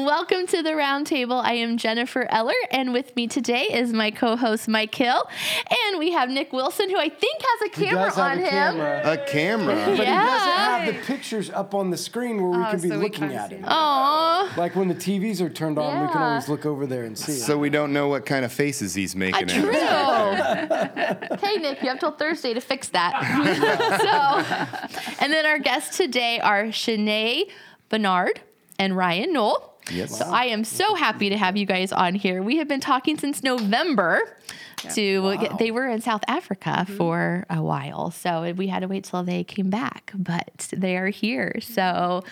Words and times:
Welcome 0.00 0.46
to 0.48 0.62
the 0.62 0.72
roundtable. 0.72 1.42
I 1.42 1.54
am 1.54 1.78
Jennifer 1.78 2.26
Eller, 2.28 2.52
and 2.70 2.92
with 2.92 3.16
me 3.16 3.26
today 3.26 3.62
is 3.62 3.94
my 3.94 4.10
co-host 4.10 4.68
Mike 4.68 4.94
Hill, 4.94 5.24
and 5.88 5.98
we 5.98 6.10
have 6.12 6.28
Nick 6.28 6.52
Wilson, 6.52 6.90
who 6.90 6.98
I 6.98 7.08
think 7.08 7.40
has 7.40 7.62
a 7.62 7.70
camera 7.70 8.04
does 8.04 8.14
have 8.16 8.32
on 8.32 8.38
a 8.38 8.42
him. 8.42 8.50
camera. 8.50 9.02
A 9.12 9.16
camera. 9.26 9.74
But 9.96 9.96
Yeah. 10.06 10.20
he 10.20 10.26
doesn't 10.26 10.52
have 10.52 10.86
the 10.86 11.00
pictures 11.14 11.48
up 11.48 11.72
on 11.74 11.88
the 11.88 11.96
screen 11.96 12.42
where 12.42 12.50
we 12.60 12.62
Oh, 12.66 12.70
can 12.72 12.80
be 12.82 12.88
so 12.90 12.96
looking 12.96 13.32
at 13.32 13.48
see 13.48 13.54
it. 13.54 13.62
them. 13.62 13.70
Like 14.58 14.76
when 14.76 14.88
the 14.88 14.94
TVs 14.94 15.40
are 15.40 15.48
turned 15.48 15.78
on, 15.78 16.02
we 16.02 16.08
can 16.12 16.20
Yeah. 16.20 16.28
always 16.28 16.48
look 16.50 16.66
over 16.66 16.86
there 16.86 17.04
and 17.04 17.16
see 17.16 17.32
So 17.32 17.54
it. 17.54 17.58
we 17.60 17.70
don't 17.70 17.94
know 17.94 18.08
what 18.08 18.26
kind 18.26 18.44
of 18.44 18.52
faces 18.52 18.94
he's 18.94 19.14
Uh, 19.14 19.18
making. 19.20 19.48
True. 19.48 19.72
at 19.72 20.70
us. 21.32 21.40
hey, 21.40 21.56
Nick, 21.56 21.82
you 21.82 21.88
have 21.88 22.00
till 22.00 22.12
Thursday 22.12 22.52
to 22.52 22.60
fix 22.60 22.90
that. 22.90 23.14
so, 25.16 25.24
and 25.24 25.32
then 25.32 25.46
our 25.46 25.58
guests 25.58 25.96
today 25.96 26.38
are 26.38 26.70
Chane 26.70 27.46
Barnard 27.88 28.40
and 28.78 28.94
Ryan 28.94 29.32
Null. 29.32 29.72
Yes. 29.90 30.18
So 30.18 30.24
I 30.24 30.46
am 30.46 30.64
so 30.64 30.94
happy 30.94 31.28
to 31.30 31.36
have 31.36 31.56
you 31.56 31.66
guys 31.66 31.92
on 31.92 32.14
here. 32.14 32.42
We 32.42 32.56
have 32.56 32.68
been 32.68 32.80
talking 32.80 33.18
since 33.18 33.42
November. 33.42 34.20
To 34.90 35.38
get, 35.38 35.58
they 35.58 35.70
were 35.70 35.88
in 35.88 36.02
South 36.02 36.22
Africa 36.28 36.84
mm-hmm. 36.84 36.96
for 36.96 37.46
a 37.48 37.62
while, 37.62 38.10
so 38.10 38.52
we 38.52 38.66
had 38.66 38.80
to 38.80 38.88
wait 38.88 39.04
till 39.04 39.24
they 39.24 39.42
came 39.42 39.70
back, 39.70 40.12
but 40.14 40.68
they 40.76 40.96
are 40.96 41.08
here. 41.08 41.58
So, 41.60 42.24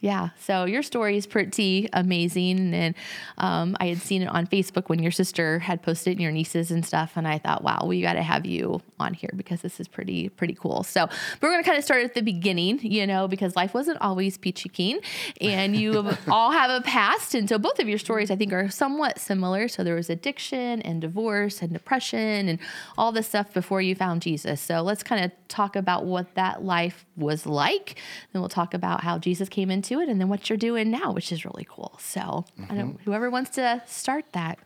yeah. 0.00 0.30
So 0.38 0.66
your 0.66 0.82
story 0.82 1.16
is 1.16 1.26
pretty 1.26 1.88
amazing, 1.94 2.74
and 2.74 2.94
um, 3.38 3.76
I 3.80 3.86
had 3.86 3.98
seen 3.98 4.20
it 4.20 4.26
on 4.28 4.46
Facebook 4.46 4.90
when 4.90 5.02
your 5.02 5.10
sister 5.10 5.58
had 5.58 5.82
posted 5.82 6.08
it 6.08 6.12
and 6.12 6.20
your 6.20 6.32
nieces 6.32 6.70
and 6.70 6.84
stuff, 6.84 7.12
and 7.16 7.26
I 7.26 7.38
thought, 7.38 7.64
wow, 7.64 7.82
we 7.86 8.02
got 8.02 8.12
to 8.12 8.22
have 8.22 8.44
you 8.44 8.82
on 9.00 9.14
here 9.14 9.30
because 9.34 9.62
this 9.62 9.80
is 9.80 9.88
pretty 9.88 10.28
pretty 10.28 10.54
cool. 10.54 10.82
So, 10.82 11.08
we're 11.40 11.50
gonna 11.50 11.62
kind 11.62 11.78
of 11.78 11.84
start 11.84 12.04
at 12.04 12.14
the 12.14 12.20
beginning, 12.20 12.80
you 12.82 13.06
know, 13.06 13.26
because 13.26 13.56
life 13.56 13.72
wasn't 13.72 13.98
always 14.02 14.36
peachy 14.36 14.68
keen, 14.68 15.00
and 15.40 15.74
you 15.74 16.14
all 16.28 16.50
have 16.50 16.70
a 16.70 16.84
past, 16.84 17.34
and 17.34 17.48
so 17.48 17.58
both 17.58 17.78
of 17.78 17.88
your 17.88 17.98
stories 17.98 18.30
I 18.30 18.36
think 18.36 18.52
are 18.52 18.68
somewhat 18.68 19.18
similar. 19.18 19.66
So 19.66 19.82
there 19.82 19.94
was 19.94 20.10
addiction 20.10 20.82
and 20.82 21.00
divorce 21.00 21.62
and 21.62 21.72
depression 21.72 22.48
and 22.48 22.58
all 22.98 23.12
this 23.12 23.28
stuff 23.28 23.54
before 23.54 23.80
you 23.80 23.94
found 23.94 24.20
Jesus. 24.20 24.60
So 24.60 24.82
let's 24.82 25.02
kind 25.02 25.24
of 25.24 25.32
talk 25.48 25.74
about 25.74 26.04
what 26.04 26.34
that 26.34 26.62
life 26.62 27.06
was 27.16 27.46
like. 27.46 27.98
Then 28.32 28.42
we'll 28.42 28.48
talk 28.50 28.74
about 28.74 29.02
how 29.02 29.18
Jesus 29.18 29.48
came 29.48 29.70
into 29.70 29.85
it, 29.94 30.08
and 30.08 30.20
then 30.20 30.28
what 30.28 30.48
you're 30.48 30.56
doing 30.56 30.90
now, 30.90 31.12
which 31.12 31.32
is 31.32 31.44
really 31.44 31.66
cool. 31.68 31.98
So 32.00 32.44
I 32.68 32.74
don't, 32.74 32.94
mm-hmm. 32.94 33.02
whoever 33.04 33.30
wants 33.30 33.50
to 33.50 33.82
start 33.86 34.24
that. 34.32 34.58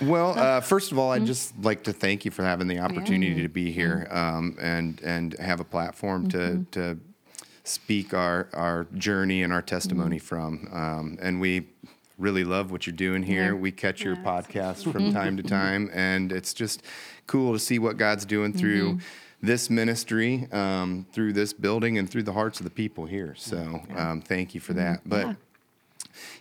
Well, 0.00 0.38
uh, 0.38 0.60
first 0.60 0.92
of 0.92 0.98
all, 0.98 1.12
I'd 1.12 1.18
mm-hmm. 1.18 1.26
just 1.26 1.58
like 1.62 1.84
to 1.84 1.92
thank 1.92 2.24
you 2.24 2.30
for 2.30 2.42
having 2.42 2.66
the 2.66 2.80
opportunity 2.80 3.42
to 3.42 3.48
be 3.48 3.70
here 3.70 4.08
um, 4.10 4.56
and 4.60 5.00
and 5.02 5.34
have 5.38 5.60
a 5.60 5.64
platform 5.64 6.28
to 6.30 6.38
mm-hmm. 6.38 6.62
to 6.72 6.98
speak 7.62 8.12
our 8.12 8.48
our 8.52 8.86
journey 8.94 9.42
and 9.42 9.52
our 9.52 9.62
testimony 9.62 10.18
from. 10.18 10.68
Um, 10.72 11.18
and 11.22 11.40
we 11.40 11.68
really 12.18 12.44
love 12.44 12.70
what 12.70 12.86
you're 12.86 12.96
doing 12.96 13.22
here. 13.22 13.54
Yeah. 13.54 13.60
We 13.60 13.72
catch 13.72 14.02
your 14.02 14.16
podcast 14.16 14.90
from 14.92 15.12
time 15.12 15.36
to 15.36 15.42
time, 15.42 15.90
and 15.92 16.32
it's 16.32 16.54
just 16.54 16.82
cool 17.26 17.52
to 17.52 17.58
see 17.58 17.78
what 17.78 17.96
God's 17.96 18.24
doing 18.24 18.52
through. 18.52 18.98
This 19.44 19.68
ministry, 19.68 20.48
um, 20.52 21.06
through 21.12 21.34
this 21.34 21.52
building, 21.52 21.98
and 21.98 22.08
through 22.08 22.22
the 22.22 22.32
hearts 22.32 22.60
of 22.60 22.64
the 22.64 22.70
people 22.70 23.04
here. 23.06 23.34
So, 23.36 23.82
um, 23.94 24.22
thank 24.22 24.54
you 24.54 24.60
for 24.60 24.72
that. 24.72 25.02
But 25.04 25.36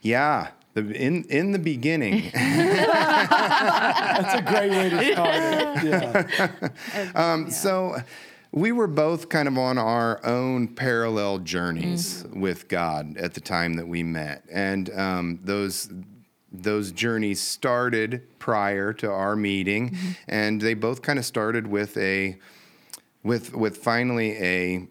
yeah, 0.02 0.50
the, 0.74 0.82
in 0.92 1.24
in 1.26 1.52
the 1.52 1.60
beginning, 1.60 2.32
That's 2.34 4.34
a 4.36 4.42
great 4.42 4.72
way 4.72 4.90
to 4.90 5.14
start 5.14 5.84
it. 5.84 5.86
Yeah. 5.86 6.70
Um, 7.16 7.50
So 7.52 7.98
we 8.52 8.72
were 8.72 8.88
both 8.88 9.30
kind 9.30 9.48
of 9.48 9.58
on 9.58 9.78
our 9.78 10.24
own 10.26 10.68
parallel 10.68 11.40
journeys 11.40 12.26
with 12.34 12.68
God 12.68 13.18
at 13.18 13.34
the 13.34 13.42
time 13.42 13.76
that 13.76 13.88
we 13.88 14.04
met, 14.04 14.44
and 14.52 14.90
um, 14.98 15.40
those 15.44 15.90
those 16.52 16.92
journeys 16.92 17.42
started 17.42 18.22
prior 18.40 18.94
to 18.94 19.10
our 19.12 19.36
meeting, 19.36 19.98
and 20.28 20.62
they 20.62 20.76
both 20.76 21.02
kind 21.02 21.18
of 21.18 21.26
started 21.26 21.66
with 21.68 21.98
a 21.98 22.38
with 23.24 23.54
with 23.56 23.78
finally 23.78 24.32
a 24.34 24.88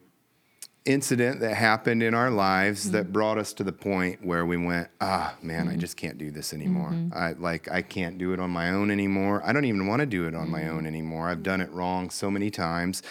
incident 0.85 1.39
that 1.39 1.55
happened 1.55 2.03
in 2.03 2.13
our 2.13 2.29
lives 2.29 2.91
that 2.91 3.13
brought 3.13 3.37
us 3.37 3.53
to 3.53 3.63
the 3.63 3.71
point 3.71 4.25
where 4.25 4.45
we 4.45 4.57
went 4.57 4.89
ah 4.99 5.33
man 5.41 5.69
i 5.69 5.77
just 5.77 5.95
can't 5.95 6.17
do 6.17 6.29
this 6.29 6.53
anymore. 6.53 6.93
I 7.13 7.33
like 7.33 7.71
i 7.71 7.81
can't 7.81 8.17
do 8.17 8.33
it 8.33 8.39
on 8.39 8.49
my 8.49 8.71
own 8.71 8.91
anymore. 8.91 9.41
I 9.45 9.53
don't 9.53 9.63
even 9.65 9.87
want 9.87 10.01
to 10.01 10.05
do 10.05 10.27
it 10.27 10.35
on 10.35 10.49
my 10.49 10.67
own 10.67 10.85
anymore. 10.85 11.29
I've 11.29 11.43
done 11.43 11.61
it 11.61 11.71
wrong 11.71 12.09
so 12.09 12.29
many 12.29 12.49
times. 12.49 13.01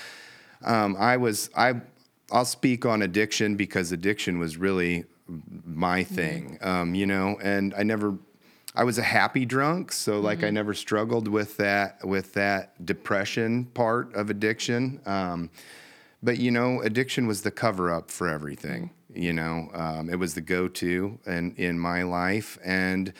Um, 0.64 0.96
i 0.98 1.16
was 1.16 1.50
i 1.56 1.80
i'll 2.30 2.44
speak 2.44 2.84
on 2.84 3.02
addiction 3.02 3.56
because 3.56 3.90
addiction 3.90 4.38
was 4.38 4.56
really 4.56 5.04
my 5.64 6.04
thing 6.04 6.58
um, 6.60 6.94
you 6.94 7.06
know 7.06 7.38
and 7.42 7.74
i 7.74 7.82
never 7.82 8.18
I 8.74 8.84
was 8.84 8.96
a 8.96 9.02
happy 9.02 9.44
drunk, 9.44 9.92
so 9.92 10.18
like 10.18 10.42
I 10.42 10.50
never 10.50 10.72
struggled 10.72 11.28
with 11.28 11.58
that 11.58 12.06
with 12.06 12.32
that 12.34 12.84
depression 12.84 13.66
part 13.66 14.14
of 14.14 14.30
addiction. 14.30 15.00
Um, 15.04 15.50
but 16.22 16.38
you 16.38 16.50
know, 16.50 16.80
addiction 16.80 17.26
was 17.26 17.42
the 17.42 17.50
cover 17.50 17.92
up 17.92 18.10
for 18.10 18.28
everything. 18.28 18.90
You 19.14 19.34
know, 19.34 19.68
um, 19.74 20.08
it 20.08 20.18
was 20.18 20.34
the 20.34 20.40
go 20.40 20.68
to 20.68 21.18
in 21.26 21.54
in 21.56 21.78
my 21.78 22.02
life, 22.02 22.58
and 22.64 23.12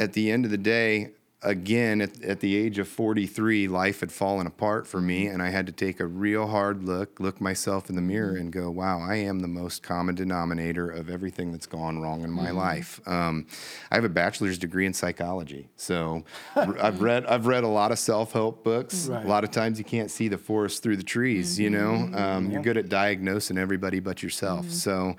at 0.00 0.14
the 0.14 0.32
end 0.32 0.44
of 0.44 0.50
the 0.50 0.58
day, 0.58 1.10
again, 1.42 2.00
at, 2.00 2.22
at 2.22 2.40
the 2.40 2.56
age 2.56 2.78
of 2.78 2.88
43, 2.88 3.68
life 3.68 4.00
had 4.00 4.10
fallen 4.10 4.46
apart 4.46 4.86
for 4.86 5.00
me, 5.00 5.24
mm-hmm. 5.24 5.34
and 5.34 5.42
I 5.42 5.50
had 5.50 5.66
to 5.66 5.72
take 5.72 6.00
a 6.00 6.06
real 6.06 6.48
hard 6.48 6.82
look, 6.82 7.20
look 7.20 7.40
myself 7.40 7.88
in 7.88 7.94
the 7.94 8.00
mm-hmm. 8.00 8.08
mirror, 8.08 8.36
and 8.36 8.52
go, 8.52 8.70
wow, 8.70 9.00
I 9.00 9.16
am 9.16 9.40
the 9.40 9.48
most 9.48 9.82
common 9.82 10.14
denominator 10.14 10.90
of 10.90 11.08
everything 11.08 11.52
that's 11.52 11.66
gone 11.66 12.00
wrong 12.00 12.24
in 12.24 12.30
my 12.30 12.46
mm-hmm. 12.46 12.56
life. 12.56 13.00
Um, 13.06 13.46
I 13.90 13.94
have 13.94 14.04
a 14.04 14.08
bachelor's 14.08 14.58
degree 14.58 14.86
in 14.86 14.92
psychology, 14.92 15.68
so 15.76 16.24
I've 16.56 17.00
read 17.00 17.26
I've 17.26 17.46
read 17.46 17.64
a 17.64 17.68
lot 17.68 17.92
of 17.92 17.98
self 17.98 18.32
help 18.32 18.64
books. 18.64 19.06
Right. 19.06 19.24
A 19.24 19.28
lot 19.28 19.44
of 19.44 19.50
times 19.50 19.78
you 19.78 19.84
can't 19.84 20.10
see 20.10 20.28
the 20.28 20.38
forest 20.38 20.82
through 20.82 20.96
the 20.96 21.02
trees. 21.02 21.58
You 21.58 21.70
know, 21.70 22.10
um, 22.14 22.50
you're 22.50 22.62
good 22.62 22.76
at 22.76 22.88
diagnosing 22.88 23.58
everybody 23.58 24.00
but 24.00 24.22
yourself. 24.22 24.70
So 24.70 25.16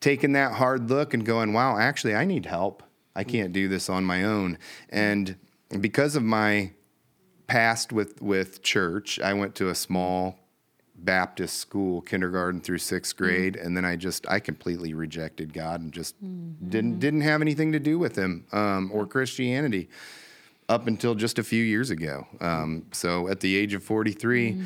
taking 0.00 0.32
that 0.32 0.52
hard 0.52 0.88
look 0.88 1.14
and 1.14 1.24
going, 1.24 1.52
wow, 1.52 1.78
actually, 1.78 2.14
I 2.14 2.24
need 2.24 2.46
help. 2.46 2.82
I 3.14 3.24
can't 3.24 3.52
do 3.52 3.68
this 3.68 3.90
on 3.90 4.04
my 4.04 4.24
own. 4.24 4.56
And 4.88 5.36
because 5.78 6.16
of 6.16 6.22
my 6.22 6.72
past 7.46 7.92
with, 7.92 8.20
with 8.22 8.62
church, 8.62 9.20
I 9.20 9.34
went 9.34 9.54
to 9.56 9.68
a 9.68 9.74
small 9.74 10.38
Baptist 11.02 11.56
school, 11.56 12.02
kindergarten 12.02 12.60
through 12.60 12.78
sixth 12.78 13.16
grade, 13.16 13.56
and 13.56 13.76
then 13.76 13.84
I 13.84 13.96
just 13.96 14.28
I 14.28 14.38
completely 14.38 14.92
rejected 14.92 15.54
God 15.54 15.80
and 15.80 15.92
just 15.92 16.14
didn't 16.20 16.98
didn't 16.98 17.22
have 17.22 17.40
anything 17.40 17.72
to 17.72 17.80
do 17.80 17.98
with 17.98 18.16
Him 18.16 18.44
um, 18.52 18.90
or 18.92 19.06
Christianity 19.06 19.88
up 20.68 20.86
until 20.86 21.14
just 21.14 21.38
a 21.38 21.42
few 21.42 21.64
years 21.64 21.90
ago. 21.90 22.26
Um, 22.40 22.86
so 22.92 23.28
at 23.28 23.40
the 23.40 23.56
age 23.56 23.74
of 23.74 23.82
43, 23.82 24.62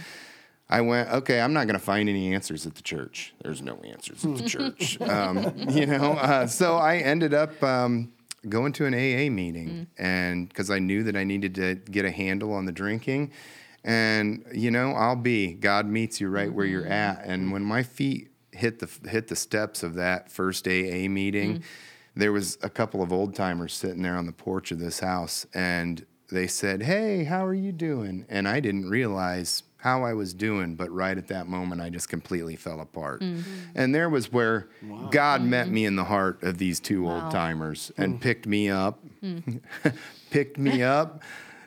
I 0.68 0.80
went, 0.82 1.08
okay, 1.10 1.40
I'm 1.40 1.52
not 1.52 1.66
going 1.66 1.78
to 1.78 1.84
find 1.84 2.08
any 2.08 2.34
answers 2.34 2.66
at 2.66 2.74
the 2.74 2.82
church. 2.82 3.32
There's 3.42 3.62
no 3.62 3.76
answers 3.76 4.24
at 4.24 4.36
the 4.36 4.42
church. 4.48 5.00
Um, 5.00 5.54
you 5.70 5.86
know, 5.86 6.12
uh, 6.12 6.46
so 6.46 6.76
I 6.76 6.96
ended 6.96 7.32
up 7.32 7.62
um, 7.62 8.12
going 8.48 8.72
to 8.74 8.86
an 8.86 8.94
AA 8.94 9.30
meeting 9.30 9.68
mm. 9.68 9.86
and 9.96 10.48
because 10.48 10.70
I 10.70 10.78
knew 10.78 11.02
that 11.04 11.16
I 11.16 11.24
needed 11.24 11.54
to 11.56 11.74
get 11.74 12.04
a 12.04 12.10
handle 12.10 12.52
on 12.52 12.64
the 12.64 12.72
drinking. 12.72 13.32
And, 13.84 14.44
you 14.52 14.70
know, 14.70 14.92
I'll 14.92 15.16
be, 15.16 15.52
God 15.52 15.86
meets 15.86 16.20
you 16.20 16.28
right 16.28 16.52
where 16.52 16.64
you're 16.64 16.82
mm-hmm. 16.82 16.92
at. 16.92 17.24
And 17.24 17.44
mm-hmm. 17.44 17.52
when 17.52 17.64
my 17.64 17.82
feet 17.82 18.30
hit 18.52 18.78
the, 18.78 19.08
hit 19.08 19.28
the 19.28 19.36
steps 19.36 19.82
of 19.82 19.94
that 19.94 20.30
first 20.30 20.66
AA 20.66 21.08
meeting, 21.08 21.58
mm. 21.58 21.62
there 22.16 22.32
was 22.32 22.56
a 22.62 22.70
couple 22.70 23.02
of 23.02 23.12
old 23.12 23.34
timers 23.34 23.74
sitting 23.74 24.02
there 24.02 24.16
on 24.16 24.26
the 24.26 24.32
porch 24.32 24.70
of 24.70 24.78
this 24.78 25.00
house 25.00 25.46
and 25.52 26.06
they 26.30 26.46
said, 26.46 26.82
Hey, 26.82 27.24
how 27.24 27.44
are 27.44 27.54
you 27.54 27.72
doing? 27.72 28.24
And 28.28 28.48
I 28.48 28.60
didn't 28.60 28.88
realize 28.88 29.62
how 29.84 30.02
I 30.02 30.14
was 30.14 30.32
doing, 30.32 30.76
but 30.76 30.90
right 30.90 31.18
at 31.18 31.28
that 31.28 31.46
moment, 31.46 31.82
I 31.82 31.90
just 31.90 32.08
completely 32.08 32.56
fell 32.56 32.80
apart. 32.80 33.20
Mm-hmm. 33.20 33.42
And 33.74 33.94
there 33.94 34.08
was 34.08 34.32
where 34.32 34.66
God 35.10 35.42
mm-hmm. 35.42 35.50
met 35.50 35.68
me 35.68 35.84
in 35.84 35.94
the 35.94 36.04
heart 36.04 36.42
of 36.42 36.56
these 36.56 36.80
two 36.80 37.06
old 37.06 37.30
timers 37.30 37.92
mm. 37.94 38.02
and 38.02 38.18
picked 38.18 38.46
me 38.46 38.70
up, 38.70 38.98
mm. 39.22 39.60
picked 40.30 40.56
me 40.56 40.82
up, 40.82 41.22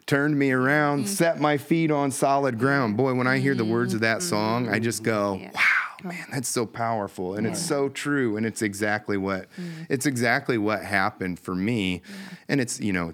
turned 0.08 0.40
me 0.40 0.50
around, 0.50 1.06
mm. 1.06 1.08
set 1.08 1.40
my 1.40 1.58
feet 1.58 1.92
on 1.92 2.10
solid 2.10 2.58
ground. 2.58 2.98
Boy, 2.98 3.14
when 3.14 3.28
I 3.28 3.38
hear 3.38 3.54
the 3.54 3.64
words 3.64 3.94
of 3.94 4.00
that 4.00 4.18
mm-hmm. 4.18 4.30
song, 4.30 4.68
I 4.68 4.80
just 4.80 5.04
go, 5.04 5.40
wow. 5.54 5.62
Man, 6.04 6.26
that's 6.32 6.50
so 6.50 6.66
powerful. 6.66 7.36
And 7.36 7.46
it's 7.46 7.64
so 7.64 7.90
true 7.90 8.38
and 8.38 8.46
it's 8.46 8.62
exactly 8.62 9.18
what 9.18 9.48
it's 9.90 10.06
exactly 10.06 10.60
what 10.60 10.84
happened 10.84 11.40
for 11.40 11.56
me. 11.56 12.04
And 12.48 12.62
it's, 12.62 12.80
you 12.80 12.94
know, 12.94 13.14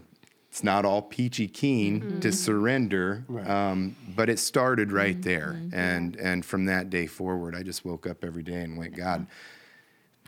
it's 0.53 0.63
not 0.63 0.85
all 0.85 1.01
peachy 1.01 1.47
keen 1.47 1.99
to 1.99 2.05
mm-hmm. 2.05 2.29
surrender, 2.29 3.25
Right. 3.27 3.49
um, 3.49 3.95
but 4.15 4.29
it 4.29 4.37
started 4.37 4.91
right 4.91 5.15
mm-hmm. 5.15 5.21
there. 5.27 5.55
Mm-hmm. 5.57 5.75
And 5.75 6.15
and 6.15 6.45
from 6.45 6.65
that 6.65 6.91
day 6.91 7.07
forward, 7.07 7.55
I 7.55 7.63
just 7.63 7.83
woke 7.83 8.05
up 8.05 8.23
every 8.23 8.43
day 8.43 8.61
and 8.61 8.77
went, 8.77 8.95
God, 8.95 9.25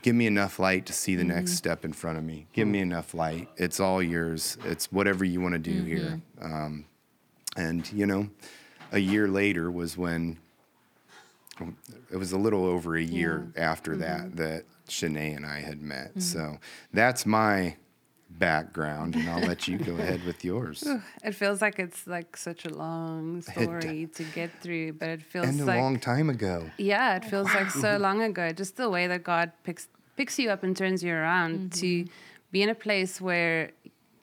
give 0.02 0.16
me 0.16 0.26
enough 0.26 0.58
light 0.58 0.84
to 0.86 0.92
see 0.92 1.14
the 1.14 1.22
next 1.22 1.52
step 1.52 1.84
in 1.84 1.92
front 1.92 2.18
of 2.18 2.24
me. 2.24 2.48
Give 2.52 2.66
me 2.66 2.80
enough 2.80 3.14
light. 3.14 3.48
It's 3.56 3.78
all 3.78 4.02
yours. 4.02 4.58
It's 4.64 4.90
whatever 4.90 5.24
you 5.24 5.40
want 5.40 5.52
to 5.52 5.60
do 5.60 5.84
here. 5.84 6.20
Um, 6.42 6.86
and 7.56 7.88
you 7.92 8.04
know, 8.04 8.28
a 8.90 8.98
year 8.98 9.28
later 9.28 9.70
was 9.70 9.96
when 9.96 10.38
it 12.10 12.16
was 12.16 12.32
a 12.32 12.36
little 12.36 12.64
over 12.64 12.96
a 12.96 13.00
year 13.00 13.52
after 13.56 13.96
that 13.98 14.34
that 14.38 14.64
Chane 14.88 15.16
and 15.16 15.46
I 15.46 15.60
had 15.60 15.80
met. 15.80 16.20
So 16.20 16.58
that's 16.92 17.24
my 17.26 17.76
background, 18.38 19.14
and 19.14 19.28
I'll 19.28 19.40
let 19.40 19.66
you 19.68 19.78
go 19.78 19.94
ahead 19.98 20.24
with 20.24 20.44
yours. 20.44 20.84
It 21.24 21.32
feels 21.32 21.60
like 21.62 21.78
it's 21.78 22.06
like 22.06 22.36
such 22.36 22.64
a 22.64 22.70
long 22.70 23.42
story 23.42 24.08
to 24.14 24.22
get 24.24 24.50
through, 24.60 24.94
but 24.94 25.08
it 25.08 25.22
feels 25.22 25.48
And 25.48 25.60
a 25.60 25.64
like 25.64 25.80
long 25.80 25.98
time 25.98 26.30
ago. 26.30 26.70
yeah, 26.78 27.16
it 27.16 27.24
feels 27.24 27.52
like 27.54 27.70
so 27.70 27.96
long 27.96 28.22
ago. 28.22 28.52
Just 28.52 28.76
the 28.76 28.90
way 28.90 29.06
that 29.06 29.24
God 29.24 29.52
picks 29.64 29.88
picks 30.16 30.38
you 30.38 30.50
up 30.50 30.62
and 30.62 30.76
turns 30.76 31.02
you 31.02 31.12
around 31.12 31.72
to 31.72 31.86
mm-hmm. 31.86 32.12
be 32.50 32.62
in 32.62 32.70
a 32.70 32.74
place 32.74 33.20
where 33.20 33.72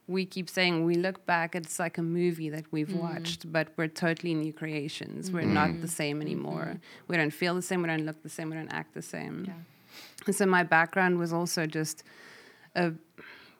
we 0.08 0.26
keep 0.26 0.50
saying 0.50 0.86
we 0.86 0.96
look 0.96 1.26
back, 1.26 1.56
it's 1.56 1.80
like 1.80 1.98
a 1.98 2.02
movie 2.02 2.50
that 2.50 2.66
we've 2.72 2.88
mm-hmm. 2.88 3.00
watched, 3.00 3.52
but 3.52 3.70
we're 3.78 3.88
totally 3.88 4.34
new 4.34 4.52
creations. 4.52 5.32
We're 5.32 5.44
not 5.44 5.70
mm-hmm. 5.70 5.82
the 5.82 5.88
same 5.88 6.22
anymore. 6.22 6.80
We 7.08 7.16
don't 7.16 7.32
feel 7.32 7.56
the 7.56 7.62
same. 7.62 7.82
We 7.82 7.88
don't 7.88 8.06
look 8.06 8.22
the 8.22 8.30
same. 8.30 8.50
We 8.50 8.58
don't 8.58 8.74
act 8.74 8.94
the 8.94 9.02
same. 9.02 9.54
And 10.26 10.36
so 10.36 10.46
my 10.46 10.64
background 10.64 11.20
was 11.20 11.32
also 11.32 11.66
just 11.66 12.04
a 12.76 12.94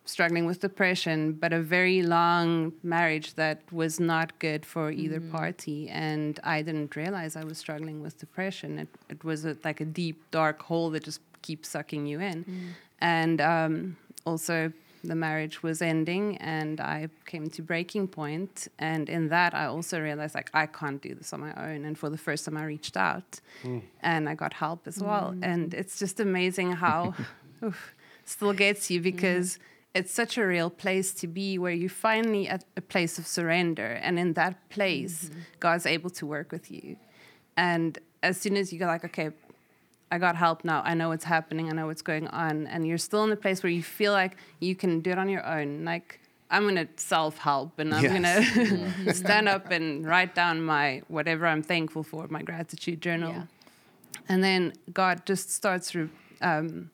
struggling 0.06 0.46
with 0.46 0.60
depression, 0.60 1.34
but 1.34 1.54
a 1.54 1.62
very 1.62 2.02
long 2.02 2.74
marriage 2.84 3.36
that 3.36 3.62
was 3.72 4.00
not 4.00 4.38
good 4.40 4.66
for 4.66 4.92
either 4.92 5.20
mm-hmm. 5.20 5.32
party. 5.32 5.90
And 5.90 6.40
I 6.44 6.62
didn't 6.62 6.96
realize 6.96 7.36
I 7.36 7.44
was 7.44 7.58
struggling 7.58 8.02
with 8.02 8.18
depression. 8.18 8.80
It, 8.80 8.90
it 9.10 9.24
was 9.24 9.46
a, 9.46 9.58
like 9.64 9.80
a 9.82 9.86
deep, 9.86 10.22
dark 10.32 10.62
hole 10.62 10.90
that 10.92 11.04
just 11.04 11.22
keeps 11.42 11.70
sucking 11.70 12.06
you 12.06 12.20
in. 12.20 12.44
Mm. 12.44 12.68
And 13.00 13.42
um, 13.42 13.98
also, 14.26 14.72
the 15.04 15.16
marriage 15.16 15.62
was 15.62 15.82
ending, 15.82 16.38
and 16.38 16.80
I 16.80 17.10
came 17.26 17.50
to 17.52 17.62
breaking 17.62 18.08
point. 18.08 18.70
And 18.80 19.10
in 19.10 19.30
that, 19.30 19.54
I 19.54 19.66
also 19.66 20.00
realized 20.00 20.36
like 20.36 20.50
I 20.54 20.66
can't 20.66 21.02
do 21.02 21.14
this 21.14 21.34
on 21.34 21.42
my 21.42 21.54
own. 21.56 21.86
And 21.86 21.98
for 21.98 22.10
the 22.10 22.18
first 22.18 22.46
time, 22.46 22.58
I 22.58 22.64
reached 22.66 22.96
out, 22.96 23.40
mm. 23.64 23.82
and 24.02 24.30
I 24.30 24.36
got 24.36 24.54
help 24.54 24.88
as 24.88 25.00
well. 25.00 25.34
Mm. 25.36 25.40
And 25.44 25.74
it's 25.74 26.00
just 26.00 26.20
amazing 26.20 26.74
how 26.74 27.14
oof, 27.64 27.94
still 28.26 28.54
gets 28.54 28.90
you 28.90 29.02
because 29.02 29.60
it's 29.94 30.12
such 30.14 30.38
a 30.38 30.46
real 30.46 30.70
place 30.70 31.14
to 31.14 31.28
be 31.28 31.58
where 31.60 31.72
you 31.72 31.88
finally 31.90 32.48
at 32.48 32.64
a 32.76 32.82
place 32.82 33.20
of 33.20 33.28
surrender 33.28 33.86
and 34.06 34.18
in 34.18 34.34
that 34.34 34.56
place 34.70 35.30
god's 35.60 35.86
able 35.86 36.10
to 36.10 36.26
work 36.26 36.52
with 36.52 36.72
you. 36.72 36.98
And 37.56 38.00
as 38.24 38.36
soon 38.42 38.56
as 38.58 38.74
you 38.74 38.80
go 38.80 38.88
like 38.88 39.06
okay 39.06 39.30
i 40.12 40.18
got 40.20 40.36
help 40.36 40.64
now. 40.64 40.82
I 40.86 40.94
know 40.94 41.10
what's 41.10 41.24
happening. 41.26 41.70
I 41.70 41.74
know 41.74 41.88
what's 41.88 42.04
going 42.04 42.28
on. 42.28 42.68
And 42.68 42.86
you're 42.88 43.00
still 43.10 43.24
in 43.24 43.32
a 43.32 43.36
place 43.36 43.64
where 43.64 43.72
you 43.72 43.82
feel 43.84 44.12
like 44.14 44.38
you 44.60 44.76
can 44.76 45.00
do 45.02 45.10
it 45.12 45.18
on 45.18 45.28
your 45.30 45.46
own 45.46 45.86
like 45.86 46.20
i'm 46.52 46.64
going 46.64 46.76
to 46.76 46.88
self-help 46.98 47.80
and 47.80 47.94
i'm 47.96 48.04
Yes. 48.04 48.56
going 48.56 48.94
to 49.06 49.14
stand 49.14 49.48
up 49.50 49.72
and 49.72 50.06
write 50.06 50.34
down 50.36 50.56
my 50.64 51.02
whatever 51.08 51.48
i'm 51.48 51.64
thankful 51.64 52.04
for 52.04 52.28
my 52.30 52.42
gratitude 52.44 53.02
journal. 53.02 53.32
Yeah. 53.32 53.44
and 54.30 54.44
then 54.44 54.74
god 54.94 55.26
just 55.26 55.50
starts 55.52 55.96
re- 55.96 56.10
um, 56.42 56.90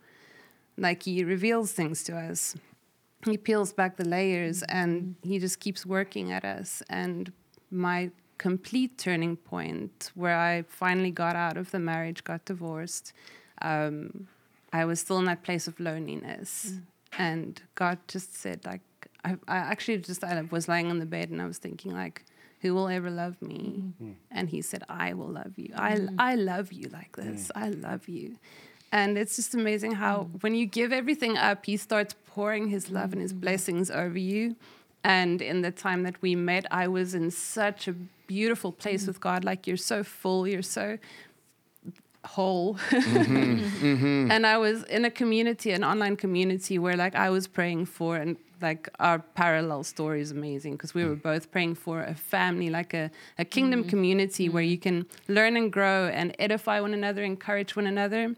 like 0.77 1.03
he 1.03 1.23
reveals 1.25 1.71
things 1.73 2.03
to 2.05 2.15
us 2.15 2.55
he 3.25 3.37
peels 3.37 3.73
back 3.73 3.97
the 3.97 4.05
layers 4.07 4.61
mm-hmm. 4.61 4.77
and 4.77 5.15
he 5.23 5.39
just 5.39 5.59
keeps 5.59 5.85
working 5.85 6.31
at 6.31 6.45
us. 6.45 6.81
And 6.89 7.31
my 7.69 8.11
complete 8.39 8.97
turning 8.97 9.35
point 9.35 10.11
where 10.15 10.39
i 10.39 10.63
finally 10.67 11.11
got 11.11 11.35
out 11.35 11.57
of 11.57 11.69
the 11.71 11.77
marriage 11.77 12.23
got 12.23 12.43
divorced 12.45 13.13
um, 13.61 14.27
i 14.73 14.83
was 14.85 14.99
still 15.01 15.19
in 15.19 15.25
that 15.25 15.43
place 15.43 15.67
of 15.67 15.77
loneliness 15.79 16.71
mm. 16.71 16.81
and 17.17 17.61
god 17.75 17.99
just 18.07 18.35
said 18.35 18.65
like 18.65 18.81
I, 19.25 19.31
I 19.47 19.57
actually 19.57 19.97
just 19.97 20.23
i 20.23 20.41
was 20.49 20.69
lying 20.69 20.89
on 20.89 20.99
the 20.99 21.05
bed 21.05 21.29
and 21.29 21.41
i 21.41 21.45
was 21.45 21.57
thinking 21.57 21.93
like 21.93 22.23
who 22.61 22.73
will 22.73 22.89
ever 22.89 23.09
love 23.09 23.41
me? 23.41 23.85
Mm-hmm. 23.85 24.11
And 24.31 24.49
he 24.49 24.61
said 24.61 24.83
i 24.89 25.13
will 25.13 25.29
love 25.29 25.53
you. 25.55 25.71
I, 25.77 25.93
mm-hmm. 25.93 26.15
I 26.19 26.35
love 26.35 26.73
you 26.73 26.89
like 26.89 27.15
this. 27.15 27.49
Mm. 27.55 27.61
I 27.63 27.69
love 27.69 28.09
you 28.09 28.35
and 28.91 29.17
it's 29.17 29.35
just 29.35 29.53
amazing 29.53 29.93
how 29.93 30.23
mm. 30.23 30.43
when 30.43 30.55
you 30.55 30.65
give 30.65 30.91
everything 30.91 31.37
up, 31.37 31.65
he 31.65 31.77
starts 31.77 32.15
pouring 32.25 32.67
his 32.67 32.89
love 32.89 33.13
and 33.13 33.21
his 33.21 33.33
mm. 33.33 33.41
blessings 33.41 33.91
over 33.91 34.17
you. 34.17 34.55
And 35.03 35.41
in 35.41 35.61
the 35.61 35.71
time 35.71 36.03
that 36.03 36.21
we 36.21 36.35
met, 36.35 36.65
I 36.71 36.87
was 36.87 37.15
in 37.15 37.31
such 37.31 37.87
a 37.87 37.93
beautiful 38.27 38.71
place 38.71 39.03
mm. 39.03 39.07
with 39.07 39.19
God. 39.19 39.43
Like 39.43 39.67
you're 39.67 39.77
so 39.77 40.03
full, 40.03 40.47
you're 40.47 40.61
so 40.61 40.97
whole. 42.25 42.75
Mm-hmm, 42.75 43.59
mm-hmm. 43.85 44.31
And 44.31 44.45
I 44.45 44.57
was 44.57 44.83
in 44.83 45.05
a 45.05 45.11
community, 45.11 45.71
an 45.71 45.83
online 45.83 46.15
community 46.15 46.77
where 46.79 46.97
like 46.97 47.15
I 47.15 47.29
was 47.29 47.47
praying 47.47 47.85
for 47.85 48.17
and 48.17 48.37
like 48.61 48.89
our 48.99 49.19
parallel 49.19 49.83
story 49.83 50.21
is 50.21 50.31
amazing 50.31 50.73
because 50.73 50.93
we 50.93 51.05
were 51.05 51.15
both 51.15 51.49
praying 51.51 51.75
for 51.75 52.01
a 52.01 52.13
family, 52.13 52.69
like 52.69 52.93
a, 52.93 53.09
a 53.37 53.45
kingdom 53.45 53.85
community 53.85 54.49
where 54.49 54.63
you 54.63 54.77
can 54.77 55.05
learn 55.27 55.55
and 55.55 55.71
grow 55.71 56.07
and 56.07 56.35
edify 56.39 56.81
one 56.81 56.93
another, 56.93 57.23
encourage 57.23 57.75
one 57.75 57.87
another. 57.87 58.35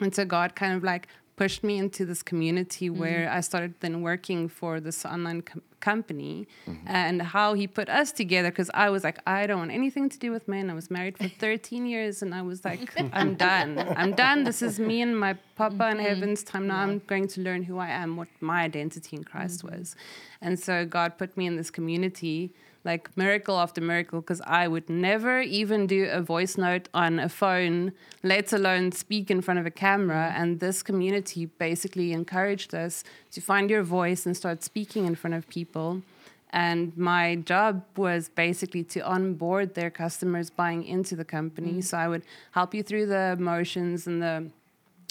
And 0.00 0.14
so 0.14 0.24
God 0.24 0.54
kind 0.54 0.74
of 0.74 0.82
like 0.82 1.08
pushed 1.36 1.64
me 1.64 1.78
into 1.78 2.04
this 2.04 2.22
community 2.22 2.88
mm. 2.88 2.96
where 2.96 3.30
I 3.30 3.40
started 3.40 3.74
then 3.80 4.02
working 4.02 4.48
for 4.48 4.80
this 4.80 5.04
online 5.04 5.42
com- 5.42 5.62
company 5.80 6.46
mm-hmm. 6.68 6.86
and 6.86 7.20
how 7.20 7.54
he 7.54 7.66
put 7.66 7.88
us 7.88 8.12
together 8.12 8.50
because 8.50 8.70
I 8.74 8.90
was 8.90 9.02
like, 9.02 9.18
I 9.26 9.46
don't 9.46 9.58
want 9.58 9.72
anything 9.72 10.08
to 10.10 10.18
do 10.18 10.30
with 10.30 10.46
men. 10.46 10.70
I 10.70 10.74
was 10.74 10.90
married 10.90 11.18
for 11.18 11.28
13 11.28 11.86
years 11.86 12.22
and 12.22 12.34
I 12.34 12.42
was 12.42 12.64
like, 12.64 12.92
I'm 13.12 13.34
done. 13.34 13.78
I'm 13.96 14.12
done. 14.12 14.44
This 14.44 14.62
is 14.62 14.78
me 14.78 15.00
and 15.00 15.18
my 15.18 15.34
papa 15.56 15.72
in 15.72 15.96
mm-hmm. 15.96 16.06
heaven's 16.06 16.42
time. 16.44 16.68
Now 16.68 16.78
I'm 16.78 17.00
going 17.06 17.26
to 17.28 17.40
learn 17.40 17.62
who 17.64 17.78
I 17.78 17.88
am, 17.88 18.16
what 18.16 18.28
my 18.40 18.62
identity 18.62 19.16
in 19.16 19.24
Christ 19.24 19.64
mm-hmm. 19.64 19.78
was. 19.78 19.96
And 20.40 20.58
so 20.58 20.84
God 20.84 21.18
put 21.18 21.36
me 21.36 21.46
in 21.46 21.56
this 21.56 21.70
community 21.70 22.52
like 22.84 23.16
miracle 23.16 23.58
after 23.58 23.80
miracle 23.80 24.20
because 24.20 24.40
I 24.42 24.68
would 24.68 24.88
never 24.90 25.40
even 25.40 25.86
do 25.86 26.08
a 26.10 26.20
voice 26.20 26.56
note 26.56 26.88
on 26.92 27.18
a 27.18 27.28
phone, 27.28 27.92
let 28.22 28.52
alone 28.52 28.92
speak 28.92 29.30
in 29.30 29.40
front 29.40 29.60
of 29.60 29.66
a 29.66 29.70
camera. 29.70 30.32
Mm. 30.32 30.40
And 30.40 30.60
this 30.60 30.82
community 30.82 31.46
basically 31.46 32.12
encouraged 32.12 32.74
us 32.74 33.04
to 33.32 33.40
find 33.40 33.70
your 33.70 33.82
voice 33.82 34.26
and 34.26 34.36
start 34.36 34.62
speaking 34.62 35.06
in 35.06 35.14
front 35.14 35.34
of 35.34 35.48
people. 35.48 36.02
And 36.50 36.94
my 36.98 37.36
job 37.36 37.82
was 37.96 38.28
basically 38.28 38.84
to 38.84 39.00
onboard 39.00 39.74
their 39.74 39.90
customers 39.90 40.50
buying 40.50 40.84
into 40.84 41.16
the 41.16 41.24
company. 41.24 41.74
Mm. 41.74 41.84
So 41.84 41.96
I 41.96 42.08
would 42.08 42.24
help 42.50 42.74
you 42.74 42.82
through 42.82 43.06
the 43.06 43.36
motions 43.38 44.06
and 44.06 44.22
the 44.22 44.50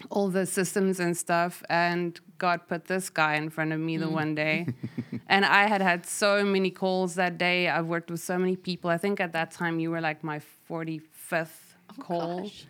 all 0.10 0.30
the 0.30 0.46
systems 0.46 1.00
and 1.00 1.16
stuff 1.16 1.64
and 1.70 2.20
god 2.38 2.68
put 2.68 2.86
this 2.86 3.10
guy 3.10 3.36
in 3.36 3.50
front 3.50 3.72
of 3.72 3.80
me 3.80 3.98
the 3.98 4.06
mm. 4.06 4.12
one 4.12 4.36
day 4.36 4.68
and 5.28 5.46
i 5.46 5.68
had 5.68 5.82
had 5.82 6.06
so 6.06 6.44
many 6.44 6.72
calls 6.72 7.16
that 7.16 7.38
day 7.38 7.70
i've 7.70 7.86
worked 7.86 8.10
with 8.10 8.20
so 8.20 8.38
many 8.38 8.56
people 8.56 8.90
i 8.90 8.98
think 8.98 9.20
at 9.20 9.34
that 9.34 9.52
time 9.52 9.80
you 9.80 9.92
were 9.92 10.02
like 10.02 10.24
my 10.24 10.42
45th 10.70 11.72
call 12.00 12.42
Gosh. 12.42 12.66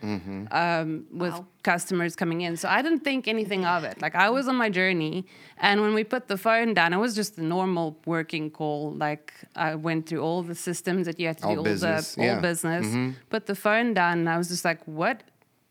um, 0.51 1.05
with 1.11 1.33
Wow. 1.33 1.45
customers 1.63 2.15
coming 2.15 2.41
in. 2.41 2.57
So 2.57 2.67
I 2.69 2.81
didn't 2.81 3.01
think 3.01 3.27
anything 3.27 3.65
of 3.65 3.83
it. 3.83 4.01
Like 4.01 4.15
I 4.15 4.27
mm. 4.27 4.33
was 4.33 4.47
on 4.47 4.55
my 4.55 4.69
journey, 4.69 5.25
and 5.57 5.81
when 5.81 5.93
we 5.93 6.03
put 6.03 6.27
the 6.27 6.37
phone 6.37 6.73
down, 6.73 6.93
it 6.93 6.97
was 6.97 7.15
just 7.15 7.37
a 7.37 7.43
normal 7.43 7.97
working 8.05 8.49
call. 8.49 8.93
Like 8.93 9.33
I 9.55 9.75
went 9.75 10.07
through 10.07 10.21
all 10.21 10.43
the 10.43 10.55
systems 10.55 11.05
that 11.05 11.19
you 11.19 11.27
had 11.27 11.37
to 11.39 11.47
All 11.47 11.55
do, 11.55 11.63
business, 11.63 12.17
all 12.17 12.23
the 12.23 12.29
all 12.29 12.35
yeah. 12.35 12.41
business. 12.41 12.85
Mm-hmm. 12.87 13.11
Put 13.29 13.45
the 13.45 13.55
phone 13.55 13.93
down, 13.93 14.19
and 14.19 14.29
I 14.29 14.37
was 14.37 14.47
just 14.47 14.65
like, 14.65 14.81
"What? 14.85 15.23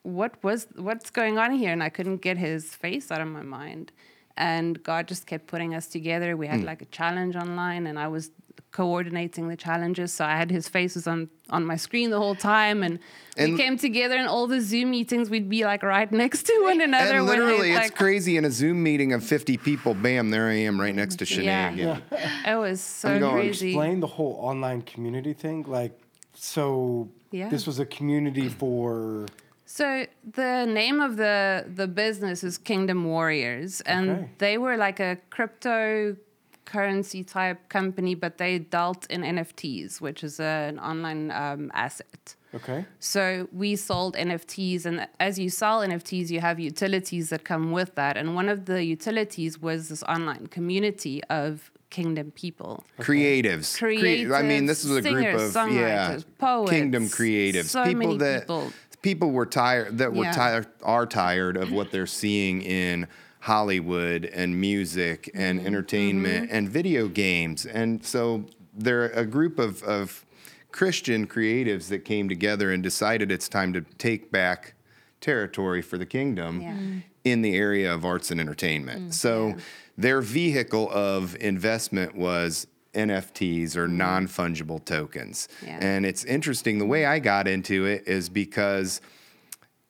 What 0.02 0.42
was? 0.42 0.66
What's 0.76 1.10
going 1.10 1.38
on 1.38 1.52
here?" 1.52 1.72
And 1.72 1.82
I 1.82 1.88
couldn't 1.88 2.18
get 2.18 2.38
his 2.38 2.74
face 2.74 3.10
out 3.10 3.20
of 3.20 3.28
my 3.28 3.42
mind. 3.42 3.92
And 4.36 4.82
God 4.82 5.06
just 5.08 5.26
kept 5.26 5.46
putting 5.46 5.74
us 5.74 5.86
together. 5.86 6.36
We 6.36 6.46
had 6.46 6.60
hmm. 6.60 6.66
like 6.66 6.80
a 6.80 6.86
challenge 6.86 7.36
online, 7.36 7.86
and 7.86 7.98
I 7.98 8.08
was 8.08 8.30
coordinating 8.72 9.48
the 9.48 9.56
challenges. 9.56 10.12
So 10.12 10.24
I 10.24 10.36
had 10.36 10.50
his 10.50 10.68
faces 10.68 11.06
on 11.06 11.28
on 11.50 11.64
my 11.64 11.76
screen 11.76 12.10
the 12.10 12.18
whole 12.18 12.34
time, 12.34 12.82
and, 12.82 12.98
And- 13.36 13.52
we 13.52 13.58
came 13.58 13.76
together 13.76 14.16
in 14.16 14.26
all 14.26 14.46
the 14.46 14.60
Zoom 14.60 14.90
meetings. 14.90 15.28
We'd 15.28 15.48
be 15.48 15.64
like 15.64 15.82
right 15.82 16.10
next 16.10 16.44
to 16.46 16.58
one 16.62 16.80
another. 16.80 17.16
And 17.18 17.26
when 17.26 17.38
literally, 17.40 17.70
it's 17.72 17.80
like, 17.80 17.94
crazy. 17.96 18.36
In 18.36 18.44
a 18.44 18.50
Zoom 18.50 18.82
meeting 18.82 19.12
of 19.12 19.24
50 19.24 19.56
people, 19.58 19.94
bam, 19.94 20.30
there 20.30 20.48
I 20.48 20.54
am 20.54 20.80
right 20.80 20.94
next 20.94 21.16
to 21.16 21.26
Chane 21.26 21.44
Yeah. 21.44 21.72
again. 21.72 22.02
It 22.46 22.56
was 22.56 22.80
so 22.80 23.10
I'm 23.10 23.20
going, 23.20 23.34
crazy. 23.34 23.70
Explain 23.70 24.00
the 24.00 24.06
whole 24.06 24.38
online 24.40 24.82
community 24.82 25.32
thing. 25.32 25.64
Like, 25.66 25.98
so 26.34 27.08
Yeah. 27.32 27.48
this 27.48 27.66
was 27.66 27.78
a 27.78 27.86
community 27.86 28.48
for. 28.48 29.26
So 29.72 30.04
the 30.42 30.66
name 30.66 30.98
of 31.00 31.16
the 31.16 31.64
the 31.80 31.86
business 31.86 32.42
is 32.42 32.58
Kingdom 32.58 33.04
Warriors, 33.04 33.80
and 33.82 34.10
Okay. 34.10 34.30
they 34.38 34.58
were 34.58 34.76
like 34.76 34.98
a 34.98 35.16
cryptocurrency 35.34 37.24
type 37.24 37.68
company, 37.68 38.16
but 38.16 38.38
they 38.38 38.58
dealt 38.58 39.06
in 39.14 39.20
NFTs, 39.22 40.00
which 40.00 40.24
is 40.24 40.40
an 40.40 40.80
online 40.80 41.30
um, 41.30 41.70
asset. 41.72 42.34
Okay. 42.52 42.84
So 42.98 43.48
we 43.52 43.76
sold 43.76 44.16
NFTs, 44.16 44.86
and 44.86 45.06
as 45.20 45.38
you 45.38 45.48
sell 45.48 45.76
NFTs, 45.82 46.30
you 46.30 46.40
have 46.40 46.58
utilities 46.58 47.30
that 47.30 47.44
come 47.44 47.70
with 47.70 47.94
that. 47.94 48.16
And 48.16 48.34
one 48.34 48.48
of 48.48 48.64
the 48.64 48.84
utilities 48.84 49.62
was 49.62 49.88
this 49.88 50.02
online 50.02 50.48
community 50.48 51.22
of 51.30 51.70
Kingdom 51.90 52.30
people. 52.30 52.84
Creatives. 53.00 53.76
Crea- 53.76 54.32
I 54.32 54.42
mean, 54.42 54.66
this 54.66 54.84
is 54.84 54.96
a 54.96 55.02
group 55.02 55.26
of 55.26 55.40
yeah, 55.40 55.58
songwriters, 55.58 56.24
poets, 56.38 56.70
kingdom 56.70 57.04
creatives, 57.08 57.70
so 57.76 57.84
people 57.84 57.98
many 57.98 58.16
that 58.18 58.40
people. 58.42 58.72
People 59.02 59.30
were 59.30 59.46
tired 59.46 59.98
that 59.98 60.12
were 60.12 60.24
Yeah. 60.24 60.32
tired 60.32 60.66
are 60.82 61.06
tired 61.06 61.56
of 61.56 61.72
what 61.72 61.90
they're 61.90 62.06
seeing 62.06 62.62
in 62.62 63.06
Hollywood 63.40 64.24
and 64.26 64.60
music 64.60 65.30
and 65.34 65.58
Mm-hmm. 65.58 65.66
entertainment 65.66 66.48
and 66.52 66.68
video 66.68 67.08
games, 67.08 67.64
and 67.66 68.04
so 68.04 68.44
they're 68.76 69.06
a 69.06 69.24
group 69.24 69.58
of 69.58 69.82
of 69.82 70.24
Christian 70.72 71.26
creatives 71.26 71.88
that 71.88 72.04
came 72.04 72.28
together 72.28 72.70
and 72.70 72.82
decided 72.82 73.32
it's 73.32 73.48
time 73.48 73.72
to 73.72 73.80
take 73.98 74.30
back 74.30 74.74
territory 75.20 75.82
for 75.82 75.98
the 75.98 76.06
kingdom 76.06 76.60
Yeah. 76.60 76.72
Mm. 76.74 77.02
in 77.24 77.42
the 77.42 77.56
area 77.56 77.92
of 77.92 78.04
arts 78.04 78.30
and 78.30 78.40
entertainment. 78.40 79.14
so 79.14 79.54
their 79.98 80.20
vehicle 80.22 80.88
of 80.90 81.36
investment 81.40 82.14
was 82.14 82.66
NFTs 82.94 83.76
or 83.76 83.86
mm-hmm. 83.86 83.96
non 83.96 84.28
fungible 84.28 84.84
tokens. 84.84 85.48
Yeah. 85.64 85.78
And 85.80 86.04
it's 86.04 86.24
interesting, 86.24 86.78
the 86.78 86.86
way 86.86 87.06
I 87.06 87.18
got 87.18 87.46
into 87.48 87.86
it 87.86 88.06
is 88.06 88.28
because, 88.28 89.00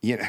you 0.02 0.16
know, 0.18 0.28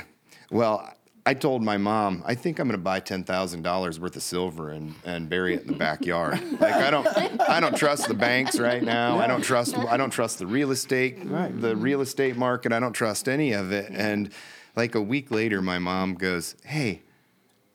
well, 0.52 0.94
I 1.26 1.36
told 1.36 1.62
my 1.62 1.78
mom, 1.78 2.24
I 2.26 2.34
think 2.34 2.58
I'm 2.60 2.68
going 2.68 2.80
to 2.80 2.84
buy 2.84 3.00
ten 3.00 3.24
thousand 3.24 3.62
dollars 3.62 4.00
worth 4.00 4.16
of 4.16 4.24
silver 4.24 4.72
and, 4.72 4.96
and 5.06 5.30
bury 5.30 5.54
it 5.54 5.62
in 5.62 5.68
the 5.68 5.74
backyard. 5.78 6.42
like 6.60 6.74
I 6.74 6.90
don't, 6.90 7.08
I 7.42 7.60
don't 7.60 7.78
trust 7.78 8.08
the 8.08 8.16
banks 8.16 8.60
right 8.60 8.82
now. 8.82 9.20
I 9.20 9.28
don't 9.28 9.44
trust, 9.44 9.78
I 9.78 9.98
don't 9.98 10.10
trust 10.10 10.40
the 10.40 10.48
real 10.48 10.72
estate, 10.72 11.20
Right. 11.24 11.60
the 11.60 11.76
real 11.76 12.02
estate 12.02 12.38
market. 12.38 12.74
I 12.74 12.80
don't 12.80 12.94
trust 12.94 13.30
any 13.30 13.52
of 13.52 13.72
it. 13.72 13.92
And 13.92 14.32
like 14.76 14.96
a 14.96 15.02
week 15.02 15.30
later, 15.30 15.62
my 15.62 15.78
mom 15.78 16.16
goes, 16.16 16.56
"Hey, 16.66 17.04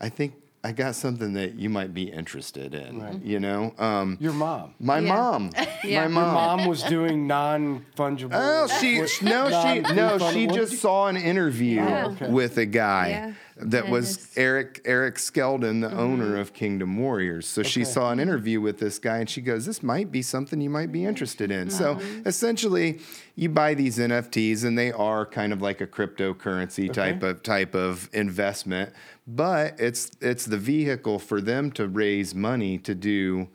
I 0.00 0.08
think 0.08 0.34
I 0.66 0.72
got 0.72 0.94
something 0.96 1.34
that 1.34 1.54
you 1.54 1.70
might 1.70 1.94
be 1.94 2.04
interested 2.04 2.74
in." 2.74 3.00
Right. 3.00 3.22
You 3.22 3.38
know, 3.40 3.72
um, 3.78 4.16
Your 4.20 4.32
mom. 4.32 4.74
my 4.80 4.98
Yeah. 4.98 5.14
mom, 5.14 5.50
Yeah. 5.56 5.66
my 5.84 6.02
Your 6.02 6.08
mom. 6.08 6.34
mom 6.34 6.66
was 6.66 6.82
doing 6.82 7.26
non-fungible. 7.26 8.30
Oh, 8.32 8.66
she 8.80 8.98
no, 9.24 9.48
she 9.62 9.94
no, 9.94 10.18
she 10.32 10.46
just 10.48 10.80
saw 10.80 11.06
an 11.06 11.16
interview 11.16 11.82
okay. 11.82 12.28
with 12.28 12.58
a 12.58 12.66
guy 12.66 13.34
That 13.58 13.88
was 13.88 14.30
Eric 14.36 14.82
Eric 14.84 15.14
Skeldon, 15.14 15.80
the 15.80 15.90
owner 15.90 16.32
mm-hmm. 16.32 16.40
of 16.40 16.52
Kingdom 16.52 16.98
Warriors. 16.98 17.48
So 17.48 17.62
she 17.62 17.84
saw 17.84 18.10
an 18.10 18.20
interview 18.20 18.60
with 18.60 18.78
this 18.78 18.98
guy, 18.98 19.18
and 19.18 19.30
she 19.30 19.40
goes, 19.40 19.64
"This 19.64 19.82
might 19.82 20.12
be 20.12 20.20
something 20.20 20.60
you 20.60 20.68
might 20.68 20.92
be 20.92 21.06
interested 21.06 21.50
in." 21.50 21.70
So 21.70 21.94
mm-hmm. 21.94 22.28
essentially, 22.28 23.00
you 23.34 23.48
buy 23.48 23.72
these 23.72 23.98
NFTs, 23.98 24.62
and 24.64 24.76
they 24.76 24.92
are 24.92 25.24
kind 25.24 25.54
of 25.54 25.62
like 25.62 25.80
a 25.80 25.86
cryptocurrency 25.86 26.92
type 26.92 27.22
of 27.22 27.42
type 27.42 27.74
of 27.74 28.10
investment, 28.12 28.92
but 29.26 29.80
it's 29.80 30.10
it's 30.20 30.44
the 30.44 30.58
vehicle 30.58 31.18
for 31.18 31.40
them 31.40 31.70
to 31.72 31.88
raise 31.88 32.34
money 32.34 32.76
to 32.78 32.94
do 32.94 33.48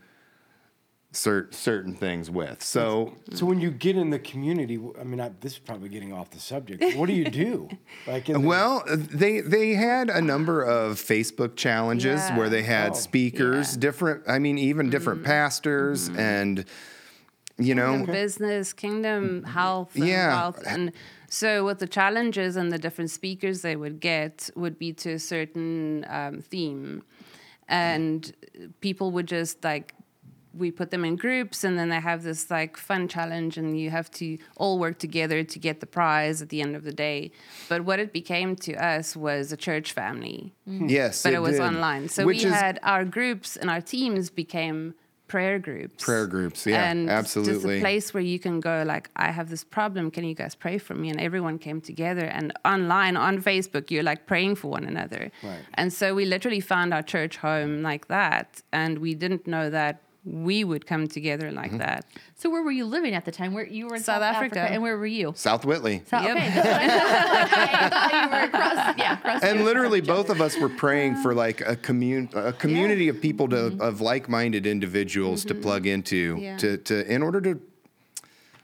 cer- 1.11 1.49
certain 1.51 1.93
things 1.95 2.29
with. 2.29 2.63
So 2.63 3.15
So 3.33 3.45
when 3.45 3.59
you 3.59 3.71
get 3.71 3.95
in 3.97 4.09
the 4.09 4.19
community, 4.19 4.79
I 4.99 5.03
mean, 5.03 5.19
I, 5.19 5.31
this 5.41 5.53
is 5.53 5.59
probably 5.59 5.89
getting 5.89 6.13
off 6.13 6.29
the 6.31 6.39
subject. 6.39 6.95
What 6.95 7.07
do 7.07 7.13
you 7.13 7.25
do? 7.25 7.69
Like, 8.07 8.29
in 8.29 8.41
the, 8.41 8.47
Well, 8.47 8.83
uh, 8.89 8.97
they 8.97 9.41
they 9.41 9.73
had 9.75 10.09
a 10.09 10.21
number 10.21 10.63
of 10.63 10.97
Facebook 10.97 11.55
challenges 11.55 12.19
Yeah. 12.21 12.37
where 12.37 12.49
they 12.49 12.63
had 12.63 12.91
Oh. 12.91 12.95
speakers, 12.95 13.73
Yeah. 13.73 13.79
different. 13.79 14.23
I 14.27 14.39
mean, 14.39 14.57
even 14.57 14.89
different 14.89 15.19
mm-hmm. 15.19 15.31
pastors, 15.31 16.09
mm-hmm. 16.09 16.19
and 16.19 16.65
you 17.57 17.75
know, 17.75 17.91
Kingdom 17.97 18.15
business, 18.15 18.73
kingdom 18.73 19.43
health, 19.43 19.95
and 19.95 20.07
Yeah. 20.07 20.35
wealth. 20.35 20.63
And 20.65 20.93
so, 21.29 21.63
what 21.63 21.77
the 21.79 21.87
challenges 21.87 22.55
and 22.55 22.71
the 22.71 22.79
different 22.79 23.11
speakers 23.11 23.61
they 23.61 23.75
would 23.75 23.99
get 23.99 24.49
would 24.55 24.79
be 24.79 24.93
to 24.93 25.11
a 25.11 25.19
certain 25.19 26.05
um, 26.09 26.41
theme. 26.41 27.03
And 27.67 28.33
people 28.81 29.11
would 29.11 29.27
just 29.27 29.63
like, 29.63 29.93
we 30.53 30.71
put 30.71 30.91
them 30.91 31.05
in 31.05 31.15
groups 31.15 31.63
and 31.63 31.77
then 31.77 31.89
they 31.89 31.99
have 31.99 32.23
this 32.23 32.49
like 32.51 32.77
fun 32.77 33.07
challenge 33.07 33.57
and 33.57 33.79
you 33.79 33.89
have 33.89 34.11
to 34.11 34.37
all 34.57 34.79
work 34.79 34.99
together 34.99 35.43
to 35.43 35.59
get 35.59 35.79
the 35.79 35.85
prize 35.85 36.41
at 36.41 36.49
the 36.49 36.61
end 36.61 36.75
of 36.75 36.83
the 36.83 36.91
day. 36.91 37.31
But 37.69 37.85
what 37.85 37.99
it 37.99 38.11
became 38.11 38.55
to 38.57 38.73
us 38.73 39.15
was 39.15 39.51
a 39.51 39.57
church 39.57 39.93
family 39.93 40.53
mm-hmm. 40.67 40.87
yes, 40.87 41.23
but 41.23 41.33
it, 41.33 41.39
was 41.39 41.57
did. 41.57 41.61
online. 41.61 42.09
So 42.09 42.25
Which 42.25 42.43
we 42.43 42.49
is 42.49 42.53
had 42.53 42.79
our 42.83 43.05
groups 43.05 43.55
and 43.55 43.69
our 43.69 43.81
teams 43.81 44.29
became 44.29 44.95
prayer 45.31 45.59
groups. 45.59 46.03
Prayer 46.03 46.27
groups, 46.27 46.67
yeah, 46.67 46.91
and 46.91 47.07
Just 47.07 47.37
a 47.37 47.79
place 47.79 48.13
where 48.13 48.21
you 48.21 48.37
can 48.37 48.59
go 48.59 48.83
like, 48.85 49.09
I 49.15 49.31
have 49.31 49.49
this 49.49 49.63
problem. 49.63 50.11
Can 50.11 50.25
you 50.25 50.35
guys 50.35 50.55
pray 50.55 50.77
for 50.77 50.93
me? 50.93 51.09
And 51.09 51.21
everyone 51.21 51.57
came 51.57 51.79
together. 51.79 52.25
And 52.25 52.51
online 52.65 53.15
on 53.15 53.41
Facebook, 53.41 53.89
you're 53.89 54.03
like 54.03 54.27
praying 54.27 54.55
for 54.55 54.67
one 54.69 54.83
another. 54.83 55.31
Right. 55.41 55.63
And 55.75 55.93
so 55.93 56.13
we 56.13 56.25
literally 56.25 56.59
found 56.59 56.93
our 56.93 57.01
church 57.01 57.37
home 57.37 57.81
like 57.81 58.09
that, 58.09 58.61
and 58.73 58.99
we 58.99 59.15
didn't 59.15 59.47
know 59.47 59.69
that 59.69 60.01
we 60.23 60.63
would 60.63 60.85
come 60.85 61.07
together 61.07 61.47
Mm-hmm. 61.47 61.55
like 61.55 61.77
that. 61.79 62.05
So 62.35 62.49
where 62.49 62.61
were 62.61 62.71
you 62.71 62.85
living 62.85 63.13
at 63.15 63.25
the 63.25 63.31
time? 63.31 63.53
Where 63.53 63.65
you 63.65 63.87
were 63.87 63.95
in 63.95 64.01
South, 64.03 64.21
South 64.21 64.35
Africa. 64.35 64.59
Africa. 64.59 64.73
and 64.73 64.83
where 64.83 64.97
were 64.97 65.05
you? 65.07 65.33
South 65.35 65.65
Whitley. 65.65 66.03
So, 66.09 66.19
Yep. 66.19 66.35
Okay, 66.37 66.49
that's 66.53 66.67
what 66.67 66.75
I 66.75 66.87
thought. 67.49 67.73
I 67.73 67.89
thought 67.89 68.23
you 68.23 68.29
were 68.29 68.43
across. 68.45 68.97
Yeah, 68.97 69.13
across. 69.17 69.43
and 69.49 69.63
literally 69.65 70.01
both 70.01 70.29
of 70.29 70.39
us 70.41 70.57
were 70.57 70.69
praying 70.69 71.15
for 71.17 71.33
like 71.33 71.61
a 71.61 71.75
commun 71.75 72.29
a 72.35 72.53
community 72.53 73.07
of 73.07 73.19
people 73.21 73.47
to 73.49 73.55
Mm-hmm. 73.55 73.81
of 73.81 74.01
like-minded 74.01 74.65
individuals 74.67 75.43
to 75.45 75.55
plug 75.55 75.85
into 75.87 76.37
Yeah. 76.39 76.57
to 76.57 76.77
to 76.77 77.11
in 77.13 77.23
order 77.23 77.41
to 77.41 77.59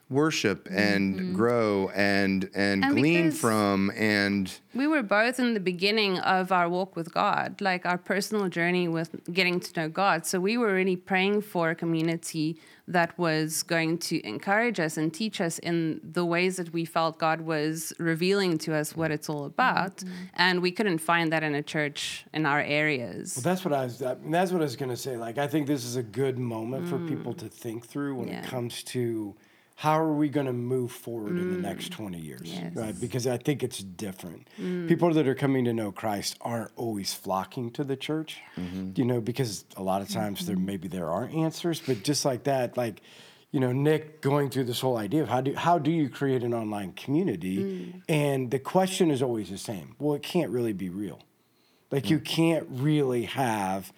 worship 0.10 0.68
and 0.72 1.36
grow 1.36 1.90
and 1.96 2.50
and, 2.56 2.82
Mm-hmm. 2.82 2.84
And 2.84 2.98
glean 2.98 3.32
from 3.32 3.92
and 3.98 4.52
We 4.74 4.88
were 4.88 5.04
both 5.04 5.40
in 5.40 5.54
the 5.54 5.60
beginning 5.60 6.20
of 6.20 6.52
our 6.52 6.70
walk 6.70 6.96
with 6.96 7.14
God, 7.14 7.60
like 7.62 7.86
our 7.86 7.98
personal 7.98 8.48
journey 8.48 8.88
with 8.88 9.10
getting 9.34 9.60
to 9.60 9.80
know 9.82 9.90
God. 9.90 10.26
So 10.26 10.40
we 10.40 10.58
were 10.58 10.74
really 10.74 10.96
praying 10.96 11.42
for 11.42 11.72
a 11.72 11.76
community 11.76 12.58
that 12.90 13.18
was 13.20 13.64
going 13.64 13.98
to 13.98 14.26
encourage 14.26 14.80
us 14.80 14.96
and 14.96 15.14
teach 15.14 15.42
us 15.42 15.60
in 15.60 16.00
the 16.14 16.24
ways 16.24 16.56
that 16.56 16.72
we 16.72 16.86
felt 16.86 17.18
God 17.18 17.42
was 17.42 17.92
revealing 18.00 18.58
to 18.60 18.74
us 18.74 18.96
what 18.96 19.12
it's 19.12 19.28
all 19.30 19.44
about. 19.44 20.04
And 20.36 20.62
we 20.62 20.72
couldn't 20.72 21.00
find 21.00 21.34
that 21.34 21.44
in 21.44 21.54
a 21.54 21.62
church 21.64 22.26
in 22.34 22.46
our 22.46 22.62
areas. 22.62 23.34
Well, 23.36 23.44
that's 23.44 23.66
what 23.66 23.74
I 23.74 23.84
was. 23.84 24.02
I 24.02 24.14
mean, 24.16 24.32
that's 24.32 24.54
what 24.54 24.62
I 24.62 24.64
was 24.64 24.78
going 24.78 24.92
to 24.92 24.96
say. 24.96 25.18
Like, 25.18 25.38
I 25.38 25.48
think 25.48 25.68
this 25.68 25.84
is 25.84 25.98
a 25.98 26.04
good 26.04 26.38
moment 26.40 26.88
for 26.88 26.98
people 27.00 27.34
to 27.34 27.50
think 27.50 27.86
through 27.86 28.16
when 28.16 28.28
Mm. 28.28 28.32
Yeah. 28.32 28.44
it 28.44 28.46
comes 28.50 28.84
to 28.84 29.36
how 29.82 30.00
are 30.00 30.12
we 30.14 30.28
going 30.28 30.48
to 30.48 30.54
move 30.54 30.92
forward 30.92 31.38
in 31.38 31.52
the 31.54 31.60
next 31.70 31.92
20 31.92 32.20
years, 32.20 32.42
Mm. 32.42 32.54
Yes. 32.54 32.74
Mm. 32.74 32.76
right? 32.78 33.00
Because 33.00 33.28
I 33.28 33.38
think 33.38 33.62
it's 33.62 33.78
different. 33.78 34.48
People 34.88 35.14
that 35.14 35.28
are 35.28 35.36
coming 35.36 35.66
to 35.66 35.74
know 35.74 35.92
Christ 35.92 36.36
aren't 36.42 36.72
always 36.76 37.14
flocking 37.14 37.70
to 37.74 37.84
the 37.84 37.96
church, 37.96 38.40
you 38.96 39.06
know, 39.06 39.22
because 39.22 39.66
a 39.76 39.84
lot 39.84 40.02
of 40.02 40.10
times 40.10 40.40
Mm-hmm. 40.40 40.48
there 40.48 40.58
maybe 40.58 40.88
there 40.88 41.10
aren't 41.12 41.34
answers, 41.36 41.80
but 41.80 42.04
just 42.04 42.26
like 42.26 42.44
that, 42.46 42.76
like. 42.78 43.02
You 43.50 43.62
know, 43.62 43.72
Nick 43.72 44.20
going 44.22 44.50
through 44.50 44.66
this 44.66 44.82
whole 44.82 44.98
idea 44.98 45.24
of 45.24 45.30
how 45.30 45.40
do 45.40 45.54
how 45.56 45.80
do 45.80 45.90
you 45.90 46.10
create 46.10 46.44
an 46.44 46.54
online 46.54 46.92
community, 46.92 47.58
Mm. 47.58 48.02
and 48.10 48.52
the 48.52 48.60
question 48.60 49.10
is 49.10 49.22
always 49.22 49.50
the 49.50 49.58
same. 49.58 49.96
Well, 50.00 50.16
it 50.16 50.22
can't 50.22 50.52
really 50.52 50.74
be 50.74 50.90
real. 50.90 51.20
Like 51.90 52.10
you 52.10 52.20
can't 52.20 52.68
really 52.70 53.24
have 53.24 53.94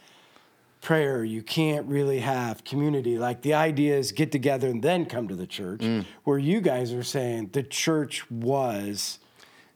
prayer. 0.81 1.23
You 1.23 1.41
can't 1.41 1.85
really 1.87 2.19
have 2.19 2.63
community. 2.63 3.17
Like 3.17 3.41
the 3.41 3.53
idea 3.53 3.97
is 3.97 4.11
get 4.11 4.31
together 4.31 4.67
and 4.67 4.81
then 4.81 5.05
come 5.05 5.27
to 5.27 5.35
the 5.35 5.47
church. 5.47 5.81
Mm. 5.81 6.05
Where 6.23 6.37
you 6.37 6.61
guys 6.61 6.93
are 6.93 7.03
saying 7.03 7.49
the 7.53 7.63
church 7.63 8.29
was 8.31 9.19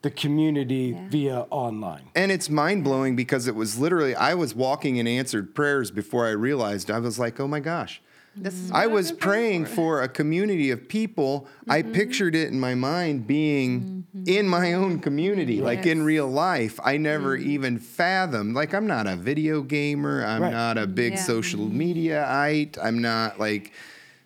the 0.01 0.11
community 0.11 0.97
via 1.09 1.45
online. 1.49 2.03
and 2.13 2.29
it's 2.31 2.49
mind 2.49 2.83
blowing 2.83 3.15
because 3.15 3.47
it 3.47 3.55
was 3.55 3.79
literally 3.79 4.13
I 4.15 4.33
was 4.33 4.53
walking 4.53 4.97
in 4.97 5.07
answered 5.07 5.55
prayers 5.55 5.91
before 5.91 6.27
I 6.27 6.31
realized 6.31 6.91
I 6.91 6.99
was 6.99 7.17
like, 7.17 7.39
oh 7.39 7.47
my 7.47 7.61
gosh. 7.61 8.01
This 8.35 8.55
is 8.55 8.71
I 8.71 8.87
was 8.87 9.11
praying 9.11 9.65
for 9.65 10.01
a 10.01 10.09
community 10.09 10.71
of 10.71 10.87
people. 10.87 11.47
I 11.69 11.81
mm-hmm. 11.81 11.91
pictured 11.91 12.35
it 12.35 12.49
in 12.49 12.59
my 12.59 12.73
mind 12.73 13.27
being 13.27 14.05
mm-hmm. 14.15 14.23
in 14.27 14.47
my 14.47 14.73
own 14.73 14.99
community, 14.99 15.61
like 15.61 15.85
in 15.85 16.01
real 16.03 16.27
life. 16.27 16.79
I 16.83 16.97
never 16.97 17.37
mm. 17.37 17.43
even 17.43 17.77
fathomed. 17.77 18.55
Like 18.55 18.73
I'm 18.73 18.87
not 18.87 19.05
a 19.05 19.15
video 19.15 19.61
gamer. 19.61 20.25
I'm 20.25 20.41
Right. 20.41 20.51
not 20.51 20.77
a 20.79 20.87
big 20.87 21.13
Yeah. 21.13 21.19
social 21.19 21.67
mediaite. 21.67 22.77
I'm 22.81 23.01
not 23.01 23.39
like 23.39 23.71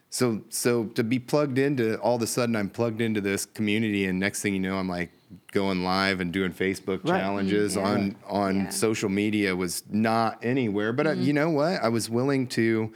so 0.09 0.41
so 0.49 0.85
to 0.85 1.03
be 1.03 1.19
plugged 1.19 1.57
into 1.57 1.97
all 1.99 2.15
of 2.15 2.21
a 2.21 2.27
sudden 2.27 2.55
I'm 2.55 2.69
plugged 2.69 3.01
into 3.01 3.19
this 3.19 3.45
community 3.45 4.05
and 4.05 4.19
next 4.19 4.41
thing 4.41 4.53
you 4.53 4.59
know 4.61 4.77
I'm 4.77 4.87
like 4.87 5.11
going 5.51 5.83
live 5.83 6.21
and 6.21 6.31
doing 6.31 6.53
Facebook 6.53 7.01
Right. 7.03 7.19
challenges 7.19 7.75
Yeah. 7.75 7.83
on 7.83 8.15
on 8.25 8.55
Yeah. 8.55 8.69
social 8.69 9.09
media 9.09 9.53
was 9.53 9.83
not 9.91 10.39
anywhere. 10.41 10.93
But 10.93 11.07
uh, 11.07 11.09
mm-hmm. 11.11 11.23
you 11.23 11.33
know 11.33 11.49
what? 11.49 11.83
I 11.83 11.89
was 11.89 12.09
willing 12.09 12.47
to. 12.47 12.93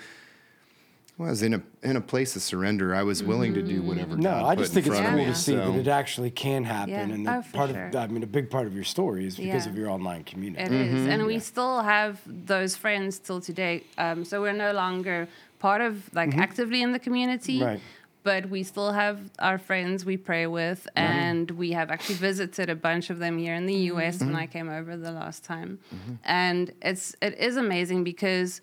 I 1.23 1.29
was 1.29 1.43
in 1.43 1.53
a 1.53 1.61
in 1.83 1.95
a 1.95 2.01
place 2.01 2.35
of 2.35 2.41
surrender. 2.41 2.93
I 2.95 3.03
was 3.03 3.23
willing 3.23 3.53
to 3.53 3.61
do 3.61 3.81
whatever. 3.81 4.15
No, 4.17 4.29
God 4.31 4.45
I 4.45 4.55
just 4.55 4.71
in 4.71 4.75
think 4.83 4.87
it's 4.87 4.95
front 4.95 5.05
of 5.07 5.11
cool 5.17 5.25
me, 5.27 5.31
to 5.31 5.35
see 5.35 5.51
so- 5.53 5.71
that 5.71 5.79
it 5.79 5.87
actually 5.87 6.31
can 6.31 6.63
happen. 6.63 6.89
Yeah. 6.93 7.01
And 7.15 7.25
the 7.25 7.37
Oh, 7.37 7.41
for 7.41 7.53
part 7.57 7.69
sure. 7.71 7.87
of, 7.87 7.95
I 7.95 8.07
mean, 8.07 8.23
a 8.23 8.27
big 8.27 8.49
part 8.49 8.67
of 8.67 8.73
your 8.75 8.83
story 8.83 9.25
is 9.25 9.35
because 9.37 9.65
Yeah. 9.65 9.71
of 9.71 9.77
your 9.77 9.89
online 9.89 10.23
community. 10.23 10.63
It 10.63 10.71
is, 10.71 11.01
Mm-hmm. 11.01 11.09
and 11.11 11.25
we 11.25 11.39
still 11.39 11.81
have 11.81 12.19
those 12.25 12.75
friends 12.75 13.19
till 13.19 13.41
today. 13.41 13.83
Um, 13.97 14.25
so 14.25 14.41
we're 14.41 14.53
no 14.53 14.71
longer 14.73 15.27
part 15.59 15.81
of 15.81 16.13
like 16.13 16.35
actively 16.37 16.81
in 16.81 16.91
the 16.91 16.99
community, 16.99 17.57
Mm-hmm. 17.59 17.65
Right. 17.65 17.79
but 18.23 18.49
we 18.49 18.63
still 18.63 18.91
have 18.93 19.19
our 19.39 19.57
friends 19.57 20.05
we 20.05 20.17
pray 20.17 20.45
with, 20.47 20.87
and 20.95 21.49
we 21.51 21.71
have 21.71 21.89
actually 21.91 22.15
visited 22.15 22.69
a 22.69 22.75
bunch 22.75 23.09
of 23.09 23.17
them 23.19 23.37
here 23.37 23.53
in 23.55 23.65
the 23.65 23.79
U.S. 23.93 24.17
Mm-hmm. 24.17 24.25
when 24.27 24.35
I 24.35 24.47
came 24.47 24.69
over 24.69 24.95
the 24.97 25.11
last 25.11 25.43
time, 25.43 25.79
and 26.23 26.71
it's 26.81 27.15
it 27.21 27.37
is 27.39 27.57
amazing 27.57 28.03
because 28.03 28.61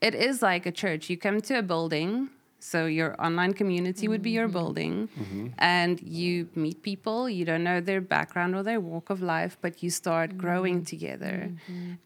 it 0.00 0.14
is 0.14 0.42
like 0.42 0.66
a 0.66 0.72
church. 0.72 1.10
You 1.10 1.16
come 1.16 1.40
to 1.42 1.58
a 1.58 1.62
building. 1.62 2.30
So 2.58 2.86
your 2.86 3.14
online 3.24 3.52
community 3.52 4.08
would 4.08 4.22
be 4.22 4.30
your 4.30 4.46
mm-hmm. 4.46 4.58
building, 4.58 5.08
mm-hmm. 5.20 5.48
and 5.58 6.00
you 6.00 6.48
meet 6.56 6.82
people. 6.82 7.30
You 7.30 7.44
don't 7.44 7.62
know 7.62 7.80
their 7.80 8.00
background 8.00 8.56
or 8.56 8.62
their 8.64 8.80
walk 8.80 9.10
of 9.10 9.22
life, 9.22 9.56
but 9.60 9.82
you 9.84 9.90
start 9.90 10.36
growing 10.36 10.76
mm-hmm. 10.76 10.84
together 10.84 11.52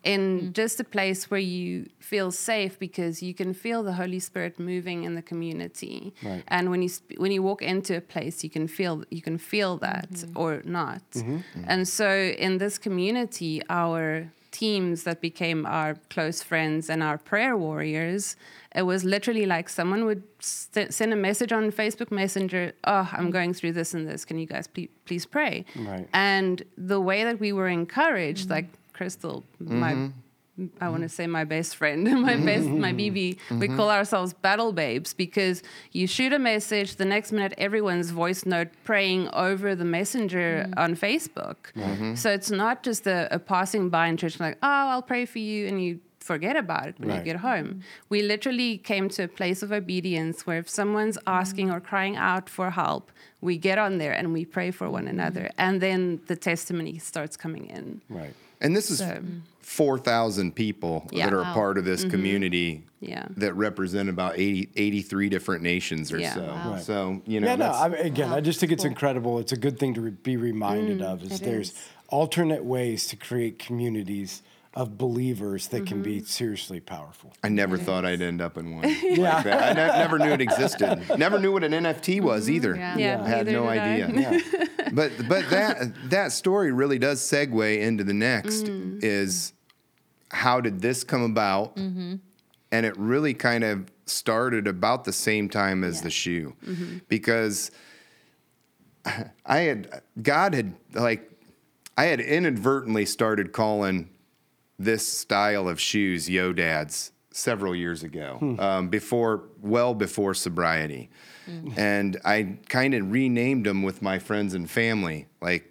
in 0.03 0.53
just 0.53 0.79
a 0.81 0.85
place 0.85 1.31
where 1.31 1.41
you 1.41 1.89
feel 2.01 2.31
safe 2.31 2.79
because 2.79 3.23
you 3.23 3.33
can 3.33 3.55
feel 3.55 3.83
the 3.83 3.95
Holy 3.95 4.19
Spirit 4.19 4.59
moving 4.59 5.05
in 5.05 5.15
the 5.15 5.23
community. 5.23 6.13
Right. 6.23 6.43
And 6.49 6.69
when 6.71 6.83
you 6.83 6.91
sp- 6.93 7.17
when 7.17 7.33
you 7.33 7.43
walk 7.43 7.63
into 7.63 7.97
a 7.97 8.03
place, 8.03 8.45
you 8.45 8.51
can 8.51 8.67
feel 8.67 9.05
you 9.09 9.23
can 9.23 9.39
feel 9.39 9.79
that 9.79 10.25
or 10.35 10.63
not. 10.65 11.03
And 11.65 11.89
so 11.89 12.11
in 12.47 12.59
this 12.59 12.77
community, 12.77 13.63
our 13.71 14.31
teams 14.51 15.05
that 15.05 15.21
became 15.21 15.67
our 15.67 15.97
close 16.09 16.43
friends 16.43 16.91
and 16.91 17.03
our 17.03 17.19
prayer 17.19 17.57
warriors, 17.57 18.37
it 18.75 18.83
was 18.83 19.05
literally 19.05 19.47
like 19.47 19.69
someone 19.69 20.05
would 20.05 20.23
st- 20.39 20.93
send 20.93 21.13
a 21.13 21.17
message 21.17 21.53
on 21.53 21.71
Facebook 21.71 22.11
Messenger, 22.11 22.73
"Oh, 22.85 23.09
I'm 23.13 23.31
going 23.31 23.55
through 23.55 23.73
this 23.73 23.95
and 23.95 24.09
this. 24.09 24.25
Can 24.25 24.39
you 24.39 24.47
guys 24.47 24.67
ple- 24.67 24.93
please 25.07 25.27
pray?" 25.27 25.65
Right. 25.77 26.09
And 26.13 26.63
the 26.77 27.01
way 27.01 27.25
that 27.25 27.41
we 27.41 27.53
were 27.53 27.69
encouraged, 27.69 28.45
mm-hmm. 28.45 28.53
like 28.53 28.67
Crystal, 28.93 29.45
my 29.59 29.93
mm-hmm. 29.93 30.09
I 30.81 30.89
want 30.89 31.03
to 31.03 31.07
mm-hmm. 31.07 31.15
say 31.15 31.27
my 31.27 31.45
best 31.45 31.77
friend, 31.77 32.05
my 32.23 32.37
best, 32.37 32.67
my 32.67 32.93
BB. 32.93 33.37
Mm-hmm. 33.37 33.59
We 33.59 33.67
mm-hmm. 33.69 33.77
call 33.77 33.91
ourselves 33.91 34.33
battle 34.33 34.73
babes 34.73 35.15
because 35.15 35.63
you 35.93 36.07
shoot 36.07 36.33
a 36.33 36.39
message, 36.39 36.97
the 36.97 37.05
next 37.05 37.33
minute 37.33 37.55
everyone's 37.59 38.11
voice 38.11 38.45
note 38.47 38.69
praying 38.85 39.29
over 39.33 39.75
the 39.75 39.85
messenger 39.85 40.69
on 40.77 40.97
Facebook. 40.97 41.57
So 42.17 42.31
it's 42.31 42.51
not 42.51 42.83
just 42.83 43.07
a, 43.07 43.29
a 43.31 43.39
passing 43.39 43.89
by 43.89 44.09
in 44.09 44.17
church 44.17 44.41
like, 44.41 44.57
oh, 44.63 44.89
I'll 44.91 45.03
pray 45.03 45.25
for 45.25 45.39
you, 45.39 45.67
and 45.69 45.83
you 45.83 46.01
forget 46.21 46.57
about 46.57 46.87
it 46.89 46.95
when 46.99 47.09
Right. 47.09 47.19
you 47.19 47.25
get 47.25 47.37
home. 47.37 47.83
We 48.09 48.23
literally 48.23 48.79
came 48.79 49.09
to 49.11 49.25
a 49.25 49.29
place 49.29 49.63
of 49.63 49.73
obedience 49.73 50.47
where 50.47 50.59
if 50.59 50.69
someone's 50.69 51.19
asking 51.27 51.71
or 51.71 51.81
crying 51.81 52.17
out 52.17 52.49
for 52.49 52.71
help, 52.71 53.11
we 53.41 53.57
get 53.59 53.79
on 53.79 53.99
there 53.99 54.13
and 54.13 54.33
we 54.33 54.45
pray 54.45 54.71
for 54.71 54.91
one 54.91 55.09
another, 55.09 55.51
and 55.59 55.81
then 55.81 56.21
the 56.27 56.37
testimony 56.37 56.99
starts 56.99 57.37
coming 57.37 57.67
in. 57.67 58.03
Right. 58.09 58.35
And 58.61 58.77
this 58.77 58.91
is 58.91 59.03
4,000 59.61 60.55
people 60.55 61.07
Yeah. 61.13 61.27
that 61.27 61.35
are 61.35 61.43
Wow. 61.43 61.55
part 61.55 61.79
of 61.79 61.85
this 61.85 62.05
community 62.05 62.83
Yeah. 63.01 63.27
that 63.37 63.55
represent 63.55 64.09
about 64.09 64.39
80, 64.39 64.69
83 64.77 65.29
different 65.29 65.63
nations 65.63 66.13
or 66.13 66.19
Yeah. 66.19 66.35
so. 66.35 66.43
Wow. 66.43 66.73
Right. 66.73 66.83
So, 66.83 67.23
you 67.27 67.41
know, 67.41 67.47
yeah, 67.47 67.57
no. 67.57 67.71
I 67.71 67.89
mean, 67.89 68.01
again, 68.01 68.31
I 68.33 68.41
just 68.41 68.61
think 68.61 68.73
it's 68.73 68.85
incredible. 68.85 69.39
It's 69.39 69.53
a 69.53 69.57
good 69.57 69.79
thing 69.79 69.95
to 69.95 70.01
re- 70.01 70.11
be 70.11 70.37
reminded 70.37 71.01
of. 71.03 71.23
Is 71.23 71.41
Mm, 71.41 71.45
there's 71.45 71.71
is. 71.71 71.75
alternate 72.09 72.65
ways 72.65 73.07
to 73.09 73.17
create 73.17 73.59
communities 73.59 74.43
of 74.75 74.97
believers 74.97 75.67
that 75.69 75.85
can 75.85 76.01
be 76.01 76.19
mm-hmm. 76.19 76.27
seriously 76.27 76.79
powerful. 76.79 77.33
I 77.43 77.49
never 77.49 77.77
thought 77.77 78.05
I'd 78.05 78.23
end 78.23 78.41
up 78.41 78.57
in 78.57 78.77
one. 78.77 78.85
Yeah. 79.03 79.35
like 79.35 79.45
that. 79.45 79.63
I 79.63 79.73
ne- 79.73 79.99
never 79.99 80.19
knew 80.19 80.31
it 80.31 80.41
existed. 80.41 81.03
Never 81.19 81.41
knew 81.41 81.53
what 81.53 81.65
an 81.65 81.73
NFT 81.73 82.17
mm-hmm. 82.17 82.25
was 82.25 82.49
either. 82.49 82.77
Yeah. 82.77 82.97
Yeah, 82.97 83.23
I 83.23 83.29
had 83.29 83.47
neither 83.47 83.53
no 83.53 83.63
did 83.65 83.79
I. 83.79 83.93
idea. 83.93 84.11
Yeah. 84.15 84.67
but 84.93 85.13
but 85.29 85.51
that 85.51 86.11
that 86.11 86.33
story 86.33 86.73
really 86.73 86.99
does 86.99 87.21
segue 87.21 87.81
into 87.81 88.05
the 88.05 88.15
next 88.15 88.67
mm. 88.67 89.03
is 89.03 89.53
how 90.31 90.61
did 90.61 90.81
this 90.81 91.05
come 91.05 91.23
about 91.23 91.77
mm-hmm. 91.77 92.17
and 92.71 92.87
it 92.87 92.97
really 92.97 93.35
kind 93.35 93.65
of 93.65 93.91
started 94.07 94.67
about 94.67 95.05
the 95.05 95.13
same 95.13 95.49
time 95.49 95.85
as 95.85 96.03
the 96.03 96.11
shoe 96.11 96.55
because 97.09 97.71
i 99.47 99.59
had 99.59 100.03
god 100.23 100.55
had 100.55 100.75
like 100.95 101.31
i 101.97 102.05
had 102.05 102.21
inadvertently 102.21 103.05
started 103.05 103.53
calling 103.53 104.09
this 104.81 105.07
style 105.07 105.69
of 105.69 105.79
shoes 105.79 106.29
yo 106.29 106.55
dads 106.55 107.13
several 107.33 107.77
years 107.77 108.03
ago 108.03 108.39
hmm. 108.41 108.59
um, 108.59 108.89
before 108.89 109.45
well 109.61 109.95
before 109.95 110.35
sobriety. 110.35 111.11
Mm. 111.49 111.79
And 111.79 112.21
i 112.25 112.57
kind 112.69 112.95
of 112.95 113.13
renamed 113.13 113.67
them 113.67 113.83
with 113.83 114.03
my 114.03 114.19
friends 114.19 114.55
and 114.55 114.69
family 114.71 115.27
like 115.41 115.65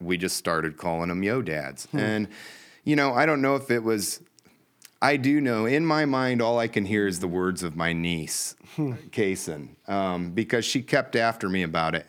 we 0.00 0.16
just 0.16 0.36
started 0.36 0.76
calling 0.76 1.08
them 1.08 1.22
yo 1.22 1.42
dads. 1.42 1.86
Hmm. 1.86 1.98
And 1.98 2.28
you 2.84 2.94
know 2.94 3.12
i 3.12 3.26
don't 3.26 3.42
know 3.42 3.56
if 3.56 3.70
it 3.70 3.82
was 3.82 4.20
i 5.02 5.16
do 5.16 5.40
know 5.40 5.66
in 5.66 5.84
my 5.84 6.04
mind 6.04 6.40
all 6.40 6.58
i 6.58 6.68
can 6.68 6.84
hear 6.84 7.06
is 7.06 7.18
the 7.20 7.28
words 7.28 7.62
of 7.64 7.76
my 7.76 7.92
niece 7.92 8.54
hmm. 8.76 8.92
Kaysen, 9.10 9.70
um, 9.88 10.30
because 10.30 10.64
she 10.64 10.80
kept 10.82 11.16
after 11.16 11.48
me 11.48 11.62
about 11.64 11.94
it. 11.94 12.06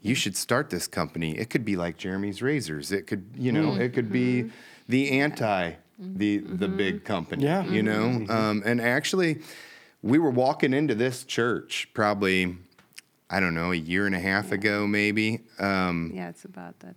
You 0.00 0.14
should 0.14 0.36
start 0.36 0.70
this 0.70 0.86
company. 0.86 1.36
It 1.36 1.50
could 1.50 1.64
be 1.64 1.76
like 1.76 1.96
jeremy's 1.96 2.42
razors. 2.42 2.90
It 2.92 3.06
could 3.06 3.30
you 3.36 3.52
know 3.52 3.74
it 3.74 3.94
could 3.94 4.10
be 4.10 4.42
mm-hmm. 4.42 4.50
The 4.88 5.10
anti 5.20 5.72
the 5.98 6.38
the 6.38 6.68
big 6.68 7.04
company 7.04 7.44
Yeah. 7.44 7.64
you 7.66 7.82
know 7.82 8.24
um, 8.28 8.62
and 8.64 8.80
actually 8.80 9.40
we 10.02 10.18
were 10.18 10.30
walking 10.30 10.72
into 10.72 10.94
this 10.94 11.24
church 11.24 11.88
probably 11.92 12.56
i 13.30 13.40
don't 13.40 13.54
know 13.54 13.72
a 13.72 13.76
year 13.76 14.06
and 14.06 14.14
a 14.14 14.20
half 14.20 14.52
ago 14.52 14.86
maybe 14.86 15.40
um, 15.58 16.12
Yeah, 16.14 16.28
it's 16.28 16.44
about 16.44 16.78
that. 16.80 16.94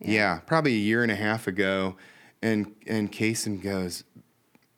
yeah. 0.00 0.40
probably 0.46 0.72
a 0.74 0.78
year 0.78 1.02
and 1.02 1.12
a 1.12 1.16
half 1.16 1.46
ago. 1.46 1.96
And 2.42 2.74
and 2.86 3.10
Kaysen 3.10 3.62
goes, 3.62 4.04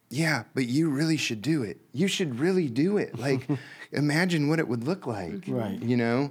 Yeah, 0.09 0.45
but 0.55 0.67
you 0.69 0.89
really 0.89 1.17
should 1.17 1.43
do 1.43 1.63
it. 1.65 1.81
You 1.93 2.07
should 2.07 2.39
really 2.39 2.69
do 2.69 2.97
it. 2.97 3.19
Like, 3.27 3.49
imagine 3.93 4.49
what 4.49 4.59
it 4.61 4.69
would 4.69 4.85
look 4.85 5.05
like. 5.07 5.43
Right. 5.49 5.83
You 5.83 5.97
know? 5.97 6.31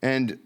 And 0.00 0.38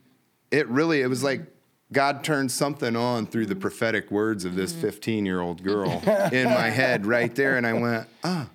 it 0.50 0.66
really, 0.68 1.02
it 1.02 1.06
was 1.08 1.22
like 1.22 1.42
God 1.92 2.24
turned 2.24 2.50
something 2.50 2.96
on 2.96 3.26
through 3.26 3.46
the 3.46 3.56
prophetic 3.56 4.10
words 4.10 4.44
of 4.44 4.54
this 4.54 4.72
15 4.72 5.26
year 5.26 5.40
old 5.40 5.62
girl 5.62 6.02
in 6.32 6.46
my 6.46 6.70
head 6.70 7.06
right 7.06 7.34
there. 7.34 7.56
And 7.56 7.66
I 7.66 7.72
went, 7.74 8.08
Ah, 8.24 8.48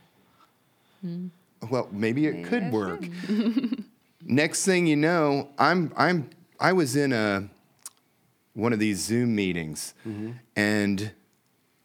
well, 1.70 1.88
maybe 1.92 2.28
it 2.28 2.46
could 2.46 2.72
work. 2.72 3.08
Next 4.24 4.65
thing 4.65 4.88
you 4.88 4.96
know, 4.96 5.50
I'm 5.58 5.92
I'm 5.96 6.30
I 6.60 6.74
was 6.74 6.96
in 6.96 7.13
a 7.13 7.50
one 8.54 8.74
of 8.74 8.80
these 8.80 9.00
Zoom 9.00 9.36
meetings, 9.36 9.94
mm-hmm. 10.06 10.32
and 10.56 11.12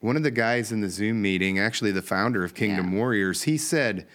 one 0.00 0.16
of 0.16 0.22
the 0.22 0.30
guys 0.30 0.72
in 0.72 0.80
the 0.80 0.90
Zoom 0.90 1.22
meeting, 1.22 1.58
actually 1.58 1.90
the 1.90 2.02
founder 2.02 2.44
of 2.44 2.54
Kingdom 2.54 2.92
Yeah. 2.92 2.98
Warriors, 2.98 3.44
he 3.44 3.56
said, 3.56 4.06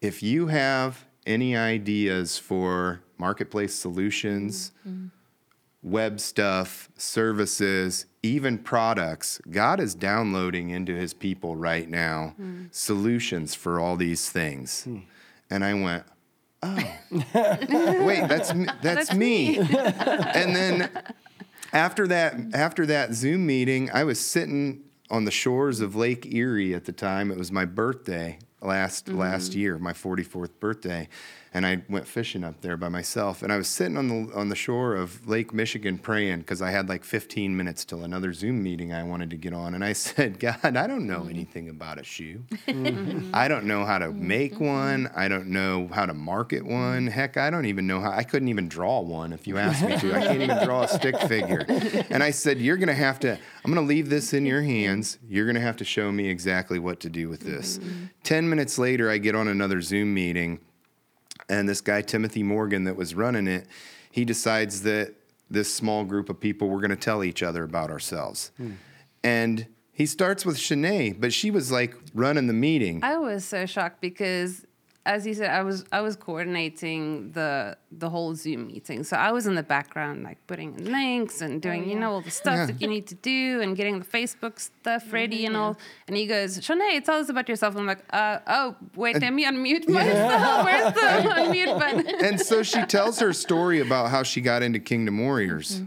if 0.00 0.20
you 0.20 0.48
have 0.48 1.04
any 1.26 1.56
ideas 1.56 2.38
for 2.38 3.02
marketplace 3.16 3.72
solutions, 3.72 4.72
web 5.86 6.18
stuff, 6.18 6.90
services, 6.98 8.06
even 8.22 8.58
products, 8.58 9.40
God 9.48 9.78
is 9.78 9.94
downloading 9.94 10.70
into 10.70 10.92
his 10.92 11.14
people 11.14 11.54
right 11.54 11.88
now 11.88 12.34
solutions 12.72 13.54
for 13.54 13.78
all 13.78 13.96
these 13.96 14.28
things. 14.28 14.88
And 15.48 15.64
I 15.64 15.74
went, 15.74 16.04
oh, 16.62 16.76
wait, 18.04 18.28
that's 18.28 18.52
me, 18.52 18.66
that's, 18.82 19.14
me. 19.14 19.58
and 19.58 20.56
then 20.56 20.90
after 21.72 22.08
that 22.08 22.34
after 22.52 22.84
that 22.86 23.14
Zoom 23.14 23.46
meeting, 23.46 23.88
I 23.92 24.02
was 24.02 24.18
sitting 24.18 24.82
on 25.08 25.24
the 25.24 25.30
shores 25.30 25.80
of 25.80 25.94
Lake 25.94 26.26
Erie 26.34 26.74
at 26.74 26.84
the 26.84 26.92
time. 26.92 27.30
It 27.30 27.38
was 27.38 27.52
my 27.52 27.64
birthday 27.64 28.40
last 28.60 29.08
last 29.08 29.52
mm-hmm. 29.52 29.60
year, 29.60 29.78
my 29.78 29.92
44th 29.92 30.58
birthday, 30.58 31.08
and 31.54 31.66
I 31.66 31.82
went 31.88 32.06
fishing 32.06 32.44
up 32.44 32.60
there 32.60 32.76
by 32.76 32.88
myself. 32.88 33.42
And 33.42 33.52
I 33.52 33.56
was 33.56 33.68
sitting 33.68 33.96
on 33.96 34.08
the 34.08 34.34
on 34.34 34.48
the 34.48 34.56
shore 34.56 34.94
of 34.94 35.26
Lake 35.28 35.52
Michigan 35.52 35.98
praying 35.98 36.40
because 36.40 36.60
I 36.60 36.70
had 36.70 36.88
like 36.88 37.04
15 37.04 37.56
minutes 37.56 37.84
till 37.84 38.04
another 38.04 38.32
Zoom 38.32 38.62
meeting 38.62 38.92
I 38.92 39.02
wanted 39.02 39.30
to 39.30 39.36
get 39.36 39.52
on. 39.52 39.74
And 39.74 39.84
I 39.84 39.92
said, 40.06 40.38
God, 40.38 40.58
I 40.64 40.86
don't 40.86 41.06
know 41.06 41.20
mm-hmm. 41.20 41.30
anything 41.30 41.68
about 41.68 41.98
a 41.98 42.04
shoe. 42.04 42.44
Mm-hmm. 42.66 43.30
I 43.34 43.48
don't 43.48 43.64
know 43.64 43.84
how 43.84 43.98
to 43.98 44.06
mm-hmm. 44.06 44.28
make 44.28 44.60
one. 44.60 45.10
I 45.14 45.28
don't 45.28 45.48
know 45.48 45.88
how 45.92 46.06
to 46.06 46.14
market 46.14 46.64
one. 46.64 47.06
Heck, 47.06 47.36
I 47.36 47.50
don't 47.50 47.66
even 47.66 47.86
know 47.86 48.00
how. 48.00 48.10
I 48.10 48.22
couldn't 48.22 48.48
even 48.48 48.68
draw 48.68 49.00
one 49.00 49.32
if 49.32 49.46
you 49.46 49.58
asked 49.58 49.82
me 49.82 49.98
to. 49.98 50.14
I 50.14 50.20
can't 50.26 50.42
even 50.42 50.64
draw 50.64 50.82
a 50.82 50.88
stick 50.88 51.18
figure. 51.28 51.64
And 52.10 52.22
I 52.22 52.30
said, 52.30 52.58
You're 52.58 52.76
going 52.76 52.88
to 52.88 52.94
have 52.94 53.20
to, 53.20 53.32
I'm 53.32 53.72
going 53.72 53.84
to 53.84 53.88
leave 53.88 54.10
this 54.10 54.32
in 54.32 54.46
your 54.46 54.62
hands. 54.62 55.18
You're 55.28 55.46
going 55.46 55.56
to 55.56 55.60
have 55.60 55.76
to 55.78 55.84
show 55.84 56.12
me 56.12 56.28
exactly 56.28 56.78
what 56.78 57.00
to 57.00 57.10
do 57.10 57.28
with 57.28 57.40
this. 57.40 57.80
10 58.24 58.48
minutes 58.48 58.78
later, 58.78 59.10
I 59.10 59.18
get 59.18 59.34
on 59.34 59.48
another 59.48 59.80
Zoom 59.80 60.12
meeting, 60.14 60.60
and 61.48 61.68
this 61.68 61.80
guy, 61.80 62.02
Timothy 62.02 62.42
Morgan, 62.42 62.84
that 62.84 62.96
was 62.96 63.14
running 63.14 63.46
it, 63.46 63.66
he 64.10 64.24
decides 64.24 64.82
that 64.82 65.14
this 65.48 65.72
small 65.72 66.04
group 66.04 66.28
of 66.28 66.40
people, 66.40 66.68
we're 66.68 66.80
going 66.80 66.90
to 66.90 66.96
tell 66.96 67.22
each 67.22 67.42
other 67.42 67.62
about 67.62 67.90
ourselves. 67.90 68.50
Hmm. 68.56 68.72
And 69.22 69.66
he 69.92 70.04
starts 70.04 70.44
with 70.44 70.58
Chane, 70.58 71.16
but 71.18 71.32
she 71.32 71.50
was 71.50 71.72
like 71.72 71.94
running 72.12 72.48
the 72.48 72.52
meeting. 72.52 73.00
I 73.02 73.16
was 73.16 73.44
so 73.44 73.64
shocked 73.64 74.00
because, 74.00 74.65
as 75.06 75.26
you 75.26 75.34
said, 75.34 75.50
I 75.50 75.62
was 75.62 75.84
I 75.92 76.00
was 76.02 76.16
coordinating 76.16 77.30
the 77.32 77.76
the 77.90 78.10
whole 78.10 78.34
Zoom 78.34 78.66
meeting. 78.66 79.04
So 79.04 79.16
I 79.16 79.30
was 79.32 79.46
in 79.46 79.54
the 79.54 79.62
background, 79.62 80.22
like 80.24 80.38
putting 80.46 80.74
in 80.78 80.90
links 80.90 81.40
and 81.40 81.62
doing, 81.62 81.88
you 81.88 81.98
know, 81.98 82.12
all 82.12 82.20
the 82.20 82.30
stuff 82.30 82.56
Yeah. 82.56 82.66
that 82.66 82.82
you 82.82 82.88
need 82.88 83.06
to 83.06 83.14
do 83.14 83.60
and 83.62 83.76
getting 83.76 83.98
the 83.98 84.04
Facebook 84.04 84.58
stuff 84.60 85.12
ready 85.12 85.46
and 85.46 85.56
all. 85.56 85.76
And 86.08 86.16
he 86.16 86.26
goes, 86.26 86.58
Chane, 86.60 87.02
tell 87.02 87.18
us 87.20 87.28
about 87.28 87.48
yourself. 87.48 87.76
I'm 87.76 87.86
like, 87.86 88.04
uh, 88.10 88.40
oh, 88.46 88.76
wait, 88.96 89.20
let 89.20 89.32
me 89.32 89.44
unmute 89.46 89.88
myself. 89.88 90.64
Where's 90.64 90.94
the 90.94 91.00
unmute 91.40 91.78
button? 91.78 92.24
and 92.24 92.40
so 92.40 92.62
she 92.62 92.82
tells 92.84 93.18
her 93.20 93.32
story 93.32 93.80
about 93.80 94.10
how 94.10 94.22
she 94.24 94.40
got 94.40 94.62
into 94.62 94.78
Kingdom 94.80 95.18
Warriors. 95.20 95.82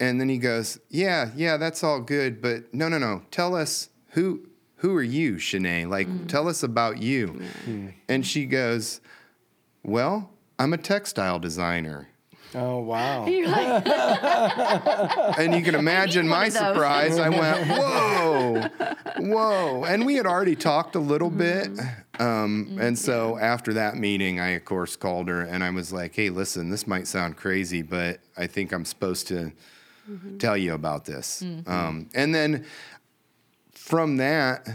And 0.00 0.20
then 0.20 0.28
he 0.28 0.38
goes, 0.38 0.78
Yeah, 0.90 1.30
yeah, 1.36 1.56
that's 1.56 1.82
all 1.82 2.00
good, 2.00 2.40
but 2.42 2.72
no, 2.74 2.88
no, 2.88 2.98
no. 2.98 3.22
Tell 3.30 3.54
us 3.54 3.88
who 4.10 4.47
who 4.78 4.94
are 4.96 5.02
you, 5.02 5.38
Chane? 5.38 5.90
Like, 5.90 6.28
tell 6.28 6.48
us 6.48 6.62
about 6.62 6.98
you. 6.98 7.42
And 8.08 8.26
she 8.26 8.46
goes, 8.46 9.00
Well, 9.82 10.30
I'm 10.58 10.72
a 10.72 10.78
textile 10.78 11.38
designer. 11.38 12.08
Oh 12.54 12.78
wow. 12.78 13.26
You're 13.28 13.48
like, 13.48 13.86
And 15.38 15.54
you 15.54 15.62
can 15.62 15.74
imagine 15.74 16.26
my 16.26 16.48
surprise. 16.48 17.18
I 17.18 17.28
went, 17.28 17.68
whoa, 17.68 18.68
whoa. 19.18 19.84
And 19.84 20.06
we 20.06 20.14
had 20.14 20.26
already 20.26 20.56
talked 20.56 20.94
a 20.94 21.00
little 21.00 21.30
bit. 21.30 21.68
Um, 22.18 22.78
and 22.80 22.98
so 22.98 23.38
after 23.38 23.74
that 23.74 23.96
meeting, 23.96 24.40
I, 24.40 24.50
of 24.50 24.64
course, 24.64 24.96
called 24.96 25.28
her 25.28 25.42
and 25.42 25.62
I 25.62 25.70
was 25.70 25.92
like, 25.92 26.14
hey, 26.14 26.30
listen, 26.30 26.70
this 26.70 26.86
might 26.86 27.06
sound 27.06 27.36
crazy, 27.36 27.82
but 27.82 28.20
I 28.36 28.46
think 28.46 28.72
I'm 28.72 28.84
supposed 28.84 29.28
to 29.28 29.52
tell 30.38 30.56
you 30.56 30.72
about 30.72 31.04
this. 31.04 31.42
Um, 31.66 32.08
and 32.14 32.34
then 32.34 32.64
from 33.88 34.18
that, 34.18 34.68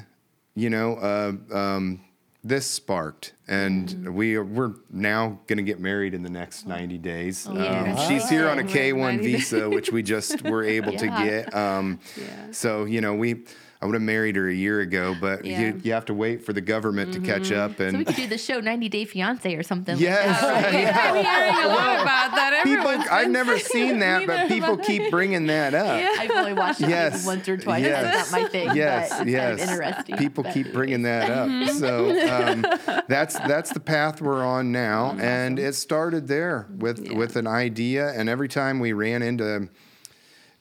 you 0.55 0.69
know, 0.71 0.95
uh, 0.95 1.55
um, 1.55 2.01
this 2.43 2.65
sparked, 2.65 3.33
and 3.47 4.13
we 4.15 4.35
are, 4.35 4.43
we're 4.43 4.73
now 4.89 5.39
going 5.47 5.57
to 5.57 5.63
get 5.63 5.79
married 5.79 6.13
in 6.13 6.23
the 6.23 6.29
next 6.29 6.65
90 6.67 6.97
days. 6.97 7.47
Um, 7.47 7.57
yeah. 7.57 8.07
she's 8.07 8.27
here 8.27 8.49
on 8.49 8.59
a 8.59 8.63
K1 8.63 8.97
90 8.97 9.23
days. 9.23 9.35
visa, 9.51 9.69
which 9.69 9.91
we 9.91 10.03
just 10.03 10.41
were 10.41 10.63
able 10.63 10.93
to 10.97 11.07
get. 11.23 11.53
Um, 11.55 11.99
Yeah. 12.17 12.51
So, 12.51 12.85
you 12.85 13.01
know, 13.01 13.13
we. 13.13 13.45
I 13.83 13.85
would 13.85 13.95
have 13.95 14.01
married 14.01 14.37
her 14.37 14.47
a 14.47 14.53
year 14.53 14.79
ago, 14.79 15.13
but 15.19 15.43
Yeah. 15.43 15.59
you, 15.59 15.81
you 15.83 15.91
have 15.91 16.05
to 16.05 16.13
wait 16.13 16.45
for 16.45 16.53
the 16.53 16.61
government 16.61 17.13
to 17.15 17.19
catch 17.19 17.49
mm-hmm. 17.49 17.59
up. 17.59 17.77
so 17.77 17.83
we 17.83 17.89
And 17.89 18.07
could 18.07 18.15
do 18.15 18.27
the 18.27 18.37
show 18.37 18.61
90 18.61 18.87
Day 18.87 19.03
Fiance 19.03 19.53
or 19.53 19.61
something. 19.61 19.97
yes, 19.97 20.41
Like 20.41 20.63
that. 20.63 20.73
yeah. 20.73 21.11
I'm 21.11 21.15
hearing 21.25 21.65
a 21.65 21.67
lot 21.67 22.01
about 22.01 22.35
that. 22.35 22.61
people, 22.63 22.87
Everyone's 22.87 23.09
I've 23.11 23.29
never 23.29 23.59
seen 23.59 23.99
that, 23.99 24.25
but 24.25 24.47
people 24.47 24.77
keep 24.77 25.11
bringing 25.11 25.47
that 25.47 25.73
up. 25.73 26.01
I've 26.17 26.31
only 26.31 26.53
watched 26.53 26.79
it 26.79 26.87
Yes. 26.87 27.25
maybe 27.25 27.25
once 27.35 27.49
or 27.49 27.57
twice. 27.57 27.83
Yes. 27.83 28.03
That's 28.03 28.31
not 28.31 28.41
my 28.41 28.47
thing. 28.47 28.73
Yes, 28.73 29.09
but 29.09 29.21
it's 29.23 29.31
yes. 29.31 29.59
kind 29.59 29.61
of 29.61 29.69
interesting. 29.69 30.15
People 30.17 30.43
keep 30.45 30.71
bringing 30.71 31.01
that 31.01 31.29
up. 31.29 31.49
Mm-hmm. 31.49 31.77
So 31.77 32.09
um, 32.31 33.03
that's 33.09 33.37
that's 33.37 33.73
the 33.73 33.81
path 33.81 34.21
we're 34.21 34.45
on 34.45 34.71
now, 34.71 35.09
mm-hmm. 35.11 35.19
and 35.19 35.59
it 35.59 35.75
started 35.75 36.29
there 36.29 36.67
with 36.77 36.99
Yeah. 37.05 37.17
with 37.17 37.35
an 37.35 37.47
idea. 37.47 38.13
And 38.13 38.29
every 38.29 38.47
time 38.47 38.79
we 38.79 38.93
ran 38.93 39.21
into, 39.21 39.67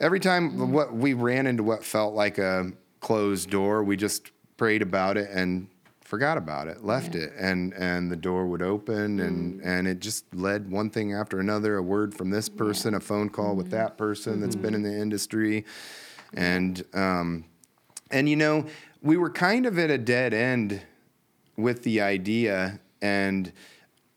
every 0.00 0.18
time 0.18 0.72
what 0.72 0.92
we 0.92 1.14
ran 1.14 1.46
into 1.46 1.62
what 1.62 1.84
felt 1.84 2.14
like 2.14 2.38
a 2.38 2.72
closed 3.02 3.50
door, 3.50 3.84
we 3.84 3.98
just 3.98 4.30
prayed 4.56 4.80
about 4.80 5.18
it 5.18 5.28
and 5.30 5.68
forgot 6.00 6.38
about 6.38 6.68
it, 6.68 6.82
left 6.82 7.14
it, 7.14 7.32
and 7.38 7.74
and 7.74 8.10
the 8.10 8.16
door 8.16 8.46
would 8.46 8.62
open, 8.62 9.20
and 9.20 9.60
mm. 9.60 9.66
and 9.66 9.86
it 9.86 10.00
just 10.00 10.24
led 10.34 10.70
one 10.70 10.88
thing 10.88 11.12
after 11.12 11.38
another. 11.38 11.76
A 11.76 11.82
word 11.82 12.14
from 12.14 12.30
this 12.30 12.48
person, 12.48 12.94
a 12.94 13.00
phone 13.00 13.28
call 13.28 13.54
with 13.54 13.70
that 13.70 13.88
mm-hmm. 13.88 13.96
person 13.98 14.40
that's 14.40 14.56
been 14.56 14.72
mm-hmm. 14.72 14.86
in 14.86 14.94
the 14.94 14.98
industry, 14.98 15.66
and 16.32 16.82
um, 16.94 17.44
and 18.10 18.28
you 18.28 18.36
know, 18.36 18.64
we 19.02 19.18
were 19.18 19.30
kind 19.30 19.66
of 19.66 19.78
at 19.78 19.90
a 19.90 19.98
dead 19.98 20.32
end 20.32 20.80
with 21.56 21.82
the 21.82 22.00
idea 22.00 22.80
and 23.02 23.52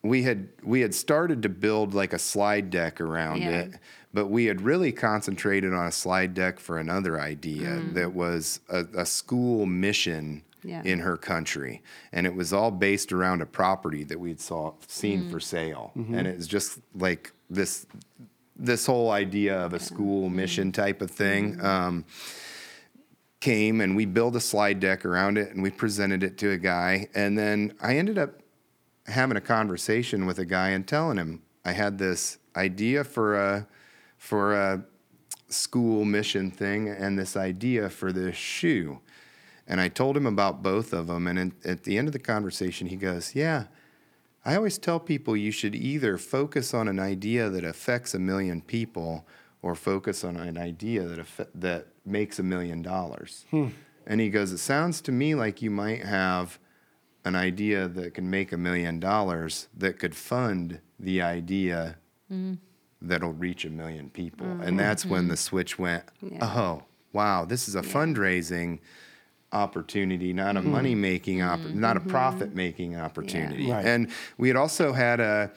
we 0.03 0.23
had 0.23 0.47
we 0.63 0.81
had 0.81 0.93
started 0.93 1.41
to 1.43 1.49
build 1.49 1.93
like 1.93 2.13
a 2.13 2.19
slide 2.19 2.69
deck 2.69 3.01
around 3.01 3.41
Yeah. 3.41 3.61
it 3.61 3.73
but 4.15 4.27
we 4.27 4.45
had 4.45 4.61
really 4.61 4.93
concentrated 4.93 5.73
on 5.73 5.85
a 5.85 5.91
slide 5.91 6.33
deck 6.33 6.57
for 6.57 6.79
another 6.79 7.19
idea 7.19 7.67
mm. 7.67 7.93
that 7.93 8.13
was 8.13 8.61
a, 8.69 8.85
a 8.95 9.05
school 9.05 9.65
mission 9.65 10.41
Yeah. 10.63 10.81
in 10.83 10.99
her 10.99 11.17
country. 11.17 11.83
And 12.13 12.25
it 12.25 12.33
was 12.33 12.53
all 12.53 12.71
based 12.71 13.11
around 13.11 13.41
a 13.41 13.45
property 13.45 14.03
that 14.05 14.19
we'd 14.19 14.39
saw 14.39 14.73
seen 14.87 15.25
mm. 15.25 15.31
for 15.31 15.39
sale. 15.39 15.91
Mm-hmm. 15.95 16.15
And 16.15 16.27
it 16.27 16.37
was 16.37 16.47
just 16.47 16.79
like 16.95 17.33
this 17.49 17.85
this 18.55 18.85
whole 18.85 19.11
idea 19.11 19.59
of 19.65 19.73
a 19.73 19.79
school 19.79 20.29
mm. 20.29 20.35
mission 20.35 20.71
type 20.71 21.01
of 21.01 21.11
thing 21.11 21.57
mm-hmm. 21.57 21.65
um, 21.65 22.05
came 23.41 23.81
and 23.81 23.97
we 23.97 24.05
built 24.05 24.33
a 24.35 24.39
slide 24.39 24.79
deck 24.79 25.05
around 25.05 25.37
it 25.37 25.51
and 25.53 25.61
we 25.61 25.69
presented 25.69 26.23
it 26.23 26.37
to 26.37 26.51
a 26.51 26.57
guy. 26.57 27.09
And 27.13 27.37
then 27.37 27.73
I 27.81 27.97
ended 27.97 28.17
up 28.17 28.31
having 29.07 29.35
a 29.35 29.41
conversation 29.41 30.25
with 30.25 30.39
a 30.39 30.45
guy 30.45 30.69
and 30.69 30.87
telling 30.87 31.17
him 31.17 31.41
I 31.65 31.73
had 31.73 31.97
this 31.97 32.37
idea 32.55 33.03
for 33.03 33.35
a 33.35 33.67
for 34.25 34.55
a 34.55 34.83
school 35.49 36.03
mission 36.03 36.49
thing 36.49 36.89
and 36.89 37.17
this 37.17 37.37
idea 37.37 37.91
for 37.91 38.11
this 38.11 38.35
shoe. 38.35 38.99
And 39.67 39.79
I 39.79 39.87
told 39.87 40.17
him 40.17 40.25
about 40.25 40.63
both 40.63 40.93
of 40.93 41.05
them. 41.05 41.27
And 41.27 41.37
in, 41.37 41.53
at 41.63 41.83
the 41.83 41.95
end 41.97 42.07
of 42.07 42.11
the 42.11 42.19
conversation, 42.19 42.87
he 42.87 42.95
goes, 42.95 43.35
Yeah, 43.35 43.65
I 44.43 44.55
always 44.55 44.79
tell 44.79 44.99
people 44.99 45.37
you 45.37 45.51
should 45.51 45.75
either 45.75 46.17
focus 46.17 46.73
on 46.73 46.87
an 46.87 46.99
idea 46.99 47.49
that 47.49 47.63
affects 47.63 48.15
a 48.15 48.19
million 48.19 48.61
people 48.61 49.27
or 49.61 49.75
focus 49.75 50.23
on 50.23 50.37
an 50.37 50.57
idea 50.57 51.03
that 51.03 51.19
affe- 51.19 51.47
that 51.53 51.87
makes 52.03 52.39
a 52.39 52.43
million 52.43 52.81
dollars. 52.81 53.45
Hmm. 53.51 53.69
And 54.07 54.19
he 54.19 54.29
goes, 54.29 54.51
It 54.51 54.57
sounds 54.57 55.01
to 55.01 55.11
me 55.11 55.35
like 55.35 55.61
you 55.61 55.69
might 55.69 56.03
have 56.03 56.57
an 57.23 57.35
idea 57.35 57.87
that 57.87 58.15
can 58.15 58.29
make 58.29 58.51
a 58.51 58.57
million 58.57 58.99
dollars 58.99 59.67
that 59.77 59.99
could 59.99 60.15
fund 60.15 60.79
the 60.99 61.21
idea 61.21 61.97
mm. 62.31 62.57
That'll 63.01 63.33
reach 63.33 63.65
a 63.65 63.69
million 63.69 64.09
people. 64.09 64.45
Mm-hmm. 64.47 64.63
And 64.63 64.79
that's 64.79 65.05
when 65.05 65.27
the 65.27 65.33
mm-hmm. 65.33 65.39
switch 65.39 65.77
went, 65.79 66.03
Yeah. 66.21 66.45
oh, 66.45 66.83
wow, 67.13 67.45
this 67.45 67.67
is 67.67 67.75
a 67.75 67.81
fundraising 67.81 68.79
opportunity, 69.51 70.33
not 70.33 70.57
a 70.57 70.59
mm-hmm. 70.59 70.71
money 70.71 70.95
making, 70.95 71.41
opp- 71.41 71.59
not 71.59 71.97
a 71.97 72.01
profit 72.01 72.53
making 72.53 72.97
opportunity. 72.97 73.71
Right. 73.71 73.85
And 73.85 74.09
we 74.37 74.47
had 74.49 74.57
also 74.57 74.91
had 74.91 75.19
a 75.19 75.51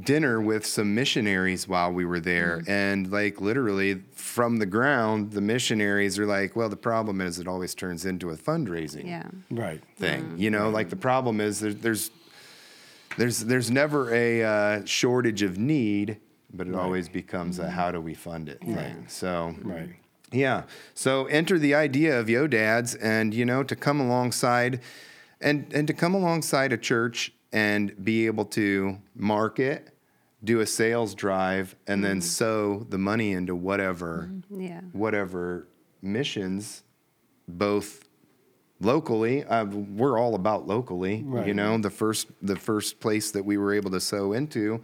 dinner 0.00 0.40
with 0.40 0.64
some 0.64 0.94
missionaries 0.94 1.68
while 1.68 1.92
we 1.92 2.04
were 2.04 2.20
there. 2.20 2.62
And 2.66 3.12
like 3.12 3.40
literally 3.40 4.02
from 4.12 4.58
the 4.58 4.66
ground, 4.66 5.32
the 5.32 5.42
missionaries 5.42 6.18
are 6.18 6.24
like, 6.24 6.56
well, 6.56 6.70
the 6.70 6.76
problem 6.76 7.20
is 7.20 7.38
it 7.38 7.46
always 7.46 7.74
turns 7.74 8.06
into 8.06 8.30
a 8.30 8.36
fundraising 8.36 9.06
Yeah. 9.06 9.28
Right. 9.50 9.82
thing. 9.96 10.34
You 10.38 10.50
know, 10.50 10.70
like 10.70 10.88
the 10.88 10.96
problem 10.96 11.40
is 11.40 11.60
there, 11.60 11.74
there's 11.74 12.10
there's 13.18 13.40
there's 13.40 13.70
never 13.70 14.12
a 14.14 14.42
uh, 14.42 14.84
shortage 14.86 15.42
of 15.42 15.58
need, 15.58 16.18
but 16.52 16.66
it 16.66 16.74
always 16.74 17.08
becomes 17.08 17.58
a 17.58 17.62
mm-hmm. 17.62 17.70
how 17.70 17.90
do 17.90 18.00
we 18.00 18.14
fund 18.14 18.48
it 18.48 18.60
thing. 18.60 19.06
So 19.08 19.54
Right. 19.62 19.90
yeah. 20.30 20.64
So 20.94 21.26
enter 21.26 21.58
the 21.58 21.74
idea 21.74 22.18
of 22.18 22.28
yo 22.28 22.46
dads 22.46 22.94
and 22.94 23.34
you 23.34 23.44
know 23.44 23.62
to 23.62 23.76
come 23.76 24.00
alongside 24.00 24.80
and 25.40 25.72
and 25.72 25.86
to 25.86 25.94
come 25.94 26.14
alongside 26.14 26.72
a 26.72 26.78
church 26.78 27.32
and 27.52 28.02
be 28.02 28.26
able 28.26 28.46
to 28.46 28.98
market, 29.14 29.92
do 30.44 30.60
a 30.60 30.66
sales 30.66 31.14
drive 31.14 31.76
and 31.86 32.02
then 32.04 32.18
mm-hmm. 32.18 32.26
sow 32.26 32.86
the 32.88 32.98
money 32.98 33.32
into 33.32 33.54
whatever 33.54 34.28
mm-hmm. 34.30 34.60
Yeah. 34.60 34.80
whatever 34.92 35.68
missions 36.00 36.82
both 37.46 38.08
locally 38.80 39.44
uh, 39.44 39.64
we're 39.64 40.18
all 40.18 40.34
about 40.34 40.66
locally 40.66 41.24
you 41.46 41.54
know 41.54 41.78
the 41.78 41.90
first 41.90 42.28
the 42.42 42.56
first 42.56 42.98
place 42.98 43.30
that 43.30 43.44
we 43.44 43.56
were 43.56 43.72
able 43.72 43.90
to 43.90 44.00
sow 44.00 44.32
into 44.32 44.82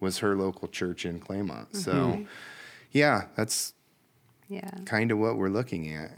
was 0.00 0.18
her 0.18 0.34
local 0.36 0.68
church 0.68 1.04
in 1.04 1.20
Kleinmond 1.20 1.66
so 1.76 1.92
mm-hmm. 1.92 2.22
yeah 2.90 3.26
that's 3.36 3.74
Yeah. 4.48 4.70
kind 4.84 5.10
of 5.12 5.18
what 5.18 5.36
we're 5.36 5.50
looking 5.50 5.94
at 5.94 6.10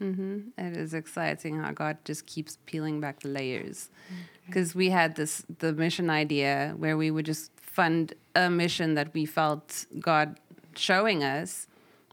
mm-hmm. 0.00 0.38
It 0.58 0.76
is 0.76 0.94
exciting 0.94 1.58
how 1.60 1.72
God 1.72 1.98
just 2.04 2.26
keeps 2.26 2.58
peeling 2.66 3.00
back 3.00 3.20
the 3.20 3.28
layers. 3.28 3.88
Mm-hmm. 4.06 4.22
Because 4.46 4.74
we 4.74 4.90
had 4.90 5.14
this 5.14 5.44
the 5.58 5.72
mission 5.72 6.10
idea 6.10 6.74
where 6.76 6.96
we 6.96 7.10
would 7.10 7.26
just 7.26 7.52
fund 7.60 8.14
a 8.34 8.50
mission 8.50 8.94
that 8.94 9.14
we 9.14 9.24
felt 9.26 9.86
God 10.00 10.38
showing 10.74 11.22
us. 11.22 11.68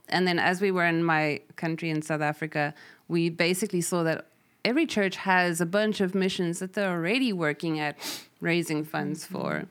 And 0.08 0.26
then 0.26 0.38
as 0.38 0.60
we 0.60 0.70
were 0.70 0.86
in 0.86 1.02
my 1.02 1.40
country 1.56 1.90
in 1.90 2.00
South 2.02 2.20
Africa, 2.20 2.74
we 3.08 3.28
basically 3.28 3.80
saw 3.80 4.02
that 4.04 4.26
every 4.64 4.86
church 4.86 5.16
has 5.16 5.60
a 5.60 5.66
bunch 5.66 6.00
of 6.00 6.14
missions 6.14 6.60
that 6.60 6.74
they're 6.74 6.90
already 6.90 7.32
working 7.32 7.80
at 7.80 7.96
raising 8.40 8.84
funds 8.84 9.24
for. 9.26 9.64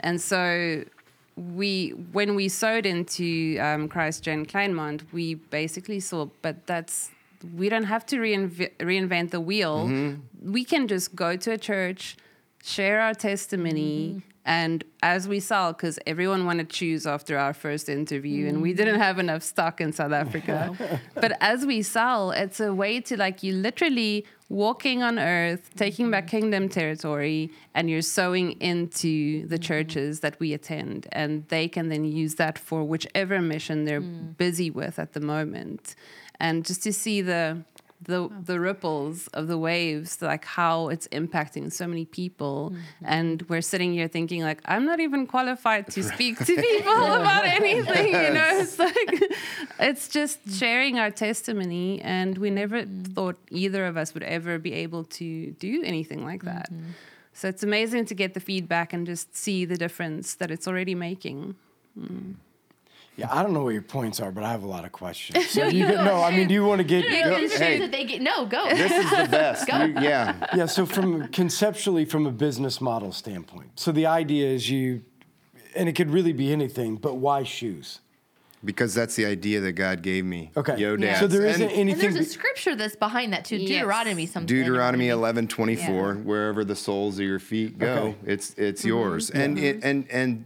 And 0.00 0.20
so 0.20 0.84
we 1.36 1.90
when 2.12 2.34
we 2.34 2.48
sewed 2.48 2.86
into 2.86 3.58
um, 3.60 3.88
Christ 3.88 4.24
Gen 4.24 4.46
Kleinmond, 4.46 5.02
we 5.12 5.34
basically 5.34 6.00
saw, 6.00 6.28
but 6.42 6.66
that's 6.66 7.10
we 7.54 7.68
don't 7.68 7.84
have 7.84 8.04
to 8.06 8.16
reinv- 8.16 8.76
reinvent 8.78 9.30
the 9.30 9.40
wheel. 9.40 9.86
Mm-hmm. 9.86 10.52
We 10.52 10.64
can 10.64 10.88
just 10.88 11.14
go 11.14 11.36
to 11.36 11.52
a 11.52 11.58
church, 11.58 12.16
share 12.62 13.00
our 13.00 13.14
testimony, 13.14 14.08
mm-hmm. 14.08 14.18
and 14.44 14.82
as 15.02 15.28
we 15.28 15.38
sell, 15.38 15.72
because 15.72 15.98
everyone 16.06 16.46
wanted 16.46 16.68
to 16.70 16.76
choose 16.76 17.06
after 17.06 17.38
our 17.38 17.54
first 17.54 17.88
interview, 17.88 18.48
and 18.48 18.60
we 18.60 18.70
mm-hmm. 18.70 18.78
didn't 18.78 19.00
have 19.00 19.18
enough 19.18 19.42
stock 19.42 19.80
in 19.80 19.92
South 19.92 20.12
Africa. 20.12 21.00
but 21.14 21.36
as 21.40 21.64
we 21.64 21.82
sell, 21.82 22.32
it's 22.32 22.58
a 22.58 22.74
way 22.74 23.00
to 23.02 23.16
like 23.16 23.42
you 23.42 23.52
literally 23.52 24.26
walking 24.48 25.02
on 25.02 25.18
earth, 25.18 25.70
taking 25.76 26.10
back 26.10 26.26
kingdom 26.26 26.68
territory, 26.68 27.50
and 27.74 27.90
you're 27.90 28.02
sowing 28.02 28.52
into 28.60 29.46
the 29.46 29.58
mm. 29.58 29.62
churches 29.62 30.20
that 30.20 30.38
we 30.40 30.54
attend, 30.54 31.06
and 31.12 31.46
they 31.48 31.68
can 31.68 31.88
then 31.88 32.04
use 32.04 32.36
that 32.36 32.58
for 32.58 32.82
whichever 32.84 33.40
mission 33.40 33.84
they're 33.84 34.00
mm. 34.00 34.36
busy 34.36 34.70
with 34.70 34.98
at 34.98 35.12
the 35.12 35.20
moment, 35.20 35.94
and 36.40 36.64
just 36.64 36.82
to 36.82 36.92
see 36.92 37.20
the 37.20 37.58
the 38.00 38.28
the 38.44 38.60
ripples 38.60 39.26
of 39.28 39.48
the 39.48 39.58
waves, 39.58 40.22
like 40.22 40.44
how 40.44 40.88
it's 40.88 41.08
impacting 41.08 41.72
so 41.72 41.86
many 41.86 42.04
people, 42.04 42.70
mm-hmm. 42.70 43.04
and 43.04 43.42
we're 43.48 43.62
sitting 43.62 43.92
here 43.92 44.08
thinking 44.08 44.42
like 44.42 44.60
I'm 44.64 44.84
not 44.84 45.00
even 45.00 45.26
qualified 45.26 45.88
to 45.88 46.02
speak 46.02 46.38
to 46.38 46.54
people 46.56 46.92
about 47.20 47.44
anything, 47.44 48.06
you 48.08 48.30
know. 48.30 48.50
It's 48.52 48.78
like 48.78 49.32
it's 49.80 50.08
just 50.08 50.38
sharing 50.50 50.98
our 50.98 51.10
testimony, 51.10 52.00
and 52.02 52.38
we 52.38 52.50
never 52.50 52.82
mm-hmm. 52.82 53.12
thought 53.14 53.36
either 53.50 53.86
of 53.86 53.96
us 53.96 54.14
would 54.14 54.22
ever 54.22 54.58
be 54.58 54.74
able 54.74 55.04
to 55.04 55.50
do 55.52 55.82
anything 55.82 56.24
like 56.24 56.44
that. 56.44 56.72
Mm-hmm. 56.72 56.90
So 57.32 57.48
it's 57.48 57.62
amazing 57.62 58.06
to 58.06 58.14
get 58.14 58.34
the 58.34 58.40
feedback 58.40 58.92
and 58.92 59.06
just 59.06 59.36
see 59.36 59.64
the 59.64 59.76
difference 59.76 60.34
that 60.36 60.50
it's 60.50 60.66
already 60.66 60.94
making. 60.94 61.54
Mm. 61.98 62.34
Yeah, 63.18 63.26
I 63.32 63.42
don't 63.42 63.52
know 63.52 63.64
what 63.64 63.72
your 63.72 63.82
points 63.82 64.20
are, 64.20 64.30
but 64.30 64.44
I 64.44 64.52
have 64.52 64.62
a 64.62 64.66
lot 64.68 64.84
of 64.84 64.92
questions. 64.92 65.50
So 65.50 65.66
you 65.66 65.88
get, 65.88 66.04
no, 66.04 66.22
I 66.22 66.30
mean, 66.30 66.46
do 66.46 66.54
you 66.54 66.64
want 66.64 66.78
to 66.78 66.84
get? 66.84 67.04
No, 67.10 67.30
Go- 67.30 67.48
hey. 67.48 67.78
that 67.80 67.90
they 67.90 68.04
get. 68.04 68.22
No, 68.22 68.46
go. 68.46 68.68
This 68.68 68.92
is 68.92 69.10
the 69.10 69.26
best. 69.28 69.66
Go. 69.66 69.84
You- 69.84 69.94
yeah. 70.00 70.46
Yeah, 70.54 70.66
so 70.66 70.86
from 70.86 71.26
conceptually, 71.28 72.04
from 72.04 72.26
a 72.26 72.30
business 72.30 72.80
model 72.80 73.10
standpoint, 73.10 73.72
so 73.74 73.90
the 73.90 74.06
idea 74.06 74.46
is 74.48 74.70
you, 74.70 75.02
and 75.74 75.88
it 75.88 75.94
could 75.94 76.10
really 76.10 76.32
be 76.32 76.52
anything, 76.52 76.94
but 76.94 77.16
why 77.16 77.42
shoes? 77.42 77.98
Because 78.64 78.94
that's 78.94 79.16
the 79.16 79.26
idea 79.26 79.60
that 79.60 79.72
God 79.72 80.02
gave 80.02 80.24
me. 80.24 80.52
Okay, 80.56 80.76
Yo, 80.78 80.96
Yeah. 80.96 81.18
So 81.18 81.26
there 81.26 81.46
isn't 81.46 81.62
and 81.62 81.72
anything. 81.72 82.12
there's 82.12 82.26
a 82.26 82.30
scripture 82.30 82.76
that's 82.76 82.96
behind 82.96 83.32
that 83.32 83.44
too. 83.44 83.56
Yes. 83.56 83.68
Deuteronomy 83.68 84.26
something. 84.26 84.46
Deuteronomy 84.46 85.08
or- 85.08 85.12
eleven 85.12 85.48
twenty 85.48 85.76
four. 85.76 86.14
Yeah. 86.14 86.20
Wherever 86.20 86.64
the 86.64 86.76
soles 86.76 87.18
of 87.18 87.24
your 87.24 87.38
feet 87.40 87.78
go, 87.78 87.86
Okay. 87.86 88.16
it's 88.26 88.54
it's 88.54 88.84
yours. 88.84 89.30
Mm-hmm. 89.30 89.40
And 89.40 89.58
it 89.58 89.76
mm-hmm. 89.76 89.88
and 89.88 90.10
and 90.10 90.44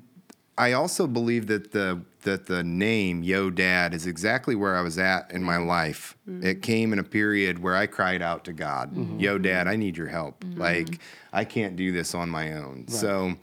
I 0.56 0.72
also 0.72 1.06
believe 1.06 1.46
that 1.48 1.72
the 1.72 2.02
that 2.22 2.46
the 2.46 2.62
name 2.64 3.22
Yo 3.22 3.50
Dad 3.50 3.94
is 3.94 4.06
exactly 4.06 4.54
where 4.54 4.76
I 4.76 4.80
was 4.80 4.98
at 4.98 5.30
in 5.30 5.42
my 5.42 5.56
life. 5.56 6.16
Mm-hmm. 6.28 6.46
It 6.46 6.62
came 6.62 6.92
in 6.92 6.98
a 6.98 7.04
period 7.04 7.62
where 7.62 7.76
I 7.76 7.86
cried 7.86 8.22
out 8.22 8.44
to 8.44 8.52
God, 8.52 8.94
mm-hmm. 8.94 9.18
Yo 9.18 9.38
Dad, 9.38 9.68
I 9.68 9.76
need 9.76 9.96
your 9.96 10.08
help. 10.08 10.44
Mm-hmm. 10.44 10.60
Like 10.60 11.00
I 11.32 11.44
can't 11.44 11.76
do 11.76 11.92
this 11.92 12.14
on 12.14 12.28
my 12.28 12.54
own. 12.54 12.88
So. 12.88 13.34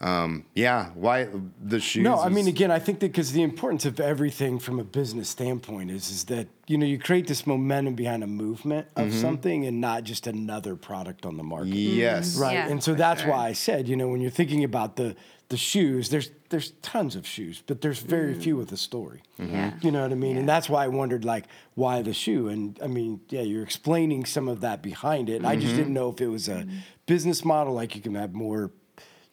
Um, 0.00 0.44
yeah, 0.54 0.90
why 0.94 1.28
the 1.60 1.80
shoes? 1.80 2.04
no, 2.04 2.20
I 2.20 2.28
mean, 2.28 2.46
again, 2.46 2.70
I 2.70 2.78
think 2.78 3.00
that 3.00 3.08
because 3.08 3.32
the 3.32 3.42
importance 3.42 3.84
of 3.84 3.98
everything 3.98 4.60
from 4.60 4.78
a 4.78 4.84
business 4.84 5.28
standpoint 5.28 5.90
is 5.90 6.08
is 6.08 6.24
that 6.24 6.46
you 6.68 6.78
know 6.78 6.86
you 6.86 7.00
create 7.00 7.26
this 7.26 7.48
momentum 7.48 7.94
behind 7.94 8.22
a 8.22 8.28
movement 8.28 8.86
of 8.94 9.08
Mm-hmm. 9.08 9.20
something 9.20 9.66
and 9.66 9.80
not 9.80 10.04
just 10.04 10.26
another 10.26 10.76
product 10.76 11.26
on 11.26 11.36
the 11.36 11.42
market. 11.42 11.74
yes, 11.74 12.34
mm-hmm. 12.34 12.42
Right. 12.42 12.52
Yeah, 12.54 12.68
and 12.68 12.82
so 12.82 12.94
that's 12.94 13.22
sure. 13.22 13.32
why 13.32 13.48
I 13.48 13.52
said, 13.54 13.88
you 13.88 13.96
know, 13.96 14.06
when 14.08 14.20
you're 14.20 14.30
thinking 14.30 14.62
about 14.62 14.94
the 14.94 15.16
the 15.48 15.56
shoes, 15.56 16.10
there's 16.10 16.30
there's 16.50 16.72
tons 16.82 17.16
of 17.16 17.26
shoes, 17.26 17.62
but 17.66 17.80
there's 17.80 17.98
very 17.98 18.34
mm. 18.34 18.42
few 18.42 18.56
with 18.56 18.70
a 18.70 18.76
story. 18.76 19.22
Mm-hmm. 19.40 19.54
Yeah. 19.54 19.72
You 19.80 19.90
know 19.90 20.02
what 20.02 20.12
I 20.12 20.14
mean? 20.14 20.36
And 20.36 20.48
that's 20.48 20.68
why 20.68 20.84
I 20.84 20.88
wondered 20.88 21.24
like 21.24 21.46
why 21.74 22.02
the 22.02 22.12
shoe? 22.12 22.48
And 22.48 22.78
I 22.82 22.86
mean, 22.86 23.20
yeah, 23.30 23.42
you're 23.42 23.62
explaining 23.62 24.26
some 24.26 24.46
of 24.48 24.60
that 24.60 24.82
behind 24.82 25.28
it. 25.28 25.44
I 25.44 25.56
just 25.56 25.68
mm-hmm. 25.68 25.76
didn't 25.76 25.94
know 25.94 26.10
if 26.10 26.20
it 26.20 26.28
was 26.28 26.48
a 26.48 26.66
business 27.06 27.44
model 27.44 27.72
like 27.72 27.96
you 27.96 28.02
can 28.02 28.14
have 28.14 28.34
more 28.34 28.70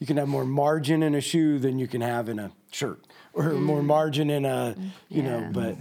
you 0.06 0.08
can 0.08 0.18
have 0.18 0.28
more 0.28 0.46
margin 0.46 1.02
in 1.02 1.16
a 1.16 1.22
shoe 1.22 1.58
than 1.58 1.80
you 1.80 1.88
can 1.88 2.02
have 2.02 2.30
in 2.30 2.38
a 2.38 2.52
shirt 2.70 3.04
or 3.34 3.46
mm. 3.46 3.60
more 3.60 3.82
margin 3.82 4.30
in 4.30 4.46
a, 4.46 4.76
you 5.10 5.24
know, 5.24 5.50
but 5.52 5.76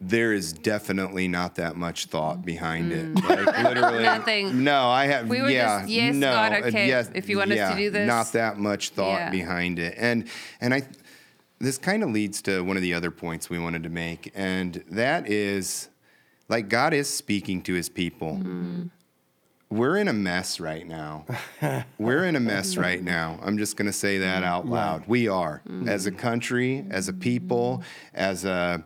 there 0.00 0.32
is 0.32 0.52
definitely 0.52 1.28
not 1.28 1.54
that 1.54 1.76
much 1.76 2.06
thought 2.06 2.44
behind 2.44 2.90
it. 2.90 3.14
Mm. 3.14 3.28
Like 3.28 3.58
literally, 3.62 4.02
Nothing. 4.02 4.64
No, 4.64 4.88
I 4.88 5.06
have. 5.06 5.28
We 5.28 5.40
were 5.40 5.48
yeah, 5.48 5.82
just, 5.82 5.90
"Yes, 5.90 6.16
no, 6.16 6.32
God, 6.32 6.52
uh, 6.54 6.66
okay, 6.66 6.88
yes, 6.88 7.08
if 7.14 7.28
you 7.28 7.36
want 7.36 7.52
us 7.52 7.70
to 7.70 7.76
do 7.76 7.88
this." 7.90 8.08
not 8.08 8.32
that 8.32 8.58
much 8.58 8.88
thought 8.90 9.20
Yeah. 9.20 9.30
behind 9.30 9.78
it, 9.78 9.94
and 9.96 10.26
and 10.60 10.74
I. 10.74 10.82
This 11.60 11.78
kind 11.78 12.02
of 12.02 12.10
leads 12.10 12.42
to 12.42 12.62
one 12.62 12.76
of 12.76 12.82
the 12.82 12.94
other 12.94 13.12
points 13.12 13.48
we 13.48 13.60
wanted 13.60 13.84
to 13.84 13.88
make, 13.90 14.32
and 14.34 14.82
that 14.90 15.28
is, 15.28 15.88
like 16.48 16.68
God 16.68 16.94
is 16.94 17.08
speaking 17.08 17.62
to 17.62 17.74
His 17.74 17.88
people. 17.88 18.40
Mm. 18.42 18.90
We're 19.70 19.98
in 19.98 20.08
a 20.08 20.12
mess 20.12 20.60
right 20.60 20.86
now. 20.86 21.26
We're 21.98 22.24
in 22.24 22.36
a 22.36 22.40
mess 22.40 22.76
right 22.76 23.02
now. 23.02 23.38
I'm 23.42 23.58
just 23.58 23.76
going 23.76 23.86
to 23.86 23.92
say 23.92 24.18
that 24.18 24.42
out 24.42 24.66
loud. 24.66 25.04
We 25.06 25.28
are, 25.28 25.62
as 25.86 26.06
a 26.06 26.12
country, 26.12 26.86
as 26.90 27.08
a 27.08 27.12
people, 27.12 27.82
as 28.14 28.44
a 28.44 28.84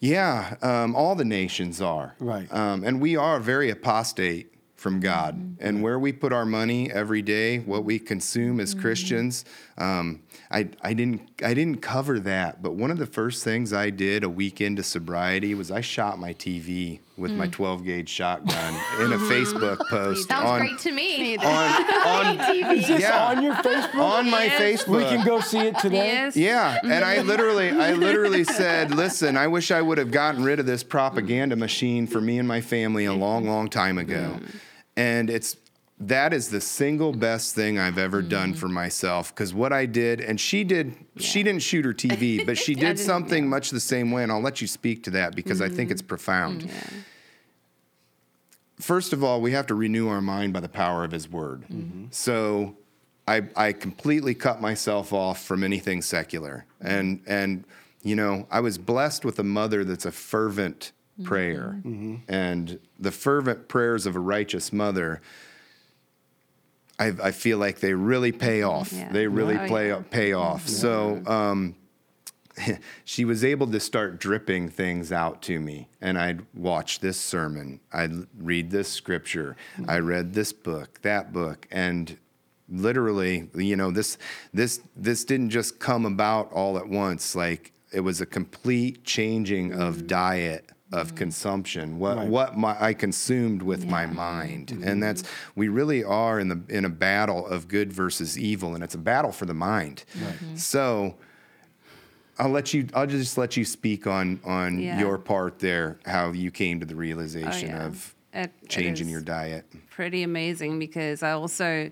yeah, 0.00 0.56
um, 0.62 0.96
all 0.96 1.14
the 1.14 1.26
nations 1.26 1.82
are. 1.82 2.14
Right. 2.18 2.50
Um, 2.52 2.84
and 2.84 3.02
we 3.02 3.16
are 3.16 3.38
very 3.38 3.68
apostate 3.68 4.50
from 4.76 4.98
God. 4.98 5.56
And 5.60 5.82
where 5.82 5.98
we 5.98 6.10
put 6.10 6.32
our 6.32 6.46
money 6.46 6.90
every 6.90 7.20
day, 7.20 7.58
what 7.58 7.84
we 7.84 7.98
consume 7.98 8.60
as 8.60 8.74
Christians, 8.74 9.44
um, 9.76 10.22
I, 10.52 10.68
I, 10.82 10.94
didn't, 10.94 11.22
I 11.44 11.54
didn't 11.54 11.80
cover 11.80 12.18
that. 12.20 12.60
But 12.60 12.72
one 12.72 12.90
of 12.90 12.98
the 12.98 13.06
first 13.06 13.44
things 13.44 13.72
I 13.72 13.90
did 13.90 14.24
a 14.24 14.28
week 14.28 14.60
into 14.60 14.82
sobriety 14.82 15.54
was 15.54 15.70
I 15.70 15.80
shot 15.80 16.18
my 16.18 16.34
TV 16.34 16.98
with 17.16 17.30
my 17.30 17.46
mm. 17.46 17.52
12 17.52 17.84
gauge 17.84 18.08
shotgun 18.08 18.74
in 19.00 19.12
a 19.12 19.18
Facebook 19.18 19.78
post 19.88 20.26
Sounds 20.28 20.48
on, 20.48 20.60
great 20.60 20.78
to 20.80 20.90
me. 20.90 21.36
on, 21.38 21.46
on, 21.46 22.56
is 22.76 22.88
this 22.88 23.00
Yeah. 23.00 23.26
on 23.28 23.42
your 23.44 23.54
Facebook? 23.54 24.02
on 24.02 24.28
my 24.28 24.44
Yes. 24.46 24.82
Facebook. 24.82 24.96
we 24.96 25.04
can 25.04 25.24
go 25.24 25.40
see 25.40 25.58
it 25.58 25.78
today. 25.78 26.06
Yes. 26.06 26.36
Yeah, 26.36 26.78
and 26.82 27.04
I 27.04 27.20
literally, 27.22 27.70
I 27.70 27.92
literally 27.94 28.42
said, 28.42 28.92
"Listen, 28.92 29.36
I 29.36 29.46
wish 29.46 29.70
I 29.70 29.82
would 29.82 29.98
have 29.98 30.10
gotten 30.10 30.42
rid 30.42 30.58
of 30.58 30.66
this 30.66 30.82
propaganda 30.82 31.54
machine 31.56 32.06
for 32.06 32.20
me 32.20 32.38
and 32.38 32.48
my 32.48 32.60
family 32.60 33.04
a 33.04 33.12
long, 33.12 33.46
long 33.46 33.68
time 33.68 33.98
ago." 33.98 34.40
And 34.96 35.30
it's 35.30 35.56
that 36.00 36.32
is 36.32 36.48
the 36.48 36.60
single 36.60 37.12
mm-hmm. 37.12 37.20
best 37.20 37.54
thing 37.54 37.78
I've 37.78 37.98
ever 37.98 38.22
done 38.22 38.50
mm-hmm. 38.50 38.58
for 38.58 38.68
myself 38.68 39.34
because 39.34 39.52
what 39.52 39.72
I 39.72 39.86
did, 39.86 40.20
and 40.20 40.40
she 40.40 40.64
did, 40.64 40.94
she 41.16 41.42
didn't 41.42 41.62
shoot 41.62 41.84
her 41.84 41.92
TV, 41.92 42.44
but 42.46 42.56
she 42.56 42.74
did 42.74 42.98
something 42.98 43.44
yeah. 43.44 43.50
much 43.50 43.70
the 43.70 43.80
same 43.80 44.10
way, 44.10 44.22
and 44.22 44.32
I'll 44.32 44.40
let 44.40 44.60
you 44.60 44.66
speak 44.66 45.04
to 45.04 45.10
that 45.10 45.36
because 45.36 45.60
I 45.60 45.68
think 45.68 45.90
it's 45.90 46.02
mm-hmm. 46.02 46.08
profound. 46.08 46.70
First 48.78 49.12
of 49.12 49.22
all, 49.22 49.42
we 49.42 49.52
have 49.52 49.66
to 49.66 49.74
renew 49.74 50.08
our 50.08 50.22
mind 50.22 50.54
by 50.54 50.60
the 50.60 50.68
power 50.68 51.04
of 51.04 51.12
His 51.12 51.30
Word. 51.30 51.64
So 52.10 52.76
I, 53.28 53.42
I 53.54 53.72
completely 53.72 54.34
cut 54.34 54.60
myself 54.60 55.12
off 55.12 55.44
from 55.44 55.62
anything 55.62 56.00
secular. 56.02 56.64
And, 56.80 57.20
and, 57.26 57.64
you 58.02 58.16
know, 58.16 58.46
I 58.50 58.60
was 58.60 58.78
blessed 58.78 59.24
with 59.24 59.38
a 59.38 59.44
mother 59.44 59.84
that's 59.84 60.06
a 60.06 60.12
fervent 60.12 60.92
prayer. 61.24 61.80
And 62.26 62.80
the 62.98 63.10
fervent 63.10 63.68
prayers 63.68 64.06
of 64.06 64.16
a 64.16 64.20
righteous 64.20 64.72
mother, 64.72 65.20
I, 67.00 67.12
I 67.22 67.30
feel 67.32 67.58
like 67.58 67.80
they 67.80 67.94
really 67.94 68.30
pay 68.30 68.62
off. 68.62 68.92
Yeah. 68.92 69.10
They 69.10 69.26
really 69.26 69.56
Oh, 69.58 69.66
play, 69.66 69.88
yeah. 69.88 70.02
pay 70.10 70.32
off. 70.32 70.68
So, 70.68 71.22
um, 71.26 71.74
she 73.04 73.24
was 73.24 73.42
able 73.42 73.66
to 73.68 73.80
start 73.80 74.20
dripping 74.20 74.68
things 74.68 75.12
out 75.12 75.40
to 75.40 75.58
me 75.60 75.88
and 76.00 76.18
i'd 76.18 76.42
watch 76.52 76.98
this 77.00 77.18
sermon 77.18 77.80
i'd 77.92 78.12
read 78.38 78.70
this 78.70 78.88
scripture 78.88 79.56
i 79.88 79.96
read 79.98 80.34
this 80.34 80.52
book 80.52 81.00
that 81.02 81.32
book 81.32 81.66
and 81.70 82.18
literally 82.68 83.48
you 83.54 83.76
know 83.76 83.90
this 83.90 84.18
this 84.52 84.80
this 84.96 85.24
didn't 85.24 85.50
just 85.50 85.78
come 85.78 86.04
about 86.04 86.52
all 86.52 86.76
at 86.76 86.88
once 86.88 87.34
like 87.34 87.72
it 87.92 88.00
was 88.00 88.20
a 88.20 88.26
complete 88.26 89.04
changing 89.04 89.72
of 89.72 90.06
diet 90.06 90.70
of 90.92 91.14
consumption 91.14 91.98
what 91.98 92.16
Right. 92.16 92.28
what 92.28 92.56
my, 92.56 92.76
i 92.82 92.92
consumed 92.94 93.62
with 93.62 93.86
my 93.86 94.06
mind 94.06 94.68
mm-hmm. 94.68 94.82
and 94.88 95.02
that's 95.02 95.22
we 95.54 95.68
really 95.68 96.02
are 96.02 96.40
in 96.40 96.48
the 96.48 96.60
in 96.68 96.84
a 96.84 96.88
battle 96.88 97.46
of 97.46 97.68
good 97.68 97.92
versus 97.92 98.36
evil 98.38 98.74
and 98.74 98.82
it's 98.82 98.94
a 98.94 98.98
battle 98.98 99.30
for 99.32 99.46
the 99.46 99.54
mind 99.54 100.04
mm-hmm. 100.18 100.56
so 100.56 101.14
I'll 102.38 102.48
let 102.48 102.72
you. 102.72 102.86
I'll 102.94 103.06
just 103.06 103.36
let 103.36 103.56
you 103.58 103.66
speak 103.66 104.06
on 104.06 104.40
on 104.44 104.78
Yeah. 104.78 104.98
your 104.98 105.18
part 105.18 105.58
there. 105.58 105.98
How 106.06 106.32
you 106.32 106.50
came 106.50 106.80
to 106.80 106.86
the 106.86 106.96
realization 106.96 107.70
oh, 107.72 107.76
yeah. 107.76 107.86
of 107.86 108.14
It- 108.32 108.52
it 108.62 108.68
changing 108.70 109.08
is. 109.08 109.12
your 109.12 109.20
diet. 109.20 109.66
pretty 109.90 110.22
amazing 110.22 110.78
because 110.78 111.22
I 111.22 111.32
also 111.32 111.90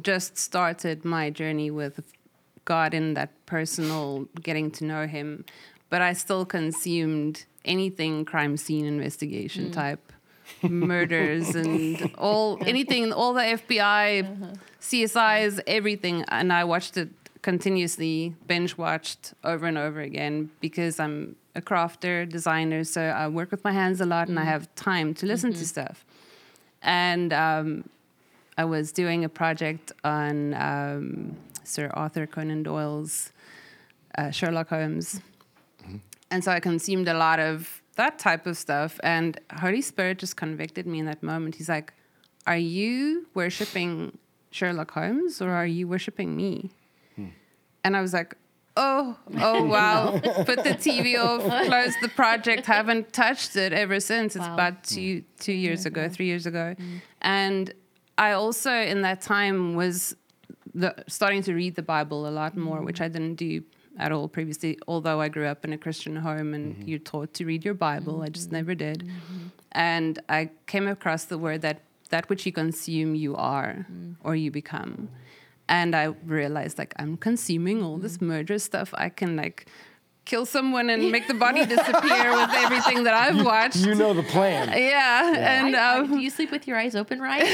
just 0.00 0.38
started 0.38 1.04
my 1.04 1.30
journey 1.30 1.72
with 1.72 2.00
God 2.64 2.94
in 2.94 3.14
that 3.14 3.30
personal 3.46 4.28
getting 4.40 4.70
to 4.72 4.84
know 4.84 5.08
Him, 5.08 5.44
but 5.88 6.00
I 6.00 6.12
still 6.12 6.44
consumed 6.46 7.46
anything 7.64 8.24
crime 8.24 8.56
scene 8.56 8.86
investigation 8.86 9.70
type, 9.70 10.12
murders 10.62 11.54
and 11.54 12.12
all 12.18 12.58
anything, 12.66 13.12
all 13.12 13.34
the 13.34 13.42
FBI, 13.42 14.56
CSIs, 14.80 15.60
everything, 15.66 16.24
and 16.28 16.52
I 16.52 16.64
watched 16.64 16.96
it 16.96 17.08
continuously, 17.42 18.34
binge 18.46 18.76
watched 18.76 19.34
over 19.44 19.66
and 19.66 19.78
over 19.78 20.00
again 20.00 20.50
because 20.60 21.00
I'm 21.00 21.36
a 21.54 21.60
crafter, 21.60 22.28
designer, 22.28 22.84
so 22.84 23.02
I 23.02 23.28
work 23.28 23.50
with 23.50 23.64
my 23.64 23.72
hands 23.72 24.00
a 24.00 24.06
lot 24.06 24.28
and 24.28 24.38
I 24.38 24.44
have 24.44 24.72
time 24.74 25.14
to 25.14 25.26
listen 25.26 25.52
to 25.52 25.66
stuff. 25.66 26.04
And 26.82 27.32
um, 27.32 27.88
I 28.56 28.64
was 28.64 28.92
doing 28.92 29.24
a 29.24 29.28
project 29.28 29.92
on 30.04 30.54
um, 30.54 31.36
Sir 31.64 31.90
Arthur 31.94 32.26
Conan 32.26 32.62
Doyle's 32.62 33.32
uh, 34.16 34.30
Sherlock 34.30 34.68
Holmes, 34.68 35.20
and 36.30 36.44
so 36.44 36.52
I 36.52 36.60
consumed 36.60 37.08
a 37.08 37.14
lot 37.14 37.40
of 37.40 37.82
that 37.96 38.18
type 38.18 38.46
of 38.46 38.56
stuff. 38.56 39.00
And 39.02 39.38
Holy 39.58 39.82
Spirit 39.82 40.18
just 40.18 40.36
convicted 40.36 40.86
me 40.86 40.98
in 41.00 41.06
that 41.06 41.22
moment. 41.22 41.56
He's 41.56 41.68
like, 41.68 41.92
"Are 42.46 42.56
you 42.56 43.26
worshiping 43.34 44.18
Sherlock 44.50 44.90
Holmes 44.92 45.42
or 45.42 45.50
are 45.50 45.66
you 45.66 45.88
worshiping 45.88 46.36
me?" 46.36 46.70
Hmm. 47.16 47.28
And 47.84 47.96
I 47.96 48.00
was 48.00 48.12
like. 48.12 48.36
Oh, 48.76 49.18
oh 49.38 49.64
wow. 49.76 50.12
Put 50.20 50.62
the 50.62 50.76
TV 50.78 51.18
off, 51.18 51.42
close 51.66 51.92
the 52.00 52.08
project, 52.08 52.66
haven't 52.78 53.12
touched 53.12 53.56
it 53.56 53.72
ever 53.72 53.98
since. 53.98 54.36
It's 54.36 54.46
Wow. 54.46 54.54
about 54.54 54.84
two 54.84 55.18
hmm. 55.18 55.24
two 55.40 55.52
years 55.52 55.86
ago, 55.86 56.08
three 56.08 56.26
years 56.26 56.46
ago. 56.46 56.74
Hmm. 56.78 56.96
And 57.20 57.74
I 58.16 58.32
also 58.32 58.72
in 58.72 59.02
that 59.02 59.20
time 59.22 59.74
was 59.74 60.14
the, 60.72 60.94
starting 61.08 61.42
to 61.42 61.52
read 61.54 61.74
the 61.74 61.82
Bible 61.82 62.28
a 62.28 62.30
lot 62.30 62.56
more, 62.56 62.80
which 62.82 63.00
I 63.00 63.08
didn't 63.08 63.34
do 63.34 63.62
at 64.00 64.10
all 64.10 64.26
previously. 64.28 64.78
Although 64.88 65.20
I 65.20 65.28
grew 65.28 65.46
up 65.46 65.64
in 65.64 65.72
a 65.72 65.78
Christian 65.78 66.16
home 66.16 66.54
and 66.54 66.74
mm-hmm. 66.74 66.88
you're 66.88 66.98
taught 66.98 67.34
to 67.34 67.44
read 67.44 67.64
your 67.64 67.74
Bible, 67.74 68.22
I 68.22 68.28
just 68.28 68.46
mm-hmm. 68.46 68.56
never 68.56 68.74
did. 68.74 69.04
Mm-hmm. 69.06 69.46
And 69.72 70.18
I 70.28 70.50
came 70.66 70.88
across 70.88 71.24
the 71.26 71.38
word 71.38 71.62
that 71.62 71.82
that 72.08 72.28
which 72.28 72.44
you 72.44 72.50
consume, 72.50 73.14
you 73.14 73.36
are 73.36 73.86
mm. 73.88 74.16
or 74.24 74.34
you 74.34 74.50
become. 74.50 75.08
And 75.68 75.94
I 75.94 76.06
realized 76.26 76.76
like 76.76 76.92
I'm 76.96 77.16
consuming 77.16 77.84
all 77.84 77.98
this 77.98 78.18
mm. 78.18 78.22
murder 78.22 78.58
stuff. 78.58 78.92
I 78.94 79.10
can 79.10 79.36
like 79.36 79.66
kill 80.24 80.46
someone 80.46 80.90
and 80.90 81.10
make 81.10 81.26
the 81.26 81.34
body 81.34 81.64
disappear 81.76 82.30
with 82.36 82.50
everything 82.52 83.04
that 83.04 83.14
I've 83.14 83.44
watched. 83.44 83.76
You 83.76 83.94
know 83.94 84.14
the 84.14 84.22
plan. 84.22 84.68
yeah, 84.76 85.34
and 85.64 85.74
I- 85.76 85.96
I- 85.96 85.98
um, 86.00 86.06
do 86.08 86.18
you 86.18 86.30
sleep 86.30 86.50
with 86.52 86.68
your 86.68 86.76
eyes 86.76 86.94
open, 86.94 87.20
right? 87.20 87.42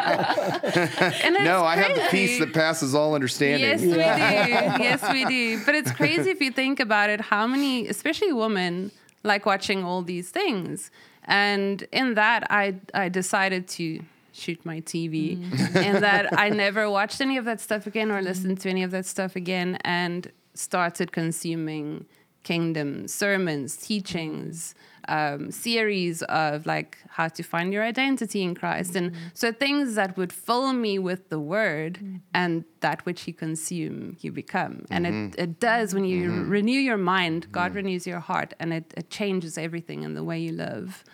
and 0.00 1.34
it's 1.36 1.44
No, 1.44 1.64
I 1.64 1.76
have 1.76 1.94
the 1.94 2.06
peace 2.10 2.38
that 2.38 2.52
passes 2.54 2.94
all 2.94 3.14
understanding. 3.14 3.60
Yes, 3.68 3.80
we 3.80 3.88
do. 3.92 3.96
Yes, 3.98 5.12
we 5.12 5.24
do. 5.24 5.64
But 5.64 5.74
it's 5.74 5.92
crazy 5.92 6.30
if 6.30 6.40
you 6.40 6.50
think 6.50 6.80
about 6.80 7.10
it, 7.10 7.20
how 7.20 7.46
many, 7.46 7.86
especially 7.88 8.32
women, 8.32 8.90
like 9.22 9.46
watching 9.46 9.84
all 9.84 10.02
these 10.02 10.30
things. 10.30 10.90
And 11.24 11.82
in 11.92 12.14
that, 12.14 12.46
I, 12.50 12.76
I 12.94 13.08
decided 13.08 13.68
to 13.68 14.00
shoot 14.32 14.64
my 14.64 14.80
TV 14.80 15.36
and 15.76 16.02
that 16.02 16.38
I 16.38 16.48
never 16.48 16.88
watched 16.90 17.20
any 17.20 17.36
of 17.36 17.44
that 17.44 17.60
stuff 17.60 17.86
again 17.86 18.10
or 18.10 18.22
listened 18.22 18.60
to 18.62 18.70
any 18.70 18.82
of 18.82 18.90
that 18.92 19.04
stuff 19.04 19.36
again 19.36 19.76
and 19.84 20.30
started 20.54 21.12
consuming 21.12 22.06
kingdom 22.42 23.06
sermons, 23.06 23.76
teachings, 23.76 24.74
um, 25.08 25.50
series 25.50 26.22
of 26.22 26.66
like 26.66 26.98
how 27.08 27.28
to 27.28 27.42
find 27.42 27.72
your 27.72 27.82
identity 27.82 28.42
in 28.42 28.54
Christ. 28.54 28.96
And 28.96 29.10
mm-hmm. 29.10 29.24
so 29.34 29.52
things 29.52 29.94
that 29.94 30.16
would 30.16 30.32
fill 30.32 30.72
me 30.72 30.98
with 30.98 31.28
the 31.28 31.40
word 31.40 31.94
mm-hmm. 31.94 32.16
and 32.32 32.64
that 32.80 33.04
which 33.04 33.26
you 33.26 33.34
consume, 33.34 34.16
you 34.20 34.32
become. 34.32 34.86
And 34.90 35.06
it, 35.06 35.12
mm-hmm. 35.12 35.40
it 35.40 35.60
does 35.60 35.94
when 35.94 36.04
you 36.04 36.44
renew 36.44 36.78
your 36.78 36.96
mind, 36.96 37.50
God 37.52 37.74
renews 37.74 38.06
your 38.06 38.20
heart 38.20 38.54
and 38.60 38.72
it, 38.72 38.94
it 38.96 39.10
changes 39.10 39.58
everything 39.58 40.02
in 40.02 40.14
the 40.14 40.24
way 40.24 40.38
you 40.38 40.52
live. 40.52 41.04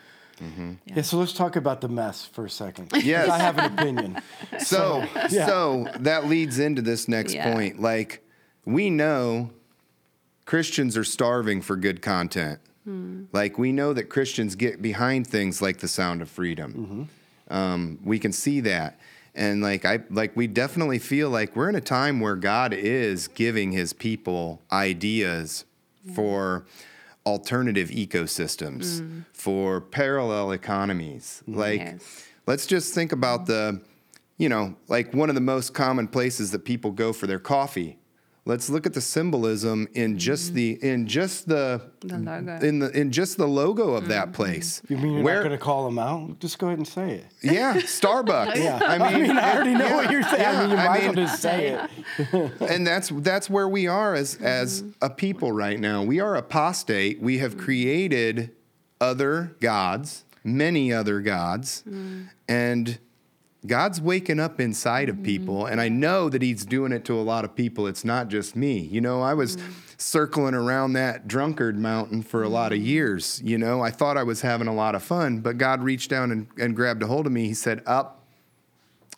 Yeah, 0.85 1.01
so 1.01 1.17
let's 1.17 1.33
talk 1.33 1.57
about 1.57 1.81
the 1.81 1.89
mess 1.89 2.27
for 2.27 2.45
a 2.45 2.51
second. 2.51 2.93
Yes. 3.03 3.31
I 3.31 3.39
have 3.39 3.57
an 3.57 3.73
opinion. 3.73 4.23
So, 4.59 5.05
yeah. 5.31 5.47
so 5.47 5.87
that 6.01 6.27
leads 6.27 6.59
into 6.59 6.83
this 6.83 7.09
next 7.09 7.33
Yeah. 7.33 7.53
point. 7.53 7.81
Like, 7.81 8.23
we 8.67 8.91
know 8.91 9.51
Christians 10.45 10.97
are 10.97 11.05
starving 11.05 11.63
for 11.63 11.77
good 11.77 12.03
content. 12.03 12.61
Like, 13.33 13.59
we 13.59 13.73
know 13.73 13.93
that 13.95 14.05
Christians 14.11 14.55
get 14.55 14.81
behind 14.81 15.27
things 15.27 15.61
like 15.61 15.79
the 15.79 15.89
sound 15.89 16.23
of 16.23 16.29
freedom. 16.31 17.09
Um, 17.49 17.99
we 18.05 18.19
can 18.21 18.31
see 18.33 18.61
that. 18.61 19.01
And 19.35 19.61
like 19.61 19.85
I 19.85 19.99
like 20.09 20.35
we 20.35 20.47
definitely 20.47 20.99
feel 20.99 21.29
like 21.29 21.55
we're 21.57 21.69
in 21.69 21.75
a 21.75 21.81
time 21.81 22.21
where 22.21 22.37
God 22.37 22.73
is 22.73 23.29
giving 23.29 23.73
his 23.73 23.93
people 23.93 24.63
ideas 24.73 25.65
for 26.15 26.65
alternative 27.27 27.91
ecosystems, 27.91 29.25
for 29.35 29.81
parallel 29.83 30.53
economies. 30.53 31.43
Like 31.47 31.81
Yes. 31.81 32.25
let's 32.47 32.67
just 32.67 32.95
think 32.95 33.13
about 33.13 33.45
the 33.47 33.83
you 34.39 34.49
know, 34.49 34.75
like 34.89 35.13
one 35.13 35.29
of 35.29 35.35
the 35.35 35.41
most 35.43 35.75
common 35.75 36.09
places 36.09 36.51
that 36.53 36.65
people 36.65 36.91
go 36.93 37.13
for 37.13 37.27
their 37.27 37.39
coffee. 37.41 37.99
Let's 38.49 38.71
look 38.71 38.87
at 38.87 38.95
the 38.95 39.01
symbolism 39.01 39.89
in 39.95 40.21
just 40.21 40.55
mm-hmm. 40.55 40.81
the 40.81 40.89
in 40.89 41.07
just 41.09 41.49
the, 41.49 41.83
The 41.99 42.17
logo. 42.17 42.59
in 42.61 42.79
the 42.79 42.91
in 42.97 43.11
just 43.11 43.39
the 43.39 43.47
logo 43.49 43.95
of 43.95 44.07
that 44.07 44.27
mm-hmm. 44.27 44.35
place. 44.35 44.81
You 44.89 44.99
mean 44.99 45.15
you're 45.15 45.23
Where- 45.25 45.35
not 45.43 45.49
going 45.49 45.59
to 45.59 45.65
call 45.65 45.85
them 45.85 45.99
out? 45.99 46.39
Just 46.39 46.61
go 46.61 46.69
ahead 46.69 46.79
and 46.79 46.87
say 46.87 47.15
it. 47.15 47.27
yeah, 47.43 47.75
Starbucks. 47.75 48.55
Yeah. 48.67 48.79
I 48.81 49.19
mean, 49.19 49.33
I 49.33 49.55
already 49.57 49.75
know 49.75 49.97
what 49.97 50.11
you're 50.13 50.23
saying. 50.23 50.47
I 50.47 50.61
mean, 50.61 50.71
you 50.71 50.77
I 50.77 50.87
might 50.87 50.97
as 50.99 51.03
well 51.07 51.15
mean- 51.15 51.27
just 51.27 51.43
say 51.43 51.79
it. 52.19 52.53
and 52.71 52.87
that's 52.87 53.09
that's 53.09 53.51
where 53.51 53.69
we 53.69 53.89
are 53.89 54.15
as 54.15 54.37
mm-hmm. 54.37 54.45
as 54.45 54.85
a 55.03 55.11
people 55.11 55.51
right 55.51 55.81
now. 55.81 56.05
We 56.05 56.21
are 56.21 56.37
apostate. 56.37 57.21
We 57.21 57.39
have 57.39 57.59
created 57.59 58.53
other 59.01 59.57
gods, 59.59 60.25
many 60.45 60.93
other 60.93 61.21
gods, 61.21 61.83
and 62.49 62.99
God's 63.67 64.01
waking 64.01 64.41
up 64.41 64.61
inside 64.61 65.09
of 65.09 65.17
mm-hmm. 65.17 65.25
people, 65.25 65.67
and 65.67 65.81
I 65.81 65.89
know 65.89 66.29
that 66.29 66.43
He's 66.43 66.65
doing 66.65 66.93
it 66.93 67.05
to 67.07 67.15
a 67.15 67.23
lot 67.23 67.45
of 67.45 67.55
people. 67.55 67.87
It's 67.87 68.05
not 68.05 68.29
just 68.29 68.57
me. 68.57 68.79
You 68.79 69.01
know, 69.01 69.23
I 69.23 69.35
was 69.35 69.57
mm-hmm. 69.57 69.73
circling 69.97 70.55
around 70.55 70.95
that 70.95 71.29
drunkard 71.29 71.79
mountain 71.79 72.23
for 72.23 72.43
a 72.43 72.49
lot 72.49 72.73
of 72.73 72.79
mm-hmm. 72.79 72.89
years. 72.89 73.41
You 73.45 73.59
know, 73.59 73.81
I 73.81 73.91
thought 73.91 74.17
I 74.17 74.23
was 74.23 74.41
having 74.41 74.69
a 74.69 74.75
lot 74.75 74.95
of 74.95 75.03
fun, 75.03 75.41
but 75.41 75.59
God 75.59 75.83
reached 75.83 76.11
down 76.11 76.33
and, 76.33 76.47
and 76.59 76.75
grabbed 76.77 77.03
a 77.03 77.07
hold 77.07 77.27
of 77.27 77.33
me. 77.33 77.47
He 77.47 77.55
said, 77.55 77.83
Up, 77.87 78.25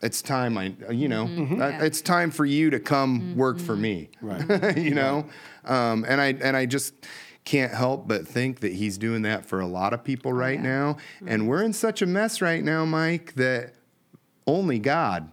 it's 0.02 0.22
time. 0.22 0.56
I, 0.56 0.74
uh, 0.88 0.92
you 0.92 1.08
know, 1.08 1.24
uh, 1.60 1.84
it's 1.84 2.00
time 2.00 2.30
for 2.30 2.46
you 2.46 2.70
to 2.70 2.80
come 2.80 3.36
work 3.36 3.58
for 3.58 3.76
me. 3.76 4.10
Right. 4.20 4.76
you 4.76 4.94
know, 4.94 5.26
um, 5.64 6.04
and 6.08 6.20
I 6.20 6.28
and 6.40 6.56
I 6.56 6.66
just 6.66 6.94
can't 7.44 7.72
help 7.72 8.06
but 8.06 8.28
think 8.28 8.60
that 8.60 8.74
he's 8.74 8.98
doing 8.98 9.22
that 9.22 9.46
for 9.46 9.60
a 9.60 9.66
lot 9.66 9.94
of 9.94 10.04
people 10.04 10.32
right 10.32 10.58
yeah. 10.58 10.62
now. 10.62 10.96
And 11.26 11.48
we're 11.48 11.62
in 11.62 11.72
such 11.72 12.02
a 12.02 12.06
mess 12.06 12.42
right 12.42 12.62
now, 12.62 12.84
Mike, 12.84 13.34
that 13.36 13.72
only 14.48 14.78
God, 14.78 15.30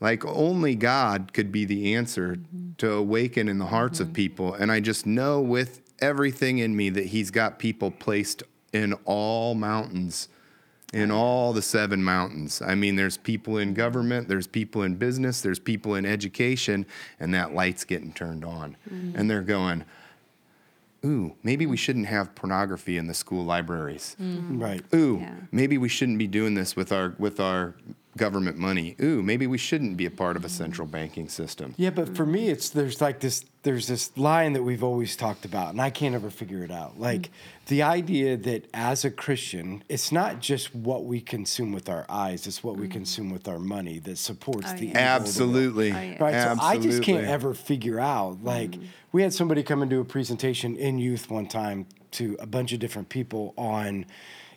like 0.00 0.24
only 0.24 0.74
God, 0.74 1.32
could 1.32 1.50
be 1.50 1.64
the 1.64 1.94
answer 1.94 2.36
to 2.78 2.92
awaken 2.92 3.48
in 3.48 3.58
the 3.58 3.66
hearts 3.66 4.00
of 4.00 4.08
mm-hmm. 4.08 4.14
people. 4.14 4.54
And 4.54 4.70
I 4.70 4.80
just 4.80 5.04
know 5.04 5.40
with 5.40 5.82
everything 5.98 6.58
in 6.58 6.76
me 6.76 6.88
that 6.90 7.06
He's 7.06 7.30
got 7.30 7.58
people 7.58 7.90
placed 7.90 8.42
in 8.72 8.94
all 9.04 9.54
mountains. 9.54 10.28
In 10.94 11.10
all 11.10 11.52
the 11.52 11.60
seven 11.60 12.02
mountains. 12.02 12.62
I 12.62 12.74
mean, 12.74 12.96
there's 12.96 13.18
people 13.18 13.58
in 13.58 13.74
government, 13.74 14.26
there's 14.26 14.46
people 14.46 14.84
in 14.84 14.94
business, 14.94 15.42
there's 15.42 15.58
people 15.58 15.96
in 15.96 16.06
education, 16.06 16.86
and 17.20 17.34
that 17.34 17.52
light's 17.52 17.84
getting 17.84 18.10
turned 18.14 18.42
on. 18.42 18.74
Mm-hmm. 18.90 19.18
And 19.18 19.28
they're 19.28 19.42
going, 19.42 19.84
Ooh, 21.04 21.34
maybe 21.42 21.66
we 21.66 21.76
shouldn't 21.76 22.06
have 22.06 22.34
pornography 22.34 22.96
in 22.96 23.06
the 23.06 23.14
school 23.14 23.44
libraries 23.44 24.16
mm-hmm. 24.20 24.60
Right. 24.60 24.82
ooh, 24.94 25.18
Yeah. 25.20 25.34
maybe 25.52 25.78
we 25.78 25.88
shouldn't 25.88 26.18
be 26.18 26.26
doing 26.26 26.54
this 26.54 26.74
with 26.74 26.90
our 26.90 27.14
with 27.18 27.38
our 27.38 27.74
government 28.18 28.58
money. 28.58 28.96
Ooh, 29.00 29.22
maybe 29.22 29.46
we 29.46 29.56
shouldn't 29.56 29.96
be 29.96 30.04
a 30.04 30.10
part 30.10 30.36
of 30.36 30.44
a 30.44 30.48
central 30.48 30.86
banking 30.86 31.28
system. 31.28 31.74
Yeah, 31.76 31.90
but 31.90 32.14
for 32.14 32.26
me, 32.26 32.48
it's 32.48 32.68
there's 32.68 33.00
like 33.00 33.20
this 33.20 33.44
there's 33.62 33.86
this 33.86 34.16
line 34.16 34.52
that 34.52 34.62
we've 34.62 34.82
always 34.82 35.16
talked 35.16 35.44
about, 35.44 35.70
and 35.70 35.80
I 35.80 35.90
can't 35.90 36.14
ever 36.14 36.30
figure 36.30 36.62
it 36.62 36.70
out. 36.70 36.98
Like 36.98 37.22
mm. 37.22 37.30
the 37.66 37.82
idea 37.82 38.36
that 38.36 38.68
as 38.74 39.04
a 39.04 39.10
Christian, 39.10 39.82
it's 39.88 40.12
not 40.12 40.40
just 40.40 40.74
what 40.74 41.04
we 41.04 41.20
consume 41.20 41.72
with 41.72 41.88
our 41.88 42.04
eyes; 42.08 42.46
it's 42.46 42.62
what 42.62 42.76
we 42.76 42.88
mm. 42.88 42.92
consume 42.92 43.30
with 43.30 43.48
our 43.48 43.58
money 43.58 43.98
that 44.00 44.18
supports 44.18 44.70
Oh, 44.70 44.76
the 44.76 44.86
yeah. 44.86 45.16
evil 45.16 45.28
of 45.28 45.34
the 45.34 45.44
world. 45.44 45.56
Absolutely. 45.56 45.92
Oh, 45.92 46.00
yeah. 46.00 46.22
Right. 46.22 46.58
So 46.58 46.64
I 46.64 46.78
just 46.78 47.02
can't 47.02 47.26
ever 47.26 47.54
figure 47.54 48.00
out. 48.00 48.42
Like 48.42 48.72
mm. 48.72 48.86
we 49.12 49.22
had 49.22 49.32
somebody 49.32 49.62
come 49.62 49.82
and 49.82 49.90
do 49.90 50.00
a 50.00 50.04
presentation 50.04 50.76
in 50.76 50.98
youth 50.98 51.30
one 51.30 51.46
time 51.46 51.86
to 52.10 52.36
a 52.40 52.46
bunch 52.46 52.72
of 52.72 52.80
different 52.80 53.08
people 53.08 53.54
on 53.56 54.06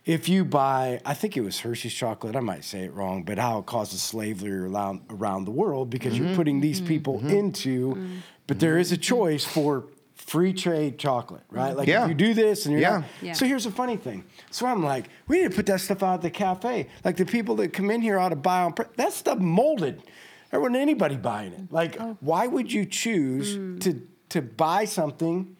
if 0.06 0.28
you 0.28 0.44
buy, 0.44 1.00
I 1.06 1.14
think 1.14 1.38
it 1.38 1.42
was 1.42 1.60
Hershey's 1.60 1.94
chocolate. 1.94 2.36
I 2.36 2.40
might 2.40 2.64
say 2.64 2.86
it 2.86 2.94
wrong, 2.94 3.24
but 3.24 3.38
how 3.38 3.60
it 3.60 3.66
causes 3.68 4.02
slavery 4.02 4.52
around 4.52 5.02
around 5.10 5.46
the 5.46 5.52
world 5.52 5.90
because 5.90 6.18
you're 6.18 6.28
mm-hmm. 6.28 6.36
putting 6.36 6.62
these 6.62 6.80
mm-hmm. 6.80 6.88
people 6.88 7.18
mm-hmm. 7.20 7.30
into. 7.30 8.08
But 8.48 8.60
there 8.60 8.78
is 8.78 8.92
a 8.92 8.98
choice 8.98 9.46
for 9.46 9.86
free 10.16 10.54
trade 10.54 10.98
chocolate, 10.98 11.44
right? 11.50 11.76
Like 11.76 11.88
Yeah. 11.88 12.04
if 12.04 12.10
you 12.10 12.16
do 12.16 12.34
this 12.34 12.66
and 12.66 12.74
you're 12.74 12.82
Yeah. 12.82 12.90
not. 13.00 13.04
Yeah. 13.22 13.34
So 13.34 13.46
here's 13.46 13.66
the 13.66 13.72
funny 13.72 13.98
thing. 13.98 14.24
So 14.50 14.66
I'm 14.66 14.84
like, 14.84 15.10
we 15.28 15.42
need 15.42 15.52
to 15.52 15.56
put 15.56 15.66
that 15.68 15.82
stuff 15.82 16.04
out 16.04 16.16
at 16.16 16.22
the 16.22 16.30
cafe. 16.30 16.88
Like 17.04 17.18
the 17.18 17.26
people 17.26 17.56
that 17.58 17.74
come 17.74 17.92
in 17.92 18.02
here 18.02 18.18
ought 18.18 18.30
to 18.30 18.36
buy 18.36 18.64
on. 18.64 18.74
Pre- 18.74 18.86
that 18.98 19.14
stuff 19.14 19.40
molded. 19.40 20.02
There 20.50 20.60
wasn't 20.60 20.78
anybody 20.78 21.16
buying 21.16 21.54
it. 21.54 21.72
Like, 21.72 22.00
oh. 22.00 22.18
why 22.20 22.48
would 22.48 22.72
you 22.72 22.86
choose 22.86 23.58
mm. 23.58 23.80
to 23.82 24.02
to 24.30 24.42
buy 24.42 24.86
something 24.86 25.58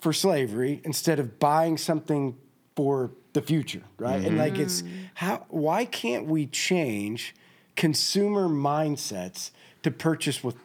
for 0.00 0.12
slavery 0.12 0.80
instead 0.84 1.18
of 1.18 1.38
buying 1.38 1.76
something 1.76 2.36
for 2.76 3.10
the 3.32 3.42
future, 3.42 3.82
right? 3.98 4.24
And 4.24 4.38
like, 4.38 4.58
it's 4.58 4.82
mm-hmm. 4.82 4.94
how. 5.14 5.46
Why 5.48 5.84
can't 5.84 6.26
we 6.26 6.46
change 6.46 7.34
consumer 7.76 8.48
mindsets 8.48 9.50
to 9.82 9.90
purchase 9.90 10.42
with 10.42 10.56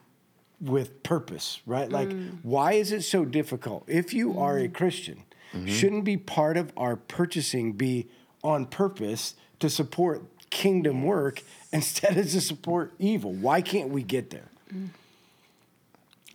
with 0.61 1.03
purpose, 1.03 1.61
right? 1.65 1.89
Like, 1.89 2.09
mm. 2.09 2.37
why 2.43 2.73
is 2.73 2.91
it 2.91 3.03
so 3.03 3.25
difficult? 3.25 3.83
If 3.87 4.13
you 4.13 4.37
are 4.39 4.57
a 4.57 4.63
mm-hmm. 4.63 4.73
Christian, 4.73 5.23
mm-hmm. 5.53 5.67
shouldn't 5.67 6.03
be 6.03 6.17
part 6.17 6.57
of 6.57 6.71
our 6.75 6.95
purchasing 6.95 7.73
be 7.73 8.07
on 8.43 8.65
purpose 8.65 9.35
to 9.59 9.69
support 9.69 10.23
kingdom 10.49 11.03
work 11.03 11.41
instead 11.71 12.17
of 12.17 12.29
to 12.29 12.41
support 12.41 12.93
evil? 12.99 13.31
Why 13.31 13.61
can't 13.61 13.89
we 13.89 14.03
get 14.03 14.29
there? 14.29 14.49
Mm. 14.73 14.89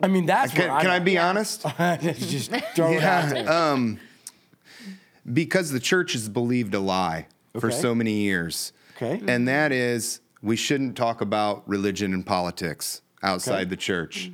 I 0.00 0.08
mean, 0.08 0.26
that's 0.26 0.52
Can, 0.52 0.68
where 0.68 0.80
can 0.80 0.90
I 0.90 0.96
I'm 0.96 1.04
be 1.04 1.18
honest? 1.18 1.62
just 2.00 2.50
throw 2.74 2.92
it 2.92 3.02
out 3.02 3.30
there. 3.30 3.50
Um, 3.50 4.00
Because 5.32 5.70
the 5.70 5.80
church 5.80 6.12
has 6.12 6.28
believed 6.28 6.74
a 6.74 6.80
lie 6.80 7.26
for 7.58 7.70
so 7.70 7.94
many 7.94 8.12
years. 8.12 8.72
Okay. 8.96 9.20
And 9.26 9.48
that 9.48 9.72
is 9.72 10.20
we 10.42 10.56
shouldn't 10.56 10.96
talk 10.96 11.20
about 11.20 11.66
religion 11.68 12.12
and 12.12 12.24
politics 12.26 13.00
outside 13.22 13.60
Okay. 13.62 13.64
the 13.70 13.76
church. 13.76 14.30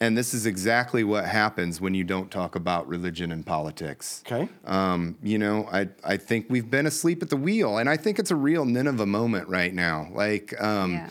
And 0.00 0.16
this 0.16 0.32
is 0.32 0.46
exactly 0.46 1.02
what 1.02 1.24
happens 1.24 1.80
when 1.80 1.92
you 1.94 2.04
don't 2.04 2.30
talk 2.30 2.54
about 2.54 2.86
religion 2.88 3.32
and 3.32 3.44
politics. 3.44 4.22
Okay. 4.26 4.48
Um, 4.64 5.16
you 5.22 5.38
know, 5.38 5.68
I, 5.72 5.88
I 6.04 6.16
think 6.16 6.46
we've 6.48 6.70
been 6.70 6.86
asleep 6.86 7.20
at 7.22 7.30
the 7.30 7.36
wheel, 7.36 7.78
and 7.78 7.88
I 7.88 7.96
think 7.96 8.18
it's 8.20 8.30
a 8.30 8.36
real 8.36 8.64
Nineveh 8.64 9.06
moment 9.06 9.48
right 9.48 9.74
now. 9.74 10.08
Like, 10.14 10.54
um, 10.62 10.92
Yeah. 10.92 11.08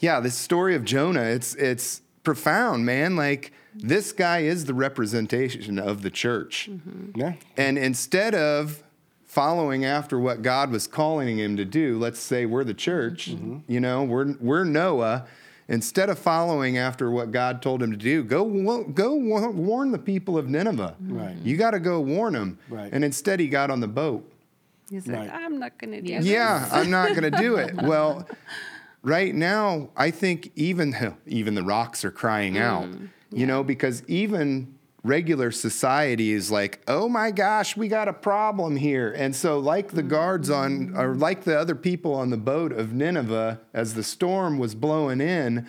yeah, 0.00 0.20
this 0.20 0.34
story 0.34 0.74
of 0.74 0.84
Jonah, 0.84 1.22
it's 1.22 1.54
it's 1.54 2.02
profound, 2.22 2.84
man. 2.84 3.16
Like, 3.16 3.52
this 3.82 4.12
guy 4.12 4.40
is 4.40 4.64
the 4.64 4.74
representation 4.74 5.78
of 5.78 6.02
the 6.02 6.10
church. 6.10 6.68
Mm-hmm. 6.70 7.18
Yeah. 7.18 7.34
And 7.56 7.78
instead 7.78 8.34
of 8.34 8.82
following 9.24 9.84
after 9.84 10.18
what 10.18 10.42
God 10.42 10.70
was 10.70 10.86
calling 10.86 11.38
him 11.38 11.56
to 11.56 11.64
do, 11.64 11.98
let's 11.98 12.20
say 12.20 12.46
we're 12.46 12.64
the 12.64 12.74
church, 12.74 13.30
mm-hmm. 13.30 13.58
you 13.68 13.80
know, 13.80 14.04
we're 14.04 14.34
we're 14.40 14.64
Noah. 14.64 15.26
Instead 15.68 16.10
of 16.10 16.18
following 16.18 16.78
after 16.78 17.12
what 17.12 17.30
God 17.30 17.62
told 17.62 17.80
him 17.80 17.92
to 17.92 17.96
do, 17.96 18.24
go 18.24 18.82
go 18.82 19.14
warn 19.14 19.92
the 19.92 19.98
people 19.98 20.36
of 20.36 20.48
Nineveh. 20.48 20.96
Mm-hmm. 21.00 21.16
Right. 21.16 21.36
You 21.44 21.56
got 21.56 21.70
to 21.70 21.78
go 21.78 22.00
warn 22.00 22.32
them. 22.32 22.58
Right. 22.68 22.92
And 22.92 23.04
instead, 23.04 23.38
he 23.38 23.46
got 23.46 23.70
on 23.70 23.78
the 23.78 23.86
boat. 23.86 24.28
He's 24.90 25.06
like, 25.06 25.18
Right. 25.18 25.30
I'm 25.30 25.60
not 25.60 25.78
going 25.78 25.92
to 25.92 26.02
do 26.02 26.26
Yeah. 26.26 26.68
I'm 26.72 26.90
not 26.90 27.10
going 27.10 27.30
to 27.30 27.30
do 27.30 27.56
it. 27.56 27.74
Well, 27.82 28.26
right 29.02 29.34
now, 29.34 29.90
I 29.96 30.10
think 30.10 30.50
even 30.56 31.16
even 31.26 31.54
the 31.54 31.62
rocks 31.62 32.04
are 32.04 32.10
crying 32.10 32.54
mm. 32.54 32.62
out. 32.62 32.88
You 33.32 33.46
know, 33.46 33.62
because 33.62 34.02
even 34.08 34.74
regular 35.02 35.50
society 35.50 36.32
is 36.32 36.50
like, 36.50 36.80
"Oh 36.88 37.08
my 37.08 37.30
gosh, 37.30 37.76
we 37.76 37.88
got 37.88 38.08
a 38.08 38.12
problem 38.12 38.76
here." 38.76 39.12
And 39.12 39.34
so 39.34 39.58
like 39.58 39.92
the 39.92 40.02
guards 40.02 40.50
on 40.50 40.94
or 40.96 41.14
like 41.14 41.44
the 41.44 41.58
other 41.58 41.74
people 41.74 42.14
on 42.14 42.30
the 42.30 42.36
boat 42.36 42.72
of 42.72 42.92
Nineveh 42.92 43.60
as 43.72 43.94
the 43.94 44.02
storm 44.02 44.58
was 44.58 44.74
blowing 44.74 45.20
in, 45.20 45.66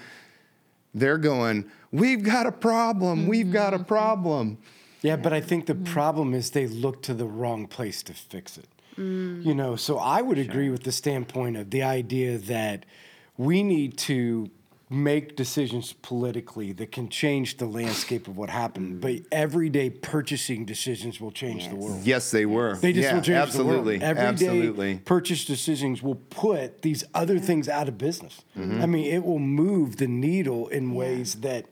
they're 0.94 1.18
going, 1.18 1.66
"We've 1.92 2.24
got 2.24 2.46
a 2.46 2.52
problem. 2.52 3.28
We've 3.28 3.52
got 3.52 3.74
a 3.74 3.78
mm-hmm. 3.78 3.86
problem." 3.86 4.58
Yeah, 5.02 5.16
but 5.16 5.34
I 5.34 5.42
think 5.42 5.66
the 5.66 5.76
problem 5.76 6.34
is 6.34 6.52
they 6.52 6.68
look 6.68 7.02
to 7.04 7.14
the 7.14 7.26
wrong 7.26 7.68
place 7.68 8.04
to 8.04 8.14
fix 8.14 8.58
it. 8.58 8.68
Mm. 8.98 9.46
You 9.46 9.56
know, 9.56 9.76
so 9.76 9.98
I 9.98 10.22
would 10.22 10.38
agree 10.38 10.70
with 10.70 10.84
the 10.84 10.92
standpoint 10.92 11.58
of 11.58 11.72
the 11.72 11.82
idea 11.82 12.38
that 12.38 12.86
we 13.38 13.64
need 13.64 13.98
to 14.00 14.52
make 14.92 15.38
decisions 15.38 15.94
politically 15.94 16.74
that 16.74 16.92
can 16.92 17.08
change 17.08 17.58
the 17.58 17.66
landscape 17.66 18.28
of 18.28 18.36
what 18.36 18.50
happened. 18.50 19.00
But 19.00 19.22
everyday 19.32 19.90
purchasing 19.90 20.66
decisions 20.66 21.22
will 21.22 21.32
change 21.32 21.70
the 21.70 21.76
world. 21.76 22.04
Yes, 22.04 22.30
they 22.30 22.46
were. 22.46 22.76
They 22.76 22.92
just 22.92 23.06
yeah, 23.06 23.16
will 23.16 23.22
change 23.22 23.38
absolutely. 23.38 24.00
the 24.00 24.06
world. 24.06 24.18
Everyday 24.18 24.46
absolutely. 24.46 24.98
purchase 25.00 25.46
decisions 25.46 26.04
will 26.04 26.16
put 26.16 26.82
these 26.82 27.06
other 27.14 27.40
things 27.40 27.70
out 27.70 27.88
of 27.88 27.98
business. 27.98 28.44
Mm-hmm. 28.58 28.82
I 28.82 28.86
mean, 28.86 29.06
it 29.06 29.24
will 29.24 29.40
move 29.40 29.96
the 29.96 30.08
needle 30.08 30.68
in 30.68 30.94
ways 30.94 31.36
that, 31.36 31.68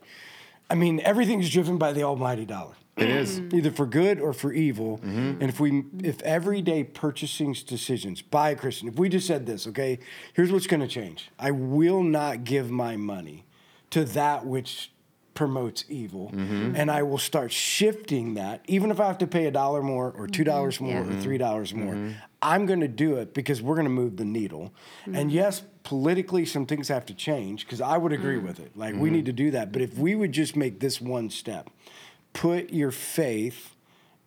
I 0.70 0.74
mean, 0.74 1.00
everything's 1.00 1.50
driven 1.50 1.76
by 1.76 1.92
the 1.92 2.02
almighty 2.02 2.46
dollar. 2.46 2.74
It 3.00 3.08
is. 3.10 3.40
Either 3.52 3.70
for 3.70 3.86
good 3.86 4.20
or 4.20 4.32
for 4.32 4.52
evil. 4.52 4.98
Mm-hmm. 4.98 5.40
And 5.40 5.42
if 5.44 5.58
we, 5.60 5.84
if 6.04 6.20
everyday 6.22 6.84
purchasing 6.84 7.52
decisions 7.66 8.22
by 8.22 8.50
a 8.50 8.56
Christian, 8.56 8.88
if 8.88 8.96
we 8.98 9.08
just 9.08 9.26
said 9.26 9.46
this, 9.46 9.66
okay, 9.68 9.98
here's 10.34 10.52
what's 10.52 10.66
going 10.66 10.80
to 10.80 10.88
change. 10.88 11.30
I 11.38 11.50
will 11.50 12.02
not 12.02 12.44
give 12.44 12.70
my 12.70 12.96
money 12.96 13.44
to 13.90 14.04
that 14.04 14.46
which 14.46 14.92
promotes 15.34 15.84
evil, 15.88 16.30
Mm-hmm. 16.34 16.76
and 16.76 16.90
I 16.90 17.02
will 17.02 17.16
start 17.16 17.50
shifting 17.50 18.34
that, 18.34 18.62
even 18.66 18.90
if 18.90 19.00
I 19.00 19.06
have 19.06 19.16
to 19.18 19.26
pay 19.26 19.46
a 19.46 19.50
dollar 19.50 19.82
more 19.82 20.12
or 20.16 20.26
two 20.26 20.44
dollars 20.44 20.80
more 20.80 20.92
Yeah. 20.92 21.08
or 21.16 21.20
three 21.20 21.38
dollars 21.38 21.72
more. 21.72 21.94
Mm-hmm. 21.94 22.12
I'm 22.42 22.66
going 22.66 22.80
to 22.80 22.88
do 22.88 23.16
it 23.16 23.32
because 23.32 23.62
we're 23.62 23.74
going 23.76 23.86
to 23.86 23.90
move 23.90 24.16
the 24.16 24.24
needle. 24.24 24.72
And 25.12 25.30
yes, 25.32 25.62
politically, 25.82 26.44
some 26.46 26.66
things 26.66 26.88
have 26.88 27.06
to 27.06 27.14
change 27.14 27.64
because 27.64 27.80
I 27.80 27.96
would 27.96 28.12
agree 28.12 28.38
with 28.38 28.60
it. 28.60 28.76
Like 28.76 28.94
we 28.96 29.08
need 29.10 29.26
to 29.26 29.32
do 29.32 29.50
that. 29.52 29.72
But 29.72 29.82
if 29.82 29.96
we 29.96 30.14
would 30.14 30.32
just 30.32 30.56
make 30.56 30.80
this 30.80 31.00
one 31.00 31.30
step, 31.30 31.70
put 32.32 32.70
your 32.70 32.90
faith 32.90 33.74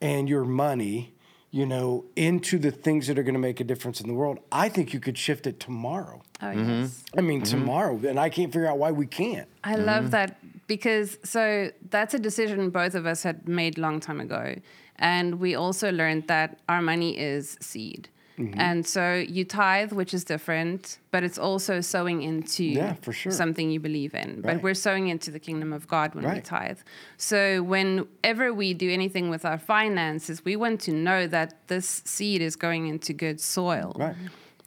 and 0.02 0.28
your 0.30 0.44
money, 0.46 1.14
you 1.52 1.66
know, 1.66 2.06
into 2.16 2.58
the 2.58 2.72
things 2.72 3.08
that 3.08 3.18
are 3.20 3.24
going 3.24 3.34
to 3.36 3.40
make 3.40 3.60
a 3.60 3.64
difference 3.64 4.02
in 4.02 4.08
the 4.08 4.14
world, 4.14 4.40
I 4.52 4.70
think 4.70 4.94
you 4.94 5.00
could 5.00 5.18
shift 5.18 5.48
it 5.48 5.60
tomorrow. 5.60 6.22
Oh, 6.42 6.46
Mm-hmm. 6.48 6.82
yes. 6.82 7.04
I 7.18 7.22
mean, 7.22 7.42
tomorrow, 7.44 7.98
and 8.08 8.20
I 8.20 8.30
can't 8.30 8.52
figure 8.52 8.68
out 8.68 8.78
why 8.78 8.92
we 8.92 9.06
can't. 9.06 9.48
I 9.64 9.76
love 9.76 10.12
that 10.12 10.38
because 10.68 11.18
so 11.24 11.72
that's 11.90 12.14
a 12.14 12.20
decision 12.20 12.70
both 12.70 12.96
of 12.96 13.06
us 13.06 13.24
had 13.24 13.48
made 13.48 13.78
long 13.78 14.00
time 14.00 14.20
ago, 14.20 14.56
and 14.98 15.40
we 15.40 15.56
also 15.56 15.92
learned 15.92 16.28
that 16.28 16.60
our 16.68 16.82
money 16.82 17.18
is 17.18 17.58
seed, 17.62 18.10
Mm-hmm. 18.40 18.60
and 18.60 18.86
so 18.88 19.14
you 19.14 19.46
tithe, 19.46 19.92
which 19.92 20.12
is 20.14 20.24
different, 20.24 20.98
but 21.12 21.24
it's 21.24 21.38
also 21.38 21.82
sowing 21.82 22.24
into 22.24 22.64
Yeah, 22.64 22.94
for 22.96 23.14
sure. 23.14 23.32
something 23.32 23.70
you 23.70 23.80
believe 23.80 24.16
in. 24.16 24.42
But 24.42 24.64
we're 24.64 24.74
sowing 24.74 25.08
into 25.10 25.30
the 25.30 25.40
kingdom 25.40 25.72
of 25.72 25.88
God 25.88 26.16
when 26.16 26.26
we 26.34 26.42
tithe. 26.42 26.80
So 27.18 27.62
whenever 27.62 28.52
we 28.54 28.74
do 28.74 28.90
anything 28.90 29.30
with 29.30 29.46
our 29.46 29.60
finances, 29.60 30.44
we 30.44 30.56
want 30.56 30.82
to 30.82 30.92
know 30.92 31.28
that 31.28 31.68
this 31.68 32.02
seed 32.06 32.42
is 32.42 32.56
going 32.56 32.88
into 32.88 33.14
good 33.14 33.40
soil. 33.40 33.96
Right. 34.00 34.16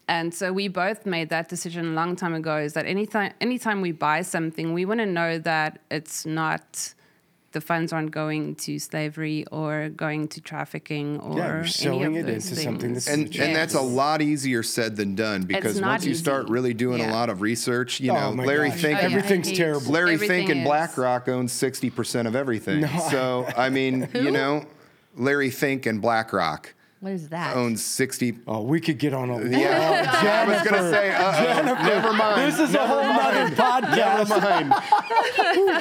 And 0.08 0.32
so 0.32 0.52
we 0.52 0.68
both 0.68 1.04
made 1.04 1.30
that 1.30 1.48
decision 1.48 1.86
a 1.86 1.94
long 1.94 2.14
time 2.14 2.34
ago 2.34 2.58
is 2.58 2.74
that 2.74 2.86
anytime 2.86 3.32
anytime 3.40 3.80
we 3.80 3.90
buy 3.90 4.22
something, 4.22 4.72
we 4.72 4.84
want 4.84 5.00
to 5.00 5.06
know 5.06 5.38
that 5.40 5.80
it's 5.90 6.24
not 6.24 6.94
the 7.56 7.60
funds 7.62 7.90
aren't 7.90 8.10
going 8.10 8.54
to 8.54 8.78
slavery 8.78 9.46
or 9.50 9.88
going 9.88 10.28
to 10.28 10.42
trafficking 10.42 11.18
or 11.20 11.38
Yeah, 11.38 11.46
you're 11.46 11.58
any 11.60 11.68
sowing 11.68 12.04
of 12.04 12.16
it 12.16 12.26
those 12.26 12.50
into 12.50 12.62
something 12.62 12.92
that's- 12.92 13.08
and 13.08 13.34
and 13.36 13.56
that's 13.56 13.72
a 13.74 13.80
lot 13.80 14.20
easier 14.20 14.62
said 14.62 14.96
than 14.96 15.14
done 15.14 15.42
because 15.44 15.80
not 15.80 15.88
once 15.88 16.04
you 16.04 16.14
start 16.14 16.48
really 16.50 16.74
doing 16.74 17.00
a 17.00 17.10
lot 17.10 17.30
of 17.30 17.40
research, 17.40 17.98
you 17.98 18.12
Oh 18.12 18.34
know, 18.34 18.42
Larry 18.44 18.68
gosh. 18.68 18.80
Fink, 18.82 18.98
Oh, 18.98 19.00
yeah. 19.00 19.06
Everything's 19.16 19.46
I 19.46 19.50
hate- 19.52 19.56
terrible. 19.56 19.90
Larry 19.92 20.14
Everything 20.14 20.46
Fink 20.48 20.50
and 20.58 20.64
BlackRock 20.66 21.28
owns 21.28 21.52
sixty 21.52 21.88
percent 21.88 22.28
of 22.28 22.36
everything. 22.36 22.80
No, 22.86 23.08
so 23.10 23.48
I 23.56 23.70
mean, 23.70 24.06
you 24.14 24.30
know, 24.30 24.66
Larry 25.16 25.48
Fink 25.50 25.86
and 25.86 26.02
BlackRock 26.02 26.74
What 27.00 27.12
is 27.12 27.28
that? 27.28 27.54
owns 27.56 27.84
sixty. 27.84 28.38
Oh, 28.46 28.62
we 28.62 28.80
could 28.80 28.98
get 28.98 29.12
on 29.12 29.28
a 29.30 29.44
Yeah, 29.48 30.44
I 30.46 30.50
was 30.50 30.62
gonna 30.68 30.90
say, 30.90 31.14
uh, 31.14 31.62
never 31.62 32.12
mind. 32.14 32.40
This 32.52 32.58
is 32.58 32.74
a 32.74 32.86
whole 32.86 33.02
nother 33.02 33.54
podcast. 33.54 34.28
Never 34.30 34.40
mind. 34.40 34.72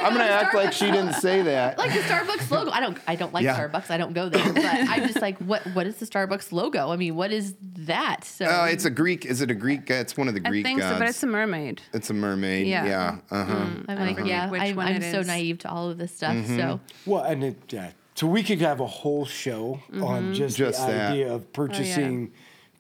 I'm 0.04 0.14
gonna 0.14 0.26
act 0.26 0.54
like 0.54 0.74
she 0.74 0.92
didn't 0.92 1.14
say 1.14 1.42
that. 1.44 1.78
like 1.78 1.94
the 1.94 2.00
Starbucks 2.00 2.52
logo. 2.52 2.70
I 2.72 2.80
don't. 2.82 2.98
I 3.08 3.16
don't 3.16 3.34
like 3.34 3.44
Yeah. 3.46 3.58
Starbucks. 3.58 3.90
I 3.90 3.98
don't 3.98 4.14
go 4.14 4.28
there. 4.30 4.54
But 4.54 4.66
I'm 4.66 5.08
just 5.08 5.22
like, 5.22 5.38
what? 5.40 5.62
What 5.74 5.88
is 5.88 5.96
the 5.98 6.06
Starbucks 6.06 6.52
logo? 6.52 6.90
I 6.92 6.96
mean, 6.98 7.16
what 7.16 7.32
is 7.32 7.56
that? 7.80 8.24
So 8.26 8.46
Oh, 8.50 8.66
it's 8.66 8.86
a 8.86 8.90
Greek. 8.90 9.26
Is 9.26 9.42
it 9.42 9.50
a 9.50 9.56
Greek? 9.56 9.90
It's 9.90 10.18
one 10.18 10.28
of 10.28 10.34
the 10.34 10.42
I 10.46 10.50
Greek 10.50 10.66
think 10.66 10.82
so, 10.82 10.90
gods. 10.90 11.00
but 11.00 11.08
it's 11.10 11.24
a 11.24 11.28
mermaid. 11.28 11.82
It's 11.94 12.10
a 12.10 12.14
mermaid. 12.14 12.68
Yeah. 12.68 12.86
Yeah. 12.86 13.18
Uh 13.32 13.46
huh. 13.46 13.54
I'm 13.56 13.86
I 13.88 13.96
like, 13.96 14.16
forget 14.18 14.28
yeah, 14.28 14.50
which 14.50 14.62
I'm, 14.62 14.76
one 14.76 14.88
I'm 14.88 15.02
so 15.02 15.22
naive 15.22 15.60
to 15.60 15.70
all 15.70 15.90
of 15.90 15.98
this 15.98 16.14
stuff. 16.14 16.36
Mm-hmm. 16.36 16.58
So 16.58 16.80
Well, 17.06 17.24
and 17.24 17.44
it, 17.44 17.56
yeah. 17.70 17.92
So 18.16 18.28
we 18.28 18.44
could 18.44 18.62
have 18.62 18.80
a 18.80 18.88
whole 18.88 19.26
show 19.26 19.82
on 19.94 20.00
mm-hmm. 20.00 20.34
just, 20.34 20.58
Just 20.58 20.86
the 20.86 20.94
that. 20.94 21.12
idea 21.12 21.34
of 21.34 21.42
oh, 21.42 21.48
purchasing 21.52 22.32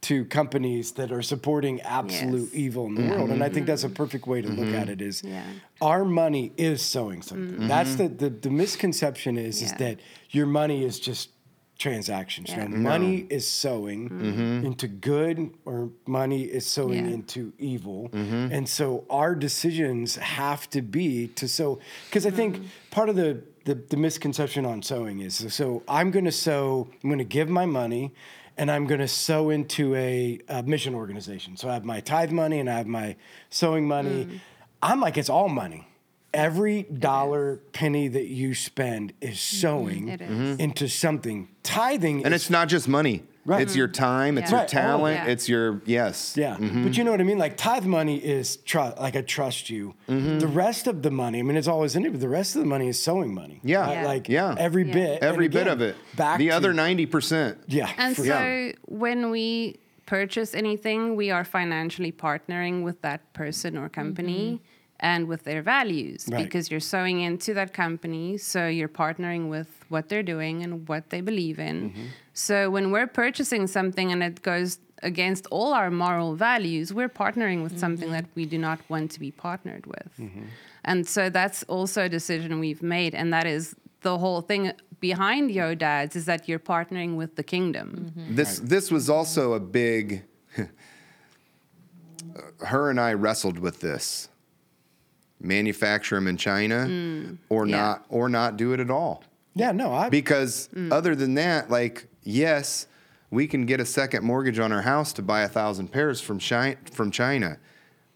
to 0.01 0.23
companies 0.25 0.93
that 0.93 1.11
are 1.11 1.21
supporting 1.21 1.81
absolute 1.81 2.49
Yes. 2.51 2.55
evil 2.55 2.85
in 2.85 2.95
the 2.95 3.01
world. 3.01 3.31
And 3.31 3.43
I 3.43 3.49
think 3.49 3.65
that's 3.65 3.83
a 3.83 3.87
mm-hmm. 3.87 3.95
perfect 3.95 4.27
way 4.27 4.41
to 4.41 4.47
look 4.47 4.67
mm-hmm. 4.67 4.75
at 4.75 4.87
it 4.87 5.01
is 5.01 5.23
Yeah. 5.23 5.43
our 5.81 6.05
money 6.05 6.53
is 6.57 6.81
sowing 6.81 7.21
something. 7.21 7.67
That's 7.67 7.95
the, 7.95 8.07
the 8.07 8.29
the 8.29 8.49
misconception 8.49 9.37
is 9.37 9.61
is 9.61 9.73
that 9.73 9.99
your 10.29 10.45
money 10.45 10.85
is 10.85 10.99
just 10.99 11.29
transactions. 11.77 12.49
Yeah. 12.49 12.67
No, 12.67 12.77
money 12.77 13.27
is 13.29 13.47
sowing 13.47 14.09
mm-hmm. 14.09 14.65
into 14.65 14.87
good 14.87 15.51
or 15.65 15.89
money 16.07 16.43
is 16.43 16.65
sowing 16.65 17.05
Yeah. 17.05 17.13
into 17.13 17.53
evil. 17.57 18.09
Mm-hmm. 18.09 18.53
And 18.53 18.69
so 18.69 19.05
our 19.09 19.35
decisions 19.35 20.15
have 20.15 20.69
to 20.69 20.81
be 20.81 21.27
to 21.29 21.47
sow 21.47 21.79
because 22.09 22.25
I 22.25 22.31
think 22.31 22.57
mm. 22.57 22.65
part 22.91 23.09
of 23.09 23.15
the, 23.15 23.41
the 23.65 23.75
the 23.75 23.97
misconception 23.97 24.65
on 24.65 24.81
sowing 24.83 25.19
is 25.19 25.53
so 25.53 25.83
I'm 25.87 26.11
going 26.11 26.25
to 26.25 26.31
sow 26.31 26.87
I'm 27.03 27.09
going 27.09 27.19
to 27.19 27.25
give 27.25 27.49
my 27.49 27.65
money 27.65 28.13
and 28.57 28.71
I'm 28.71 28.87
going 28.87 29.01
to 29.01 29.07
sow 29.07 29.49
into 29.49 29.95
a, 29.95 30.39
a 30.47 30.63
mission 30.63 30.95
organization. 30.95 31.57
So 31.57 31.67
I 31.67 31.73
have 31.73 31.83
my 31.83 31.99
tithe 31.99 32.31
money 32.31 32.59
and 32.59 32.69
I 32.69 32.77
have 32.77 32.87
my 32.87 33.17
sowing 33.49 33.85
money. 33.85 34.25
Mm. 34.25 34.39
I'm 34.81 35.01
like 35.01 35.17
it's 35.17 35.29
all 35.29 35.49
money. 35.49 35.87
Every 36.35 36.83
dollar 36.83 37.61
penny 37.71 38.07
that 38.09 38.25
you 38.27 38.53
spend 38.53 39.13
is 39.21 39.39
sowing 39.39 40.09
It 40.09 40.21
is. 40.21 40.59
into 40.59 40.87
something. 40.89 41.47
Tithing 41.63 42.25
And 42.25 42.33
is 42.33 42.41
it's 42.43 42.49
not 42.49 42.67
just 42.67 42.87
money. 42.87 43.23
Right. 43.45 43.61
It's 43.61 43.75
your 43.75 43.87
time. 43.87 44.37
It's 44.39 44.49
Yeah. 44.51 44.57
your 44.57 44.59
Right. 44.61 44.69
Oh, 44.69 44.81
talent. 44.81 45.15
yeah. 45.17 45.31
It's 45.31 45.47
your 45.47 45.81
yes. 45.85 46.33
Yeah, 46.35 46.55
Mm-hmm. 46.57 46.83
but 46.83 46.97
you 46.97 47.03
know 47.03 47.11
what 47.11 47.21
I 47.21 47.23
mean. 47.23 47.37
Like 47.37 47.55
tithe 47.57 47.85
money 47.85 48.17
is 48.17 48.57
trust. 48.57 48.97
Like 48.97 49.15
I 49.15 49.21
trust 49.21 49.69
you. 49.69 49.93
Mm-hmm. 50.09 50.39
The 50.39 50.47
rest 50.47 50.87
of 50.87 51.03
the 51.03 51.11
money, 51.11 51.39
I 51.39 51.41
mean, 51.43 51.55
it's 51.55 51.67
always 51.67 51.95
in 51.95 52.05
it, 52.05 52.11
but 52.11 52.21
the 52.21 52.27
rest 52.29 52.55
of 52.55 52.61
the 52.61 52.67
money 52.67 52.87
is 52.89 52.99
sowing 53.01 53.33
money. 53.33 53.59
Yeah. 53.63 53.89
Yeah. 53.91 54.05
like 54.05 54.27
Yeah. 54.27 54.55
every 54.57 54.85
Yeah. 54.87 54.93
bit, 54.93 55.11
and 55.21 55.23
Every 55.23 55.47
bit 55.47 55.61
again, 55.61 55.73
of 55.73 55.81
it. 55.81 55.95
Back 56.17 56.39
the 56.39 56.47
to- 56.47 56.55
other 56.57 56.73
ninety 56.73 57.05
percent. 57.05 57.59
yeah, 57.67 57.89
And 57.97 58.15
for 58.15 58.23
so 58.25 58.33
sure. 58.33 58.73
when 58.87 59.29
we 59.29 59.77
purchase 60.07 60.53
anything, 60.55 61.15
we 61.15 61.29
are 61.31 61.43
financially 61.45 62.11
partnering 62.11 62.81
with 62.83 63.01
that 63.03 63.31
person 63.33 63.77
or 63.77 63.89
company 63.89 64.59
and 65.11 65.27
with 65.31 65.43
their 65.49 65.61
values 65.61 66.19
Right. 66.27 66.43
because 66.43 66.71
you're 66.71 66.87
sewing 66.95 67.17
into 67.29 67.53
that 67.59 67.71
company. 67.73 68.27
So 68.51 68.61
you're 68.77 68.95
partnering 69.05 69.43
with 69.55 69.69
what 69.93 70.03
they're 70.09 70.29
doing 70.35 70.55
and 70.63 70.71
what 70.91 71.03
they 71.11 71.21
believe 71.21 71.57
in. 71.69 71.77
Mm-hmm. 71.77 72.05
So 72.33 72.55
when 72.75 72.85
we're 72.93 73.11
purchasing 73.23 73.67
something 73.67 74.07
and 74.13 74.21
it 74.29 74.41
goes 74.41 74.79
against 75.11 75.43
all 75.57 75.71
our 75.79 75.91
moral 75.91 76.31
values, 76.49 76.85
we're 76.99 77.15
partnering 77.23 77.59
with 77.65 77.75
something 77.85 78.09
mm-hmm. 78.09 78.27
that 78.29 78.37
we 78.37 78.45
do 78.53 78.57
not 78.67 78.79
want 78.89 79.07
to 79.15 79.19
be 79.19 79.31
partnered 79.47 79.85
with. 79.85 80.11
Mm-hmm. 80.19 80.45
And 80.89 80.99
so 81.15 81.21
that's 81.29 81.61
also 81.75 81.99
a 82.09 82.11
decision 82.19 82.59
we've 82.59 82.85
made. 82.97 83.13
And 83.19 83.27
that 83.35 83.45
is 83.45 83.75
the 84.01 84.17
whole 84.17 84.41
thing 84.41 84.63
behind 84.99 85.51
Yo 85.51 85.67
Dads 85.75 86.15
is 86.15 86.25
that 86.25 86.41
you're 86.47 86.65
partnering 86.75 87.11
with 87.21 87.31
the 87.39 87.43
kingdom. 87.55 88.11
This 88.39 88.51
this 88.73 88.85
was 88.95 89.05
also 89.17 89.53
a 89.53 89.59
big. 89.59 90.23
her 92.71 92.89
and 92.91 92.99
I 92.99 93.11
wrestled 93.13 93.59
with 93.59 93.77
this. 93.81 94.29
Manufacture 95.45 96.15
them 96.15 96.27
in 96.27 96.37
China, 96.37 96.83
or 97.49 97.65
Mm. 97.65 97.69
yeah. 97.69 97.77
not, 97.77 98.05
or 98.09 98.29
not 98.29 98.57
do 98.57 98.73
it 98.73 98.79
at 98.79 98.89
all. 98.89 99.23
yeah, 99.53 99.71
no, 99.71 99.93
I 99.93 100.09
Because 100.09 100.67
Mm. 100.75 100.91
other 100.91 101.15
than 101.15 101.35
that, 101.35 101.69
like 101.69 102.07
yes, 102.23 102.87
we 103.31 103.47
can 103.47 103.65
get 103.65 103.79
a 103.79 103.85
second 103.85 104.23
mortgage 104.23 104.59
on 104.59 104.71
our 104.71 104.81
house 104.81 105.13
to 105.13 105.21
buy 105.21 105.41
a 105.41 105.47
thousand 105.47 105.91
pairs 105.91 106.21
from 106.21 106.39
China, 106.39 106.75
from 106.91 107.11
China. 107.11 107.57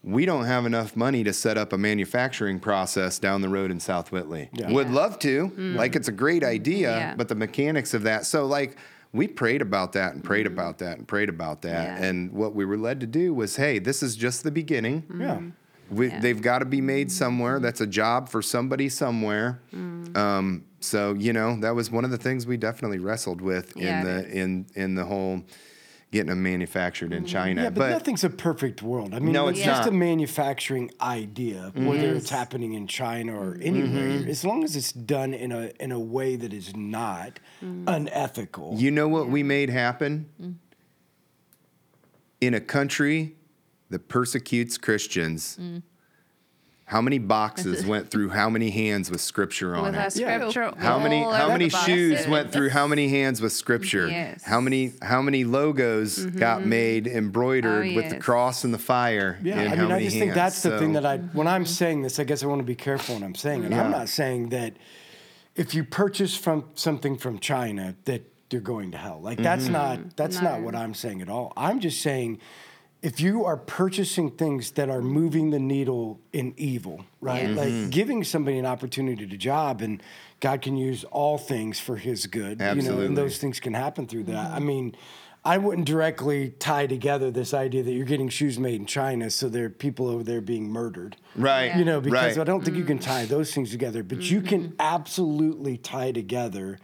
We 0.02 0.24
don't 0.24 0.46
have 0.46 0.64
enough 0.64 0.96
money 0.96 1.22
to 1.24 1.32
set 1.34 1.58
up 1.58 1.72
a 1.74 1.78
manufacturing 1.78 2.58
process 2.58 3.18
down 3.18 3.42
the 3.42 3.50
road 3.50 3.70
in 3.70 3.80
South 3.80 4.10
Whitley. 4.12 4.48
Yeah. 4.54 4.70
Would 4.72 4.88
Yeah. 4.88 4.94
love 4.94 5.18
to. 5.20 5.52
Like 5.76 5.94
it's 5.94 6.08
a 6.08 6.12
great 6.12 6.42
idea, 6.42 6.96
Yeah. 6.96 7.14
but 7.16 7.28
the 7.28 7.34
mechanics 7.34 7.92
of 7.92 8.02
that. 8.04 8.24
So 8.24 8.46
like 8.46 8.76
we 9.12 9.26
prayed 9.26 9.60
about 9.60 9.92
that 9.92 10.14
and 10.14 10.24
prayed 10.24 10.46
about 10.46 10.78
that 10.78 10.96
and 10.96 11.06
prayed 11.06 11.28
about 11.28 11.62
that. 11.62 11.98
Yeah. 12.00 12.06
And 12.06 12.32
what 12.32 12.54
we 12.54 12.64
were 12.64 12.78
led 12.78 13.00
to 13.00 13.06
do 13.06 13.34
was, 13.34 13.56
hey, 13.56 13.78
this 13.78 14.02
is 14.02 14.16
just 14.16 14.42
the 14.42 14.50
beginning. 14.52 15.02
Yeah. 15.18 15.40
We, 15.90 16.08
Yeah. 16.08 16.20
They've 16.20 16.40
got 16.40 16.60
to 16.60 16.64
be 16.64 16.80
made 16.80 17.10
somewhere. 17.10 17.56
Mm-hmm. 17.56 17.64
That's 17.64 17.80
a 17.80 17.86
job 17.86 18.28
for 18.28 18.42
somebody 18.42 18.88
somewhere. 18.88 19.60
Mm. 19.74 20.16
Um, 20.16 20.64
so 20.80 21.14
you 21.14 21.32
know 21.32 21.60
that 21.60 21.74
was 21.74 21.90
one 21.90 22.04
of 22.04 22.10
the 22.10 22.18
things 22.18 22.46
we 22.46 22.56
definitely 22.56 22.98
wrestled 22.98 23.40
with 23.40 23.72
Yeah, 23.76 24.00
in 24.00 24.06
the 24.06 24.30
in 24.30 24.66
in 24.74 24.94
the 24.94 25.04
whole 25.04 25.42
getting 26.10 26.30
them 26.30 26.42
manufactured 26.42 27.12
in 27.12 27.22
mm-hmm. 27.22 27.32
China. 27.32 27.62
Yeah, 27.62 27.70
but, 27.70 27.90
nothing's 27.90 28.24
a 28.24 28.30
perfect 28.30 28.82
world. 28.82 29.14
I 29.14 29.20
mean, 29.20 29.32
No, 29.32 29.46
it's 29.46 29.58
it's 29.58 29.66
just 29.66 29.88
a 29.88 29.92
manufacturing 29.92 30.90
idea, 31.00 31.72
mm-hmm. 31.72 31.86
whether 31.86 32.14
it's 32.14 32.30
happening 32.30 32.74
in 32.74 32.88
China 32.88 33.38
or 33.38 33.56
anywhere. 33.60 34.28
As 34.28 34.44
long 34.44 34.64
as 34.64 34.74
it's 34.74 34.92
done 34.92 35.34
in 35.34 35.52
a 35.52 35.70
in 35.78 35.92
a 35.92 36.00
way 36.00 36.36
that 36.36 36.52
is 36.52 36.74
not 36.74 37.38
mm. 37.62 37.84
unethical. 37.86 38.74
you 38.78 38.90
know 38.90 39.08
what 39.08 39.28
we 39.28 39.42
made 39.42 39.70
happen 39.70 40.28
Mm. 40.40 40.54
in 42.40 42.54
a 42.54 42.60
country 42.60 43.36
that 43.90 44.08
persecutes 44.08 44.78
Christians. 44.78 45.58
Mm. 45.60 45.82
How 46.86 47.00
many 47.00 47.18
boxes 47.18 47.86
went 47.94 48.10
through 48.10 48.30
how 48.30 48.50
many 48.50 48.70
hands 48.70 49.10
with 49.12 49.20
scripture 49.20 49.76
on 49.76 49.82
With 49.84 49.94
it? 49.94 49.98
our 49.98 50.02
Yeah. 50.14 50.48
scripture. 50.50 50.72
How 50.76 50.98
many 50.98 51.22
how 51.22 51.48
many 51.48 51.68
shoes 51.68 52.12
boxes. 52.14 52.28
went 52.28 52.50
through 52.52 52.70
how 52.70 52.88
many 52.88 53.08
hands 53.08 53.40
with 53.40 53.52
scripture? 53.52 54.08
Yes. 54.08 54.42
How 54.42 54.60
many 54.60 54.92
how 55.00 55.22
many 55.22 55.44
logos 55.44 56.24
got 56.26 56.66
made 56.66 57.06
embroidered 57.06 57.86
Oh, 57.86 57.94
with 57.94 58.10
the 58.10 58.16
cross 58.18 58.64
and 58.64 58.74
the 58.74 58.78
fire? 58.78 59.38
Yeah, 59.42 59.60
in 59.60 59.72
I 59.72 59.76
how 59.76 59.82
mean, 59.82 59.84
I 59.84 59.88
many 59.94 60.04
just 60.06 60.14
think 60.16 60.24
hands? 60.26 60.34
that's 60.36 60.62
the 60.62 60.78
thing 60.80 60.94
that 60.94 61.06
I, 61.06 61.18
when 61.18 61.46
I'm 61.46 61.64
saying 61.64 62.02
this, 62.02 62.18
I 62.18 62.24
guess 62.24 62.42
I 62.42 62.46
want 62.46 62.58
to 62.60 62.64
be 62.66 62.74
careful 62.74 63.14
when 63.14 63.22
I'm 63.24 63.36
saying 63.36 63.62
it. 63.64 63.70
Yeah. 63.70 63.84
I'm 63.84 63.92
not 63.92 64.08
saying 64.08 64.48
that 64.48 64.74
if 65.54 65.74
you 65.76 65.84
purchase 65.84 66.36
from 66.36 66.64
something 66.74 67.16
from 67.18 67.38
China 67.38 67.94
that 68.06 68.22
you're 68.50 68.60
going 68.60 68.90
to 68.92 68.98
hell. 68.98 69.20
Like 69.22 69.38
that's 69.38 69.64
Mm-hmm. 69.64 69.72
not 69.72 70.16
that's 70.16 70.42
not 70.42 70.60
what 70.62 70.74
I'm 70.74 70.94
saying 70.94 71.22
at 71.22 71.28
all. 71.28 71.52
I'm 71.56 71.78
just 71.78 72.00
saying 72.02 72.40
if 73.02 73.20
you 73.20 73.44
are 73.44 73.56
purchasing 73.56 74.30
things 74.30 74.72
that 74.72 74.90
are 74.90 75.00
moving 75.00 75.50
the 75.50 75.58
needle 75.58 76.20
in 76.32 76.52
evil, 76.56 77.04
right? 77.20 77.48
Yes. 77.48 77.56
Like 77.56 77.68
Mm-hmm. 77.68 77.88
giving 77.90 78.24
somebody 78.24 78.58
an 78.58 78.66
opportunity 78.66 79.26
to 79.26 79.36
job 79.36 79.80
and 79.80 80.02
God 80.40 80.60
can 80.62 80.76
use 80.76 81.04
all 81.04 81.38
things 81.38 81.80
for 81.80 81.96
his 81.96 82.26
good. 82.26 82.60
You 82.60 82.64
know, 82.66 82.70
Absolutely. 82.72 83.06
and 83.06 83.16
those 83.16 83.38
things 83.38 83.58
can 83.60 83.74
happen 83.74 84.06
through 84.06 84.24
that. 84.24 84.50
I 84.52 84.58
mean, 84.58 84.94
I 85.42 85.56
wouldn't 85.56 85.86
directly 85.86 86.50
tie 86.58 86.86
together 86.86 87.30
this 87.30 87.54
idea 87.54 87.82
that 87.82 87.92
you're 87.92 88.04
getting 88.04 88.28
shoes 88.28 88.58
made 88.58 88.74
in 88.74 88.84
China, 88.84 89.30
so 89.30 89.48
there 89.48 89.64
are 89.64 89.70
people 89.70 90.06
over 90.08 90.22
there 90.22 90.42
being 90.42 90.68
murdered. 90.68 91.16
Right. 91.34 91.74
You 91.74 91.86
know, 91.86 92.02
because 92.02 92.36
right. 92.36 92.42
I 92.42 92.44
don't 92.44 92.62
think 92.62 92.76
you 92.76 92.84
can 92.84 92.98
tie 92.98 93.24
those 93.24 93.54
things 93.54 93.70
together, 93.70 94.02
but 94.02 94.18
you 94.30 94.42
can 94.42 94.60
Mm-hmm. 94.64 94.74
absolutely 94.80 95.78
tie 95.78 96.12
together 96.12 96.78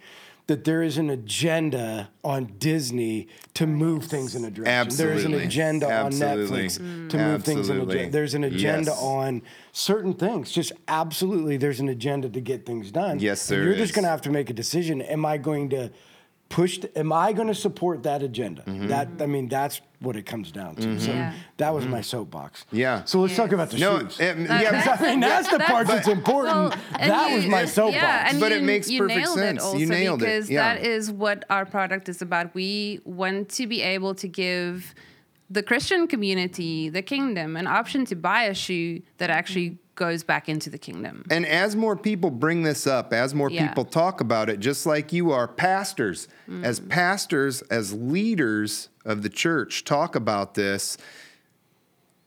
that 0.46 0.62
there 0.64 0.82
is 0.82 0.96
an 0.96 1.10
agenda 1.10 2.08
on 2.22 2.44
Disney 2.58 3.26
to 3.54 3.66
move 3.66 4.04
things 4.04 4.36
in 4.36 4.44
a 4.44 4.50
direction. 4.50 4.96
There 4.96 5.12
is 5.12 5.24
an 5.24 5.34
agenda 5.34 5.88
Absolutely. 5.88 6.62
on 6.62 6.68
Netflix 6.68 7.10
to 7.10 7.18
move 7.18 7.44
things 7.44 7.68
in 7.68 7.80
a 7.80 7.84
direction. 7.86 8.10
There's 8.12 8.34
an 8.34 8.44
agenda 8.44 8.90
Yes. 8.92 9.02
on 9.02 9.42
certain 9.72 10.14
things. 10.14 10.52
Just 10.52 10.72
absolutely, 10.86 11.56
there's 11.56 11.80
an 11.80 11.88
agenda 11.88 12.28
to 12.28 12.40
get 12.40 12.64
things 12.64 12.92
done. 12.92 13.18
Yes, 13.18 13.50
And 13.50 13.58
there 13.58 13.66
You're 13.66 13.74
just 13.76 13.94
going 13.94 14.04
to 14.04 14.08
have 14.08 14.22
to 14.22 14.30
make 14.30 14.48
a 14.48 14.52
decision. 14.52 15.02
Am 15.02 15.24
I 15.26 15.36
going 15.36 15.68
to 15.70 15.90
push? 16.48 16.78
th- 16.78 16.92
am 16.96 17.12
I 17.12 17.32
going 17.32 17.48
to 17.48 17.54
support 17.54 18.02
that 18.04 18.22
agenda? 18.22 18.62
Mm-hmm. 18.62 18.88
That 18.88 19.08
I 19.20 19.26
mean, 19.26 19.48
that's 19.48 19.80
what 20.00 20.16
it 20.16 20.22
comes 20.26 20.52
down 20.52 20.76
to. 20.76 21.00
So 21.00 21.10
Yeah. 21.10 21.32
that 21.56 21.72
was 21.74 21.86
my 21.86 22.00
soapbox. 22.02 22.64
Mm-hmm. 22.64 22.76
Yeah. 22.76 23.04
So 23.04 23.20
let's 23.20 23.34
talk 23.36 23.52
about 23.52 23.70
the 23.70 23.78
No, 23.78 24.00
shoes. 24.00 24.20
it- 24.20 24.38
yeah, 24.38 24.70
that's- 24.70 25.00
I 25.00 25.10
mean, 25.10 25.20
that's 25.20 25.50
the 25.50 25.58
part 25.58 25.86
that's 25.86 26.08
important. 26.08 26.54
Well, 26.56 26.74
and 26.98 27.10
that 27.10 27.34
was 27.34 27.46
my 27.46 27.64
soapbox. 27.64 27.94
Yeah, 28.02 28.28
and 28.30 28.38
But 28.40 28.52
you, 28.52 28.58
it 28.58 28.62
makes 28.62 28.90
you 28.90 29.00
perfect 29.00 29.18
nailed 29.20 29.38
sense. 29.38 29.62
It 29.62 29.64
also 29.66 29.78
You 29.78 29.86
nailed 29.86 30.22
it, 30.22 30.26
because 30.26 30.50
yeah. 30.50 30.74
that 30.74 30.84
is 30.84 31.10
what 31.10 31.44
our 31.50 31.64
product 31.66 32.08
is 32.08 32.20
about. 32.22 32.54
We 32.54 33.00
want 33.04 33.48
to 33.50 33.66
be 33.66 33.82
able 33.82 34.14
to 34.16 34.28
give 34.28 34.94
the 35.48 35.62
Christian 35.62 36.06
community, 36.08 36.88
the 36.88 37.02
kingdom, 37.02 37.56
an 37.56 37.66
option 37.66 38.04
to 38.06 38.16
buy 38.16 38.42
a 38.44 38.54
shoe 38.54 39.00
that 39.18 39.30
actually 39.30 39.78
goes 39.96 40.22
back 40.22 40.48
into 40.48 40.70
the 40.70 40.78
kingdom. 40.78 41.24
And 41.30 41.44
as 41.44 41.74
more 41.74 41.96
people 41.96 42.30
bring 42.30 42.62
this 42.62 42.86
up, 42.86 43.12
as 43.12 43.34
more 43.34 43.50
Yeah. 43.50 43.66
people 43.66 43.84
talk 43.84 44.20
about 44.20 44.48
it, 44.48 44.60
just 44.60 44.86
like 44.86 45.12
you 45.12 45.32
are 45.32 45.48
pastors, 45.48 46.28
mm. 46.48 46.64
as 46.64 46.78
pastors, 46.78 47.62
as 47.62 47.92
leaders 47.92 48.88
of 49.04 49.22
the 49.22 49.28
church 49.28 49.84
talk 49.84 50.14
about 50.14 50.54
this, 50.54 50.96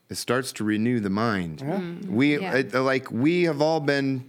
it 0.08 0.16
starts 0.16 0.52
to 0.52 0.64
renew 0.64 1.00
the 1.00 1.10
mind. 1.10 1.60
Mm. 1.60 2.06
We 2.06 2.38
Yeah. 2.38 2.56
it- 2.56 2.74
like 2.74 3.10
we 3.10 3.44
have 3.44 3.62
all 3.62 3.80
been 3.80 4.24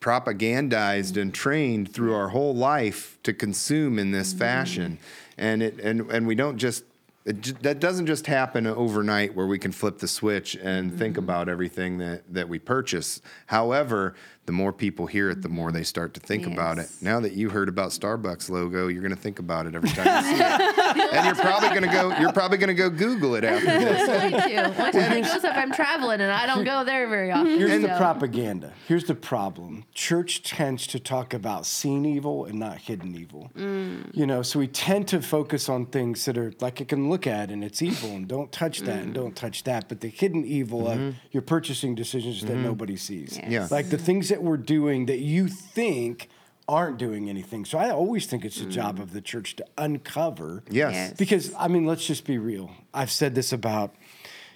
propagandized 0.00 1.20
and 1.20 1.32
trained 1.32 1.92
through 1.92 2.12
our 2.12 2.30
whole 2.30 2.54
life 2.54 3.18
to 3.22 3.32
consume 3.32 4.00
in 4.00 4.10
this 4.10 4.34
mm. 4.34 4.38
fashion 4.38 4.98
and 5.38 5.62
it 5.62 5.78
and 5.78 6.10
and 6.10 6.26
we 6.26 6.34
don't 6.34 6.58
just 6.58 6.82
it, 7.24 7.62
that 7.62 7.78
doesn't 7.78 8.06
just 8.06 8.26
happen 8.26 8.66
overnight 8.66 9.34
where 9.34 9.46
we 9.46 9.58
can 9.58 9.72
flip 9.72 9.98
the 9.98 10.08
switch 10.08 10.56
and 10.56 10.96
think 10.98 11.14
mm-hmm. 11.14 11.24
about 11.24 11.48
everything 11.48 11.98
that 11.98 12.22
that 12.32 12.48
we 12.48 12.58
purchase. 12.58 13.20
However 13.46 14.14
the 14.46 14.52
more 14.52 14.72
people 14.72 15.06
hear 15.06 15.30
it 15.30 15.42
the 15.42 15.48
more 15.48 15.72
they 15.72 15.82
start 15.82 16.14
to 16.14 16.20
think 16.20 16.46
about 16.46 16.78
it 16.78 16.88
now 17.00 17.20
that 17.20 17.32
you 17.32 17.50
heard 17.50 17.68
about 17.68 17.90
starbucks 17.90 18.50
logo 18.50 18.88
you're 18.88 19.02
going 19.02 19.14
to 19.14 19.20
think 19.20 19.38
about 19.38 19.66
it 19.66 19.74
every 19.74 19.88
time 19.90 20.24
you 20.24 20.36
see 20.36 20.42
it 20.42 21.12
and 21.14 21.26
you're 21.26 21.34
probably 21.34 21.68
going 21.68 21.82
to 21.82 21.88
go 21.88 22.16
you're 22.18 22.32
probably 22.32 22.58
going 22.58 22.68
to 22.68 22.74
go 22.74 22.90
google 22.90 23.34
it 23.34 23.44
after 23.44 23.66
this 23.66 24.02
Me 24.22 24.30
too. 24.30 24.70
One 24.80 24.92
time 24.92 25.12
it 25.12 25.22
goes 25.22 25.44
up, 25.44 25.56
I'm 25.56 25.72
traveling 25.72 26.20
and 26.20 26.30
I 26.30 26.46
don't 26.46 26.64
go 26.64 26.84
there 26.84 27.08
very 27.08 27.28
mm-hmm. 27.28 27.40
often. 27.40 27.58
Here's 27.58 27.82
the 27.82 27.88
propaganda. 27.88 28.72
Here's 28.86 29.04
the 29.04 29.14
problem. 29.14 29.84
Church 29.94 30.42
tends 30.42 30.86
to 30.88 30.98
talk 30.98 31.34
about 31.34 31.66
seen 31.66 32.04
evil 32.04 32.44
and 32.44 32.58
not 32.58 32.78
hidden 32.78 33.14
evil. 33.14 33.50
Mm. 33.56 34.14
You 34.14 34.26
know, 34.26 34.42
so 34.42 34.58
we 34.58 34.68
tend 34.68 35.08
to 35.08 35.20
focus 35.22 35.68
on 35.68 35.86
things 35.86 36.24
that 36.24 36.38
are 36.38 36.52
like 36.60 36.80
I 36.80 36.84
can 36.84 37.08
look 37.08 37.26
at 37.26 37.50
and 37.50 37.64
it's 37.64 37.82
evil 37.82 38.10
and 38.10 38.26
don't 38.26 38.50
touch 38.52 38.80
that 38.80 38.98
and 39.00 39.10
mm. 39.12 39.14
don't 39.14 39.36
touch 39.36 39.64
that. 39.64 39.88
But 39.88 40.00
the 40.00 40.08
hidden 40.08 40.44
evil 40.44 40.88
of 40.88 40.98
mm-hmm. 40.98 41.18
your 41.30 41.42
purchasing 41.42 41.94
decisions 41.94 42.40
that 42.42 42.48
mm-hmm. 42.48 42.64
nobody 42.64 42.96
sees. 42.96 43.36
Yes. 43.36 43.50
Yeah. 43.50 43.68
Like 43.70 43.90
the 43.90 43.98
things 43.98 44.31
that 44.32 44.42
we're 44.42 44.56
doing 44.56 45.06
that 45.06 45.18
you 45.18 45.46
think 45.46 46.28
aren't 46.66 46.96
doing 46.96 47.28
anything. 47.28 47.66
So 47.66 47.76
I 47.78 47.90
always 47.90 48.26
think 48.26 48.44
it's 48.44 48.58
the 48.58 48.66
job 48.66 48.98
mm. 48.98 49.02
of 49.02 49.12
the 49.12 49.20
church 49.20 49.56
to 49.56 49.66
uncover. 49.76 50.62
yes 50.70 50.94
Yes. 50.94 51.12
Because 51.18 51.52
I 51.58 51.68
mean, 51.68 51.84
let's 51.84 52.06
just 52.06 52.24
be 52.24 52.38
real. 52.38 52.70
I've 52.94 53.10
said 53.10 53.34
this 53.34 53.52
about 53.52 53.94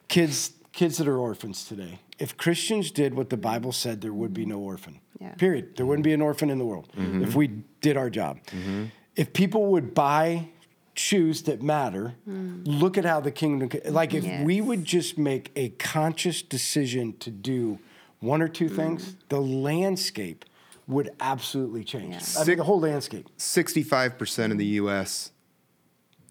kids 0.09 0.53
kids 0.73 0.99
that 0.99 1.09
are 1.09 1.19
orphans 1.19 1.65
today. 1.65 2.01
If 2.19 2.37
Christians 2.37 2.91
did 2.91 3.15
what 3.15 3.29
the 3.29 3.37
Bible 3.37 3.73
said, 3.73 4.01
there 4.01 4.13
would 4.13 4.33
be 4.33 4.47
no 4.47 4.59
orphan. 4.59 5.01
Yeah. 5.21 5.35
Period. 5.35 5.77
There 5.77 5.85
wouldn't 5.85 6.05
be 6.05 6.13
an 6.15 6.23
orphan 6.23 6.51
in 6.51 6.59
the 6.59 6.65
world 6.65 6.89
mm-hmm. 6.97 7.23
if 7.23 7.35
we 7.35 7.49
did 7.81 7.97
our 7.97 8.11
job. 8.11 8.39
Mm-hmm. 8.47 8.87
If 9.15 9.33
people 9.33 9.67
would 9.67 9.95
buy 9.95 10.49
shoes 10.95 11.43
that 11.43 11.63
matter, 11.63 12.15
mm. 12.29 12.63
look 12.67 12.97
at 12.97 13.05
how 13.05 13.21
the 13.21 13.31
kingdom 13.31 13.71
like 13.89 14.15
if 14.15 14.25
we 14.45 14.61
would 14.61 14.85
just 14.85 15.19
make 15.19 15.51
a 15.57 15.71
conscious 15.71 16.41
decision 16.41 17.15
to 17.19 17.31
do 17.31 17.79
one 18.21 18.43
or 18.43 18.49
two 18.49 18.67
mm-hmm. 18.67 18.77
things, 18.77 19.17
the 19.29 19.41
landscape 19.41 20.45
would 20.87 21.11
absolutely 21.21 21.85
change. 21.85 22.15
Yeah. 22.15 22.43
I 22.43 22.45
mean, 22.45 22.59
the 22.59 22.65
whole 22.65 22.81
landscape. 22.81 23.29
65% 23.39 24.53
of 24.53 24.59
the 24.59 24.67
US 24.67 25.33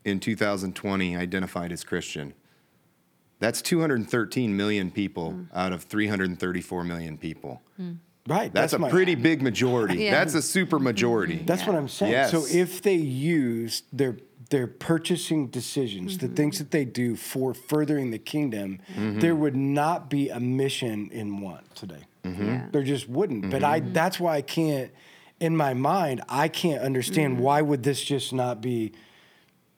in 0.04 0.20
2020 0.20 1.18
identified 1.18 1.72
as 1.72 1.84
Christian. 1.84 2.34
That's 3.40 3.62
213 3.62 4.56
million 4.56 4.92
people 4.92 5.34
mm. 5.34 5.48
out 5.54 5.74
of 5.74 5.84
334 5.84 6.84
million 6.86 7.18
people. 7.18 7.62
Mm. 7.80 7.98
Right. 8.28 8.52
That's, 8.54 8.74
a 8.74 8.80
my- 8.80 8.90
pretty 8.90 9.16
big 9.16 9.42
majority. 9.42 10.04
Yeah. 10.06 10.12
That's 10.12 10.34
a 10.34 10.42
super 10.42 10.80
majority. 10.80 11.44
That's 11.46 11.68
what 11.68 11.76
I'm 11.76 11.90
saying. 11.90 12.14
Yes. 12.14 12.32
So 12.32 12.46
if 12.46 12.82
they 12.82 12.96
use 12.96 13.84
their 13.92 14.18
their 14.56 14.68
purchasing 14.68 15.48
decisions, 15.48 16.18
the 16.20 16.30
things 16.30 16.60
that 16.60 16.72
they 16.72 16.86
do 16.86 17.18
for 17.18 17.54
furthering 17.54 18.12
the 18.12 18.18
kingdom, 18.18 18.80
Mm-hmm. 18.96 19.20
there 19.20 19.36
would 19.36 19.56
not 19.56 20.10
be 20.10 20.30
a 20.30 20.40
mission 20.40 21.10
in 21.12 21.42
want 21.42 21.64
today. 21.76 22.04
Mm-hmm. 22.24 22.46
Yeah. 22.48 22.66
There 22.72 22.84
just 22.84 23.10
wouldn't. 23.10 23.52
But 23.52 23.64
I 23.66 23.82
that's 23.82 24.18
why 24.18 24.36
I 24.38 24.42
can't 24.42 24.92
in 25.42 25.58
my 25.58 25.74
mind, 25.74 26.22
I 26.30 26.48
can't 26.48 26.82
understand 26.82 27.38
why 27.40 27.62
would 27.62 27.84
this 27.84 28.02
just 28.02 28.32
not 28.32 28.62
be 28.62 28.94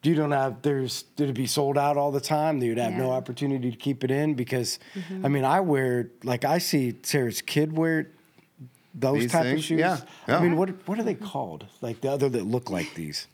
you 0.03 0.13
don't 0.13 0.31
have 0.31 0.61
there's 0.61 1.03
did 1.15 1.27
it 1.29 1.33
be 1.33 1.47
sold 1.47 1.75
out 1.77 1.97
all 1.97 2.11
the 2.11 2.21
time? 2.21 2.61
You'd 2.61 2.77
have 2.77 2.93
no 2.93 3.09
opportunity 3.11 3.71
to 3.71 3.77
keep 3.77 4.03
it 4.03 4.11
in 4.11 4.35
because 4.35 4.77
I 5.23 5.27
mean 5.27 5.43
I 5.43 5.59
wear 5.61 6.11
like 6.23 6.45
I 6.45 6.59
see 6.59 6.95
Sarah's 7.01 7.41
kid 7.41 7.75
wear 7.75 8.11
those 8.93 9.21
These 9.23 9.31
type 9.31 9.43
things? 9.43 9.59
of 9.61 9.65
shoes. 9.65 9.79
Yeah. 9.79 9.97
Yeah. 10.27 10.37
I 10.37 10.43
mean 10.43 10.55
what 10.55 10.69
what 10.87 10.99
are 10.99 11.03
they 11.03 11.15
called? 11.15 11.65
Like 11.81 12.01
the 12.01 12.11
other 12.11 12.29
that 12.29 12.45
look 12.45 12.69
like 12.69 12.93
these. 12.93 13.25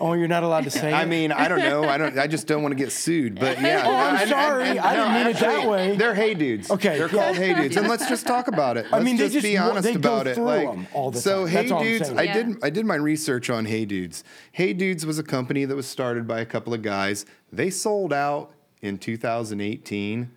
Oh, 0.00 0.14
you're 0.14 0.28
not 0.28 0.42
allowed 0.42 0.64
to 0.64 0.70
say 0.70 0.92
I 0.92 1.02
it? 1.02 1.06
mean, 1.06 1.32
I 1.32 1.48
don't 1.48 1.58
know. 1.58 1.84
I 1.84 1.98
don't. 1.98 2.18
I 2.18 2.26
just 2.26 2.46
don't 2.46 2.62
want 2.62 2.72
to 2.72 2.76
get 2.82 2.92
sued. 2.92 3.38
But 3.38 3.60
yeah. 3.60 3.82
Oh, 3.86 3.94
I'm 3.94 4.12
And- 4.14 4.20
and- 4.22 4.30
sorry. 4.30 4.68
and- 4.68 4.78
I 4.80 4.94
didn't 4.96 5.12
mean 5.14 5.26
it 5.26 5.36
that 5.38 5.68
way. 5.68 5.96
They're 5.96 6.14
hey 6.14 6.34
dudes. 6.34 6.70
Okay, 6.70 6.98
They're 6.98 7.08
called 7.08 7.36
hey 7.36 7.54
dudes, 7.54 7.76
and 7.76 7.88
let's 7.88 8.08
just 8.08 8.26
talk 8.26 8.48
about 8.48 8.76
it. 8.76 8.86
I 8.92 8.96
Let's 8.96 9.04
mean, 9.04 9.16
just, 9.16 9.32
just 9.34 9.44
be 9.44 9.58
honest 9.58 9.84
they 9.84 9.94
go 9.94 10.14
about 10.14 10.26
it. 10.26 10.34
through 10.34 10.44
Like, 10.44 10.68
'em 10.68 10.86
all 10.92 11.10
the 11.10 11.20
so 11.20 11.40
time. 11.44 11.48
hey 11.48 11.54
That's 11.62 11.72
all 11.72 11.78
I'm 11.80 11.84
dudes. 11.84 12.10
I 12.10 12.22
Yeah. 12.22 12.34
did 12.34 12.64
I 12.64 12.70
did 12.70 12.86
my 12.86 12.94
research 12.96 13.50
on 13.50 13.64
Hey 13.66 13.84
Dudes. 13.84 14.24
Hey 14.52 14.72
Dudes 14.72 15.04
was 15.04 15.18
a 15.18 15.22
company 15.24 15.64
that 15.64 15.74
was 15.76 15.86
started 15.86 16.26
by 16.26 16.40
a 16.40 16.46
couple 16.46 16.72
of 16.74 16.82
guys. 16.82 17.26
They 17.52 17.70
sold 17.70 18.12
out 18.12 18.52
in 18.82 18.98
2018 18.98 20.30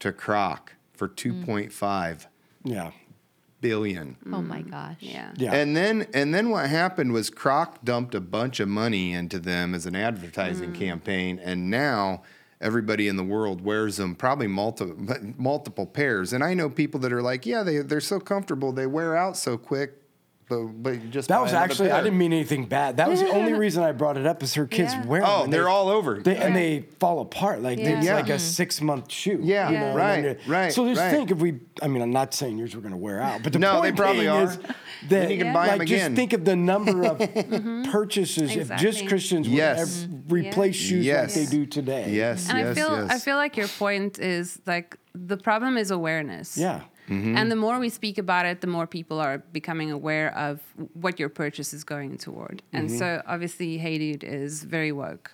to 0.00 0.12
Croc 0.12 0.74
for 0.92 1.08
Mm. 1.08 1.44
2.5 1.46 2.26
yeah. 2.64 2.90
Billion. 3.60 4.16
Oh 4.32 4.42
my 4.42 4.62
gosh. 4.62 4.96
Yeah. 5.00 5.32
Yeah. 5.36 5.54
And 5.54 5.76
then 5.76 6.06
and 6.14 6.34
then 6.34 6.50
what 6.50 6.68
happened 6.68 7.12
was 7.12 7.30
Croc 7.30 7.84
dumped 7.84 8.14
a 8.14 8.20
bunch 8.20 8.60
of 8.60 8.68
money 8.68 9.12
into 9.12 9.38
them 9.38 9.74
as 9.74 9.86
an 9.86 9.96
advertising 9.96 10.72
mm. 10.72 10.78
campaign, 10.78 11.38
and 11.42 11.70
now 11.70 12.22
everybody 12.60 13.08
in 13.08 13.16
the 13.16 13.24
world 13.24 13.62
wears 13.62 13.96
them, 13.96 14.14
probably 14.14 14.46
multiple 14.46 14.96
multiple 15.36 15.86
pairs. 15.86 16.32
And 16.32 16.44
I 16.44 16.54
know 16.54 16.68
people 16.68 17.00
that 17.00 17.12
are 17.12 17.22
like, 17.22 17.46
yeah, 17.46 17.62
they 17.62 17.78
they're 17.78 18.00
so 18.00 18.20
comfortable, 18.20 18.72
they 18.72 18.86
wear 18.86 19.16
out 19.16 19.36
so 19.36 19.56
quick, 19.56 19.99
but 20.50 20.66
but 20.82 20.90
you 21.02 21.08
just 21.08 21.28
That 21.28 21.40
was 21.40 21.54
actually, 21.54 21.90
I 21.92 22.02
didn't 22.02 22.18
mean 22.18 22.32
anything 22.32 22.66
bad. 22.66 22.96
That 22.98 23.08
was 23.08 23.20
the 23.20 23.28
only 23.30 23.54
reason 23.54 23.82
I 23.84 23.92
brought 23.92 24.16
it 24.18 24.26
up 24.26 24.42
is 24.42 24.52
her 24.54 24.66
kids 24.66 24.92
Yeah. 24.92 25.06
wear 25.06 25.22
Oh, 25.24 25.26
them. 25.36 25.44
and 25.44 25.52
they're 25.52 25.62
they- 25.64 25.70
all 25.70 25.88
over. 25.88 26.18
They, 26.20 26.36
and 26.36 26.54
they 26.54 26.80
fall 26.98 27.20
apart. 27.20 27.62
Like 27.62 27.78
Yeah. 27.78 27.90
it's 27.96 28.06
Yeah. 28.06 28.14
like 28.16 28.28
a 28.28 28.32
mm-hmm. 28.32 28.38
six 28.38 28.80
month 28.82 29.10
shoe. 29.10 29.38
Yeah, 29.42 29.70
you 29.70 29.78
know, 29.78 29.94
right, 29.94 30.38
right, 30.46 30.72
So 30.72 30.86
just 30.88 31.00
right. 31.00 31.10
think 31.10 31.30
if 31.30 31.38
we, 31.38 31.60
I 31.80 31.86
mean, 31.88 32.02
I'm 32.02 32.10
not 32.12 32.34
saying 32.34 32.58
yours 32.58 32.74
were 32.74 32.82
going 32.82 32.92
to 32.92 32.98
wear 32.98 33.20
out, 33.22 33.42
but 33.44 33.52
the 33.52 33.58
No, 33.60 33.74
they 33.80 33.88
point 33.88 33.96
probably 33.96 34.20
being 34.22 34.28
are. 34.30 34.42
is 34.42 34.56
that 34.58 34.76
Then 35.08 35.30
you 35.30 35.38
can 35.38 35.52
buy 35.54 35.68
'em 35.68 35.78
like, 35.78 35.88
again. 35.88 36.10
just 36.10 36.16
think 36.16 36.32
of 36.32 36.44
the 36.44 36.56
number 36.56 37.04
of 37.04 37.18
mm-hmm. 37.18 37.90
purchases 37.90 38.50
if 38.56 38.68
just 38.70 38.82
Exactly. 38.82 39.06
Christians 39.08 39.48
would 39.48 39.56
Yes. 39.56 40.04
ev- 40.04 40.32
replace 40.32 40.74
shoes 40.76 41.06
Yes. 41.06 41.36
like 41.36 41.48
they 41.48 41.56
do 41.56 41.64
today. 41.64 42.10
yes, 42.10 42.48
And 42.50 42.58
yes, 42.58 42.68
I 42.68 42.74
feel 42.74 42.90
yes. 43.02 43.10
I 43.10 43.18
feel 43.18 43.36
like 43.36 43.56
your 43.56 43.68
point 43.68 44.18
is 44.18 44.58
like 44.66 44.96
the 45.14 45.36
problem 45.36 45.76
is 45.76 45.90
awareness. 45.90 46.56
Yeah. 46.58 46.80
Mm-hmm. 47.10 47.36
And 47.36 47.50
the 47.50 47.56
more 47.56 47.78
we 47.80 47.88
speak 47.88 48.18
about 48.18 48.46
it, 48.46 48.60
the 48.60 48.66
more 48.68 48.86
people 48.86 49.18
are 49.20 49.38
becoming 49.38 49.90
aware 49.90 50.32
of 50.36 50.60
what 50.94 51.18
your 51.18 51.28
purchase 51.28 51.72
is 51.74 51.82
going 51.84 52.16
toward. 52.18 52.62
And 52.72 52.88
Mm-hmm. 52.88 52.98
so 52.98 53.22
obviously 53.26 53.78
Hey 53.78 53.98
Dude 53.98 54.22
is 54.24 54.62
very 54.64 54.92
woke. 54.92 55.32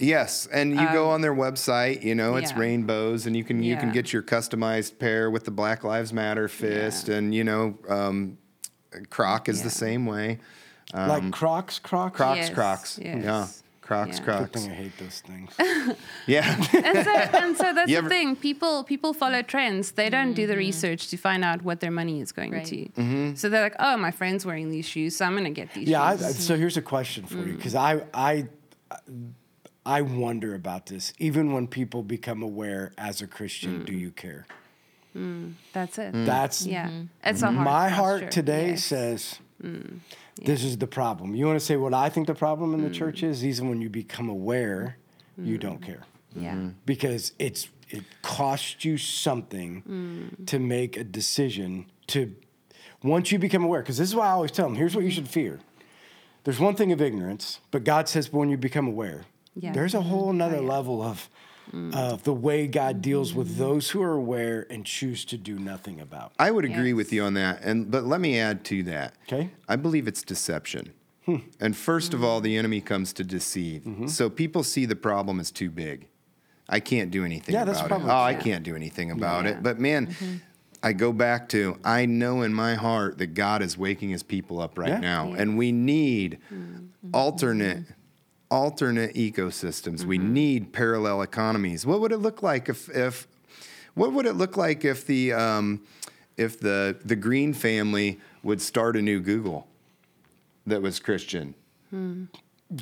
Yes, 0.00 0.46
and 0.46 0.70
you 0.80 0.86
go 0.92 1.10
on 1.10 1.22
their 1.22 1.34
website. 1.34 2.04
You 2.04 2.14
know, 2.14 2.36
it's 2.36 2.52
Um, 2.52 2.56
yeah. 2.58 2.62
rainbows, 2.62 3.26
and 3.26 3.36
you 3.36 3.42
can 3.42 3.62
you 3.64 3.76
can 3.76 3.90
get 3.92 4.12
your 4.12 4.22
customized 4.22 4.98
pair 5.00 5.28
with 5.28 5.44
the 5.44 5.50
Black 5.50 5.82
Lives 5.82 6.12
Matter 6.12 6.46
fist, 6.46 7.08
and 7.08 7.34
you 7.34 7.42
know, 7.42 7.76
um, 7.88 8.38
Croc 9.10 9.48
is 9.48 9.58
Yeah. 9.58 9.64
the 9.64 9.70
same 9.70 10.06
way. 10.06 10.38
like 10.94 11.30
Crocs, 11.32 11.78
Crocs. 11.80 12.16
Crocs, 12.16 12.36
Yes, 12.38 12.50
Crocs, 12.50 12.98
yes. 13.02 13.24
yeah, 13.24 13.46
Crocs, 13.88 14.18
Yeah. 14.18 14.24
Good 14.24 14.24
Crocs, 14.36 14.60
thing 14.60 14.70
I 14.70 14.74
hate 14.74 14.98
those 14.98 15.20
things. 15.20 15.50
yeah. 16.26 16.56
and 16.58 17.04
so, 17.06 17.14
and 17.40 17.56
so 17.56 17.72
that's 17.76 17.90
You 17.90 18.02
the 18.02 18.08
thing. 18.10 18.36
People 18.36 18.84
people 18.84 19.14
follow 19.14 19.40
trends. 19.40 19.92
They 19.92 20.10
don't 20.10 20.34
do 20.34 20.46
the 20.46 20.52
mm-hmm. 20.52 20.58
research 20.58 21.08
to 21.08 21.16
find 21.16 21.42
out 21.42 21.62
what 21.62 21.80
their 21.80 21.90
money 21.90 22.20
is 22.20 22.30
going 22.30 22.52
Right. 22.52 22.66
to. 22.66 22.76
Mm-hmm. 22.76 23.34
So 23.36 23.48
they're 23.48 23.62
like, 23.62 23.76
oh, 23.78 23.96
my 23.96 24.10
friend's 24.10 24.44
wearing 24.44 24.68
these 24.70 24.86
shoes, 24.86 25.16
so 25.16 25.24
I'm 25.24 25.34
gonna 25.34 25.48
get 25.62 25.68
these 25.72 25.84
shoes. 25.84 25.92
Yeah. 25.92 26.02
I, 26.02 26.16
so 26.16 26.56
here's 26.58 26.76
a 26.76 26.82
question 26.82 27.24
for 27.24 27.38
you 27.38 27.54
mm. 27.54 27.56
because 27.56 27.74
I 27.74 28.02
I 28.12 28.48
I 29.86 30.02
wonder 30.02 30.54
about 30.54 30.84
this. 30.92 31.14
Even 31.18 31.52
when 31.54 31.66
people 31.66 32.02
become 32.02 32.42
aware 32.42 32.92
as 32.98 33.22
a 33.22 33.26
Christian, 33.26 33.84
do 33.86 33.92
mm. 33.94 34.00
you 34.00 34.10
care? 34.10 34.46
Mm. 35.16 35.54
that's 35.72 35.96
it. 35.98 36.12
That's 36.12 36.66
Yeah, 36.66 36.90
it's 37.24 37.40
a 37.40 37.46
hard 37.50 37.64
my 37.64 37.88
heart 37.88 38.20
posture. 38.24 38.30
today 38.42 38.68
Yes. 38.72 38.84
says 38.84 39.38
this 40.44 40.64
is 40.64 40.78
the 40.78 40.86
problem. 40.86 41.34
You 41.34 41.46
want 41.46 41.58
to 41.58 41.64
say 41.64 41.76
what 41.76 41.94
I 41.94 42.08
think 42.08 42.26
the 42.26 42.34
problem 42.34 42.74
in 42.74 42.82
the 42.82 42.90
mm. 42.90 42.94
church 42.94 43.22
is? 43.22 43.44
Even 43.44 43.68
when 43.68 43.80
you 43.80 43.88
become 43.88 44.28
aware, 44.28 44.96
you 45.36 45.58
mm. 45.58 45.60
don't 45.60 45.82
care 45.82 46.04
Yeah. 46.34 46.52
Mm-hmm. 46.52 46.68
because 46.86 47.32
it's 47.38 47.68
it 47.90 48.04
costs 48.22 48.84
you 48.84 48.98
something 48.98 49.82
mm. 49.88 50.46
to 50.46 50.58
make 50.58 50.96
a 50.96 51.04
decision 51.04 51.86
to 52.08 52.34
once 53.02 53.32
you 53.32 53.38
become 53.38 53.64
aware. 53.64 53.80
Because 53.80 53.98
this 53.98 54.08
is 54.08 54.14
why 54.14 54.26
I 54.26 54.30
always 54.30 54.52
tell 54.52 54.66
them: 54.66 54.76
here's 54.76 54.94
what 54.94 55.04
you 55.04 55.10
should 55.10 55.28
fear. 55.28 55.60
There's 56.44 56.60
one 56.60 56.76
thing 56.76 56.92
of 56.92 57.00
ignorance, 57.00 57.60
but 57.70 57.84
God 57.84 58.08
says 58.08 58.28
but 58.28 58.38
when 58.38 58.48
you 58.48 58.56
become 58.56 58.86
aware, 58.86 59.24
Yeah. 59.54 59.72
there's 59.72 59.94
a 59.94 60.02
whole 60.02 60.32
nother 60.32 60.56
oh, 60.56 60.62
yeah. 60.62 60.68
level 60.68 61.02
of 61.02 61.28
of 61.72 62.22
the 62.24 62.32
way 62.32 62.66
God 62.66 63.00
deals 63.02 63.34
with 63.34 63.56
those 63.56 63.90
who 63.90 64.02
are 64.02 64.14
aware 64.14 64.66
and 64.70 64.84
choose 64.84 65.24
to 65.26 65.36
do 65.36 65.58
nothing 65.58 66.00
about. 66.00 66.26
It. 66.32 66.36
I 66.42 66.50
would 66.50 66.64
agree 66.64 66.92
with 66.92 67.12
you 67.12 67.22
on 67.24 67.34
that, 67.34 67.62
and 67.62 67.90
but 67.90 68.04
let 68.04 68.20
me 68.20 68.38
add 68.38 68.64
to 68.66 68.82
that. 68.84 69.14
'Kay. 69.26 69.50
I 69.68 69.76
believe 69.76 70.08
it's 70.08 70.22
deception. 70.22 70.92
Hmm. 71.26 71.36
And 71.60 71.76
first 71.76 72.14
of 72.14 72.24
all, 72.24 72.40
the 72.40 72.56
enemy 72.56 72.80
comes 72.80 73.12
to 73.14 73.24
deceive. 73.24 73.82
Mm-hmm. 73.82 74.06
So 74.06 74.30
people 74.30 74.62
see 74.62 74.86
the 74.86 74.96
problem 74.96 75.40
as 75.40 75.50
too 75.50 75.68
big. 75.70 76.08
I 76.70 76.80
can't 76.80 77.10
do 77.10 77.24
anything 77.24 77.54
Yeah, 77.54 77.64
that's 77.64 77.78
about 77.80 77.86
it. 77.86 77.88
probably 78.04 78.10
Oh, 78.10 78.22
I 78.22 78.34
can't 78.34 78.62
do 78.64 78.74
anything 78.74 79.10
about 79.10 79.44
Yeah. 79.44 79.50
it. 79.52 79.62
But 79.62 79.78
man, 79.78 80.06
Mm-hmm. 80.08 80.36
I 80.82 80.92
go 80.92 81.12
back 81.12 81.48
to 81.50 81.76
I 81.84 82.06
know 82.06 82.42
in 82.42 82.54
my 82.54 82.76
heart 82.76 83.18
that 83.18 83.34
God 83.34 83.62
is 83.62 83.76
waking 83.76 84.10
his 84.10 84.22
people 84.22 84.60
up 84.60 84.78
right 84.78 84.88
Yeah. 84.90 85.00
now. 85.00 85.28
Yeah. 85.30 85.42
And 85.42 85.58
we 85.58 85.72
need 85.72 86.38
Mm-hmm. 86.52 87.10
alternate 87.12 87.84
alternate 88.50 89.14
ecosystems. 89.14 90.04
We 90.04 90.18
Mm-hmm. 90.18 90.32
need 90.32 90.72
parallel 90.72 91.22
economies. 91.22 91.84
What 91.86 92.00
would 92.00 92.12
it 92.12 92.18
look 92.18 92.42
like 92.42 92.68
if 92.68 92.88
if 92.88 93.26
what 93.94 94.12
would 94.12 94.26
it 94.26 94.34
look 94.34 94.56
like 94.56 94.84
if 94.84 95.06
the 95.06 95.32
um, 95.32 95.82
if 96.36 96.58
the 96.60 96.96
the 97.04 97.16
Green 97.16 97.52
family 97.52 98.18
would 98.42 98.60
start 98.62 98.96
a 98.96 99.02
new 99.02 99.20
Google 99.20 99.66
that 100.66 100.80
was 100.82 100.98
Christian? 101.00 101.54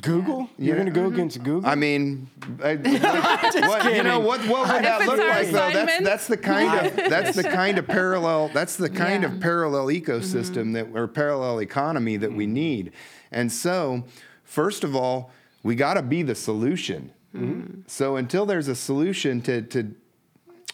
Google? 0.01 0.49
You're 0.57 0.75
Yeah. 0.75 0.83
going 0.83 0.93
to 0.93 0.99
go 0.99 1.07
against 1.07 1.41
Google? 1.43 1.69
I 1.69 1.75
mean, 1.75 2.29
I, 2.61 2.75
what, 2.75 3.95
you 3.95 4.03
know 4.03 4.19
what? 4.19 4.41
What 4.41 4.67
would 4.73 4.83
that 4.83 5.05
look 5.07 5.17
our 5.19 5.27
like? 5.29 5.47
Though 5.47 5.71
that's 5.71 6.03
that's 6.03 6.27
the 6.27 6.35
kind 6.37 6.85
of 6.87 6.95
that's 7.09 7.35
the 7.37 7.43
kind 7.43 7.77
of 7.77 7.87
parallel 7.87 8.49
that's 8.53 8.75
the 8.75 8.89
kind 8.89 9.23
Yeah. 9.23 9.31
of 9.33 9.39
parallel 9.39 9.87
ecosystem 9.87 10.73
that 10.73 10.87
or 10.93 11.07
parallel 11.07 11.59
economy 11.61 12.17
that 12.17 12.33
we 12.33 12.45
need. 12.47 12.91
And 13.31 13.49
so, 13.51 14.03
first 14.43 14.83
of 14.83 14.93
all, 14.95 15.31
we 15.63 15.75
got 15.75 15.95
to 15.95 16.01
be 16.01 16.23
the 16.23 16.35
solution. 16.35 17.11
Mm-hmm. 17.35 17.81
So 17.87 18.15
until 18.15 18.45
there's 18.45 18.67
a 18.67 18.75
solution 18.75 19.41
to 19.41 19.61
to 19.61 19.95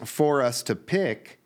for 0.06 0.42
us 0.42 0.64
to 0.64 0.76
pick, 0.76 1.40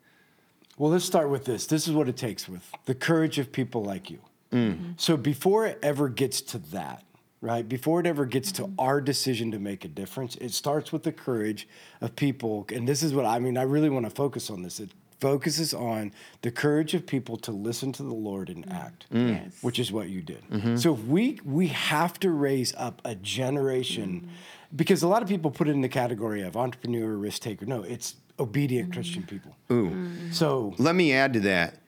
Well, 0.76 0.90
let's 0.90 1.04
start 1.04 1.28
with 1.30 1.44
this. 1.44 1.66
This 1.66 1.88
is 1.88 1.94
what 1.94 2.08
it 2.08 2.16
takes 2.16 2.48
with 2.48 2.70
the 2.84 2.94
courage 2.94 3.38
of 3.38 3.52
people 3.52 3.82
like 3.82 4.10
you. 4.10 4.20
Mm. 4.52 4.58
Mm-hmm. 4.58 4.90
So 4.96 5.16
before 5.16 5.66
it 5.66 5.78
ever 5.82 6.08
gets 6.08 6.40
to 6.42 6.58
that, 6.58 7.04
right? 7.40 7.68
Before 7.68 8.00
it 8.00 8.06
ever 8.06 8.24
gets 8.24 8.52
to 8.52 8.62
mm-hmm. 8.62 8.80
our 8.80 9.00
decision 9.00 9.50
to 9.52 9.58
make 9.58 9.84
a 9.84 9.88
difference, 9.88 10.36
it 10.36 10.52
starts 10.52 10.92
with 10.92 11.02
the 11.02 11.12
courage 11.12 11.68
of 12.00 12.16
people. 12.16 12.66
And 12.72 12.88
this 12.88 13.02
is 13.02 13.12
what 13.12 13.26
I 13.26 13.38
mean. 13.38 13.56
I 13.58 13.62
really 13.62 13.90
want 13.90 14.06
to 14.06 14.10
focus 14.10 14.50
on 14.50 14.62
this. 14.62 14.80
It 14.80 14.90
focuses 15.20 15.74
on 15.74 16.12
the 16.42 16.50
courage 16.50 16.94
of 16.94 17.06
people 17.06 17.36
to 17.38 17.52
listen 17.52 17.92
to 17.92 18.02
the 18.02 18.14
Lord 18.14 18.48
and 18.48 18.66
mm. 18.66 18.74
act, 18.74 19.06
mm. 19.12 19.28
Yes. 19.30 19.58
which 19.62 19.78
is 19.78 19.90
what 19.90 20.08
you 20.08 20.22
did. 20.22 20.42
Mm-hmm. 20.50 20.76
So 20.76 20.94
if 20.94 21.00
we 21.04 21.40
we 21.44 21.68
have 21.68 22.18
to 22.20 22.30
raise 22.30 22.74
up 22.76 23.02
a 23.04 23.14
generation 23.14 24.28
mm. 24.28 24.76
because 24.76 25.02
a 25.02 25.08
lot 25.08 25.22
of 25.22 25.28
people 25.28 25.50
put 25.50 25.68
it 25.68 25.72
in 25.72 25.80
the 25.80 25.88
category 25.88 26.42
of 26.42 26.56
entrepreneur, 26.56 27.16
risk 27.16 27.42
taker. 27.42 27.66
No, 27.66 27.82
it's 27.82 28.16
obedient 28.38 28.92
Christian 28.92 29.24
people. 29.24 29.56
ooh, 29.72 30.32
So 30.32 30.74
let 30.78 30.94
me 30.94 31.12
add 31.12 31.32
to 31.32 31.40
that. 31.40 31.80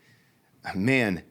Man, 0.74 1.22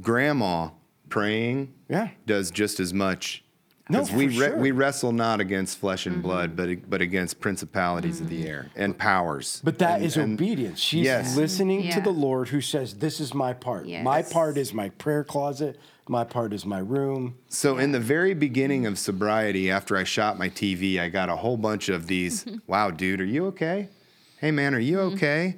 grandma 0.00 0.70
praying 1.08 1.72
Yeah. 1.88 2.10
does 2.26 2.50
just 2.50 2.78
as 2.80 2.92
much. 2.92 3.42
No, 3.88 4.00
'Cause 4.00 4.12
we 4.12 4.26
for 4.26 4.32
sure. 4.32 4.56
we 4.56 4.72
wrestle 4.72 5.12
not 5.12 5.40
against 5.40 5.78
flesh 5.78 6.06
and 6.06 6.16
mm-hmm. 6.16 6.22
blood, 6.22 6.56
but 6.56 6.90
but 6.90 7.00
against 7.00 7.38
principalities 7.40 8.20
of 8.20 8.28
the 8.28 8.46
air 8.48 8.66
and 8.74 8.98
powers. 8.98 9.60
But 9.62 9.78
that 9.78 9.96
And- 9.96 10.04
is 10.04 10.16
and- 10.16 10.34
obedience. 10.34 10.80
She's 10.80 11.04
Yes. 11.04 11.30
Mm-hmm. 11.30 11.40
listening 11.40 11.90
to 11.92 12.00
the 12.00 12.10
Lord 12.10 12.48
who 12.48 12.60
says, 12.60 12.94
This 12.94 13.20
is 13.20 13.32
my 13.32 13.52
part. 13.52 13.88
My 13.88 14.22
part 14.22 14.58
is 14.58 14.74
my 14.74 14.88
prayer 14.90 15.22
closet. 15.22 15.78
My 16.08 16.24
part 16.24 16.52
is 16.52 16.64
my 16.64 16.78
room. 16.78 17.34
So 17.48 17.78
in 17.78 17.90
the 17.92 17.98
very 18.00 18.34
beginning 18.34 18.82
mm-hmm. 18.82 18.92
of 18.92 18.98
sobriety, 18.98 19.70
after 19.70 19.96
I 19.96 20.04
shot 20.04 20.38
my 20.38 20.48
TV, 20.48 21.00
I 21.00 21.08
got 21.08 21.28
a 21.28 21.36
whole 21.36 21.56
bunch 21.56 21.88
of 21.88 22.06
these. 22.06 22.44
wow, 22.66 22.90
dude, 22.90 23.20
are 23.20 23.24
you 23.24 23.46
okay? 23.46 23.88
Hey, 24.38 24.50
man, 24.50 24.74
are 24.74 24.80
you 24.80 25.00
okay? 25.00 25.56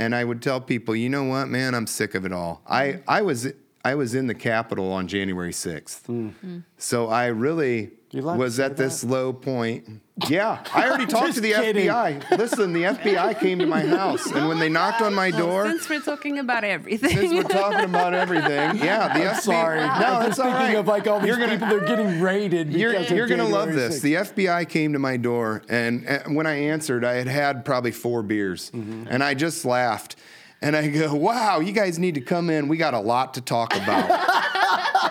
And 0.00 0.14
I 0.14 0.22
would 0.24 0.42
tell 0.42 0.60
people, 0.60 0.94
you 0.96 1.08
know 1.08 1.24
what, 1.24 1.46
man, 1.48 1.74
I'm 1.74 1.86
sick 1.88 2.14
of 2.14 2.24
it 2.24 2.32
all. 2.32 2.62
I 2.68 3.00
I 3.08 3.22
was 3.22 3.48
I 3.88 3.94
was 3.94 4.14
in 4.14 4.26
the 4.26 4.34
Capitol 4.34 4.92
on 4.92 5.08
January 5.08 5.52
6th. 5.52 6.62
So 6.76 7.08
I 7.08 7.26
really 7.28 7.90
You 8.10 8.22
was 8.22 8.56
say 8.56 8.64
at 8.64 8.76
this 8.76 9.02
low 9.02 9.32
point. 9.32 10.02
Yeah, 10.28 10.62
I 10.74 10.88
already 10.88 11.06
talked 11.16 11.34
to 11.36 11.40
the 11.40 11.52
kidding. 11.52 11.86
FBI. 11.88 12.36
Listen, 12.38 12.72
the 12.72 12.82
FBI 12.82 13.38
came 13.40 13.60
to 13.60 13.66
my 13.66 13.86
house, 13.86 14.26
and 14.26 14.48
when 14.48 14.58
they 14.58 14.68
knocked 14.68 15.00
on 15.00 15.14
my 15.14 15.30
door, 15.30 15.66
Since 15.70 15.88
we're 15.88 16.00
talking 16.00 16.38
about 16.38 16.64
everything. 16.64 17.10
since 17.16 17.32
we're 17.32 17.42
talking 17.44 17.84
about 17.84 18.14
everything, 18.14 18.76
yeah, 18.84 19.12
the 19.16 19.20
FBI. 19.20 19.40
Sorry. 19.40 19.78
no, 19.80 19.86
I'm 19.86 20.00
that's 20.24 20.38
all 20.40 20.46
thinking 20.50 20.66
right. 20.66 20.76
of 20.76 20.86
like 20.88 21.06
all 21.06 21.20
these 21.20 21.28
You're 21.28 21.38
gonna- 21.38 21.52
people 21.52 21.68
they're 21.68 21.86
getting 21.86 22.20
raided. 22.20 22.72
you're, 22.72 22.98
you're 23.00 23.28
gonna 23.28 23.48
love 23.48 23.72
this. 23.72 24.00
The 24.00 24.14
FBI 24.14 24.68
came 24.68 24.92
to 24.92 24.98
my 24.98 25.16
door, 25.16 25.62
and, 25.68 26.04
and 26.06 26.34
when 26.36 26.46
I 26.46 26.56
answered, 26.56 27.04
I 27.04 27.14
had 27.14 27.28
had 27.28 27.64
probably 27.64 27.92
four 27.92 28.22
beers, 28.22 28.70
Mm-hmm. 28.72 29.04
and 29.08 29.22
I 29.24 29.34
just 29.34 29.64
laughed, 29.64 30.16
and 30.60 30.76
I 30.76 30.88
go, 30.88 31.14
"Wow, 31.14 31.60
you 31.60 31.72
guys 31.72 31.98
need 31.98 32.14
to 32.14 32.20
come 32.20 32.50
in. 32.50 32.68
We 32.68 32.76
got 32.76 32.94
a 32.94 33.00
lot 33.00 33.34
to 33.34 33.40
talk 33.40 33.74
about." 33.74 34.08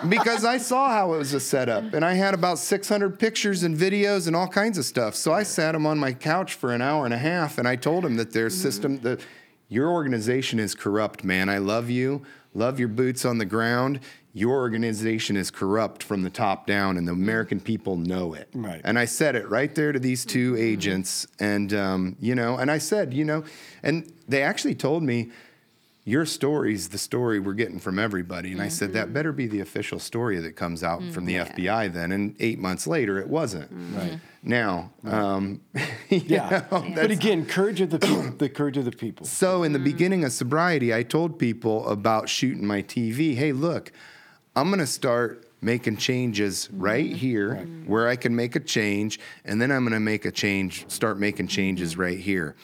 because 0.08 0.44
I 0.44 0.58
saw 0.58 0.88
how 0.88 1.14
it 1.14 1.18
was 1.18 1.34
a 1.34 1.40
setup, 1.40 1.94
and 1.94 2.04
I 2.04 2.14
had 2.14 2.34
about 2.34 2.58
600 2.58 3.18
pictures 3.18 3.62
and 3.62 3.76
videos 3.76 4.26
and 4.26 4.36
all 4.36 4.48
kinds 4.48 4.78
of 4.78 4.84
stuff. 4.84 5.14
So 5.14 5.32
I 5.32 5.42
sat 5.42 5.74
him 5.74 5.86
on 5.86 5.98
my 5.98 6.12
couch 6.12 6.54
for 6.54 6.72
an 6.72 6.82
hour 6.82 7.04
and 7.04 7.14
a 7.14 7.18
half, 7.18 7.58
and 7.58 7.66
I 7.66 7.76
told 7.76 8.04
him 8.04 8.16
that 8.16 8.32
their 8.32 8.50
system, 8.50 8.98
mm. 8.98 9.02
that 9.02 9.20
your 9.68 9.90
organization 9.90 10.58
is 10.58 10.74
corrupt, 10.74 11.24
man. 11.24 11.48
I 11.48 11.58
love 11.58 11.90
you, 11.90 12.22
love 12.54 12.78
your 12.78 12.88
boots 12.88 13.24
on 13.24 13.38
the 13.38 13.44
ground. 13.44 14.00
Your 14.38 14.54
organization 14.54 15.36
is 15.36 15.50
corrupt 15.50 16.02
from 16.02 16.22
the 16.22 16.30
top 16.30 16.66
down, 16.66 16.96
and 16.96 17.08
the 17.08 17.12
American 17.12 17.60
people 17.60 17.96
know 17.96 18.34
it. 18.34 18.48
Right. 18.54 18.80
And 18.84 18.98
I 18.98 19.04
said 19.04 19.34
it 19.34 19.48
right 19.48 19.74
there 19.74 19.92
to 19.92 19.98
these 19.98 20.24
two 20.24 20.52
mm-hmm. 20.52 20.62
agents, 20.62 21.26
and 21.40 21.74
um, 21.74 22.16
you 22.20 22.34
know, 22.34 22.56
and 22.56 22.70
I 22.70 22.78
said, 22.78 23.12
you 23.12 23.24
know, 23.24 23.44
and 23.82 24.12
they 24.28 24.42
actually 24.42 24.74
told 24.74 25.02
me 25.02 25.30
your 26.08 26.24
story's 26.24 26.88
the 26.88 26.96
story 26.96 27.38
we're 27.38 27.52
getting 27.52 27.78
from 27.78 27.98
everybody. 27.98 28.50
And 28.50 28.62
I 28.62 28.68
said, 28.68 28.94
that 28.94 29.06
mm-hmm. 29.06 29.12
better 29.12 29.30
be 29.30 29.46
the 29.46 29.60
official 29.60 29.98
story 29.98 30.38
that 30.38 30.56
comes 30.56 30.82
out 30.82 31.02
from 31.12 31.26
the 31.26 31.34
mm-hmm. 31.34 31.60
FBI 31.60 31.92
then. 31.92 32.12
And 32.12 32.34
eight 32.40 32.58
months 32.58 32.86
later, 32.86 33.18
it 33.18 33.28
wasn't. 33.28 33.68
Right. 33.94 34.18
Now, 34.42 34.90
um, 35.04 35.60
you 36.08 36.22
Yeah. 36.24 36.48
know, 36.48 36.80
But 36.80 36.94
that's- 36.94 37.10
again, 37.10 37.44
courage 37.44 37.82
of 37.82 37.90
the 37.90 37.98
people, 37.98 38.22
the 38.38 38.48
courage 38.48 38.78
of 38.78 38.86
the 38.86 38.90
people. 38.90 39.26
so 39.26 39.62
in 39.62 39.74
the 39.74 39.78
beginning 39.78 40.24
of 40.24 40.32
sobriety, 40.32 40.94
I 40.94 41.02
told 41.02 41.38
people 41.38 41.86
about 41.86 42.30
shooting 42.30 42.66
my 42.66 42.80
TV. 42.80 43.34
Hey, 43.34 43.52
look, 43.52 43.92
I'm 44.58 44.70
going 44.70 44.80
to 44.80 44.88
start 44.88 45.46
making 45.60 45.98
changes 45.98 46.68
right 46.72 47.06
mm-hmm. 47.06 47.14
here 47.14 47.54
where 47.86 48.08
I 48.08 48.16
can 48.16 48.34
make 48.34 48.56
a 48.56 48.60
change, 48.60 49.20
and 49.44 49.62
then 49.62 49.70
I'm 49.70 49.84
going 49.84 49.92
to 49.92 50.00
make 50.00 50.24
a 50.24 50.32
change, 50.32 50.84
start 50.90 51.16
making 51.16 51.46
changes 51.46 51.92
mm-hmm. 51.92 52.00
right 52.00 52.18
here. 52.18 52.56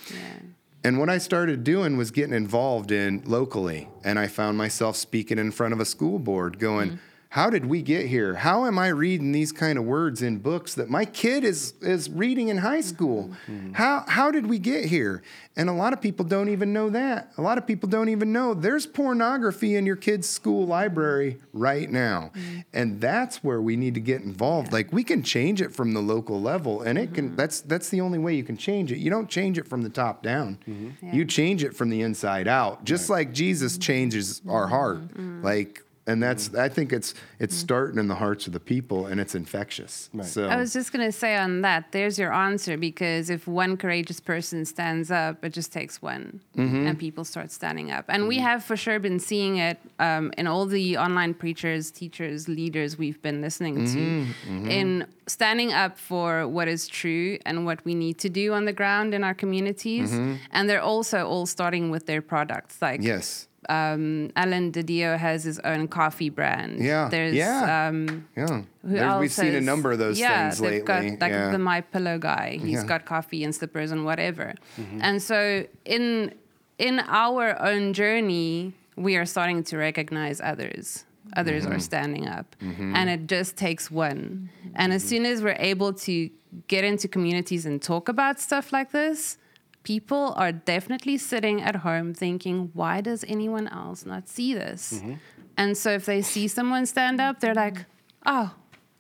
And 0.83 0.99
what 0.99 1.09
I 1.09 1.19
started 1.19 1.63
doing 1.63 1.97
was 1.97 2.11
getting 2.11 2.35
involved 2.35 2.91
in 2.91 3.23
locally, 3.27 3.89
and 4.03 4.19
I 4.19 4.27
found 4.27 4.59
myself 4.59 4.97
speaking 4.97 5.39
in 5.39 5.53
front 5.53 5.73
of 5.73 5.79
a 5.79 5.85
school 5.85 6.19
board, 6.19 6.59
going. 6.59 6.89
Mm-hmm. 6.91 6.99
How 7.35 7.51
did 7.51 7.67
we 7.67 7.83
get 7.83 8.07
here? 8.07 8.35
How 8.35 8.65
am 8.65 8.79
I 8.79 8.87
reading 8.87 9.33
these 9.33 9.51
kind 9.51 9.77
of 9.77 9.85
words 9.85 10.23
in 10.23 10.39
books 10.39 10.75
that 10.75 10.89
my 10.89 11.05
kid 11.05 11.43
is 11.43 11.75
is 11.81 12.09
reading 12.09 12.47
in 12.47 12.59
high 12.59 12.81
school? 12.81 13.33
Mm-hmm. 13.49 13.73
How 13.73 14.05
how 14.07 14.31
did 14.31 14.47
we 14.47 14.61
get 14.61 14.85
here? 14.85 15.21
And 15.57 15.69
a 15.69 15.73
lot 15.73 15.93
of 15.93 16.01
people 16.01 16.25
don't 16.25 16.49
even 16.49 16.73
know 16.73 16.91
that. 16.91 17.33
A 17.37 17.43
lot 17.43 17.59
of 17.59 17.67
people 17.67 17.89
don't 17.89 18.09
even 18.09 18.33
know 18.33 18.55
there's 18.55 18.87
pornography 18.87 19.75
in 19.75 19.85
your 19.85 19.97
kid's 19.97 20.29
school 20.29 20.65
library 20.65 21.41
right 21.53 21.91
now. 21.91 22.31
Mm-hmm. 22.37 22.61
And 22.73 23.01
that's 23.01 23.43
where 23.43 23.61
we 23.61 23.75
need 23.75 23.95
to 23.95 24.01
get 24.01 24.23
involved. 24.23 24.73
Like 24.73 24.93
we 24.93 25.03
can 25.03 25.25
change 25.25 25.61
it 25.61 25.75
from 25.75 25.93
the 25.93 26.01
local 26.01 26.41
level 26.41 26.83
and 26.83 26.97
it 26.97 27.15
can 27.15 27.31
mm-hmm. 27.31 27.37
that's 27.37 27.63
that's 27.63 27.89
the 27.89 28.01
only 28.01 28.21
way 28.21 28.37
you 28.37 28.45
can 28.45 28.57
change 28.57 28.93
it. 28.93 28.99
You 28.99 29.11
don't 29.11 29.29
change 29.29 29.59
it 29.59 29.67
from 29.67 29.83
the 29.83 29.91
top 29.91 30.23
down. 30.23 30.61
You 31.03 31.25
change 31.25 31.65
it 31.65 31.75
from 31.75 31.91
the 31.91 32.01
inside 32.03 32.47
out. 32.47 32.85
Just 32.85 33.11
like 33.11 33.33
Jesus 33.33 33.77
changes 33.77 34.41
our 34.49 34.69
heart. 34.69 35.01
Like 35.43 35.85
and 36.07 36.23
that's 36.23 36.55
I 36.55 36.69
think 36.69 36.93
it's 36.93 37.15
it's 37.39 37.55
starting 37.57 37.99
in 37.99 38.09
the 38.09 38.15
hearts 38.15 38.47
of 38.47 38.53
the 38.53 38.61
people 38.61 39.07
and 39.07 39.19
it's 39.21 39.35
infectious. 39.35 40.11
Right. 40.13 40.27
So 40.27 40.49
I 40.49 40.57
was 40.57 40.73
just 40.73 40.93
going 40.93 41.05
to 41.07 41.13
say 41.13 41.37
on 41.37 41.63
that, 41.63 41.93
there's 41.93 42.19
your 42.19 42.33
answer 42.33 42.77
because 42.77 43.31
if 43.31 43.47
one 43.47 43.77
courageous 43.77 44.21
person 44.21 44.65
stands 44.67 45.11
up, 45.11 45.45
it 45.45 45.53
just 45.55 45.73
takes 45.73 46.03
one 46.03 46.41
Mm-hmm. 46.57 46.87
and 46.87 46.99
people 46.99 47.25
start 47.25 47.51
standing 47.51 47.91
up. 47.91 48.05
And 48.09 48.29
we 48.29 48.39
have 48.39 48.63
for 48.65 48.77
sure 48.77 48.99
been 49.01 49.19
seeing 49.19 49.57
it 49.57 49.79
um, 49.99 50.33
in 50.39 50.47
all 50.47 50.67
the 50.67 50.97
online 50.99 51.35
preachers, 51.35 51.91
teachers, 51.91 52.49
leaders 52.49 52.97
we've 52.99 53.21
been 53.23 53.41
listening 53.41 53.77
Mm-hmm. 53.79 54.65
to 54.67 54.71
in 54.71 55.07
standing 55.27 55.73
up 55.73 55.99
for 55.99 56.47
what 56.47 56.69
is 56.69 56.87
true 56.87 57.39
and 57.47 57.65
what 57.65 57.85
we 57.85 57.95
need 57.95 58.19
to 58.19 58.29
do 58.29 58.53
on 58.53 58.67
the 58.67 58.73
ground 58.73 59.15
in 59.15 59.25
our 59.25 59.35
communities. 59.35 60.13
And 60.53 60.69
they're 60.69 60.83
also 60.83 61.27
all 61.27 61.47
starting 61.47 61.91
with 61.91 62.05
their 62.07 62.21
products. 62.23 62.81
Like 62.83 63.01
Mm-hmm. 63.01 63.07
yes. 63.09 63.49
Um, 63.69 64.31
Alan 64.37 64.73
DiDio 64.73 65.17
has 65.19 65.45
his 65.45 65.59
own 65.61 65.89
coffee 65.89 66.31
brand. 66.31 66.83
Yeah. 66.83 67.09
There's 67.11 67.35
Yeah. 67.35 67.87
um, 67.89 68.27
Yeah. 68.37 68.63
There's- 68.83 69.21
we've 69.21 69.33
seen 69.33 69.55
a 69.55 69.61
number 69.61 69.93
of 69.93 69.99
those 69.99 70.19
yeah, 70.19 70.51
things 70.51 70.61
lately. 70.61 70.81
got 70.81 71.05
like 71.21 71.33
yeah. 71.33 71.51
the 71.51 71.59
My 71.59 71.81
Pillow 71.81 72.19
guy. 72.19 72.59
He's 72.61 72.83
Yeah. 72.83 72.85
got 72.87 73.05
coffee 73.05 73.45
and 73.45 73.55
slippers 73.55 73.91
and 73.93 74.05
whatever. 74.05 74.55
Mm-hmm. 74.79 74.99
And 75.03 75.23
so 75.23 75.65
in 75.85 76.33
in 76.79 76.99
our 77.01 77.61
own 77.63 77.93
journey, 77.93 78.73
we 78.97 79.17
are 79.17 79.25
starting 79.27 79.63
to 79.65 79.77
recognize 79.79 80.41
others. 80.41 81.05
Others 81.37 81.65
Mm-hmm. 81.65 81.73
are 81.75 81.81
standing 81.81 82.29
up, 82.29 82.55
and 82.61 83.09
it 83.09 83.27
just 83.27 83.57
takes 83.57 83.91
one. 83.91 84.51
And 84.75 84.93
as 84.93 85.03
soon 85.03 85.25
as 85.25 85.43
we're 85.43 85.57
able 85.59 85.93
to 86.07 86.31
get 86.69 86.85
into 86.85 87.09
communities 87.09 87.65
and 87.67 87.81
talk 87.81 88.09
about 88.09 88.39
stuff 88.41 88.73
like 88.73 88.91
this, 88.93 89.39
people 89.85 90.35
are 90.37 90.51
definitely 90.51 91.17
sitting 91.17 91.63
at 91.63 91.77
home 91.77 92.13
thinking, 92.13 92.71
why 92.75 93.01
does 93.01 93.25
anyone 93.29 93.69
else 93.69 94.05
not 94.05 94.29
see 94.29 94.53
this? 94.55 94.95
Mm-hmm. 94.95 95.15
And 95.57 95.79
so 95.79 95.91
if 95.91 96.07
they 96.07 96.21
see 96.21 96.49
someone 96.49 96.87
stand 96.87 97.21
up, 97.21 97.39
they're 97.39 97.55
like, 97.55 97.85
oh, 98.27 98.53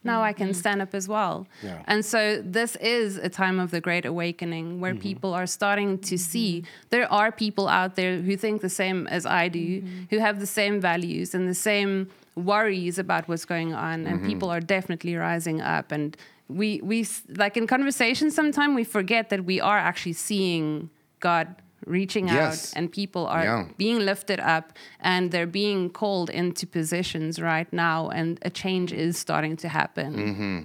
now 0.04 0.22
I 0.22 0.32
can 0.34 0.48
mm-hmm. 0.48 0.54
stand 0.54 0.82
up 0.82 0.94
as 0.94 1.08
well. 1.08 1.48
Yeah. 1.62 1.82
And 1.86 2.04
so 2.04 2.40
this 2.42 2.76
is 2.76 3.16
a 3.16 3.28
time 3.28 3.58
of 3.58 3.70
the 3.70 3.80
great 3.80 4.04
awakening 4.04 4.78
where 4.80 4.92
mm-hmm. 4.92 5.00
people 5.00 5.34
are 5.34 5.46
starting 5.46 5.98
to 6.00 6.18
see 6.18 6.64
there 6.90 7.10
are 7.10 7.32
people 7.32 7.66
out 7.66 7.96
there 7.96 8.20
who 8.20 8.36
think 8.36 8.60
the 8.60 8.68
same 8.68 9.06
as 9.08 9.24
I 9.24 9.48
do, 9.48 9.82
who 10.10 10.18
have 10.18 10.38
the 10.38 10.46
same 10.46 10.80
values 10.80 11.34
and 11.34 11.48
the 11.48 11.54
same 11.54 12.10
worries 12.36 12.98
about 12.98 13.28
what's 13.28 13.44
going 13.44 13.72
on, 13.72 14.06
and 14.06 14.24
people 14.24 14.50
are 14.50 14.60
definitely 14.60 15.14
rising 15.16 15.60
up. 15.60 15.92
And 15.92 16.16
we 16.48 16.80
we 16.82 17.06
like 17.36 17.56
in 17.56 17.66
conversation 17.66 18.30
sometimes 18.30 18.74
we 18.74 18.84
forget 18.84 19.28
that 19.30 19.44
we 19.44 19.60
are 19.60 19.78
actually 19.78 20.12
seeing 20.14 20.90
God 21.20 21.46
reaching 21.86 22.28
Yes. 22.28 22.72
out 22.72 22.78
and 22.78 22.90
people 22.90 23.26
are 23.26 23.44
Yeah. 23.44 23.64
being 23.76 23.98
lifted 24.04 24.40
up 24.40 24.72
and 25.00 25.30
they're 25.30 25.46
being 25.62 25.90
called 25.90 26.30
into 26.30 26.66
positions 26.66 27.38
right 27.40 27.70
now 27.72 28.08
and 28.10 28.38
a 28.42 28.50
change 28.50 28.92
is 28.92 29.18
starting 29.18 29.56
to 29.58 29.68
happen. 29.68 30.14
Mm-hmm. 30.14 30.58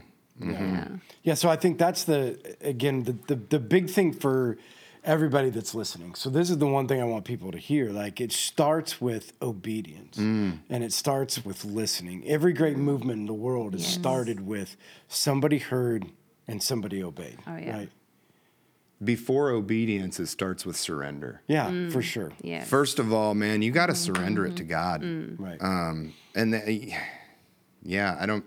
Mm-hmm. 0.52 0.76
Yeah. 0.76 0.88
Yeah, 1.24 1.34
so 1.36 1.50
I 1.50 1.58
think 1.58 1.78
that's 1.78 2.04
the 2.06 2.38
again 2.62 3.04
the, 3.04 3.16
the 3.28 3.36
the 3.36 3.60
big 3.60 3.90
thing 3.90 4.14
for 4.14 4.58
everybody 5.04 5.50
that's 5.50 5.74
listening. 5.74 6.16
So 6.16 6.30
this 6.30 6.50
is 6.50 6.58
the 6.58 6.68
one 6.68 6.88
thing 6.88 7.02
I 7.02 7.06
want 7.06 7.26
people 7.26 7.52
to 7.52 7.58
hear. 7.58 7.90
Like 7.92 8.20
it 8.22 8.32
starts 8.32 9.00
with 9.00 9.34
obedience 9.42 10.18
mm. 10.18 10.60
and 10.70 10.84
it 10.84 10.94
starts 10.94 11.44
with 11.44 11.66
listening. 11.66 12.28
Every 12.28 12.54
great 12.54 12.78
movement 12.78 13.20
in 13.20 13.26
the 13.26 13.34
world 13.34 13.74
has 13.74 13.86
started 13.86 14.46
with 14.46 14.76
somebody 15.08 15.58
heard 15.58 16.12
and 16.48 16.62
somebody 16.62 17.04
obeyed. 17.04 17.38
Oh, 17.48 17.58
yeah. 17.58 17.78
Right. 17.78 17.90
Before 19.02 19.50
obedience, 19.52 20.20
it 20.20 20.28
starts 20.28 20.66
with 20.66 20.76
surrender. 20.76 21.42
Yeah, 21.48 21.70
mm. 21.70 21.92
for 21.92 22.02
sure. 22.02 22.34
Yeah. 22.42 22.66
First 22.66 23.00
of 23.00 23.14
all, 23.14 23.34
man, 23.34 23.62
you 23.62 23.72
got 23.72 23.86
to 23.86 23.94
mm. 23.94 23.98
surrender 23.98 24.46
it 24.46 24.58
to 24.58 24.64
God. 24.64 25.04
Right. 25.40 25.62
Um, 25.62 26.14
and 26.36 26.54
the, 26.54 26.94
yeah, 27.82 28.18
I 28.20 28.26
don't, 28.26 28.44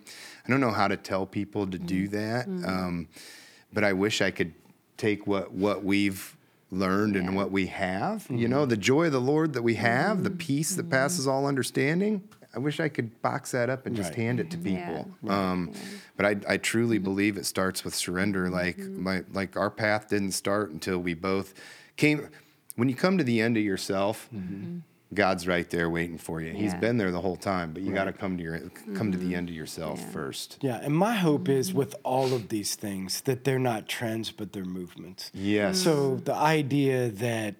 I 0.46 0.50
don't 0.50 0.60
know 0.60 0.70
how 0.70 0.88
to 0.88 0.98
tell 0.98 1.24
people 1.24 1.66
to 1.68 1.78
do 1.78 2.08
that. 2.08 2.46
Um, 2.46 3.08
but 3.72 3.84
I 3.84 3.94
wish 3.94 4.20
I 4.20 4.30
could 4.30 4.52
take 4.98 5.26
what 5.26 5.52
what 5.52 5.82
we've 5.82 6.36
learned 6.72 7.16
and 7.16 7.36
what 7.36 7.52
we 7.52 7.66
have. 7.66 8.26
You 8.30 8.48
know, 8.48 8.62
mm-hmm. 8.62 8.70
the 8.70 8.76
joy 8.78 9.06
of 9.06 9.12
the 9.12 9.20
Lord 9.20 9.52
that 9.52 9.62
we 9.62 9.74
have, 9.74 10.24
the 10.24 10.30
mm-hmm. 10.30 10.38
peace 10.38 10.74
that 10.74 10.84
mm-hmm. 10.84 10.90
passes 10.90 11.28
all 11.28 11.46
understanding. 11.46 12.22
I 12.54 12.58
wish 12.58 12.80
I 12.80 12.88
could 12.88 13.20
box 13.22 13.52
that 13.52 13.70
up 13.70 13.86
and 13.86 13.94
just 13.94 14.10
Right. 14.10 14.18
hand 14.18 14.40
it 14.40 14.50
to 14.50 14.58
Yeah. 14.58 15.04
people. 15.04 15.30
Um, 15.30 15.72
but 16.16 16.26
I, 16.26 16.36
I 16.48 16.56
truly 16.56 16.98
believe 16.98 17.36
it 17.36 17.46
starts 17.46 17.84
with 17.84 17.94
surrender. 17.94 18.50
Like 18.50 18.78
my 18.78 19.22
like 19.32 19.56
our 19.56 19.70
path 19.70 20.08
didn't 20.08 20.32
start 20.32 20.70
until 20.70 20.98
we 20.98 21.14
both 21.14 21.54
came. 21.96 22.28
When 22.76 22.88
you 22.88 22.94
come 22.94 23.18
to 23.18 23.24
the 23.24 23.40
end 23.40 23.56
of 23.56 23.62
yourself, 23.62 24.28
God's 25.14 25.46
right 25.46 25.68
there 25.68 25.90
waiting 25.90 26.18
for 26.18 26.40
you. 26.40 26.52
He's 26.52 26.74
been 26.74 26.96
there 26.96 27.10
the 27.10 27.20
whole 27.20 27.36
time, 27.36 27.72
but 27.72 27.82
you 27.82 27.92
got 27.92 28.04
to 28.04 28.12
come 28.12 28.36
to 28.38 28.42
your 28.42 28.58
come 28.94 29.12
to 29.12 29.18
the 29.18 29.26
mm-hmm. 29.26 29.34
end 29.34 29.48
of 29.48 29.54
yourself 29.54 30.12
first. 30.12 30.58
Yeah, 30.60 30.80
and 30.82 30.94
my 30.94 31.14
hope 31.14 31.48
is 31.48 31.74
with 31.74 31.94
all 32.02 32.32
of 32.32 32.48
these 32.48 32.74
things 32.74 33.20
that 33.22 33.44
they're 33.44 33.58
not 33.58 33.88
trends, 33.88 34.30
but 34.30 34.52
they're 34.52 34.64
movements. 34.64 35.30
Yes. 35.34 35.80
So 35.80 36.16
the 36.16 36.34
idea 36.34 37.10
that, 37.10 37.56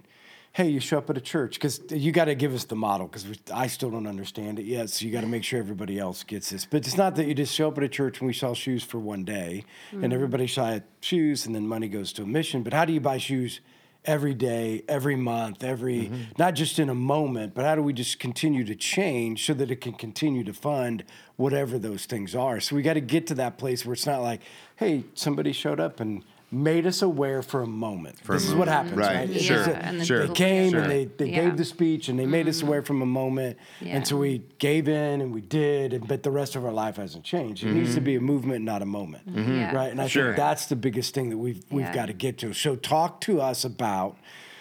hey, 0.53 0.69
you 0.69 0.81
show 0.81 0.99
up 0.99 1.11
at 1.11 1.17
a 1.17 1.21
church 1.21 1.55
because 1.55 1.81
you 1.91 2.13
got 2.13 2.27
to 2.27 2.35
give 2.35 2.55
us 2.55 2.65
the 2.65 2.77
model 2.77 3.07
because 3.07 3.27
I 3.53 3.67
still 3.67 3.91
don't 3.91 4.07
understand 4.07 4.59
it 4.59 4.65
yet. 4.65 4.91
So 4.91 5.05
you 5.05 5.13
got 5.13 5.23
to 5.23 5.27
make 5.27 5.45
sure 5.45 5.59
everybody 5.59 5.99
else 5.99 6.23
gets 6.25 6.51
this. 6.51 6.65
But 6.65 6.87
it's 6.87 6.97
not 6.97 7.17
that 7.17 7.27
you 7.27 7.35
just 7.35 7.55
show 7.55 7.69
up 7.69 7.79
at 7.79 7.85
a 7.85 7.89
church 7.89 8.21
and 8.21 8.27
we 8.27 8.33
sell 8.33 8.55
shoes 8.55 8.83
for 8.83 8.99
one 8.99 9.25
day, 9.25 9.65
and 9.91 10.03
mm-hmm. 10.03 10.13
everybody 10.13 10.47
shy 10.47 10.83
shoes, 11.01 11.45
and 11.45 11.55
then 11.55 11.67
money 11.67 11.89
goes 11.89 12.13
to 12.15 12.23
a 12.23 12.27
mission. 12.27 12.63
But 12.63 12.73
how 12.73 12.85
do 12.85 12.93
you 12.93 13.01
buy 13.01 13.19
shoes? 13.19 13.61
Every 14.05 14.35
day, 14.35 14.83
every 14.89 15.15
month, 15.15 15.63
every 15.63 16.07
mm-hmm. 16.07 16.23
not 16.37 16.55
just 16.55 16.81
in 16.81 16.89
a 16.89 16.95
moment, 16.95 17.55
but 17.55 17.65
how 17.65 17.77
do 17.77 17.83
we 17.83 17.93
just 17.93 18.19
continue 18.19 18.65
to 18.65 18.75
change 18.75 19.47
so 19.47 19.55
that 19.55 19.71
it 19.71 19.81
can 19.81 19.93
continue 19.93 20.43
to 20.43 20.53
fund 20.53 21.05
whatever 21.37 21.79
those 21.79 22.07
things 22.07 22.35
are? 22.35 22.59
So 22.59 22.75
we 22.75 22.83
got 22.83 22.95
to 22.95 23.01
get 23.01 23.29
to 23.29 23.35
that 23.37 23.59
place 23.59 23.87
where 23.87 23.93
it's 23.93 24.07
not 24.07 24.21
like, 24.21 24.41
hey, 24.75 25.05
somebody 25.15 25.53
showed 25.53 25.79
up 25.79 26.01
and 26.01 26.25
made 26.53 26.87
us 26.87 27.01
aware 27.01 27.41
for 27.41 27.63
a 27.63 27.67
moment. 27.67 28.17
a 28.29 28.33
this 28.33 28.47
is 28.47 28.55
what 28.55 28.69
happens, 28.69 28.95
Right, 28.97 29.17
right? 29.17 29.31
It's 29.31 29.43
sure, 29.43 29.57
just 29.57 29.71
that 29.71 29.85
and 29.85 29.99
then 29.99 30.07
sure. 30.07 30.27
They 30.27 30.35
came 30.35 30.71
Sure. 30.71 30.81
and 30.81 30.91
they, 30.91 31.05
they 31.07 31.31
Yeah. 31.31 31.45
gave 31.45 31.57
the 31.57 31.65
speech 31.65 32.09
and 32.09 32.19
they 32.19 32.27
made 32.27 32.47
us 32.47 32.59
mm-hmm. 32.59 32.67
aware 32.69 32.83
from 32.83 33.01
a 33.01 33.07
moment, 33.07 33.57
and 33.81 34.07
so 34.07 34.19
we 34.19 34.43
gave 34.59 34.87
in 34.87 35.21
and 35.23 35.33
we 35.33 35.41
did, 35.41 35.95
and, 35.95 36.07
but 36.07 36.23
the 36.23 36.31
rest 36.31 36.55
of 36.55 36.65
our 36.65 36.73
life 36.73 36.97
hasn't 36.97 37.25
changed. 37.25 37.65
It 37.65 37.73
needs 37.73 37.91
to 37.95 37.97
mm-hmm. 37.97 38.05
be 38.05 38.17
a 38.17 38.21
movement, 38.21 38.65
not 38.65 38.83
a 38.83 38.87
moment, 38.87 39.27
mm-hmm. 39.27 39.53
Yeah. 39.53 39.75
right? 39.75 39.91
And 39.91 40.01
I 40.01 40.07
Sure. 40.09 40.27
think 40.27 40.37
that's 40.37 40.67
the 40.67 40.77
biggest 40.77 41.15
thing 41.15 41.31
that 41.31 41.39
we've 41.39 41.65
we've 41.71 41.87
Yeah. 41.87 41.95
got 41.95 42.07
to 42.07 42.13
get 42.13 42.37
to. 42.39 42.53
So 42.53 42.77
talk 42.77 43.21
to 43.23 43.41
us 43.41 43.65
about. 43.65 44.17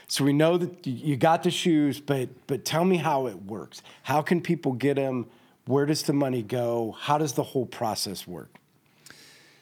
So 0.08 0.26
we 0.26 0.34
know 0.34 0.58
that 0.58 0.86
you 0.86 1.16
got 1.16 1.44
the 1.44 1.52
shoes, 1.52 2.00
but 2.00 2.30
but 2.48 2.64
tell 2.66 2.86
me 2.86 2.98
how 2.98 3.28
it 3.28 3.44
works. 3.44 3.82
How 4.04 4.22
can 4.22 4.42
people 4.42 4.72
get 4.74 4.96
them? 4.96 5.28
Where 5.66 5.86
does 5.86 6.04
the 6.04 6.14
money 6.14 6.42
go? 6.42 6.96
How 7.00 7.18
does 7.18 7.34
the 7.34 7.44
whole 7.44 7.66
process 7.66 8.28
work? 8.28 8.50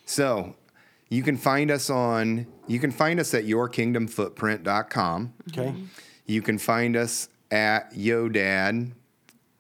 So 0.06 0.56
you 1.10 1.24
can 1.24 1.38
find 1.38 1.72
us 1.72 1.90
on 1.90 2.46
you 2.68 2.80
can 2.80 2.92
find 2.92 3.20
us 3.20 3.34
at 3.34 3.46
yourkingdomfootprint.com. 3.46 5.34
Okay. 5.52 5.74
You 6.26 6.42
can 6.42 6.58
find 6.58 6.96
us 6.96 7.30
at 7.52 7.92
YoDad. 7.94 8.92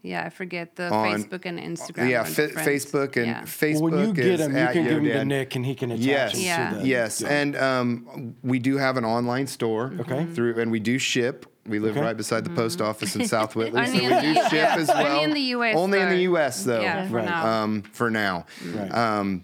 Yeah, 0.01 0.23
I 0.23 0.29
forget 0.29 0.75
the 0.77 0.89
On- 0.93 1.07
Facebook 1.23 1.45
and 1.45 1.59
Instagram. 1.59 2.09
Yeah, 2.09 2.23
fa- 2.23 2.49
Facebook 2.49 3.17
and 3.17 3.25
Yeah. 3.27 3.41
Facebook 3.41 3.81
Well, 3.81 3.91
when 3.91 4.07
you 4.07 4.13
get 4.13 4.25
is 4.27 4.39
him, 4.41 4.51
you 4.55 4.67
can 4.67 4.83
give 4.85 4.97
him 4.99 5.03
to 5.05 5.25
Nick 5.25 5.55
and 5.55 5.65
he 5.65 5.75
can 5.75 5.91
attach 5.91 6.05
Yes, 6.05 6.33
him 6.35 6.41
Yeah. 6.45 6.69
to 6.69 6.75
the. 6.77 6.87
yes, 6.87 7.21
and 7.21 7.55
um, 7.57 8.35
we 8.41 8.59
do 8.59 8.77
have 8.77 8.95
an 8.95 9.03
online 9.03 9.47
store. 9.47 9.91
Okay. 9.99 10.25
Through 10.33 10.59
and 10.61 10.71
we 10.71 10.79
do 10.79 10.97
ship. 10.99 11.45
We 11.67 11.79
live 11.79 11.97
Okay. 11.97 12.05
right 12.05 12.15
beside 12.17 12.45
the 12.45 12.49
post 12.51 12.79
office 12.81 13.15
in 13.17 13.27
South 13.27 13.55
Whitley, 13.57 13.85
so 13.87 13.91
Only 13.91 14.07
we 14.07 14.13
in 14.13 14.21
do 14.21 14.33
the- 14.35 14.49
ship 14.49 14.69
as 14.77 14.89
Only 14.89 15.03
well. 15.03 15.23
in 15.23 15.31
the 15.33 15.41
US 15.41 15.75
Only 15.75 15.99
in 15.99 16.09
the. 16.09 16.21
U.S. 16.21 16.63
though. 16.63 16.81
Yeah, 16.81 17.07
for 17.09 17.15
Right. 17.15 17.25
now. 17.25 17.47
um, 17.63 17.81
for 17.91 18.09
now. 18.09 18.45
Right. 18.73 18.91
Um, 18.95 19.43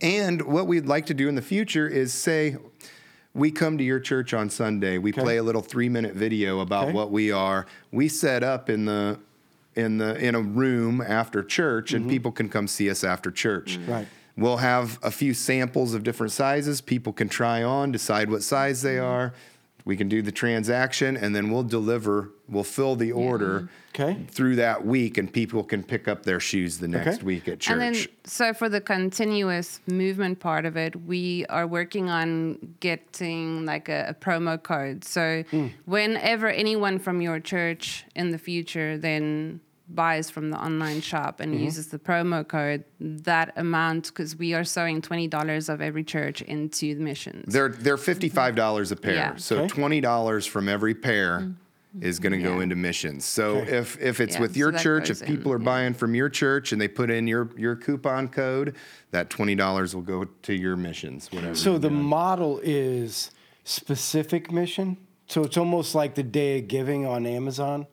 and 0.00 0.42
what 0.42 0.66
we'd 0.66 0.86
like 0.86 1.06
to 1.06 1.14
do 1.14 1.28
in 1.28 1.34
the 1.34 1.42
future 1.42 1.86
is 1.88 2.12
say, 2.12 2.56
we 3.34 3.50
come 3.50 3.76
to 3.78 3.84
your 3.84 4.00
church 4.00 4.32
on 4.32 4.48
Sunday. 4.48 4.98
We 4.98 5.10
Okay. 5.12 5.22
play 5.22 5.36
a 5.36 5.42
little 5.42 5.60
three-minute 5.62 6.14
video 6.14 6.60
about 6.60 6.84
Okay. 6.84 6.92
what 6.94 7.10
we 7.10 7.30
are. 7.30 7.66
We 7.92 8.08
set 8.08 8.42
up 8.42 8.70
in 8.70 8.84
the 8.86 9.18
in 9.74 9.98
the 9.98 10.16
in 10.16 10.34
a 10.34 10.40
room 10.40 11.02
after 11.06 11.42
church, 11.42 11.92
and 11.92 12.08
people 12.08 12.32
can 12.32 12.48
come 12.48 12.66
see 12.66 12.88
us 12.88 13.04
after 13.04 13.30
church. 13.30 13.78
Mm-hmm. 13.78 13.92
Right. 13.92 14.06
We'll 14.34 14.56
have 14.56 14.98
a 15.02 15.10
few 15.10 15.34
samples 15.34 15.92
of 15.92 16.02
different 16.02 16.32
sizes. 16.32 16.80
People 16.80 17.12
can 17.12 17.28
try 17.28 17.62
on, 17.62 17.92
decide 17.92 18.30
what 18.30 18.42
size 18.42 18.80
they 18.80 18.94
Mm-hmm. 18.96 19.04
are. 19.04 19.34
We 19.86 19.96
can 19.96 20.08
do 20.08 20.20
the 20.20 20.32
transaction, 20.32 21.16
and 21.16 21.34
then 21.34 21.48
we'll 21.50 21.62
deliver. 21.62 22.32
We'll 22.48 22.64
fill 22.64 22.96
the 22.96 23.12
order 23.12 23.68
Okay. 23.94 24.18
through 24.28 24.56
that 24.56 24.84
week, 24.84 25.16
and 25.16 25.32
people 25.32 25.62
can 25.62 25.82
pick 25.84 26.08
up 26.08 26.24
their 26.24 26.40
shoes 26.40 26.78
the 26.78 26.88
next 26.88 27.18
Okay. 27.18 27.24
week 27.24 27.46
at 27.46 27.60
church. 27.60 27.72
And 27.72 27.80
then, 27.80 28.06
so 28.24 28.52
for 28.52 28.68
the 28.68 28.80
continuous 28.80 29.80
movement 29.86 30.40
part 30.40 30.64
of 30.66 30.76
it, 30.76 30.96
we 31.06 31.46
are 31.46 31.68
working 31.68 32.10
on 32.10 32.58
getting 32.80 33.64
like 33.64 33.88
a, 33.88 34.06
a 34.08 34.14
promo 34.14 34.60
code. 34.60 35.04
So 35.04 35.44
Hmm. 35.52 35.68
whenever 35.84 36.48
anyone 36.48 36.98
from 36.98 37.20
your 37.22 37.38
church 37.38 38.04
in 38.16 38.32
the 38.32 38.38
future 38.38 38.98
then 38.98 39.60
buys 39.88 40.30
from 40.30 40.50
the 40.50 40.56
online 40.62 41.00
shop 41.00 41.40
and 41.40 41.54
Mm-hmm. 41.54 41.64
uses 41.64 41.88
the 41.88 41.98
promo 41.98 42.46
code, 42.46 42.84
that 43.00 43.52
amount, 43.56 44.08
because 44.08 44.36
we 44.36 44.52
are 44.54 44.64
sewing 44.64 45.00
$20 45.00 45.68
of 45.68 45.80
every 45.80 46.02
church 46.04 46.42
into 46.42 46.94
the 46.94 47.00
missions. 47.02 47.52
They're 47.52 47.68
they're 47.68 47.96
fifty 47.96 48.28
five 48.28 48.54
dollars 48.56 48.90
a 48.92 48.96
pair. 48.96 49.14
Yeah. 49.14 49.36
So 49.36 49.58
Okay. 49.60 49.68
twenty 49.68 50.00
dollars 50.00 50.44
from 50.46 50.68
every 50.68 50.94
pair 50.94 51.52
is 52.02 52.18
going 52.18 52.32
to 52.32 52.42
go 52.42 52.60
into 52.60 52.76
missions. 52.76 53.24
So 53.24 53.56
Okay. 53.58 53.76
if 53.78 53.98
if 54.02 54.20
it's 54.20 54.34
Yeah, 54.34 54.40
with 54.42 54.56
your 54.56 54.72
that 54.72 54.82
church, 54.82 55.08
if 55.08 55.24
people 55.24 55.52
in, 55.52 55.56
are 55.58 55.60
yeah. 55.60 55.64
buying 55.64 55.94
from 55.94 56.14
your 56.14 56.28
church 56.28 56.72
and 56.72 56.80
they 56.80 56.88
put 56.88 57.10
in 57.10 57.26
your 57.26 57.48
your 57.56 57.74
coupon 57.76 58.28
code, 58.28 58.74
that 59.12 59.30
twenty 59.30 59.54
dollars 59.54 59.94
will 59.94 60.02
go 60.02 60.24
to 60.42 60.52
your 60.54 60.76
missions. 60.76 61.30
Whatever. 61.32 61.54
So 61.54 61.78
the 61.78 61.90
model 61.90 62.60
is 62.62 63.30
specific 63.64 64.50
mission. 64.52 64.96
So 65.28 65.42
it's 65.42 65.56
almost 65.56 65.94
like 65.94 66.14
the 66.16 66.22
day 66.22 66.58
of 66.60 66.68
giving 66.68 67.04
on 67.06 67.26
Amazon, 67.26 67.86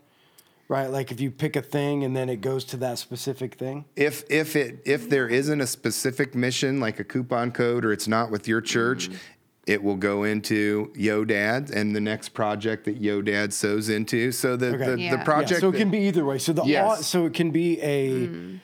right? 0.68 0.88
Like 0.88 1.12
if 1.12 1.20
you 1.20 1.32
pick 1.32 1.56
a 1.56 1.62
thing 1.62 2.04
and 2.04 2.16
then 2.16 2.30
it 2.30 2.42
goes 2.42 2.64
to 2.66 2.78
that 2.78 2.98
specific 2.98 3.56
thing. 3.56 3.86
if 3.96 4.24
if 4.30 4.56
it 4.56 4.82
if 4.86 5.10
there 5.10 5.28
isn't 5.28 5.62
a 5.62 5.68
specific 5.68 6.36
mission 6.36 6.80
like 6.80 7.00
a 7.00 7.04
coupon 7.04 7.52
code 7.52 7.86
or 7.86 7.92
it's 7.92 8.08
not 8.08 8.32
with 8.32 8.48
your 8.48 8.62
church. 8.62 9.10
Mm-hmm. 9.10 9.18
It 9.66 9.82
will 9.82 9.96
go 9.96 10.24
into 10.26 10.92
Yo 10.94 11.24
Dad 11.24 11.70
and 11.70 11.96
the 11.96 12.02
next 12.02 12.30
project 12.34 12.84
that 12.84 12.98
Yo 12.98 13.22
Dad 13.22 13.54
sows 13.54 13.88
into. 13.88 14.34
So 14.34 14.58
the, 14.58 14.74
Okay. 14.76 14.78
the, 14.78 14.92
the 14.92 15.02
Yeah. 15.02 15.14
Yeah, 15.14 15.24
project. 15.24 15.62
so 15.62 15.70
it 15.70 15.72
that- 15.72 15.78
can 15.78 15.90
be 15.90 16.00
either 16.00 16.26
way. 16.26 16.38
So 16.38 16.52
the 16.52 16.66
Yes. 16.66 17.00
au- 17.00 17.02
so 17.02 17.26
it 17.28 17.34
can 17.34 17.50
be 17.52 17.80
a, 17.80 18.28
Mm. 18.28 18.60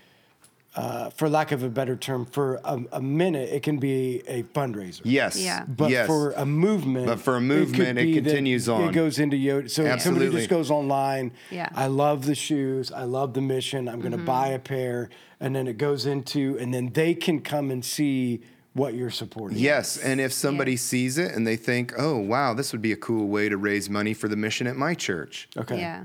Uh, 0.79 1.09
for 1.11 1.27
lack 1.29 1.51
of 1.51 1.61
a 1.63 1.69
better 1.69 1.95
term, 1.95 2.25
for 2.25 2.59
a, 2.63 2.79
a 2.93 3.01
minute 3.01 3.49
it 3.49 3.63
can 3.63 3.77
be 3.79 4.21
a 4.27 4.43
fundraiser. 4.43 5.01
yes. 5.03 5.37
Yeah. 5.39 5.65
But 5.67 5.89
yes. 5.91 6.07
for 6.07 6.31
a 6.31 6.45
movement, 6.45 7.05
But 7.07 7.19
for 7.19 7.35
a 7.35 7.41
movement, 7.41 7.97
it 7.99 8.05
be 8.05 8.13
that 8.19 8.23
continues 8.23 8.69
on. 8.69 8.89
It 8.89 8.93
goes 8.93 9.19
into 9.19 9.37
Yoda. 9.37 9.69
So 9.69 9.97
somebody 9.97 10.29
just 10.31 10.49
goes 10.49 10.71
online. 10.71 11.31
Yeah. 11.51 11.69
I 11.73 11.87
love 11.87 12.25
the 12.25 12.35
shoes. 12.35 12.91
I 12.91 13.03
love 13.03 13.33
the 13.33 13.41
mission. 13.41 13.87
I'm 13.87 13.99
Mm-hmm. 13.99 14.09
going 14.09 14.19
to 14.19 14.25
buy 14.25 14.47
a 14.49 14.59
pair, 14.59 15.09
and 15.41 15.55
then 15.55 15.67
it 15.67 15.77
goes 15.77 16.05
into, 16.05 16.57
and 16.59 16.73
then 16.73 16.91
they 16.93 17.13
can 17.13 17.41
come 17.41 17.69
and 17.71 17.83
see 17.83 18.41
what 18.73 18.93
you're 18.93 19.09
supporting. 19.09 19.57
Yes, 19.57 19.97
and 19.97 20.21
if 20.21 20.31
somebody 20.31 20.71
Yes. 20.73 20.81
sees 20.83 21.17
it 21.17 21.33
and 21.35 21.45
they 21.45 21.57
think, 21.57 21.93
"Oh, 21.97 22.17
wow, 22.17 22.53
this 22.53 22.71
would 22.71 22.81
be 22.81 22.91
a 22.93 22.95
cool 22.97 23.27
way 23.27 23.49
to 23.49 23.57
raise 23.57 23.89
money 23.89 24.13
for 24.13 24.27
the 24.29 24.35
mission 24.37 24.67
at 24.67 24.77
my 24.77 24.93
church," 24.93 25.49
Okay. 25.57 25.79
Yeah. 25.79 26.03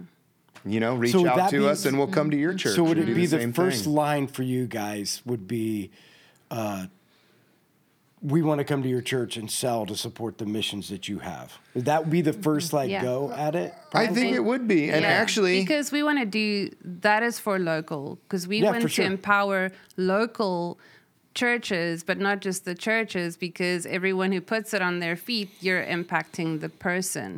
You 0.65 0.81
know, 0.81 0.95
reach 0.95 1.13
So 1.13 1.27
out 1.29 1.51
to 1.51 1.61
be- 1.61 1.67
us 1.69 1.85
and 1.85 1.99
we'll 1.99 2.07
come 2.09 2.31
to 2.31 2.37
your 2.37 2.55
church. 2.55 2.75
So 2.77 2.85
would 2.85 2.99
it 2.99 3.07
do 3.07 3.15
be 3.15 3.27
the, 3.27 3.39
same 3.41 3.53
first 3.53 3.85
thing. 3.85 3.93
line 3.95 4.27
for 4.27 4.43
you 4.43 4.67
guys? 4.67 5.21
Would 5.27 5.47
be, 5.47 5.91
uh, 6.51 6.87
we 8.23 8.41
want 8.41 8.59
to 8.59 8.65
come 8.65 8.83
to 8.83 8.89
your 8.89 9.03
church 9.03 9.37
and 9.37 9.51
sell 9.51 9.85
to 9.85 9.95
support 9.95 10.39
the 10.39 10.47
missions 10.47 10.89
that 10.89 11.09
you 11.09 11.19
have. 11.19 11.59
Would 11.75 11.85
that 11.85 12.09
be 12.09 12.23
the 12.23 12.33
first 12.33 12.73
like 12.73 12.91
Yeah. 12.91 13.03
go 13.03 13.31
at 13.31 13.55
it? 13.55 13.75
I 13.93 14.07
think 14.07 14.35
it 14.35 14.41
would 14.43 14.67
be, 14.67 14.91
and 14.91 15.03
Yeah, 15.03 15.09
actually, 15.09 15.61
because 15.61 15.93
we 15.93 16.03
want 16.03 16.19
to 16.21 16.25
do 16.25 16.71
that 17.03 17.23
is 17.23 17.39
for 17.39 17.59
local 17.59 18.19
because 18.27 18.49
we 18.49 18.61
Yeah, 18.63 18.71
want 18.71 18.83
to 18.83 18.89
sure. 18.89 19.05
empower 19.05 19.73
local 19.99 20.79
churches 21.35 22.05
but 22.05 22.19
not 22.19 22.41
just 22.41 22.65
the 22.65 22.75
churches 22.75 23.37
because 23.37 23.87
everyone 23.87 24.33
who 24.33 24.41
puts 24.41 24.73
it 24.73 24.81
on 24.81 25.01
their 25.01 25.17
feet 25.17 25.51
you're 25.61 25.85
impacting 25.85 26.61
the 26.61 26.69
person. 26.69 27.31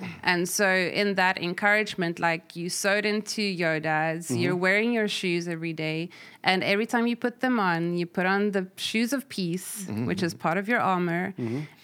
Mm-hmm. 0.00 0.06
And 0.22 0.48
so 0.48 0.68
in 0.68 1.14
that 1.14 1.38
encouragement 1.38 2.18
like 2.18 2.54
you 2.54 2.68
sewed 2.68 3.06
into 3.06 3.42
your 3.42 3.80
dads 3.80 4.28
mm-hmm. 4.28 4.40
you're 4.40 4.56
wearing 4.56 4.92
your 4.92 5.08
shoes 5.08 5.48
every 5.48 5.72
day 5.72 6.10
and 6.42 6.62
every 6.64 6.86
time 6.86 7.06
you 7.06 7.16
put 7.16 7.40
them 7.40 7.58
on 7.58 7.96
you 7.96 8.06
put 8.06 8.26
on 8.26 8.50
the 8.52 8.66
shoes 8.76 9.12
of 9.12 9.28
peace 9.28 9.86
mm-hmm. 9.86 10.06
which 10.06 10.22
is 10.22 10.34
part 10.34 10.58
of 10.58 10.68
your 10.68 10.80
armor 10.80 11.34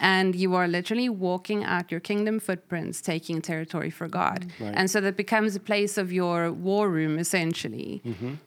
and 0.01 0.35
you 0.35 0.55
are 0.55 0.69
literally 0.69 1.09
walking 1.09 1.65
out 1.65 1.91
your 1.91 2.01
kingdom 2.01 2.39
footprints 2.39 3.01
taking 3.01 3.41
territory 3.41 3.91
for 3.91 4.09
god. 4.09 4.47
Right. 4.61 4.75
and 4.77 4.91
so 4.91 5.01
that 5.01 5.17
becomes 5.17 5.57
a 5.57 5.61
place 5.61 5.97
of 5.97 6.13
your 6.13 6.53
war 6.53 6.89
room 6.89 7.19
essentially. 7.19 8.03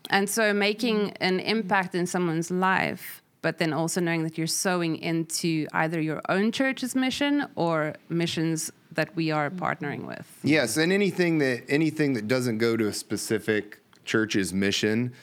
And 0.10 0.30
so 0.30 0.54
making 0.54 1.12
an 1.20 1.40
impact 1.40 1.96
in 1.96 2.06
someone's 2.06 2.52
life 2.52 2.99
but 3.42 3.58
then 3.58 3.74
also 3.74 4.02
knowing 4.02 4.24
that 4.24 4.38
you're 4.38 4.48
sowing 4.48 4.98
into 4.98 5.68
either 5.74 6.00
your 6.02 6.22
own 6.30 6.52
church's 6.52 6.96
mission 6.96 7.46
or 7.56 7.96
missions 8.10 8.72
that 8.92 9.16
we 9.16 9.32
are 9.32 9.50
partnering 9.50 10.06
with 10.06 10.28
yes, 10.44 10.76
and 10.78 10.92
anything 10.92 11.38
that 11.38 11.64
anything 11.70 12.14
that 12.14 12.28
doesn't 12.28 12.58
go 12.58 12.76
to 12.76 12.88
a 12.88 12.94
specific 12.94 13.80
church's 14.06 14.54
mission. 14.54 15.14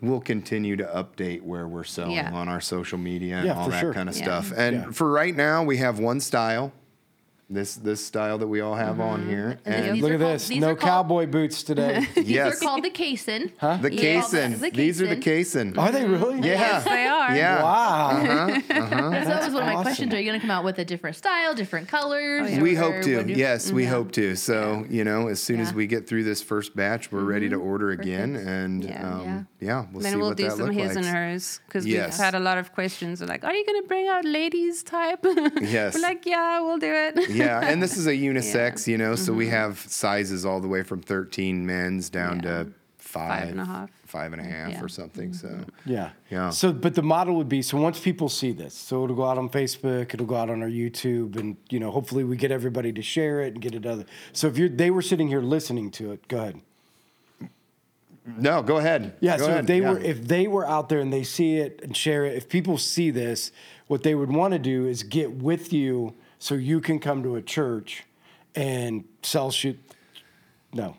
We'll 0.00 0.20
continue 0.20 0.76
to 0.76 0.84
update 0.84 1.42
where 1.42 1.66
we're 1.66 1.84
selling 1.84 2.12
Yeah. 2.16 2.30
on 2.32 2.46
our 2.48 2.60
social 2.60 2.98
media 2.98 3.36
and 3.36 3.46
Yeah, 3.46 3.54
all 3.54 3.68
that 3.70 3.80
sure. 3.80 3.94
kind 3.94 4.08
of 4.08 4.16
Yeah. 4.16 4.22
stuff. 4.24 4.52
And 4.56 4.76
Yeah. 4.76 4.90
for 4.90 5.10
right 5.10 5.34
now, 5.34 5.62
we 5.64 5.78
have 5.78 5.98
one 5.98 6.20
style, 6.20 6.72
this 7.54 7.74
this 7.76 8.04
style 8.04 8.38
that 8.38 8.46
we 8.48 8.60
all 8.60 8.74
have 8.74 9.00
on 9.00 9.20
Mm-hmm. 9.20 9.30
here, 9.30 9.58
And 9.64 9.74
and 9.86 10.00
Look 10.00 10.12
at 10.12 10.20
called- 10.20 10.32
this. 10.34 10.50
No 10.50 10.68
are 10.70 10.74
called- 10.74 10.80
cowboy 10.90 11.26
boots 11.26 11.62
today. 11.62 12.06
These 12.14 12.28
Yes. 12.28 12.56
are 12.56 12.64
called 12.64 12.84
the 12.84 12.90
casein. 12.90 13.52
Huh? 13.58 13.78
the 13.80 13.92
Yeah. 13.92 14.00
casein. 14.00 14.58
The 14.60 14.70
These 14.70 15.00
are 15.02 15.06
the 15.06 15.16
casein. 15.16 15.72
casein. 15.72 15.78
Are 15.78 15.92
they 15.92 16.04
really? 16.06 16.36
Yeah. 16.38 16.54
yes 16.60 16.84
they 16.84 17.06
are 17.06 17.34
Yeah. 17.36 17.62
Wow. 17.62 18.46
That's 18.68 19.30
always 19.30 19.52
one 19.54 19.62
of 19.68 19.74
my 19.74 19.82
questions. 19.82 20.12
Are 20.12 20.18
you 20.20 20.26
going 20.26 20.38
to 20.40 20.46
come 20.46 20.50
out 20.50 20.64
with 20.64 20.78
a 20.78 20.84
different 20.84 21.16
style, 21.16 21.54
different 21.54 21.88
colors? 21.88 22.50
yeah. 22.50 22.60
We 22.62 22.74
hope 22.74 23.02
to. 23.02 23.24
Yes, 23.32 23.70
we 23.72 23.84
hope 23.86 24.12
to. 24.12 24.36
So, 24.36 24.84
you 24.90 25.04
know, 25.04 25.28
as 25.28 25.42
soon 25.42 25.60
as 25.60 25.72
we 25.72 25.86
get 25.86 26.06
through 26.08 26.24
this 26.24 26.42
first 26.42 26.74
batch, 26.76 27.10
we're 27.12 27.24
ready 27.24 27.48
to 27.48 27.56
order 27.56 27.90
again. 27.90 28.32
Perfect. 28.34 28.48
And 28.48 28.84
Yeah. 28.84 29.08
um, 29.14 29.48
yeah. 29.60 29.84
we'll 29.92 30.00
see. 30.00 30.04
then 30.04 30.12
see 30.12 30.18
we'll 30.18 30.28
what 30.28 30.36
do 30.36 30.44
that 30.44 30.56
some 30.56 30.70
his 30.70 30.96
and 30.96 31.06
hers 31.06 31.60
because 31.66 31.84
we've 31.84 32.14
had 32.26 32.34
a 32.34 32.40
lot 32.40 32.58
of 32.58 32.72
questions 32.72 33.20
like 33.22 33.42
are 33.44 33.54
you 33.54 33.64
going 33.66 33.80
to 33.82 33.88
bring 33.88 34.06
out 34.08 34.24
ladies 34.24 34.82
type 34.82 35.24
Yes. 35.60 35.94
we're 35.94 36.00
like 36.02 36.26
yeah 36.26 36.60
we'll 36.60 36.78
do 36.78 36.92
it 36.92 37.30
yeah, 37.44 37.60
and 37.68 37.82
this 37.82 37.96
is 37.96 38.06
a 38.06 38.12
unisex, 38.28 38.86
you 38.86 38.98
know, 38.98 39.14
so 39.14 39.32
we 39.32 39.44
Mm-hmm. 39.46 39.52
have 39.54 39.78
sizes 39.78 40.44
all 40.44 40.60
the 40.60 40.68
way 40.68 40.82
from 40.82 41.00
13 41.02 41.64
men's 41.66 42.08
down 42.10 42.36
Yeah. 42.36 42.64
to 42.64 42.72
five, 42.98 43.48
and 43.50 43.60
a 43.60 43.64
half. 43.64 43.90
five 44.06 44.32
and 44.32 44.40
a 44.40 44.44
half 44.44 44.72
Yeah. 44.72 44.82
or 44.82 44.88
something. 44.88 45.32
So, 45.32 45.64
Yeah. 45.84 46.10
Yeah. 46.30 46.50
So, 46.50 46.72
but 46.72 46.94
the 46.94 47.02
model 47.02 47.36
would 47.36 47.48
be 47.48 47.62
so 47.62 47.76
once 47.78 48.00
people 48.00 48.28
see 48.28 48.50
this, 48.52 48.74
so 48.74 49.04
it'll 49.04 49.14
go 49.16 49.24
out 49.24 49.38
on 49.38 49.48
Facebook, 49.48 50.12
it'll 50.14 50.26
go 50.26 50.34
out 50.36 50.50
on 50.50 50.62
our 50.62 50.68
YouTube, 50.68 51.36
and 51.36 51.56
you 51.70 51.78
know, 51.78 51.90
hopefully 51.92 52.24
we 52.24 52.36
get 52.36 52.50
everybody 52.50 52.92
to 52.92 53.02
share 53.02 53.40
it 53.42 53.52
and 53.54 53.62
get 53.62 53.74
it 53.74 53.86
other. 53.86 54.04
So 54.32 54.48
if 54.48 54.58
you're 54.58 54.68
they 54.68 54.90
were 54.90 55.02
sitting 55.02 55.28
here 55.28 55.40
listening 55.42 55.90
to 55.92 56.10
it, 56.12 56.26
go 56.28 56.38
ahead. 56.38 56.60
no, 58.38 58.62
go 58.62 58.78
ahead. 58.78 59.14
Yeah. 59.20 59.36
Go 59.36 59.44
so 59.44 59.50
ahead. 59.50 59.60
if 59.60 59.66
they 59.66 59.80
Yeah. 59.80 59.92
were 59.92 59.98
if 60.00 60.26
they 60.26 60.46
were 60.48 60.66
out 60.66 60.88
there 60.88 60.98
and 61.00 61.12
they 61.12 61.22
see 61.24 61.56
it 61.58 61.80
and 61.82 61.96
share 61.96 62.24
it, 62.24 62.34
if 62.36 62.48
people 62.48 62.78
see 62.78 63.10
this, 63.10 63.52
what 63.86 64.02
they 64.02 64.14
would 64.14 64.32
want 64.32 64.52
to 64.54 64.58
do 64.58 64.86
is 64.86 65.02
get 65.02 65.30
with 65.42 65.72
you 65.72 66.14
so 66.44 66.56
you 66.56 66.78
can 66.78 66.98
come 66.98 67.22
to 67.22 67.36
a 67.36 67.40
church 67.40 68.04
and 68.54 69.04
sell 69.22 69.50
shit. 69.50 69.78
No. 70.74 70.98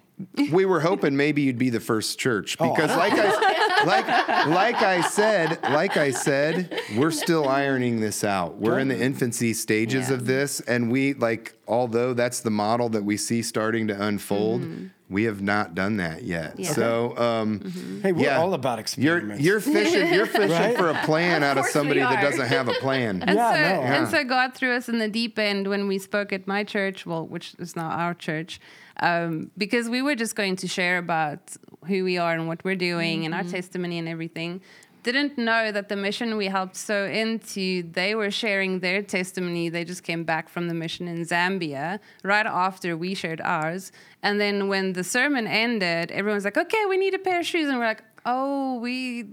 we 0.52 0.66
were 0.66 0.80
hoping 0.80 1.16
maybe 1.16 1.44
you'd 1.44 1.60
be 1.60 1.70
the 1.70 1.80
first 1.80 2.18
church 2.18 2.58
Oh, 2.60 2.74
because, 2.74 2.90
don't- 2.90 2.98
like 2.98 3.14
I, 3.14 3.54
like 3.86 4.08
like 4.48 4.82
I 4.82 5.02
said, 5.02 5.60
like 5.64 5.98
I 5.98 6.12
said, 6.12 6.80
we're 6.98 7.12
still 7.12 7.48
ironing 7.48 8.00
this 8.02 8.24
out. 8.24 8.58
We're 8.58 8.80
in 8.80 8.88
the 8.88 9.00
infancy 9.02 9.54
stages 9.54 10.10
Yeah. 10.10 10.16
of 10.16 10.26
this, 10.26 10.60
and 10.62 10.92
we 10.92 11.14
like 11.14 11.54
although 11.68 12.14
that's 12.14 12.42
the 12.42 12.52
model 12.52 12.90
that 12.90 13.04
we 13.04 13.18
see 13.18 13.42
starting 13.42 13.88
to 13.88 14.02
unfold. 14.02 14.66
We 15.08 15.26
have 15.26 15.40
not 15.40 15.76
done 15.76 15.98
that 15.98 16.24
yet. 16.24 16.54
Mm-hmm. 16.58 16.62
Yeah. 16.62 16.66
Mm-hmm. 16.72 16.74
So, 16.74 17.18
um, 17.18 18.00
Hey, 18.02 18.12
we're 18.12 18.26
yeah, 18.26 18.40
all 18.42 18.56
about 18.56 18.78
you're 18.98 19.18
experiments. 19.18 19.44
you're 19.44 19.60
fishing 19.60 20.12
you're 20.12 20.26
fishing 20.40 20.50
Right? 20.50 20.76
for 20.76 20.90
a 20.90 20.96
plan 21.06 21.44
out 21.44 21.60
of 21.60 21.66
somebody 21.68 22.00
that 22.00 22.24
doesn't 22.24 22.48
have 22.48 22.68
a 22.68 22.74
plan. 22.82 23.22
And 23.22 23.36
Yeah, 23.38 23.52
so, 23.54 23.60
no. 23.76 23.82
and 23.84 24.08
so 24.08 24.24
God 24.24 24.56
threw 24.56 24.72
us 24.76 24.90
in 24.90 24.98
the 24.98 25.08
deep 25.08 25.38
end 25.38 25.68
when 25.68 25.88
we 25.88 26.00
spoke 26.00 26.34
at 26.34 26.48
my 26.48 26.64
church, 26.64 27.06
well, 27.06 27.24
which 27.28 27.54
is 27.60 27.76
now 27.76 27.90
our 27.90 28.16
church, 28.16 28.60
um, 29.00 29.52
because 29.56 29.90
we 29.90 30.02
were 30.02 30.16
just 30.16 30.36
going 30.36 30.56
to 30.56 30.68
share 30.68 30.98
about 30.98 31.56
who 31.86 32.04
we 32.04 32.18
are 32.18 32.34
and 32.34 32.48
what 32.48 32.64
we're 32.64 32.76
doing 32.76 33.26
and 33.26 33.34
our 33.34 33.44
testimony 33.44 33.98
and 34.00 34.08
everything. 34.08 34.62
Didn't 35.04 35.38
know 35.38 35.72
that 35.72 35.88
the 35.88 35.96
mission 35.96 36.36
we 36.36 36.48
helped 36.48 36.76
so 36.76 37.06
into, 37.06 37.84
they 37.84 38.16
were 38.16 38.32
sharing 38.32 38.80
their 38.80 39.04
testimony. 39.04 39.70
They 39.70 39.86
just 39.86 40.02
came 40.02 40.24
back 40.24 40.50
from 40.50 40.68
the 40.68 40.74
mission 40.74 41.08
in 41.08 41.24
Zambia 41.26 42.00
right 42.24 42.48
after 42.48 42.98
we 42.98 43.14
shared 43.14 43.40
ours. 43.40 43.92
And 44.24 44.42
then 44.42 44.68
when 44.68 44.94
the 44.94 45.04
sermon 45.04 45.46
ended, 45.46 46.12
everyone's 46.12 46.44
like, 46.44 46.58
okay, 46.58 46.86
we 46.90 46.98
need 46.98 47.14
a 47.14 47.20
pair 47.20 47.42
of 47.42 47.46
shoes. 47.46 47.70
And 47.70 47.78
we're 47.78 47.86
like, 47.86 48.04
oh, 48.26 48.80
we 48.80 49.28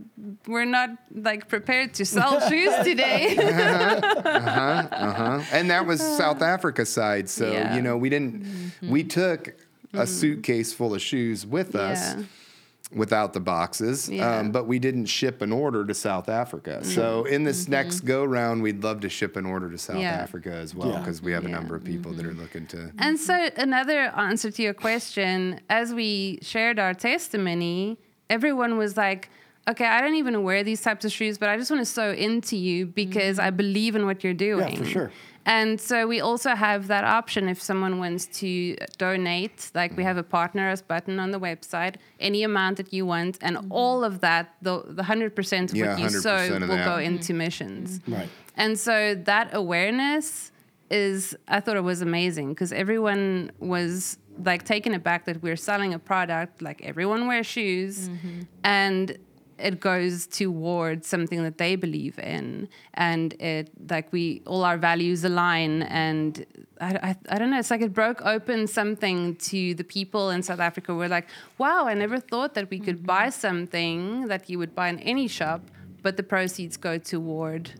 we're 0.46 0.66
not 0.66 0.90
like 1.14 1.48
prepared 1.48 1.94
to 1.94 2.05
sell 2.05 2.38
shoes 2.50 2.74
today. 2.84 3.34
Uh-huh. 3.38 4.88
Uh 4.92 5.12
huh. 5.14 5.42
And 5.53 5.70
that 5.70 5.86
was 5.86 6.00
South 6.18 6.42
Africa 6.42 6.84
side. 6.84 7.30
So, 7.30 7.50
Yeah. 7.50 7.64
Mm-hmm. 7.68 7.76
you 7.76 7.82
know, 7.82 7.96
we 7.96 8.11
didn't, 8.11 8.72
we 8.82 9.05
took 9.05 9.55
a 9.94 10.07
suitcase 10.07 10.74
full 10.74 10.94
of 10.94 11.00
shoes 11.00 11.46
with 11.46 11.74
us 11.74 12.14
Yeah. 12.14 12.22
Without 12.95 13.32
the 13.32 13.40
boxes, 13.40 14.09
Yeah. 14.09 14.38
um, 14.38 14.53
but 14.53 14.66
we 14.66 14.78
didn't 14.78 15.07
ship 15.07 15.43
an 15.43 15.53
order 15.53 15.84
to 15.84 15.95
South 15.95 16.28
Africa. 16.28 16.84
So, 16.84 17.24
in 17.24 17.45
this 17.45 17.68
next 17.68 18.01
go 18.01 18.24
round, 18.24 18.62
we'd 18.62 18.82
love 18.84 19.01
to 19.01 19.09
ship 19.09 19.36
an 19.36 19.47
order 19.47 19.70
to 19.70 19.78
South 19.78 19.97
Mm-hmm. 19.97 20.03
Yeah. 20.03 20.11
Africa 20.22 20.53
as 20.53 20.74
well 20.74 20.90
Yeah. 20.90 20.99
because 21.01 21.22
we 21.22 21.32
have 21.32 21.45
a 21.45 21.49
Yeah. 21.49 21.55
Mm-hmm. 21.55 21.61
number 21.62 21.76
of 21.76 21.84
people 21.84 22.12
that 22.12 22.26
are 22.26 22.34
looking 22.34 22.66
to. 22.68 22.93
And 22.99 23.18
so, 23.18 23.49
another 23.57 24.12
answer 24.16 24.51
to 24.51 24.62
your 24.62 24.74
question, 24.74 25.61
as 25.70 25.93
we 25.95 26.38
shared 26.43 26.78
our 26.78 26.95
testimony, 26.95 27.99
everyone 28.30 28.76
was 28.78 28.97
like, 28.97 29.28
okay, 29.68 29.86
I 29.86 30.01
don't 30.01 30.16
even 30.16 30.43
wear 30.43 30.64
these 30.64 30.80
types 30.82 31.05
of 31.05 31.12
shoes, 31.12 31.38
but 31.38 31.49
I 31.49 31.57
just 31.57 31.70
want 31.70 31.80
to 31.80 31.86
sew 31.86 32.11
into 32.12 32.57
you 32.57 32.86
because 32.86 33.38
I 33.38 33.51
believe 33.51 33.95
in 33.95 34.07
what 34.07 34.24
you're 34.24 34.34
doing. 34.34 34.72
Yeah, 34.72 34.78
for 34.78 34.84
sure. 34.84 35.12
And 35.45 35.80
so 35.80 36.07
we 36.07 36.20
also 36.20 36.55
have 36.55 36.86
that 36.86 37.05
option 37.05 37.49
if 37.49 37.61
someone 37.61 37.99
wants 37.99 38.26
to 38.40 38.76
donate. 38.99 39.70
Like 39.74 39.97
we 39.97 40.05
have 40.05 40.16
a 40.16 40.22
partner 40.22 40.70
us 40.70 40.82
button 40.82 41.18
on 41.18 41.32
the 41.32 41.40
website, 41.40 41.97
any 42.20 42.43
amount 42.45 42.76
that 42.76 42.93
you 42.93 43.05
want, 43.07 43.38
and 43.43 43.59
all 43.70 44.05
of 44.05 44.20
that, 44.20 44.55
the 44.62 44.82
the 44.86 45.03
hundred 45.03 45.34
percent 45.34 45.70
of 45.70 45.76
Yeah, 45.76 45.95
what 45.95 46.01
you 46.01 46.11
sow 46.11 46.59
will 46.61 46.66
that. 46.68 46.84
go 46.84 46.99
into 46.99 47.34
missions. 47.34 48.01
Right. 48.07 48.28
And 48.57 48.78
so 48.78 49.14
that 49.14 49.51
awareness 49.53 50.53
is, 50.90 51.34
I 51.49 51.59
thought 51.61 51.76
it 51.76 51.82
was 51.84 52.03
amazing 52.03 52.51
because 52.51 52.70
everyone 52.72 53.51
was 53.59 54.18
like 54.45 54.62
taken 54.64 54.95
aback 54.95 55.24
that 55.24 55.43
we're 55.43 55.57
selling 55.57 55.93
a 55.95 55.99
product, 55.99 56.62
like 56.62 56.82
everyone 56.82 57.26
wears 57.26 57.47
shoes, 57.47 58.09
and 58.62 59.16
it 59.62 59.80
goes 59.80 60.26
towards 60.26 61.06
something 61.06 61.42
that 61.44 61.58
they 61.58 61.76
believe 61.76 62.18
in, 62.18 62.68
and 62.94 63.32
it 63.34 63.70
like 63.88 64.12
we 64.12 64.42
all 64.46 64.64
our 64.64 64.76
values 64.76 65.24
align, 65.24 65.82
and 65.82 66.44
I, 66.80 66.90
I, 67.08 67.16
I 67.30 67.38
don't 67.38 67.50
know, 67.50 67.58
it's 67.58 67.70
like 67.70 67.80
it 67.80 67.92
broke 67.92 68.20
open 68.22 68.66
something 68.66 69.36
to 69.36 69.74
the 69.74 69.84
people 69.84 70.30
in 70.30 70.42
South 70.42 70.60
Africa. 70.60 70.94
We're 70.94 71.08
like, 71.08 71.28
wow, 71.58 71.86
I 71.86 71.94
never 71.94 72.18
thought 72.18 72.54
that 72.54 72.68
we 72.70 72.78
could 72.78 72.98
mm-hmm. 72.98 73.06
buy 73.06 73.30
something 73.30 74.26
that 74.28 74.50
you 74.50 74.58
would 74.58 74.74
buy 74.74 74.88
in 74.88 74.98
any 74.98 75.28
shop, 75.28 75.60
but 76.02 76.16
the 76.16 76.22
proceeds 76.22 76.76
go 76.76 76.98
toward 76.98 77.70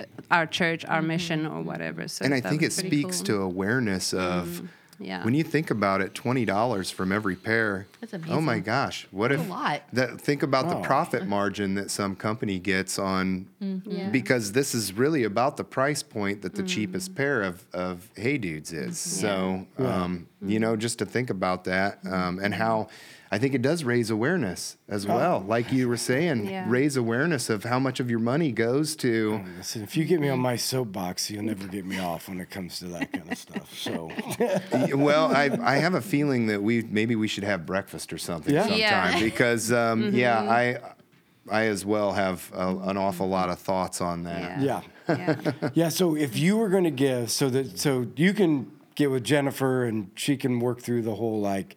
uh, 0.00 0.04
our 0.30 0.46
church, 0.46 0.84
our 0.84 0.98
mm-hmm. 0.98 1.08
mission, 1.08 1.46
or 1.46 1.62
whatever. 1.62 2.06
So 2.08 2.24
And 2.24 2.34
I 2.34 2.40
think 2.40 2.62
it 2.62 2.72
speaks 2.72 3.18
cool. 3.18 3.26
to 3.26 3.42
awareness 3.42 4.12
of 4.12 4.46
mm-hmm. 4.46 4.66
Yeah. 4.98 5.24
when 5.24 5.34
you 5.34 5.42
think 5.44 5.70
about 5.70 6.00
it, 6.00 6.14
twenty 6.14 6.44
dollars 6.44 6.90
from 6.90 7.12
every 7.12 7.36
pair. 7.36 7.86
That's 8.00 8.14
Oh 8.28 8.40
my 8.40 8.58
gosh! 8.60 9.06
What 9.10 9.28
That's 9.28 9.42
if 9.42 9.48
a 9.48 9.50
lot. 9.50 9.82
that? 9.92 10.20
Think 10.20 10.42
about 10.42 10.68
the 10.68 10.76
profit 10.80 11.26
margin 11.26 11.74
that 11.74 11.90
some 11.90 12.16
company 12.16 12.58
gets 12.58 12.98
on, 12.98 13.46
Mm-hmm. 13.62 13.90
Yeah. 13.90 14.10
because 14.10 14.52
this 14.52 14.74
is 14.74 14.92
really 14.92 15.24
about 15.24 15.56
the 15.56 15.64
price 15.64 16.02
point 16.02 16.42
that 16.42 16.54
the 16.54 16.62
Mm. 16.62 16.68
cheapest 16.68 17.14
pair 17.14 17.42
of 17.42 17.64
of 17.72 18.10
Hey 18.16 18.38
Dudes 18.38 18.72
is. 18.72 18.98
So 18.98 19.66
Yeah. 19.78 20.02
um, 20.04 20.26
you 20.44 20.58
know, 20.60 20.76
just 20.76 20.98
to 21.00 21.06
think 21.06 21.30
about 21.30 21.64
that 21.64 21.98
um, 22.06 22.38
and 22.38 22.54
how. 22.54 22.88
I 23.34 23.38
think 23.38 23.52
it 23.52 23.62
does 23.62 23.82
raise 23.82 24.10
awareness 24.10 24.76
as 24.88 25.08
well. 25.08 25.40
Like 25.40 25.72
you 25.72 25.88
were 25.88 25.96
saying, 25.96 26.46
Yeah. 26.46 26.66
raise 26.68 26.96
awareness 26.96 27.50
of 27.50 27.64
how 27.64 27.80
much 27.80 27.98
of 27.98 28.08
your 28.08 28.20
money 28.20 28.52
goes 28.52 28.94
to. 28.96 29.42
Listen, 29.56 29.82
if 29.82 29.96
you 29.96 30.04
get 30.04 30.20
me 30.20 30.28
on 30.28 30.38
my 30.38 30.54
soapbox, 30.54 31.30
you'll 31.30 31.42
never 31.42 31.66
get 31.66 31.84
me 31.84 31.98
off 31.98 32.28
when 32.28 32.38
it 32.40 32.48
comes 32.50 32.78
to 32.78 32.84
that 32.94 33.12
kind 33.12 33.32
of 33.32 33.36
stuff. 33.36 33.76
So, 33.76 34.08
well, 34.96 35.34
I, 35.34 35.50
I 35.62 35.76
have 35.78 35.94
a 35.94 36.00
feeling 36.00 36.46
that 36.46 36.62
we 36.62 36.82
maybe 36.82 37.16
we 37.16 37.26
should 37.26 37.42
have 37.42 37.66
breakfast 37.66 38.12
or 38.12 38.18
something 38.18 38.54
Yeah. 38.54 38.62
sometime 38.68 39.14
Yeah. 39.14 39.20
because 39.30 39.72
um, 39.72 40.14
yeah, 40.14 40.40
I 40.40 40.78
I 41.50 41.64
as 41.64 41.84
well 41.84 42.12
have 42.12 42.52
a, 42.54 42.68
an 42.90 42.96
awful 42.96 43.28
lot 43.28 43.48
of 43.50 43.58
thoughts 43.58 44.00
on 44.00 44.22
that. 44.24 44.60
Yeah. 44.62 44.80
yeah. 45.08 45.36
yeah. 45.42 45.68
Yeah, 45.74 45.88
so 45.88 46.14
if 46.16 46.38
you 46.38 46.56
were 46.56 46.68
going 46.68 46.84
to 46.84 46.90
give, 47.08 47.30
so 47.32 47.50
that 47.50 47.78
so 47.78 48.06
you 48.16 48.32
can 48.32 48.70
get 48.94 49.10
with 49.10 49.24
Jennifer 49.24 49.84
and 49.84 50.10
she 50.14 50.36
can 50.36 50.60
work 50.60 50.80
through 50.80 51.02
the 51.02 51.16
whole 51.16 51.40
like 51.40 51.74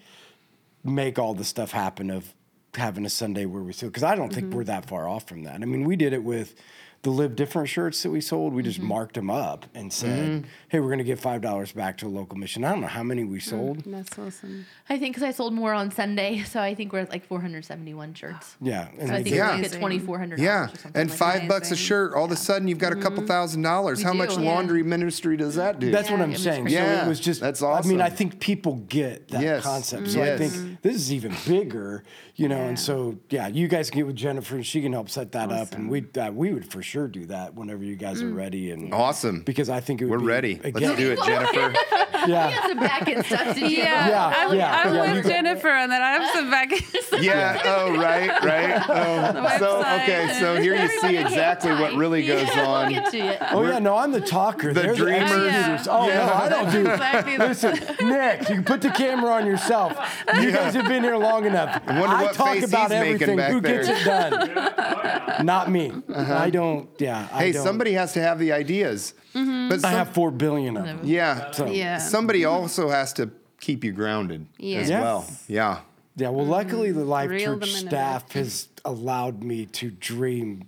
make 0.87 1.19
all 1.19 1.33
the 1.33 1.43
stuff 1.43 1.71
happen 1.71 2.09
of 2.09 2.33
having 2.75 3.05
a 3.05 3.09
Sunday 3.09 3.45
where 3.45 3.61
we 3.61 3.73
sell 3.73 3.89
because 3.89 4.03
I 4.03 4.15
don't 4.15 4.33
think 4.33 4.47
mm-hmm. 4.47 4.57
we're 4.57 4.63
that 4.65 4.85
far 4.87 5.07
off 5.07 5.27
from 5.27 5.43
that. 5.43 5.55
I 5.55 5.65
mean, 5.65 5.83
we 5.83 5.95
did 5.95 6.13
it 6.13 6.23
with 6.23 6.55
the 7.03 7.11
live 7.11 7.35
different 7.35 7.69
shirts 7.69 8.03
that 8.03 8.09
we 8.09 8.21
sold. 8.21 8.53
We 8.53 8.63
just 8.63 8.79
mm-hmm. 8.79 8.87
marked 8.89 9.15
them 9.15 9.29
up 9.29 9.65
and 9.73 9.93
said, 9.93 10.29
mm-hmm. 10.29 10.47
"Hey, 10.69 10.79
we're 10.79 10.87
going 10.87 10.97
to 10.97 11.03
give 11.03 11.19
five 11.19 11.41
dollars 11.41 11.71
back 11.71 11.97
to 11.99 12.07
a 12.07 12.09
local 12.09 12.37
mission." 12.37 12.63
I 12.63 12.71
don't 12.71 12.81
know 12.81 12.87
how 12.87 13.03
many 13.03 13.23
we 13.23 13.37
mm, 13.39 13.41
sold. 13.43 13.83
That's 13.85 14.17
awesome. 14.17 14.65
I 14.89 14.97
think 14.97 15.15
because 15.15 15.27
I 15.27 15.31
sold 15.31 15.53
more 15.53 15.73
on 15.73 15.91
Sunday, 15.91 16.43
so 16.47 16.59
I 16.59 16.75
think 16.75 16.91
we're 16.91 16.99
at 16.99 17.11
like 17.11 17.25
471 17.25 18.13
shirts. 18.13 18.55
Yeah, 18.67 18.87
and 18.97 19.07
So 19.07 19.13
I 19.13 19.17
think 19.17 19.25
did- 19.25 19.31
we 19.31 19.37
Yeah. 19.37 19.61
get 19.61 19.71
2,400. 19.71 20.39
Yeah, 20.39 20.65
or 20.65 20.67
something 20.67 20.91
and 21.01 21.09
like 21.09 21.17
five 21.19 21.41
that. 21.41 21.49
bucks 21.49 21.71
a 21.71 21.75
shirt. 21.75 22.13
All 22.13 22.25
of 22.25 22.31
a 22.31 22.35
sudden, 22.35 22.67
you've 22.67 22.79
got 22.79 22.91
a 22.91 22.95
couple 22.95 23.19
mm-hmm. 23.19 23.27
thousand 23.27 23.61
dollars. 23.61 23.99
We 23.99 24.03
How 24.03 24.11
do. 24.11 24.17
much 24.17 24.37
Yeah. 24.37 24.49
laundry 24.51 24.83
ministry 24.83 25.37
does 25.37 25.55
that 25.55 25.79
do? 25.79 25.91
That's 25.91 26.09
what 26.09 26.19
I'm 26.19 26.35
saying. 26.35 26.67
Yeah, 26.67 27.01
So 27.01 27.05
it 27.05 27.09
was 27.09 27.19
just. 27.19 27.39
That's 27.39 27.61
awesome. 27.61 27.89
I 27.89 27.93
mean, 27.93 28.01
I 28.01 28.09
think 28.09 28.39
people 28.39 28.83
get 28.89 29.29
that 29.29 29.41
Yes. 29.41 29.63
concept. 29.63 30.09
So 30.09 30.21
I 30.21 30.37
think 30.37 30.81
this 30.81 30.95
is 30.95 31.13
even 31.13 31.33
bigger, 31.45 32.03
you 32.35 32.49
know. 32.49 32.57
And 32.61 32.77
so 32.79 33.17
yeah, 33.29 33.47
you 33.47 33.67
guys 33.67 33.89
can 33.89 33.99
get 33.99 34.07
with 34.07 34.15
Jennifer, 34.15 34.55
and 34.55 34.65
she 34.65 34.81
can 34.81 34.93
help 34.93 35.09
set 35.09 35.31
that 35.33 35.51
up, 35.51 35.73
and 35.73 35.89
we 35.89 36.05
uh, 36.17 36.31
we 36.31 36.51
would 36.53 36.69
for 36.69 36.81
sure 36.87 37.07
do 37.07 37.25
that 37.27 37.53
whenever 37.53 37.83
you 37.83 37.95
guys 37.95 38.21
are 38.21 38.31
mm. 38.31 38.35
ready. 38.35 38.71
And 38.71 38.93
Awesome. 38.93 39.41
because 39.41 39.69
I 39.69 39.81
think 39.81 40.01
it 40.01 40.05
would. 40.05 40.11
We're 40.11 40.19
be, 40.19 40.25
ready. 40.25 40.53
Again, 40.63 40.89
Let's 40.89 40.97
do 40.97 41.11
it, 41.11 41.19
Jennifer. 41.25 41.73
We 42.25 42.33
Yeah. 42.33 42.49
got 42.49 42.69
some 42.69 42.79
back 42.79 43.07
end 43.07 43.25
stuff 43.25 43.53
to 43.53 43.59
do. 43.59 43.67
Yeah, 43.67 44.07
Yeah, 44.09 44.33
I'm, 44.35 44.57
yeah, 44.57 44.81
I'm 44.83 44.93
yeah, 44.95 45.13
with 45.13 45.27
Jennifer 45.27 45.69
on 45.69 45.89
that. 45.89 46.01
I 46.01 46.11
have 46.13 46.33
some 46.33 46.49
back. 46.49 46.71
And 46.71 46.83
stuff. 47.03 47.21
Yeah. 47.21 47.61
Oh, 47.63 47.95
right, 47.95 48.29
right. 48.43 48.83
Oh, 48.89 49.57
so 49.59 49.79
okay. 49.79 50.35
So 50.39 50.59
here 50.59 50.75
you 50.75 50.87
see 50.99 51.15
exactly 51.17 51.71
what 51.71 51.93
really 51.93 52.25
goes 52.25 52.47
Yeah, 52.47 52.65
on. 52.65 52.91
We'll 52.91 53.01
get 53.01 53.11
to 53.11 53.17
it. 53.19 53.37
Oh 53.51 53.63
yeah, 53.63 53.79
no, 53.79 53.95
I'm 53.95 54.11
the 54.11 54.19
talker. 54.21 54.73
The 54.73 54.81
They're 54.81 54.95
dreamers. 54.95 55.29
The 55.29 55.47
executors. 55.47 55.87
oh 55.87 56.07
no, 56.07 56.33
I 56.33 56.49
don't 56.49 56.71
do. 56.71 56.79
exactly. 56.91 57.37
Listen, 57.37 57.73
Nick, 58.07 58.49
you 58.49 58.55
can 58.55 58.63
put 58.63 58.81
the 58.81 58.89
camera 58.89 59.31
on 59.33 59.45
yourself. 59.45 59.97
You 60.35 60.51
guys 60.51 60.73
have 60.73 60.87
been 60.87 61.03
here 61.03 61.17
long 61.17 61.45
enough. 61.45 61.81
wonder 61.85 62.07
I 62.07 62.23
what 62.23 62.33
talk 62.33 62.55
face 62.55 62.67
about 62.67 62.91
he's 62.91 62.99
everything. 62.99 63.37
Who 63.39 63.61
there. 63.61 63.83
gets 63.83 63.89
it 63.89 64.05
done? 64.05 65.45
Not 65.45 65.71
me. 65.71 65.91
Uh-huh. 66.13 66.33
I 66.35 66.49
don't. 66.49 66.76
Yeah. 66.99 67.27
I 67.31 67.43
Hey, 67.45 67.51
don't. 67.51 67.63
somebody 67.63 67.93
has 67.93 68.13
to 68.13 68.21
have 68.21 68.39
the 68.39 68.51
ideas. 68.51 69.13
But 69.33 69.83
I 69.85 69.91
have 69.91 70.13
four 70.13 70.31
billion 70.31 70.77
of 70.77 70.85
them. 70.85 70.99
yeah. 71.03 71.51
So- 71.51 71.67
Yeah. 71.67 71.97
Somebody 71.99 72.45
also 72.45 72.89
has 72.89 73.13
to 73.13 73.29
keep 73.59 73.83
you 73.83 73.91
grounded 73.91 74.41
as 74.59 74.65
Yes. 74.65 74.89
well. 74.89 75.25
Yeah. 75.47 75.79
Yeah, 76.15 76.29
well, 76.29 76.45
luckily 76.47 76.91
the 76.91 77.03
Life 77.05 77.29
Reel 77.29 77.59
Church 77.59 77.59
them 77.59 77.69
in 77.81 77.85
a 77.87 77.89
staff 77.89 78.31
has 78.31 78.69
allowed 78.83 79.43
me 79.43 79.65
to 79.67 79.91
dream 79.91 80.63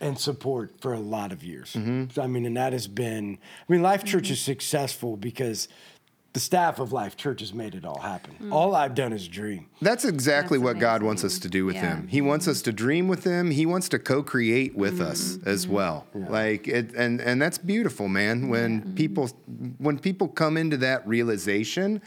and 0.00 0.18
support 0.18 0.72
for 0.80 0.92
a 0.94 0.98
lot 1.00 1.32
of 1.32 1.42
years. 1.44 1.74
Mm-hmm. 1.74 2.18
I 2.20 2.26
mean, 2.26 2.46
and 2.46 2.56
that 2.56 2.72
has 2.72 2.86
been, 2.88 3.38
I 3.68 3.72
mean, 3.72 3.82
Life 3.82 4.04
Church 4.04 4.30
is 4.30 4.40
successful 4.40 5.16
because 5.18 5.68
the 6.34 6.40
staff 6.40 6.80
of 6.80 6.92
Life 6.92 7.16
Church 7.16 7.40
has 7.40 7.54
made 7.54 7.76
it 7.76 7.84
all 7.84 8.00
happen. 8.00 8.36
Mm. 8.42 8.52
All 8.52 8.74
I've 8.74 8.96
done 8.96 9.12
is 9.12 9.28
dream. 9.28 9.66
That's 9.80 10.04
exactly 10.04 10.58
That's 10.58 10.64
what 10.64 10.78
God 10.80 11.02
wants 11.04 11.22
us 11.22 11.38
to 11.38 11.48
do 11.48 11.64
with 11.64 11.76
Yeah. 11.76 11.94
Him. 11.94 12.08
He 12.08 12.20
wants 12.20 12.48
us 12.48 12.60
to 12.62 12.72
dream 12.72 13.06
with 13.06 13.22
Him. 13.22 13.52
He 13.52 13.64
wants 13.64 13.88
to 13.90 14.00
co-create 14.00 14.74
with 14.74 15.00
us 15.00 15.36
mm-hmm. 15.36 15.48
as 15.48 15.64
mm-hmm. 15.64 15.74
well. 15.74 16.06
Like 16.12 16.66
it, 16.66 16.92
and 16.94 17.20
and 17.20 17.40
that's 17.40 17.56
beautiful, 17.56 18.08
man. 18.08 18.48
When 18.48 18.80
mm-hmm. 18.80 18.94
people 18.94 19.30
when 19.78 19.98
people 19.98 20.26
come 20.26 20.56
into 20.56 20.76
that 20.78 21.06
realization 21.06 22.02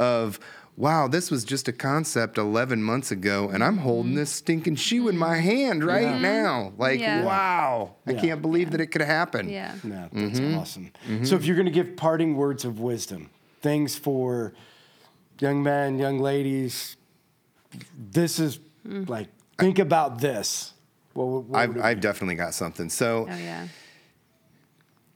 of 0.00 0.40
wow, 0.76 1.08
this 1.08 1.30
was 1.30 1.44
just 1.44 1.66
a 1.66 1.72
concept 1.72 2.38
11 2.38 2.82
months 2.82 3.10
ago, 3.10 3.50
and 3.52 3.64
I'm 3.64 3.78
holding 3.78 4.14
this 4.14 4.30
stinking 4.30 4.76
shoe 4.76 5.08
in 5.08 5.18
my 5.18 5.38
hand 5.38 5.82
right 5.82 6.20
now. 6.20 6.72
Like, 6.78 7.00
Yeah. 7.00 7.24
wow, 7.24 7.96
I 8.06 8.14
can't 8.14 8.40
believe 8.40 8.70
that 8.70 8.80
it 8.80 8.86
could 8.86 9.02
happen. 9.02 9.48
Yeah. 9.48 9.74
Yeah, 9.82 10.08
that's 10.12 10.38
Mm-hmm. 10.38 10.58
awesome. 10.58 10.92
So 11.24 11.34
if 11.34 11.46
you're 11.46 11.56
going 11.56 11.66
to 11.66 11.72
give 11.72 11.96
parting 11.96 12.36
words 12.36 12.64
of 12.64 12.78
wisdom, 12.78 13.28
things 13.60 13.96
for 13.96 14.52
young 15.40 15.62
men, 15.62 15.98
young 15.98 16.18
ladies, 16.20 16.96
this 17.96 18.38
is 18.38 18.58
Mm. 18.86 19.08
like 19.08 19.28
think 19.58 19.78
about 19.78 20.20
this. 20.20 20.72
What, 21.12 21.44
what 21.44 21.58
I've, 21.58 21.78
I've 21.80 22.00
definitely 22.00 22.36
got 22.36 22.54
something. 22.54 22.88
So 22.88 23.26
Oh 23.30 23.36
yeah. 23.36 23.66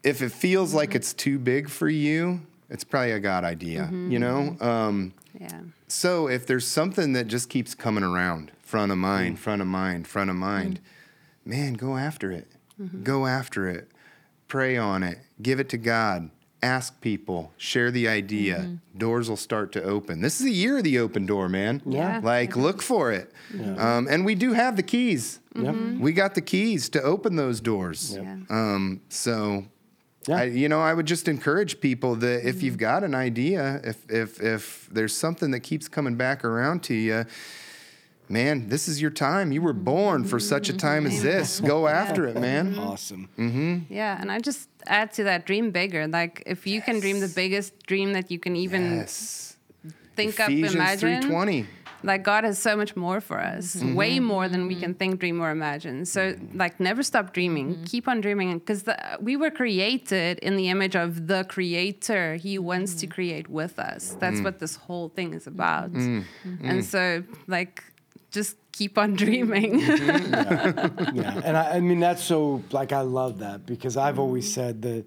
if 0.03 0.21
it 0.21 0.31
feels 0.31 0.73
like 0.73 0.93
it's 0.95 1.13
too 1.13 1.39
big 1.39 1.69
for 1.69 1.89
you, 1.89 2.41
it's 2.69 2.83
probably 2.83 3.11
a 3.11 3.19
God 3.19 3.43
idea, 3.43 3.89
you 3.91 4.19
know? 4.19 4.55
Um, 4.59 5.13
Yeah. 5.39 5.61
so 5.87 6.27
if 6.27 6.45
there's 6.45 6.67
something 6.67 7.13
that 7.13 7.27
just 7.27 7.49
keeps 7.49 7.73
coming 7.73 8.03
around, 8.03 8.51
front 8.61 8.91
of 8.91 8.97
Mm. 8.97 9.01
mind, 9.01 9.39
front 9.39 9.61
of 9.61 9.67
mind, 9.67 10.07
front 10.07 10.29
of 10.29 10.35
mind, 10.35 10.79
man, 11.45 11.73
go 11.73 11.97
after 11.97 12.31
it. 12.31 12.47
Mm-hmm. 12.79 13.03
Go 13.03 13.25
after 13.27 13.67
it. 13.69 13.89
Pray 14.47 14.77
on 14.77 15.03
it. 15.03 15.19
Give 15.41 15.59
it 15.59 15.69
to 15.69 15.77
God. 15.77 16.29
Ask 16.63 17.01
people. 17.01 17.51
Share 17.57 17.91
the 17.91 18.07
idea. 18.07 18.59
Mm-hmm. 18.59 18.97
Doors 18.97 19.29
will 19.29 19.37
start 19.37 19.71
to 19.73 19.83
open. 19.83 20.21
This 20.21 20.39
is 20.39 20.47
a 20.47 20.51
year 20.51 20.77
of 20.77 20.83
the 20.85 20.97
open 20.99 21.25
door, 21.25 21.49
man. 21.49 21.81
Yeah. 21.85 22.21
Like, 22.23 22.55
look 22.55 22.81
for 22.81 23.11
it. 23.11 23.31
Um, 23.77 24.07
and 24.09 24.23
we 24.25 24.33
do 24.35 24.53
have 24.53 24.77
the 24.77 24.83
keys. 24.83 25.39
Yep. 25.55 25.75
We 25.99 26.13
got 26.13 26.35
the 26.35 26.41
keys 26.41 26.87
to 26.89 27.01
open 27.01 27.35
those 27.35 27.59
doors. 27.59 28.15
Yeah. 28.15 28.37
Um, 28.49 29.01
so, 29.09 29.65
Yeah. 30.27 30.37
I, 30.37 30.43
you 30.45 30.69
know, 30.69 30.79
I 30.79 30.93
would 30.93 31.05
just 31.05 31.27
encourage 31.27 31.81
people 31.81 32.15
that 32.15 32.47
if 32.47 32.63
you've 32.63 32.77
got 32.77 33.03
an 33.03 33.13
idea, 33.13 33.81
if 33.83 33.97
if 34.09 34.41
if 34.41 34.87
there's 34.89 35.13
something 35.15 35.51
that 35.51 35.59
keeps 35.59 35.89
coming 35.89 36.15
back 36.15 36.45
around 36.45 36.81
to 36.83 36.93
you, 36.93 37.25
man, 38.33 38.67
this 38.67 38.87
is 38.89 39.01
your 39.01 39.11
time. 39.11 39.51
You 39.51 39.61
were 39.61 39.73
born 39.73 40.25
for 40.25 40.39
such 40.39 40.67
a 40.67 40.75
time 40.75 41.05
as 41.05 41.21
this. 41.21 41.57
Mm-hmm. 41.57 41.67
Go 41.67 41.87
after 41.87 42.27
it, 42.27 42.35
man. 42.35 42.71
Mm-hmm. 42.73 42.89
awesome. 42.89 43.29
Mm-hmm. 43.37 43.93
Yeah, 43.93 44.19
and 44.19 44.31
I 44.31 44.39
just 44.39 44.67
add 44.87 45.13
to 45.13 45.23
that 45.25 45.45
dream 45.45 45.71
bigger. 45.71 46.07
Like 46.07 46.43
if 46.45 46.67
you 46.67 46.81
can 46.81 46.99
dream 46.99 47.19
the 47.21 47.31
biggest 47.43 47.85
dream 47.85 48.13
that 48.13 48.31
you 48.31 48.39
can 48.39 48.55
even 48.55 48.97
Yes. 48.97 49.55
think 50.17 50.33
Ephesians 50.39 50.75
up, 50.75 51.03
imagine. 51.03 51.29
3:20. 51.29 51.65
Like 52.05 52.23
God 52.23 52.43
has 52.43 52.59
so 52.59 52.75
much 52.75 52.97
more 52.97 53.21
for 53.21 53.39
us, 53.39 53.81
way 53.81 54.19
more 54.19 54.49
than 54.49 54.67
we 54.67 54.75
can 54.75 54.93
think, 54.93 55.21
dream, 55.21 55.39
or 55.41 55.51
imagine. 55.51 56.03
So, 56.03 56.35
like, 56.53 56.77
never 56.77 57.01
stop 57.01 57.31
dreaming. 57.31 57.85
Keep 57.85 58.09
on 58.09 58.19
dreaming, 58.19 58.59
because 58.59 58.83
we 59.21 59.37
were 59.37 59.49
created 59.49 60.37
in 60.39 60.57
the 60.57 60.67
image 60.67 60.97
of 60.97 61.27
the 61.27 61.45
Creator. 61.45 62.35
He 62.35 62.59
wants 62.59 62.93
to 62.95 63.07
mm. 63.07 63.11
create 63.11 63.47
with 63.47 63.79
us. 63.79 64.17
That's 64.19 64.41
mm. 64.41 64.43
what 64.43 64.59
this 64.59 64.75
whole 64.75 65.09
thing 65.17 65.33
is 65.33 65.47
about. 65.47 65.93
Mm. 65.93 66.25
And 66.61 66.83
so, 66.83 67.23
like, 67.47 67.81
just 68.33 68.57
keep 68.73 68.97
on 68.97 69.13
dreaming. 69.23 69.79
Mm-hmm. 69.79 71.15
yeah, 71.21 71.41
and 71.45 71.55
I, 71.55 71.75
I 71.75 71.79
mean 71.79 72.01
that's 72.01 72.23
so 72.23 72.61
like 72.71 72.91
I 72.91 73.01
love 73.01 73.39
that 73.39 73.65
because 73.65 73.95
I've 73.95 74.19
always 74.19 74.49
mm. 74.49 74.55
said 74.55 74.81
that 74.81 75.05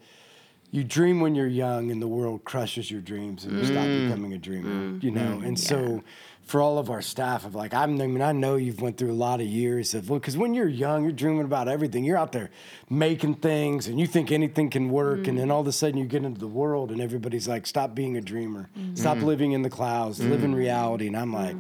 you 0.71 0.85
dream 0.85 1.21
when 1.21 1.35
you're 1.35 1.47
young 1.47 1.91
and 1.91 2.01
the 2.01 2.09
world 2.09 2.45
crushes 2.45 2.91
your 2.91 3.01
dreams 3.01 3.45
and 3.45 3.59
you 3.59 3.65
stop 3.65 3.85
mm. 3.85 4.07
becoming 4.09 4.33
a 4.33 4.39
dreamer, 4.39 4.69
mm. 4.69 5.03
you 5.03 5.11
know. 5.11 5.41
And 5.45 5.59
so 5.59 6.03
for 6.43 6.61
all 6.61 6.79
of 6.79 6.91
our 6.91 7.03
staff 7.03 7.45
of 7.45 7.55
like 7.55 7.75
I'm, 7.75 8.01
I 8.01 8.07
mean 8.07 8.23
I 8.23 8.33
know 8.33 8.57
you've 8.57 8.81
went 8.81 8.99
through 8.99 9.13
a 9.13 9.15
lot 9.15 9.41
of 9.41 9.47
years 9.47 9.95
of 9.95 10.11
look, 10.11 10.23
because 10.23 10.37
when 10.37 10.55
you're 10.55 10.69
young 10.69 11.03
you're 11.03 11.13
dreaming 11.13 11.45
about 11.45 11.67
everything. 11.69 12.05
You're 12.05 12.19
out 12.19 12.33
there 12.33 12.51
making 12.89 13.37
things 13.37 13.89
and 13.89 13.99
you 13.99 14.07
think 14.07 14.31
anything 14.31 14.71
can 14.71 14.91
work, 14.91 15.27
and 15.27 15.39
then 15.39 15.51
all 15.51 15.61
of 15.61 15.67
a 15.67 15.73
sudden 15.73 15.99
you 15.99 16.07
get 16.07 16.25
into 16.25 16.41
the 16.41 16.47
world 16.47 16.93
and 16.93 17.01
everybody's 17.01 17.49
like 17.49 17.67
stop 17.67 17.95
being 17.95 18.17
a 18.17 18.21
dreamer, 18.21 18.69
stop 18.95 19.19
living 19.19 19.53
in 19.53 19.63
the 19.63 19.71
clouds, 19.71 20.21
live 20.21 20.45
in 20.45 20.55
reality. 20.55 21.09
And 21.09 21.17
I'm 21.17 21.33
like. 21.33 21.57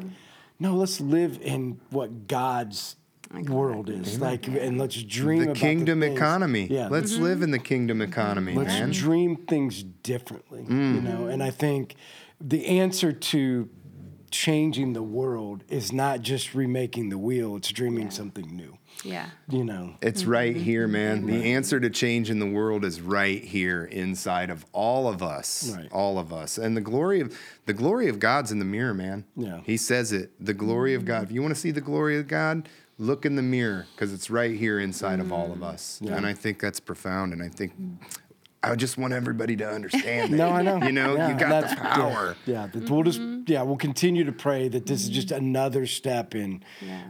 No, 0.59 0.74
let's 0.74 1.00
live 1.00 1.38
in 1.42 1.80
what 1.90 2.28
God's 2.28 2.96
world 3.48 3.90
is 3.90 4.20
like, 4.20 4.46
and 4.46 4.78
let's 4.78 5.02
dream 5.02 5.40
The 5.40 5.44
about 5.46 5.57
kingdom 5.57 6.00
things- 6.00 6.16
economy. 6.16 6.68
Yeah, 6.70 6.88
Let's 6.88 7.14
mm-hmm. 7.14 7.22
live 7.24 7.42
in 7.42 7.50
the 7.50 7.59
kingdom 7.59 8.00
economy, 8.00 8.54
let's 8.54 8.68
man. 8.72 8.90
dream 8.90 9.36
things 9.36 9.82
differently. 9.82 10.61
You 10.61 10.66
mm. 10.68 11.02
know, 11.02 11.26
and 11.26 11.42
I 11.42 11.50
think 11.50 11.96
the 12.40 12.66
answer 12.66 13.12
to 13.12 13.68
changing 14.30 14.92
the 14.92 15.02
world 15.02 15.64
is 15.68 15.92
not 15.92 16.20
just 16.22 16.54
remaking 16.54 17.09
the 17.09 17.18
wheel; 17.18 17.57
it's 17.57 17.70
dreaming 17.70 18.11
something 18.11 18.54
new. 18.57 18.78
Yeah. 19.05 19.30
You 19.49 19.64
know, 19.64 19.94
It's 20.01 20.22
mm-hmm. 20.22 20.30
right 20.30 20.57
here, 20.57 20.84
mm-hmm. 20.84 20.92
man. 20.92 21.26
The 21.26 21.53
answer 21.53 21.80
to 21.80 21.90
change 21.90 22.30
in 22.30 22.38
the 22.38 22.47
world 22.47 22.84
is 22.84 23.01
right 23.01 23.42
here 23.42 23.84
inside 23.84 24.51
of 24.51 24.64
all 24.72 25.09
of 25.09 25.22
us. 25.22 25.74
Right. 25.76 25.90
All 25.92 26.18
of 26.18 26.32
us. 26.32 26.59
And 26.59 26.76
the 26.76 26.80
glory 26.80 27.20
of 27.20 27.38
the 27.66 27.74
glory 27.74 28.09
of 28.09 28.18
God's 28.18 28.53
in 28.53 28.59
the 28.59 28.64
mirror, 28.64 28.94
man. 28.94 29.24
Yeah. 29.36 29.61
He 29.64 29.76
says 29.76 30.12
it. 30.12 30.32
The 30.44 30.55
glory 30.55 30.94
of 30.94 31.05
God. 31.05 31.16
Mm-hmm. 31.16 31.24
If 31.24 31.32
you 31.32 31.42
want 31.42 31.55
to 31.55 31.61
see 31.61 31.70
the 31.70 31.80
glory 31.80 32.18
of 32.18 32.28
God, 32.28 32.68
look 32.99 33.26
in 33.26 33.36
the 33.36 33.42
mirror 33.42 33.86
because 33.94 34.12
it's 34.12 34.30
right 34.30 34.57
here 34.57 34.80
inside 34.80 35.20
of 35.20 35.32
all 35.32 35.53
of 35.53 35.59
mm. 35.59 35.66
us. 35.66 36.01
And 36.01 36.26
I 36.26 36.32
think 36.32 36.61
that's 36.61 36.80
profound. 36.80 37.32
And 37.32 37.42
I 37.42 37.49
think 37.49 37.78
mm. 37.78 37.97
I 38.62 38.74
just 38.74 38.98
want 38.98 39.12
everybody 39.12 39.57
to 39.57 39.68
understand 39.68 40.32
that. 40.32 40.36
No, 40.36 40.50
I 40.50 40.62
know. 40.62 40.78
You 40.78 40.92
know, 40.92 41.14
Yeah, 41.16 41.28
you 41.28 41.34
got 41.38 41.48
the 41.48 41.68
that's- 41.68 41.74
yeah, 41.76 41.94
power. 41.94 42.36
Yeah, 42.46 42.66
that 42.66 42.90
we'll 42.90 43.02
just 43.02 43.20
mm-hmm. 43.20 43.42
yeah 43.46 43.62
we'll 43.62 43.76
continue 43.76 44.24
to 44.24 44.32
pray 44.32 44.68
that 44.68 44.86
this 44.86 45.02
is 45.02 45.09
just 45.09 45.28
mm-hmm. 45.28 45.44
another 45.44 45.86
step 45.86 46.34
in 46.34 46.62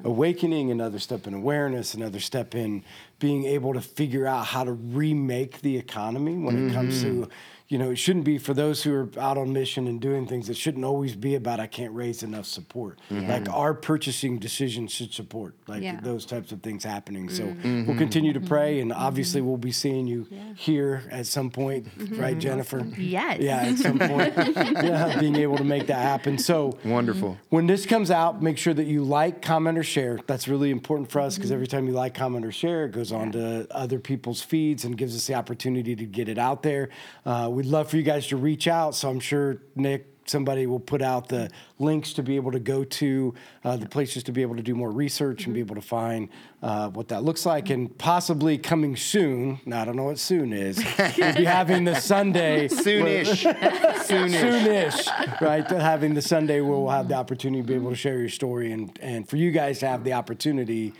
awakening, 0.05 0.71
another 0.71 0.99
step 0.99 1.27
in 1.27 1.35
awareness, 1.35 1.95
another 1.95 2.21
step 2.21 2.55
in 2.55 2.85
being 3.19 3.45
able 3.45 3.73
to 3.73 3.81
figure 3.81 4.27
out 4.27 4.47
how 4.47 4.65
to 4.65 4.73
remake 4.73 5.63
the 5.63 5.77
economy 5.79 6.37
when 6.37 6.69
it 6.69 6.73
comes 6.75 7.01
to 7.03 7.07
mm-hmm. 7.09 7.31
You 7.69 7.79
know 7.79 7.91
it 7.91 7.97
shouldn't 7.97 8.25
be 8.25 8.39
for 8.39 8.55
those 8.55 8.83
who 8.83 8.95
are 8.95 9.09
out 9.19 9.37
on 9.39 9.53
mission 9.53 9.87
and 9.87 10.01
doing 10.01 10.27
things. 10.27 10.49
It 10.49 10.57
shouldn't 10.57 10.85
always 10.85 11.17
be 11.17 11.35
about 11.35 11.61
I 11.61 11.67
can't 11.67 11.93
raise 11.93 12.23
enough 12.23 12.47
support. 12.47 13.01
Mm-hmm. 13.11 13.31
Like 13.31 13.49
our 13.49 13.75
purchasing 13.75 14.39
decisions 14.39 14.93
should 14.93 15.13
support 15.13 15.55
like 15.67 15.83
Yeah. 15.83 16.01
those 16.01 16.27
types 16.27 16.53
of 16.53 16.63
things 16.63 16.85
happening. 16.85 17.29
So 17.29 17.45
mm-hmm. 17.45 17.63
we'll 17.63 17.85
mm-hmm. 17.85 17.99
continue 17.99 18.33
to 18.33 18.41
pray, 18.41 18.81
and 18.81 18.93
obviously 18.93 19.41
we'll 19.41 19.57
be 19.57 19.73
seeing 19.73 20.07
you 20.07 20.27
here 20.57 21.03
at 21.11 21.27
some 21.27 21.51
point, 21.51 21.89
right, 22.13 22.39
Jennifer? 22.39 22.87
Yes. 22.97 23.41
Yeah, 23.41 23.59
at 23.59 23.79
some 23.79 23.99
point. 23.99 24.35
yeah, 24.47 25.19
being 25.19 25.37
able 25.37 25.59
to 25.59 25.65
make 25.65 25.87
that 25.89 26.01
happen. 26.01 26.39
So 26.39 26.79
Wonderful. 26.85 27.39
when 27.49 27.67
this 27.67 27.87
comes 27.87 28.11
out, 28.11 28.43
make 28.43 28.59
sure 28.59 28.75
that 28.75 28.87
you 28.87 29.03
like, 29.03 29.43
comment, 29.43 29.79
or 29.79 29.83
share. 29.83 30.19
That's 30.27 30.49
really 30.49 30.71
important 30.71 31.11
for 31.11 31.21
us 31.21 31.37
because 31.37 31.51
every 31.51 31.67
time 31.67 31.87
you 31.87 31.93
like, 31.93 32.15
comment, 32.15 32.45
or 32.45 32.53
share, 32.53 32.87
it 32.87 32.93
goes 32.93 33.13
on 33.13 33.33
to 33.33 33.67
other 33.71 33.99
people's 33.99 34.43
feeds 34.43 34.85
and 34.85 34.97
gives 34.97 35.17
us 35.17 35.27
the 35.27 35.35
opportunity 35.35 35.97
to 35.97 36.05
get 36.05 36.29
it 36.29 36.39
out 36.39 36.63
there. 36.63 36.89
Uh, 37.25 37.51
we'd 37.57 37.65
love 37.65 37.89
for 37.89 37.97
you 37.97 38.03
guys 38.03 38.27
to 38.27 38.37
reach 38.37 38.69
out. 38.69 38.95
So 38.95 39.09
I'm 39.09 39.21
sure 39.21 39.63
Nick. 39.75 40.13
Somebody 40.29 40.67
will 40.67 40.81
put 40.81 41.03
out 41.03 41.29
the 41.29 41.49
links 41.79 42.13
to 42.15 42.23
be 42.25 42.35
able 42.35 42.51
to 42.51 42.59
go 42.59 42.83
to 42.83 43.33
uh, 43.63 43.77
the 43.77 43.87
places 43.87 44.25
to 44.25 44.33
be 44.33 44.43
able 44.43 44.57
to 44.57 44.63
do 44.63 44.75
more 44.75 44.91
research 44.91 45.45
and 45.45 45.55
be 45.55 45.61
able 45.61 45.77
to 45.77 45.81
find 45.81 46.31
uh, 46.65 46.89
what 46.89 47.07
that 47.07 47.23
looks 47.23 47.47
like. 47.47 47.71
And 47.71 47.97
possibly 47.97 48.59
coming 48.59 48.97
soon, 48.97 49.61
now 49.65 49.83
I 49.83 49.85
don't 49.85 49.95
know 49.95 50.03
what 50.03 50.19
soon 50.19 50.53
is, 50.53 50.79
we'll 50.99 51.37
be 51.37 51.45
having 51.45 51.85
the 51.85 51.95
Sunday 52.01 52.67
Soonish. 52.69 53.45
Soonish. 53.55 55.05
soonish, 55.05 55.41
right? 55.41 55.71
Having 55.71 56.15
the 56.15 56.23
Sunday 56.23 56.61
where 56.61 56.77
we'll 56.77 56.91
have 56.91 57.07
the 57.07 57.15
opportunity 57.15 57.63
to 57.63 57.69
be 57.69 57.75
able 57.75 57.91
to 57.91 57.97
share 57.97 58.19
your 58.19 58.29
story 58.29 58.73
and, 58.73 58.99
and 59.01 59.29
for 59.29 59.37
you 59.37 59.53
guys 59.53 59.79
to 59.79 59.87
have 59.87 60.03
the 60.03 60.15
opportunity 60.15 60.93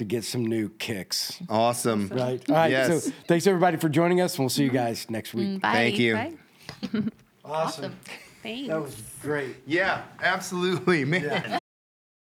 to 0.00 0.04
get 0.06 0.24
some 0.24 0.44
new 0.46 0.70
kicks. 0.70 1.38
Awesome. 1.48 2.08
Right. 2.08 2.42
All 2.48 2.56
right. 2.56 2.70
Yes. 2.70 3.04
So 3.04 3.12
thanks 3.28 3.46
everybody 3.46 3.76
for 3.76 3.90
joining 3.90 4.22
us 4.22 4.34
and 4.34 4.40
we'll 4.40 4.48
see 4.48 4.64
you 4.64 4.70
guys 4.70 5.08
next 5.10 5.34
week. 5.34 5.48
Mm, 5.48 5.60
bye. 5.60 5.72
Thank 5.72 5.98
you. 5.98 6.14
Right? 6.14 6.38
Awesome. 7.42 7.96
Thanks. 8.44 8.68
That 8.68 8.80
was 8.80 9.02
great. 9.22 9.56
Yeah, 9.66 10.02
absolutely, 10.22 11.04
man. 11.04 11.58